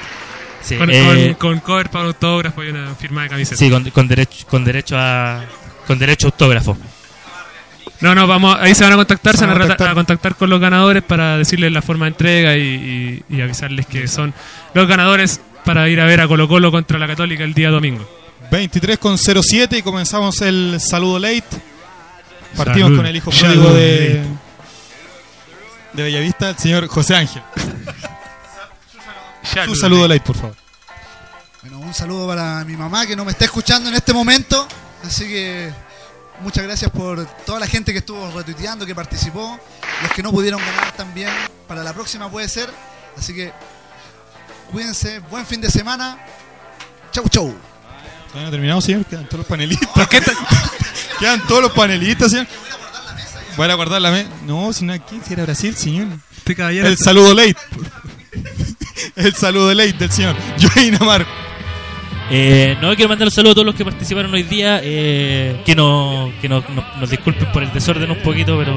Sí, 0.60 0.76
Con, 0.76 0.90
eh, 0.90 1.34
con- 1.38 1.52
con 1.52 1.60
cover 1.60 1.88
para 1.88 2.04
autógrafo 2.06 2.62
y 2.62 2.68
una 2.68 2.94
firma 2.94 3.22
de 3.22 3.28
camiseta. 3.30 3.56
sí, 3.56 3.70
con, 3.70 3.88
con 3.90 4.08
derecho, 4.08 4.46
con 4.46 4.64
derecho 4.64 4.96
a. 4.98 5.42
Con 5.86 5.98
derecho 5.98 6.26
a 6.26 6.30
autógrafo. 6.30 6.76
No, 8.00 8.14
no, 8.14 8.26
vamos, 8.28 8.56
ahí 8.60 8.74
se 8.74 8.84
van 8.84 8.92
a 8.92 8.96
contactar, 8.96 9.36
se 9.36 9.44
van 9.44 9.56
a, 9.56 9.58
contactar. 9.58 9.88
a 9.88 9.94
contactar 9.94 10.34
con 10.36 10.48
los 10.50 10.60
ganadores 10.60 11.02
para 11.02 11.36
decirles 11.36 11.72
la 11.72 11.82
forma 11.82 12.04
de 12.04 12.10
entrega 12.10 12.56
y, 12.56 13.22
y- 13.28 13.36
y 13.36 13.40
avisarles 13.40 13.86
que 13.86 14.06
son 14.06 14.32
los 14.74 14.86
ganadores 14.86 15.40
para 15.64 15.88
ir 15.88 16.00
a 16.00 16.04
ver 16.04 16.20
a 16.20 16.28
Colo 16.28 16.46
Colo 16.46 16.70
contra 16.70 16.98
la 16.98 17.06
Católica 17.08 17.42
el 17.44 17.54
día 17.54 17.70
domingo. 17.70 18.08
23 18.52 18.98
con 18.98 19.18
07 19.18 19.78
y 19.78 19.82
comenzamos 19.82 20.40
el 20.42 20.78
saludo 20.80 21.18
late. 21.18 21.44
Partimos 22.56 22.88
Salud. 22.88 22.96
con 22.98 23.06
el 23.06 23.16
hijo 23.16 23.30
pródigo 23.30 23.74
de, 23.74 24.22
de 25.92 26.02
Bellavista, 26.02 26.50
el 26.50 26.56
señor 26.58 26.86
José 26.86 27.16
Ángel. 27.16 27.42
Su 29.42 29.54
Salud 29.54 29.74
saludo 29.76 30.02
late. 30.08 30.14
late, 30.14 30.26
por 30.26 30.36
favor. 30.36 30.56
Bueno, 31.62 31.78
un 31.80 31.94
saludo 31.94 32.28
para 32.28 32.64
mi 32.64 32.76
mamá 32.76 33.06
que 33.06 33.16
no 33.16 33.24
me 33.24 33.32
está 33.32 33.44
escuchando 33.46 33.88
en 33.88 33.96
este 33.96 34.12
momento. 34.12 34.66
Así 35.04 35.24
que 35.26 35.70
muchas 36.40 36.64
gracias 36.64 36.90
por 36.90 37.24
toda 37.44 37.60
la 37.60 37.66
gente 37.66 37.92
que 37.92 37.98
estuvo 37.98 38.30
retuiteando, 38.30 38.86
que 38.86 38.94
participó. 38.94 39.58
Los 40.02 40.12
que 40.12 40.22
no 40.22 40.30
pudieron 40.30 40.60
ganar 40.60 40.92
también. 40.92 41.30
Para 41.66 41.82
la 41.82 41.92
próxima 41.92 42.30
puede 42.30 42.48
ser. 42.48 42.70
Así 43.16 43.34
que 43.34 43.52
cuídense. 44.70 45.20
Buen 45.30 45.46
fin 45.46 45.60
de 45.60 45.70
semana. 45.70 46.18
Chau, 47.12 47.28
chau. 47.28 47.54
Todavía 48.28 48.44
no 48.44 48.50
terminamos, 48.50 48.84
señor. 48.84 49.04
Quedan 49.06 49.26
todos 49.26 49.38
los 49.38 49.46
panelistas. 49.46 50.08
Quedan 51.18 51.46
todos 51.46 51.62
los 51.62 51.72
panelistas, 51.72 52.30
señor. 52.30 52.46
Voy 53.56 53.68
a 53.68 53.74
guardar 53.74 54.00
la 54.00 54.10
mesa. 54.10 54.28
No, 54.46 54.72
si 54.72 54.84
no 54.84 54.92
aquí, 54.92 55.20
si 55.26 55.32
era 55.32 55.44
Brasil, 55.44 55.74
señor. 55.76 56.06
Este 56.36 56.54
caballero 56.54 56.86
El 56.86 56.96
saludo 56.96 57.34
late. 57.34 57.56
El 59.16 59.34
saludo 59.34 59.74
late 59.74 59.94
del 59.94 60.10
señor 60.10 60.36
Joaquín 60.60 60.96
Amar. 61.00 61.26
Eh, 62.30 62.76
no 62.82 62.94
quiero 62.94 63.08
mandar 63.08 63.26
un 63.28 63.32
saludo 63.32 63.52
a 63.52 63.54
todos 63.54 63.66
los 63.66 63.74
que 63.74 63.84
participaron 63.84 64.32
hoy 64.34 64.42
día. 64.42 64.80
eh, 64.82 65.56
que 65.64 65.74
no, 65.74 66.30
que 66.40 66.48
no- 66.48 66.62
no- 66.74 66.84
nos 67.00 67.10
disculpen 67.10 67.50
por 67.52 67.62
el 67.62 67.72
desorden 67.72 68.10
un 68.10 68.18
poquito, 68.18 68.58
pero 68.58 68.74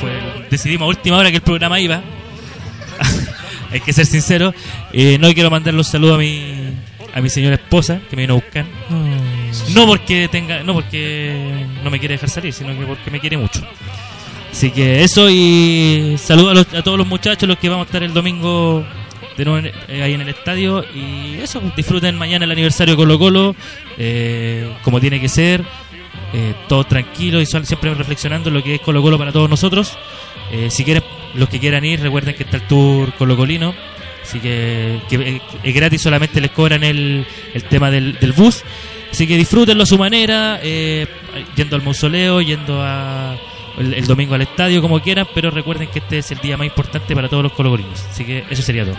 fue, 0.00 0.10
decidimos 0.50 0.86
a 0.86 0.88
última 0.88 1.16
hora 1.18 1.30
que 1.30 1.36
el 1.36 1.42
programa 1.42 1.80
iba. 1.80 2.00
Hay 3.72 3.80
que 3.80 3.92
ser 3.92 4.06
sincero. 4.06 4.54
Eh, 4.92 5.18
no 5.18 5.32
quiero 5.34 5.50
mandar 5.50 5.74
los 5.74 5.88
saludos 5.88 6.14
a 6.14 6.18
mi, 6.18 6.54
a 7.14 7.20
mi 7.20 7.28
señora 7.28 7.56
esposa 7.56 8.00
que 8.08 8.14
me 8.16 8.22
vino 8.22 8.34
a 8.34 8.36
buscar. 8.36 8.64
No 9.74 9.86
porque 9.86 10.28
tenga, 10.28 10.62
no 10.62 10.72
porque 10.74 11.66
no 11.82 11.90
me 11.90 11.98
quiere 11.98 12.14
dejar 12.14 12.30
salir, 12.30 12.52
sino 12.52 12.78
que 12.78 12.86
porque 12.86 13.10
me 13.10 13.18
quiere 13.18 13.36
mucho. 13.38 13.60
Así 14.52 14.70
que 14.70 15.02
eso 15.02 15.28
y 15.28 16.14
saludos 16.18 16.52
a, 16.52 16.54
los- 16.54 16.74
a 16.80 16.82
todos 16.84 16.96
los 16.96 17.06
muchachos, 17.08 17.48
los 17.48 17.58
que 17.58 17.68
vamos 17.68 17.84
a 17.84 17.88
estar 17.88 18.02
el 18.04 18.14
domingo 18.14 18.86
de 19.36 19.44
nuevo 19.44 19.68
eh, 19.88 20.02
ahí 20.02 20.14
en 20.14 20.20
el 20.22 20.28
estadio. 20.28 20.84
Y 20.94 21.36
eso, 21.40 21.62
disfruten 21.76 22.16
mañana 22.16 22.44
el 22.44 22.50
aniversario 22.52 22.94
de 22.94 22.96
Colo 22.96 23.18
Colo, 23.18 23.56
eh, 23.98 24.70
como 24.82 25.00
tiene 25.00 25.20
que 25.20 25.28
ser. 25.28 25.64
Eh, 26.32 26.54
todo 26.68 26.84
tranquilo 26.84 27.40
y 27.40 27.46
siempre 27.46 27.94
reflexionando 27.94 28.50
lo 28.50 28.62
que 28.62 28.74
es 28.74 28.80
Colo 28.80 29.00
Colo 29.00 29.16
para 29.16 29.32
todos 29.32 29.48
nosotros. 29.48 29.96
Eh, 30.50 30.68
si 30.70 30.84
quieren, 30.84 31.02
los 31.34 31.48
que 31.48 31.58
quieran 31.58 31.84
ir, 31.84 32.00
recuerden 32.00 32.34
que 32.34 32.42
está 32.42 32.56
el 32.56 32.66
tour 32.66 33.14
Colo 33.14 33.36
Colino. 33.36 33.74
Así 34.22 34.40
que, 34.40 35.00
eh, 35.10 35.40
es 35.62 35.74
gratis, 35.74 36.02
solamente 36.02 36.40
les 36.40 36.50
cobran 36.50 36.82
el, 36.82 37.24
el 37.54 37.64
tema 37.64 37.90
del, 37.90 38.18
del 38.18 38.32
bus. 38.32 38.64
Así 39.10 39.26
que 39.26 39.36
disfrútenlo 39.36 39.84
a 39.84 39.86
su 39.86 39.96
manera, 39.96 40.60
yendo 40.60 41.76
al 41.76 41.82
mausoleo, 41.82 42.40
yendo 42.42 42.82
a, 42.82 43.36
el, 43.78 43.94
el 43.94 44.06
domingo 44.06 44.34
al 44.34 44.42
estadio, 44.42 44.82
como 44.82 45.00
quieran, 45.00 45.28
pero 45.32 45.50
recuerden 45.50 45.88
que 45.88 46.00
este 46.00 46.18
es 46.18 46.30
el 46.32 46.38
día 46.38 46.56
más 46.56 46.66
importante 46.66 47.14
para 47.14 47.28
todos 47.28 47.44
los 47.44 47.52
colocolinos. 47.52 48.04
Así 48.10 48.24
que 48.24 48.44
eso 48.50 48.62
sería 48.62 48.84
todo. 48.84 48.96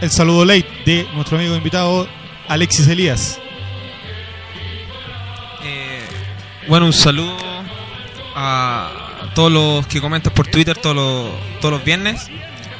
El 0.00 0.10
saludo 0.10 0.44
late 0.44 0.66
de 0.86 1.06
nuestro 1.14 1.36
amigo 1.38 1.54
invitado 1.54 2.08
Alexis 2.48 2.88
Elías. 2.88 3.38
Eh, 5.62 6.00
bueno, 6.68 6.86
un 6.86 6.92
saludo 6.92 7.36
a 8.34 9.30
todos 9.34 9.52
los 9.52 9.86
que 9.86 10.00
comentan 10.00 10.32
por 10.32 10.46
Twitter 10.46 10.76
todos 10.76 10.96
los, 10.96 11.60
todos 11.60 11.72
los 11.72 11.84
viernes. 11.84 12.28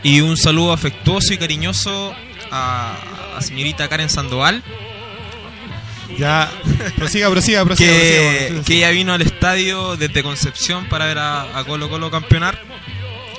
Y 0.02 0.22
un 0.22 0.38
saludo 0.38 0.72
afectuoso 0.72 1.34
y 1.34 1.38
cariñoso 1.38 2.14
a 2.51 2.97
la 3.34 3.40
señorita 3.42 3.86
Karen 3.88 4.09
Sandoval, 4.09 4.62
Ya, 6.18 6.51
prosiga, 6.97 7.28
prosiga, 7.30 7.64
prosiga. 7.66 7.90
que, 7.90 8.47
prosiga, 8.48 8.64
que 8.64 8.76
ella 8.78 8.90
vino 8.90 9.12
al 9.12 9.20
estadio 9.20 9.97
desde 9.97 10.22
Concepción 10.22 10.86
para 10.86 11.05
ver 11.05 11.18
a, 11.18 11.59
a 11.59 11.64
Colo 11.64 11.90
Colo 11.90 12.10
campeonar. 12.10 12.59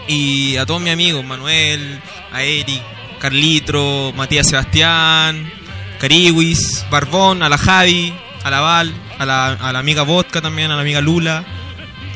Y 0.08 0.58
a 0.58 0.66
todos 0.68 0.82
mis 0.82 0.94
amigos, 0.94 1.26
Manuel, 1.26 2.00
a 2.32 2.44
Eric, 2.44 2.84
Carlitro, 3.22 4.12
Matías 4.16 4.48
Sebastián, 4.48 5.54
Cariwis, 6.00 6.88
Barbón, 6.90 7.44
a 7.44 7.50
la 7.50 7.60
Javi, 7.60 8.16
a 8.44 8.50
la 8.50 8.62
Val, 8.62 8.92
a 9.20 9.26
la, 9.28 9.48
a 9.50 9.72
la 9.72 9.78
amiga 9.78 10.02
Vodka 10.02 10.42
también, 10.42 10.72
a 10.72 10.76
la 10.76 10.82
amiga 10.82 11.02
Lula. 11.02 11.46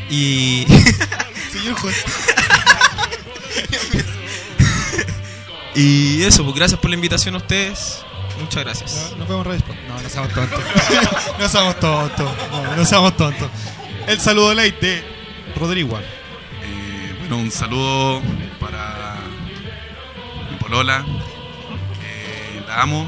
Y. 0.09 0.65
Señor 1.53 1.75
Juan. 1.75 1.93
y 5.75 6.23
eso, 6.23 6.43
pues 6.43 6.55
gracias 6.55 6.79
por 6.79 6.89
la 6.89 6.95
invitación 6.95 7.35
a 7.35 7.37
ustedes. 7.37 8.03
Muchas 8.39 8.63
gracias. 8.63 9.13
Nos 9.15 9.27
vemos 9.27 9.45
Sport. 9.47 9.79
No, 9.87 10.01
no 10.01 10.09
seamos 10.09 10.33
tontos. 10.33 10.59
no 11.39 11.49
seamos 11.49 11.79
tontos. 11.79 12.31
No, 12.51 12.75
no 12.75 12.85
seamos 12.85 13.15
tontos. 13.15 13.49
El 14.07 14.19
saludo 14.19 14.55
late 14.55 14.79
de 14.81 15.03
Rodrigo. 15.55 15.99
Eh, 15.99 17.15
bueno, 17.19 17.37
un 17.37 17.51
saludo 17.51 18.23
para 18.59 19.04
polola, 20.65 21.05
que 21.99 22.67
la 22.67 22.81
amo, 22.81 23.07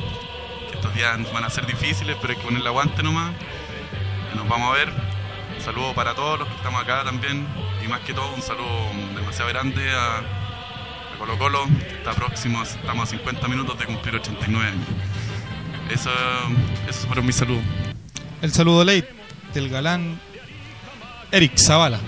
que 0.70 0.76
estos 0.76 0.94
días 0.94 1.18
van 1.34 1.44
a 1.44 1.50
ser 1.50 1.66
difíciles, 1.66 2.16
pero 2.22 2.34
hay 2.34 2.38
que 2.38 2.46
ponerle 2.46 2.68
aguante 2.68 3.02
nomás. 3.02 3.34
Nos 4.36 4.48
vamos 4.48 4.70
a 4.70 4.78
ver. 4.78 4.90
Un 4.90 5.64
saludo 5.64 5.94
para 5.96 6.14
todos 6.14 6.38
los 6.40 6.48
que 6.48 6.56
estamos 6.56 6.82
acá 6.82 7.04
también. 7.04 7.48
Y 7.84 7.88
más 7.88 8.02
que 8.02 8.14
todo, 8.14 8.32
un 8.34 8.44
saludo 8.44 8.92
demasiado 9.16 9.50
grande 9.50 9.90
a, 9.90 10.18
a 10.18 11.18
Colo 11.18 11.38
Colo, 11.40 11.66
que 11.80 11.96
está 11.96 12.14
próximo, 12.14 12.62
estamos 12.62 13.10
a 13.10 13.12
50 13.12 13.48
minutos 13.48 13.78
de 13.80 13.86
cumplir 13.86 14.16
89 14.16 14.68
años. 14.68 14.88
Eso, 15.90 16.12
eso 16.88 17.08
fueron 17.08 17.26
mis 17.26 17.38
saludos. 17.38 17.64
El 18.42 18.52
saludo 18.54 18.86
late 18.86 19.10
del 19.54 19.70
galán 19.70 20.20
Eric 21.32 21.58
Zavala. 21.58 22.00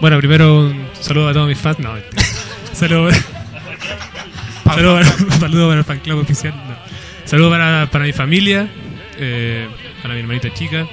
Bueno, 0.00 0.18
primero 0.18 0.58
un 0.58 0.88
saludo 1.00 1.28
a 1.28 1.32
todos 1.32 1.46
mis 1.46 1.58
fans. 1.58 1.78
No, 1.78 1.94
saludo, 2.72 3.10
saludo, 4.74 4.94
para, 4.94 5.06
saludo 5.38 5.68
para 5.68 5.78
el 5.80 5.84
fan 5.84 5.98
club 6.00 6.18
oficial. 6.20 6.54
no. 6.56 6.76
Saludo 7.24 7.50
para, 7.50 7.88
para 7.90 8.04
mi 8.04 8.12
familia, 8.12 8.68
eh, 9.18 9.66
para 10.02 10.14
mi 10.14 10.20
hermanita 10.20 10.52
chica, 10.54 10.86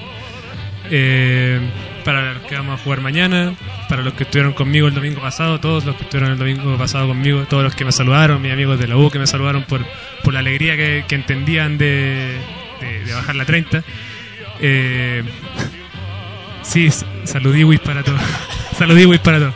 eh, 0.90 1.60
para 2.04 2.34
los 2.34 2.44
que 2.44 2.56
vamos 2.56 2.80
a 2.80 2.84
jugar 2.84 3.02
mañana, 3.02 3.54
para 3.88 4.02
los 4.02 4.14
que 4.14 4.24
estuvieron 4.24 4.54
conmigo 4.54 4.88
el 4.88 4.94
domingo 4.95 5.22
pasado, 5.22 5.60
todos 5.60 5.86
los 5.86 5.95
que 5.95 6.04
estuvieron 6.04 6.32
el 6.34 6.38
domingo 6.40 6.76
pasado 6.78 7.08
conmigo, 7.08 7.45
todos 7.50 7.64
los 7.64 7.76
que 7.76 7.86
me 7.86 7.91
saludaron, 7.91 8.41
mis 8.41 8.52
amigos 8.52 8.80
de 8.80 8.88
la 8.88 8.98
U 8.98 9.10
que 9.12 9.20
me 9.20 9.28
saludaron 9.28 9.64
por, 9.64 9.86
por 10.24 10.34
la 10.34 10.40
alegría 10.40 10.76
que, 10.76 11.06
que 11.08 11.16
entendían 11.16 11.78
de, 11.78 12.38
de- 12.82 13.06
de 13.06 13.14
bajar 13.14 13.36
la 13.36 13.45
30. 13.45 13.84
Eh, 14.60 15.24
sí, 16.64 16.90
saludiwis 17.26 17.80
para 17.80 18.04
todos. 18.04 18.22
saludiwis 18.78 19.20
para 19.20 19.40
todos. 19.40 19.54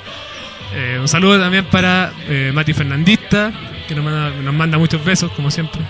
Eh, 0.76 0.98
un 1.00 1.08
saludo 1.08 1.40
también 1.40 1.66
para 1.66 2.12
eh, 2.28 2.52
Mati 2.54 2.74
Fernandista, 2.74 3.52
que 3.88 3.96
nos 3.96 4.04
manda, 4.06 4.30
nos 4.42 4.54
manda 4.54 4.78
muchos 4.78 5.04
besos, 5.04 5.32
como 5.32 5.50
siempre. 5.52 5.82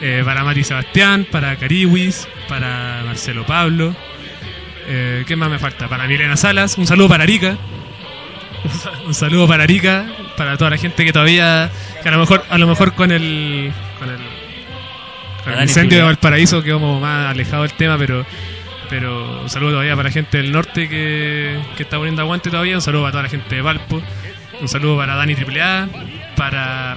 Eh, 0.00 0.22
para 0.24 0.44
Mati 0.44 0.64
Sebastián, 0.64 1.26
para 1.30 1.56
Cariwis, 1.56 2.28
para 2.48 3.02
Marcelo 3.04 3.44
Pablo. 3.46 3.94
Eh, 4.86 5.24
¿Qué 5.26 5.34
más 5.36 5.48
me 5.50 5.58
falta? 5.58 5.88
Para 5.88 6.06
Milena 6.06 6.36
Salas. 6.36 6.76
Un 6.78 6.86
saludo 6.86 7.08
para 7.08 7.22
Arica. 7.24 7.56
Un 8.64 8.70
sa- 8.82 8.92
Un 9.06 9.14
saludo 9.14 9.46
para 9.48 9.62
Arica, 9.64 10.06
para 10.36 10.56
toda 10.56 10.70
la 10.70 10.76
gente 10.78 11.04
que 11.04 11.12
todavía, 11.12 11.70
que 12.02 12.08
a 12.08 12.12
lo 12.12 12.18
mejor, 12.18 12.44
a 12.48 12.58
lo 12.58 12.66
mejor 12.66 12.94
con 12.94 13.10
el, 13.12 13.72
con 13.98 14.08
el, 14.10 14.18
con 15.44 15.52
el 15.54 15.62
incendio 15.62 15.98
de. 15.98 16.04
Valparaíso 16.04 16.62
quedó 16.62 16.80
como 16.80 17.00
más 17.00 17.30
alejado 17.30 17.62
del 17.62 17.72
tema, 17.74 17.96
pero, 17.98 18.24
pero 18.90 19.42
un 19.42 19.50
saludo 19.50 19.72
todavía 19.72 19.94
para 19.96 20.08
la 20.08 20.12
gente 20.12 20.38
del 20.38 20.52
norte 20.52 20.88
que, 20.88 21.58
que 21.76 21.82
está 21.82 21.96
poniendo 21.98 22.22
aguante 22.22 22.50
todavía, 22.50 22.74
un 22.76 22.82
saludo 22.82 23.02
para 23.02 23.12
toda 23.12 23.22
la 23.24 23.28
gente 23.30 23.54
de 23.54 23.60
Valpo, 23.62 24.02
un 24.60 24.68
saludo 24.68 24.96
para 24.96 25.14
Dani 25.16 25.34
AAA, 25.34 25.88
para 26.36 26.96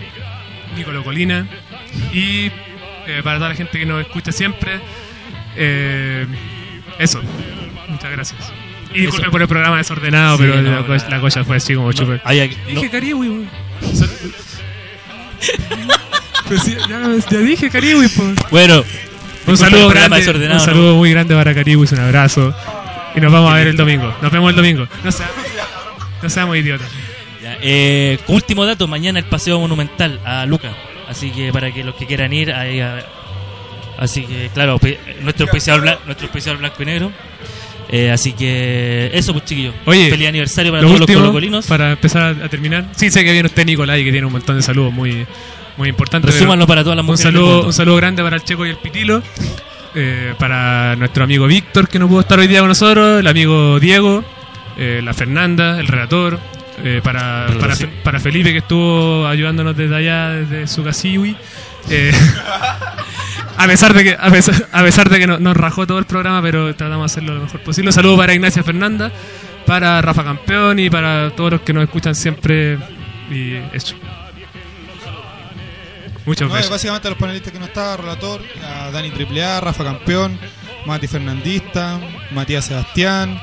Nicolo 0.78 1.04
Colina 1.04 1.48
y 2.14 2.52
eh, 3.08 3.22
para 3.24 3.38
toda 3.38 3.50
la 3.50 3.56
gente 3.56 3.78
que 3.80 3.86
nos 3.86 4.02
escucha 4.02 4.32
siempre. 4.32 4.80
Eh, 5.56 6.26
eso, 7.00 7.22
muchas 7.90 8.12
gracias. 8.12 8.54
Y 8.94 9.02
disculpen 9.02 9.32
por 9.32 9.42
el 9.42 9.48
programa 9.48 9.78
desordenado, 9.78 10.38
Sí, 10.38 10.44
pero 10.44 10.62
no, 10.62 10.72
la, 10.72 10.86
co- 10.86 10.96
la- 10.96 11.10
la 11.10 11.20
cosa 11.20 11.44
fue 11.44 11.58
así 11.58 11.76
como 11.76 11.92
chupe. 11.94 12.22
No, 12.24 12.32
Dije 12.68 12.90
Cariwi. 12.90 13.48
Pues 16.48 16.66
ya, 16.66 17.02
ya 17.30 17.38
dije 17.40 17.70
Cariwi, 17.70 18.08
pues. 18.08 18.36
bueno, 18.52 18.84
Un 19.46 19.58
saludo 19.58 19.90
grande, 19.90 20.50
un 20.52 20.60
saludo 20.62 20.96
muy 20.96 21.12
grande 21.12 21.36
para 21.36 21.54
Cariwis, 21.54 21.92
un 21.92 22.00
abrazo. 22.00 22.56
Y 23.16 23.20
nos 23.20 23.32
vamos 23.34 23.52
a 23.52 23.56
ver 23.56 23.68
el 23.68 23.76
domingo. 23.78 24.16
Nos 24.22 24.32
vemos 24.32 24.50
el 24.52 24.56
domingo. 24.56 24.88
No 25.04 25.12
seamos, 25.12 25.36
no 26.22 26.30
seamos 26.30 26.56
idiotas. 26.58 26.88
Ya, 27.54 27.58
eh, 27.62 28.20
último 28.28 28.66
dato, 28.66 28.88
mañana 28.88 29.20
el 29.20 29.26
paseo 29.26 29.60
monumental 29.60 30.20
a 30.26 30.46
Luca. 30.46 30.72
Así 31.10 31.32
que 31.32 31.52
para 31.54 31.72
que 31.72 31.84
los 31.84 31.96
que 31.96 32.06
quieran 32.06 32.34
ir, 32.34 32.52
ahí 32.52 32.80
a- 32.82 33.06
así 33.98 34.24
que 34.26 34.50
claro, 34.54 34.80
nuestro 35.22 35.46
especial 35.46 35.82
nuestro 36.06 36.26
especial 36.28 36.58
blanco 36.58 36.84
y 36.84 36.86
negro. 36.86 37.12
Eh, 37.90 38.12
así 38.12 38.34
que 38.34 39.10
eso 39.14 39.32
pues 39.32 39.46
chiquillos. 39.46 39.74
Oye, 39.86 40.10
feliz 40.10 40.28
aniversario 40.28 40.72
para 40.74 40.82
Lo 40.82 40.90
todos 40.90 41.02
último, 41.02 41.20
los 41.20 41.28
colocolinos. 41.30 41.68
para 41.68 41.92
empezar 41.94 42.36
a, 42.44 42.50
terminar. 42.50 42.90
Sí, 42.96 43.10
sé 43.10 43.24
que 43.24 43.32
viene 43.32 43.48
usted, 43.48 43.66
Nicolai, 43.66 44.04
que 44.04 44.12
tiene 44.12 44.28
un 44.28 44.34
montón 44.34 44.58
de 44.58 44.62
saludos 44.62 44.92
muy, 44.92 45.26
muy 45.78 45.88
importantes. 45.88 46.34
Resúmanlo 46.34 46.68
para 46.68 46.84
todas 46.84 46.98
las 46.98 47.04
un 47.04 47.08
mujeres 47.12 47.24
del 47.34 47.42
saludo, 47.42 47.66
un 47.68 47.72
saludo 47.74 47.96
grande 47.96 48.24
para 48.24 48.36
el 48.36 48.44
Checo 48.44 48.66
y 48.66 48.70
el 48.72 48.78
Pitilo. 48.78 49.24
eh, 49.96 50.34
para 50.38 50.96
nuestro 50.98 51.24
amigo 51.24 51.48
Víctor, 51.48 51.88
que 51.88 51.98
no 51.98 52.10
pudo 52.10 52.20
estar 52.20 52.38
hoy 52.38 52.48
día 52.48 52.60
con 52.60 52.68
nosotros. 52.68 53.22
El 53.22 53.28
amigo 53.28 53.80
Diego. 53.80 54.24
eh, 54.78 55.02
la 55.04 55.14
Fernanda, 55.14 55.80
el 55.80 55.88
relator. 55.88 56.40
Eh, 56.84 57.02
para, 57.04 57.48
para, 57.60 57.76
sí. 57.76 57.88
Para 58.04 58.20
Felipe, 58.20 58.52
que 58.52 58.60
estuvo 58.60 59.26
ayudándonos 59.28 59.76
desde 59.76 59.96
allá, 59.96 60.30
desde 60.30 60.68
su 60.68 60.84
casiwi. 60.84 61.36
Eh, 61.90 62.12
a 63.58 63.66
pesar 63.68 63.94
de 63.94 64.04
que 64.04 64.18
a 64.20 64.30
pesar, 64.30 64.68
a 64.72 64.84
pesar 64.84 65.10
de 65.10 65.20
que 65.20 65.28
no- 65.28 65.40
nos 65.40 65.56
rajó 65.58 65.88
todo 65.88 66.00
el 66.00 66.06
programa, 66.06 66.42
pero 66.42 66.76
tratamos 66.76 67.12
de 67.12 67.14
hacerlo 67.14 67.36
lo 67.36 67.44
mejor 67.44 67.62
posible. 67.62 67.90
Un 67.90 67.94
saludo 67.94 68.18
para 68.18 68.34
Ignacia 68.34 68.64
Fernanda, 68.64 69.12
para 69.66 70.02
Rafa 70.02 70.24
Campeón 70.24 70.80
y 70.80 70.90
para 70.90 71.32
todos 71.36 71.52
los 71.54 71.62
que 71.62 71.74
nos 71.74 71.84
escuchan 71.84 72.14
siempre. 72.16 72.78
Y 73.32 73.56
eso. 73.74 73.96
No, 76.26 76.34
y 76.34 76.36
besos. 76.36 76.70
básicamente 76.70 77.08
a 77.08 77.12
los 77.12 77.20
panelistas 77.20 77.54
que 77.54 77.60
no 77.60 77.66
estaba, 77.66 77.96
relator, 77.98 78.42
a 78.62 78.92
Dani 78.92 79.12
AAA, 79.12 79.62
Rafa 79.62 79.84
Campeón, 79.86 80.38
Mati 80.86 81.08
Fernandista, 81.08 82.00
Matías 82.32 82.66
Sebastián, 82.66 83.40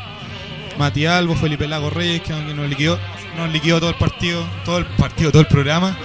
Mati 0.78 1.06
Albo, 1.06 1.34
Felipe 1.34 1.66
Lago 1.66 1.88
Reyes, 1.88 2.20
que 2.20 2.34
aunque 2.34 2.52
nos 2.52 2.68
liquidó, 2.68 2.98
nos 3.36 3.50
liquidó 3.52 3.80
todo 3.80 3.90
el 3.90 3.96
partido, 3.96 4.46
todo 4.64 4.78
el 4.78 4.86
partido, 4.86 5.30
todo 5.30 5.42
el 5.42 5.48
programa. 5.48 5.96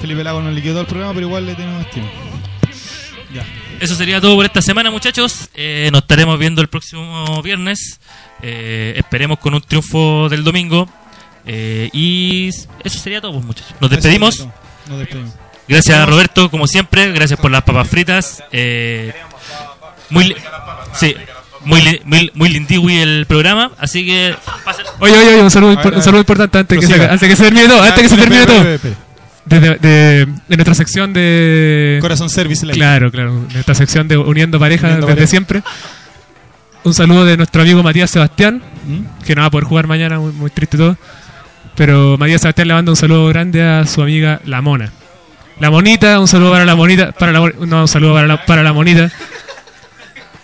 Felipe 0.00 0.22
Lago 0.24 0.42
nos 0.42 0.54
liquidó 0.54 0.74
todo 0.74 0.80
el 0.82 0.86
programa, 0.86 1.14
pero 1.14 1.26
igual 1.26 1.46
le 1.46 1.54
tenemos 1.54 1.84
estima. 1.86 2.06
Ya. 3.32 3.44
Eso 3.80 3.94
sería 3.94 4.20
todo 4.20 4.34
por 4.36 4.44
esta 4.44 4.62
semana, 4.62 4.90
muchachos. 4.90 5.50
Eh, 5.54 5.88
nos 5.92 6.02
estaremos 6.02 6.38
viendo 6.38 6.62
el 6.62 6.68
próximo 6.68 7.42
viernes. 7.42 8.00
Eh, 8.42 8.94
esperemos 8.96 9.38
con 9.38 9.54
un 9.54 9.60
triunfo 9.60 10.28
del 10.28 10.44
domingo. 10.44 10.88
Eh, 11.46 11.90
y 11.92 12.48
eso 12.48 12.98
sería 12.98 13.20
todo, 13.20 13.32
pues, 13.32 13.44
muchachos. 13.44 13.74
Nos 13.80 13.90
despedimos. 13.90 14.36
Eso, 14.36 14.52
Nos 14.88 14.98
despedimos. 14.98 15.34
Gracias 15.68 15.98
a 15.98 16.06
Roberto, 16.06 16.50
como 16.50 16.66
siempre. 16.66 17.12
Gracias 17.12 17.38
por 17.40 17.50
las 17.50 17.62
papas 17.64 17.88
fritas. 17.88 18.42
Eh, 18.52 19.12
muy, 20.10 20.36
sí, 20.94 21.14
muy, 21.66 21.82
li- 21.82 22.00
muy, 22.04 22.30
muy 22.34 22.48
lindigui 22.48 22.96
el 22.98 23.26
programa. 23.26 23.70
Así 23.78 24.04
que 24.06 24.34
Oye, 25.00 25.12
oye, 25.12 25.28
oye, 25.34 25.42
un 25.42 25.50
saludo, 25.50 25.76
ver, 25.76 25.94
un 25.94 26.02
saludo 26.02 26.20
importante 26.20 26.58
antes 26.58 26.78
que, 26.80 26.86
se, 26.86 26.94
antes 27.04 27.28
que 27.28 27.36
se 27.36 27.42
termine 27.44 27.68
todo. 27.68 27.82
Antes 27.82 28.02
que 28.02 28.08
se 28.08 28.16
termine 28.16 28.46
todo. 28.46 28.64
De, 28.64 29.60
de, 29.60 29.74
de- 29.76 30.26
de 30.48 30.56
nuestra 30.56 30.74
sección 30.74 31.12
de. 31.12 31.98
Corazón 32.00 32.30
Service 32.30 32.64
Live. 32.64 32.76
Claro, 32.78 33.10
claro. 33.12 33.44
De 33.52 33.60
esta 33.60 33.74
sección 33.74 34.08
de 34.08 34.16
Uniendo 34.16 34.58
Parejas 34.58 35.04
desde 35.06 35.26
siempre. 35.26 35.62
Un 36.84 36.94
saludo 36.94 37.24
de 37.24 37.36
nuestro 37.36 37.62
amigo 37.62 37.82
Matías 37.82 38.10
Sebastián, 38.10 38.62
¿Mm? 38.86 39.24
que 39.24 39.34
no 39.34 39.40
va 39.42 39.48
a 39.48 39.50
poder 39.50 39.64
jugar 39.66 39.86
mañana, 39.88 40.18
muy, 40.20 40.32
muy 40.32 40.50
triste 40.50 40.76
todo. 40.76 40.96
Pero 41.74 42.16
Matías 42.18 42.40
Sebastián 42.40 42.68
le 42.68 42.74
manda 42.74 42.92
un 42.92 42.96
saludo 42.96 43.26
grande 43.28 43.62
a 43.62 43.84
su 43.86 44.02
amiga 44.02 44.40
La 44.44 44.60
Mona. 44.62 44.92
La 45.58 45.70
Monita, 45.70 46.20
un 46.20 46.28
saludo 46.28 46.52
para 46.52 46.64
la 46.64 46.74
Monita. 46.76 47.12
Para 47.12 47.32
la, 47.32 47.40
no, 47.66 47.80
un 47.82 47.88
saludo 47.88 48.14
para 48.14 48.26
la, 48.26 48.44
para 48.46 48.62
la 48.62 48.72
Monita. 48.72 49.10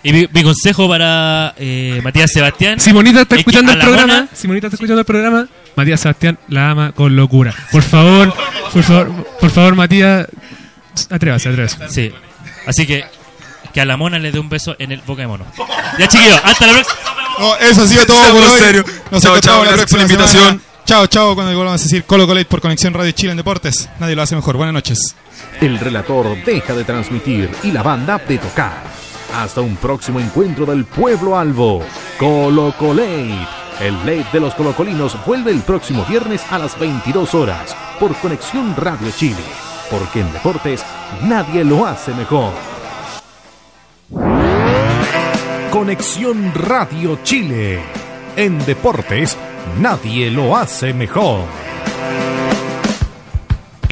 Y 0.03 0.13
mi, 0.13 0.27
mi 0.31 0.43
consejo 0.43 0.87
para 0.87 1.53
eh, 1.57 1.99
Matías 2.03 2.31
Sebastián. 2.31 2.79
Si 2.79 2.91
Monita 2.93 3.21
está 3.21 3.35
Es 3.35 3.39
escuchando 3.39 3.71
el 3.71 3.79
programa, 3.79 4.13
Mona- 4.13 4.27
si 4.33 4.47
Monita 4.47 4.67
está 4.67 4.75
escuchando 4.75 4.99
el 4.99 5.05
programa, 5.05 5.47
Matías 5.75 5.99
Sebastián 6.01 6.37
la 6.49 6.69
ama 6.71 6.91
con 6.91 7.15
locura. 7.15 7.53
Por 7.71 7.81
favor, 7.83 8.33
por 8.73 8.83
favor, 8.83 9.25
por 9.39 9.49
favor, 9.49 9.75
Matías, 9.75 10.27
atrévase, 11.09 11.49
atrévase. 11.49 11.77
Sí. 11.89 12.11
Así 12.67 12.85
que 12.85 13.05
que 13.73 13.81
a 13.81 13.85
la 13.85 13.97
mona 13.97 14.19
le 14.19 14.31
dé 14.31 14.37
un 14.39 14.49
beso 14.49 14.75
en 14.77 14.91
el 14.91 15.01
boca 15.01 15.21
de 15.23 15.27
mono. 15.27 15.45
Ya 15.97 16.07
chiquillos, 16.07 16.39
hasta 16.43 16.67
la 16.67 16.73
próxima. 16.73 16.99
No, 17.39 17.55
eso 17.57 17.81
ha 17.81 17.87
sido 17.87 18.05
todo 18.05 18.33
por 18.33 18.43
hoy. 18.43 18.59
serios. 18.59 18.85
Nos 19.09 19.23
Chao, 19.23 19.31
encontramos 19.31 19.41
chao, 19.41 19.63
la 19.65 19.71
gracias 19.71 19.89
por 19.89 19.99
la 19.99 20.05
próxima 20.05 20.21
invitación. 20.23 20.43
semana. 20.43 20.61
Chao, 20.85 21.07
chao, 21.07 21.33
cuando 21.33 21.57
volvamos 21.57 21.81
a 21.81 21.83
decir 21.83 22.03
Colo 22.03 22.27
Colate 22.27 22.45
por 22.45 22.61
Conexión 22.61 22.93
Radio 22.93 23.09
Chile 23.13 23.31
en 23.31 23.37
Deportes. 23.37 23.89
Nadie 23.99 24.15
lo 24.15 24.21
hace 24.21 24.35
mejor. 24.35 24.57
Buenas 24.57 24.73
noches. 24.73 24.99
El 25.59 25.79
relator 25.79 26.35
deja 26.45 26.73
de 26.75 26.83
transmitir 26.83 27.49
y 27.63 27.71
la 27.71 27.81
banda 27.81 28.21
de 28.27 28.37
tocar. 28.37 28.83
Hasta 29.33 29.61
un 29.61 29.75
próximo 29.77 30.19
encuentro 30.19 30.63
del 30.65 30.85
pueblo 30.85 31.35
albo. 31.35 31.81
Colo 32.19 32.71
Colate. 32.77 33.47
El 33.81 33.97
late 33.99 34.27
de 34.31 34.39
los 34.39 34.53
colocolinos 34.53 35.17
vuelve 35.25 35.49
el 35.49 35.61
próximo 35.61 36.05
viernes 36.05 36.45
a 36.51 36.59
las 36.59 36.77
22 36.79 37.33
horas 37.33 37.75
por 37.99 38.15
Conexión 38.17 38.75
Radio 38.75 39.09
Chile. 39.17 39.43
Porque 39.89 40.21
en 40.21 40.31
deportes 40.31 40.85
nadie 41.23 41.63
lo 41.63 41.83
hace 41.83 42.13
mejor. 42.13 42.53
Conexión 45.71 46.53
Radio 46.53 47.17
Chile. 47.23 47.81
En 48.35 48.63
deportes 48.65 49.35
nadie 49.79 50.29
lo 50.29 50.55
hace 50.55 50.93
mejor. 50.93 51.45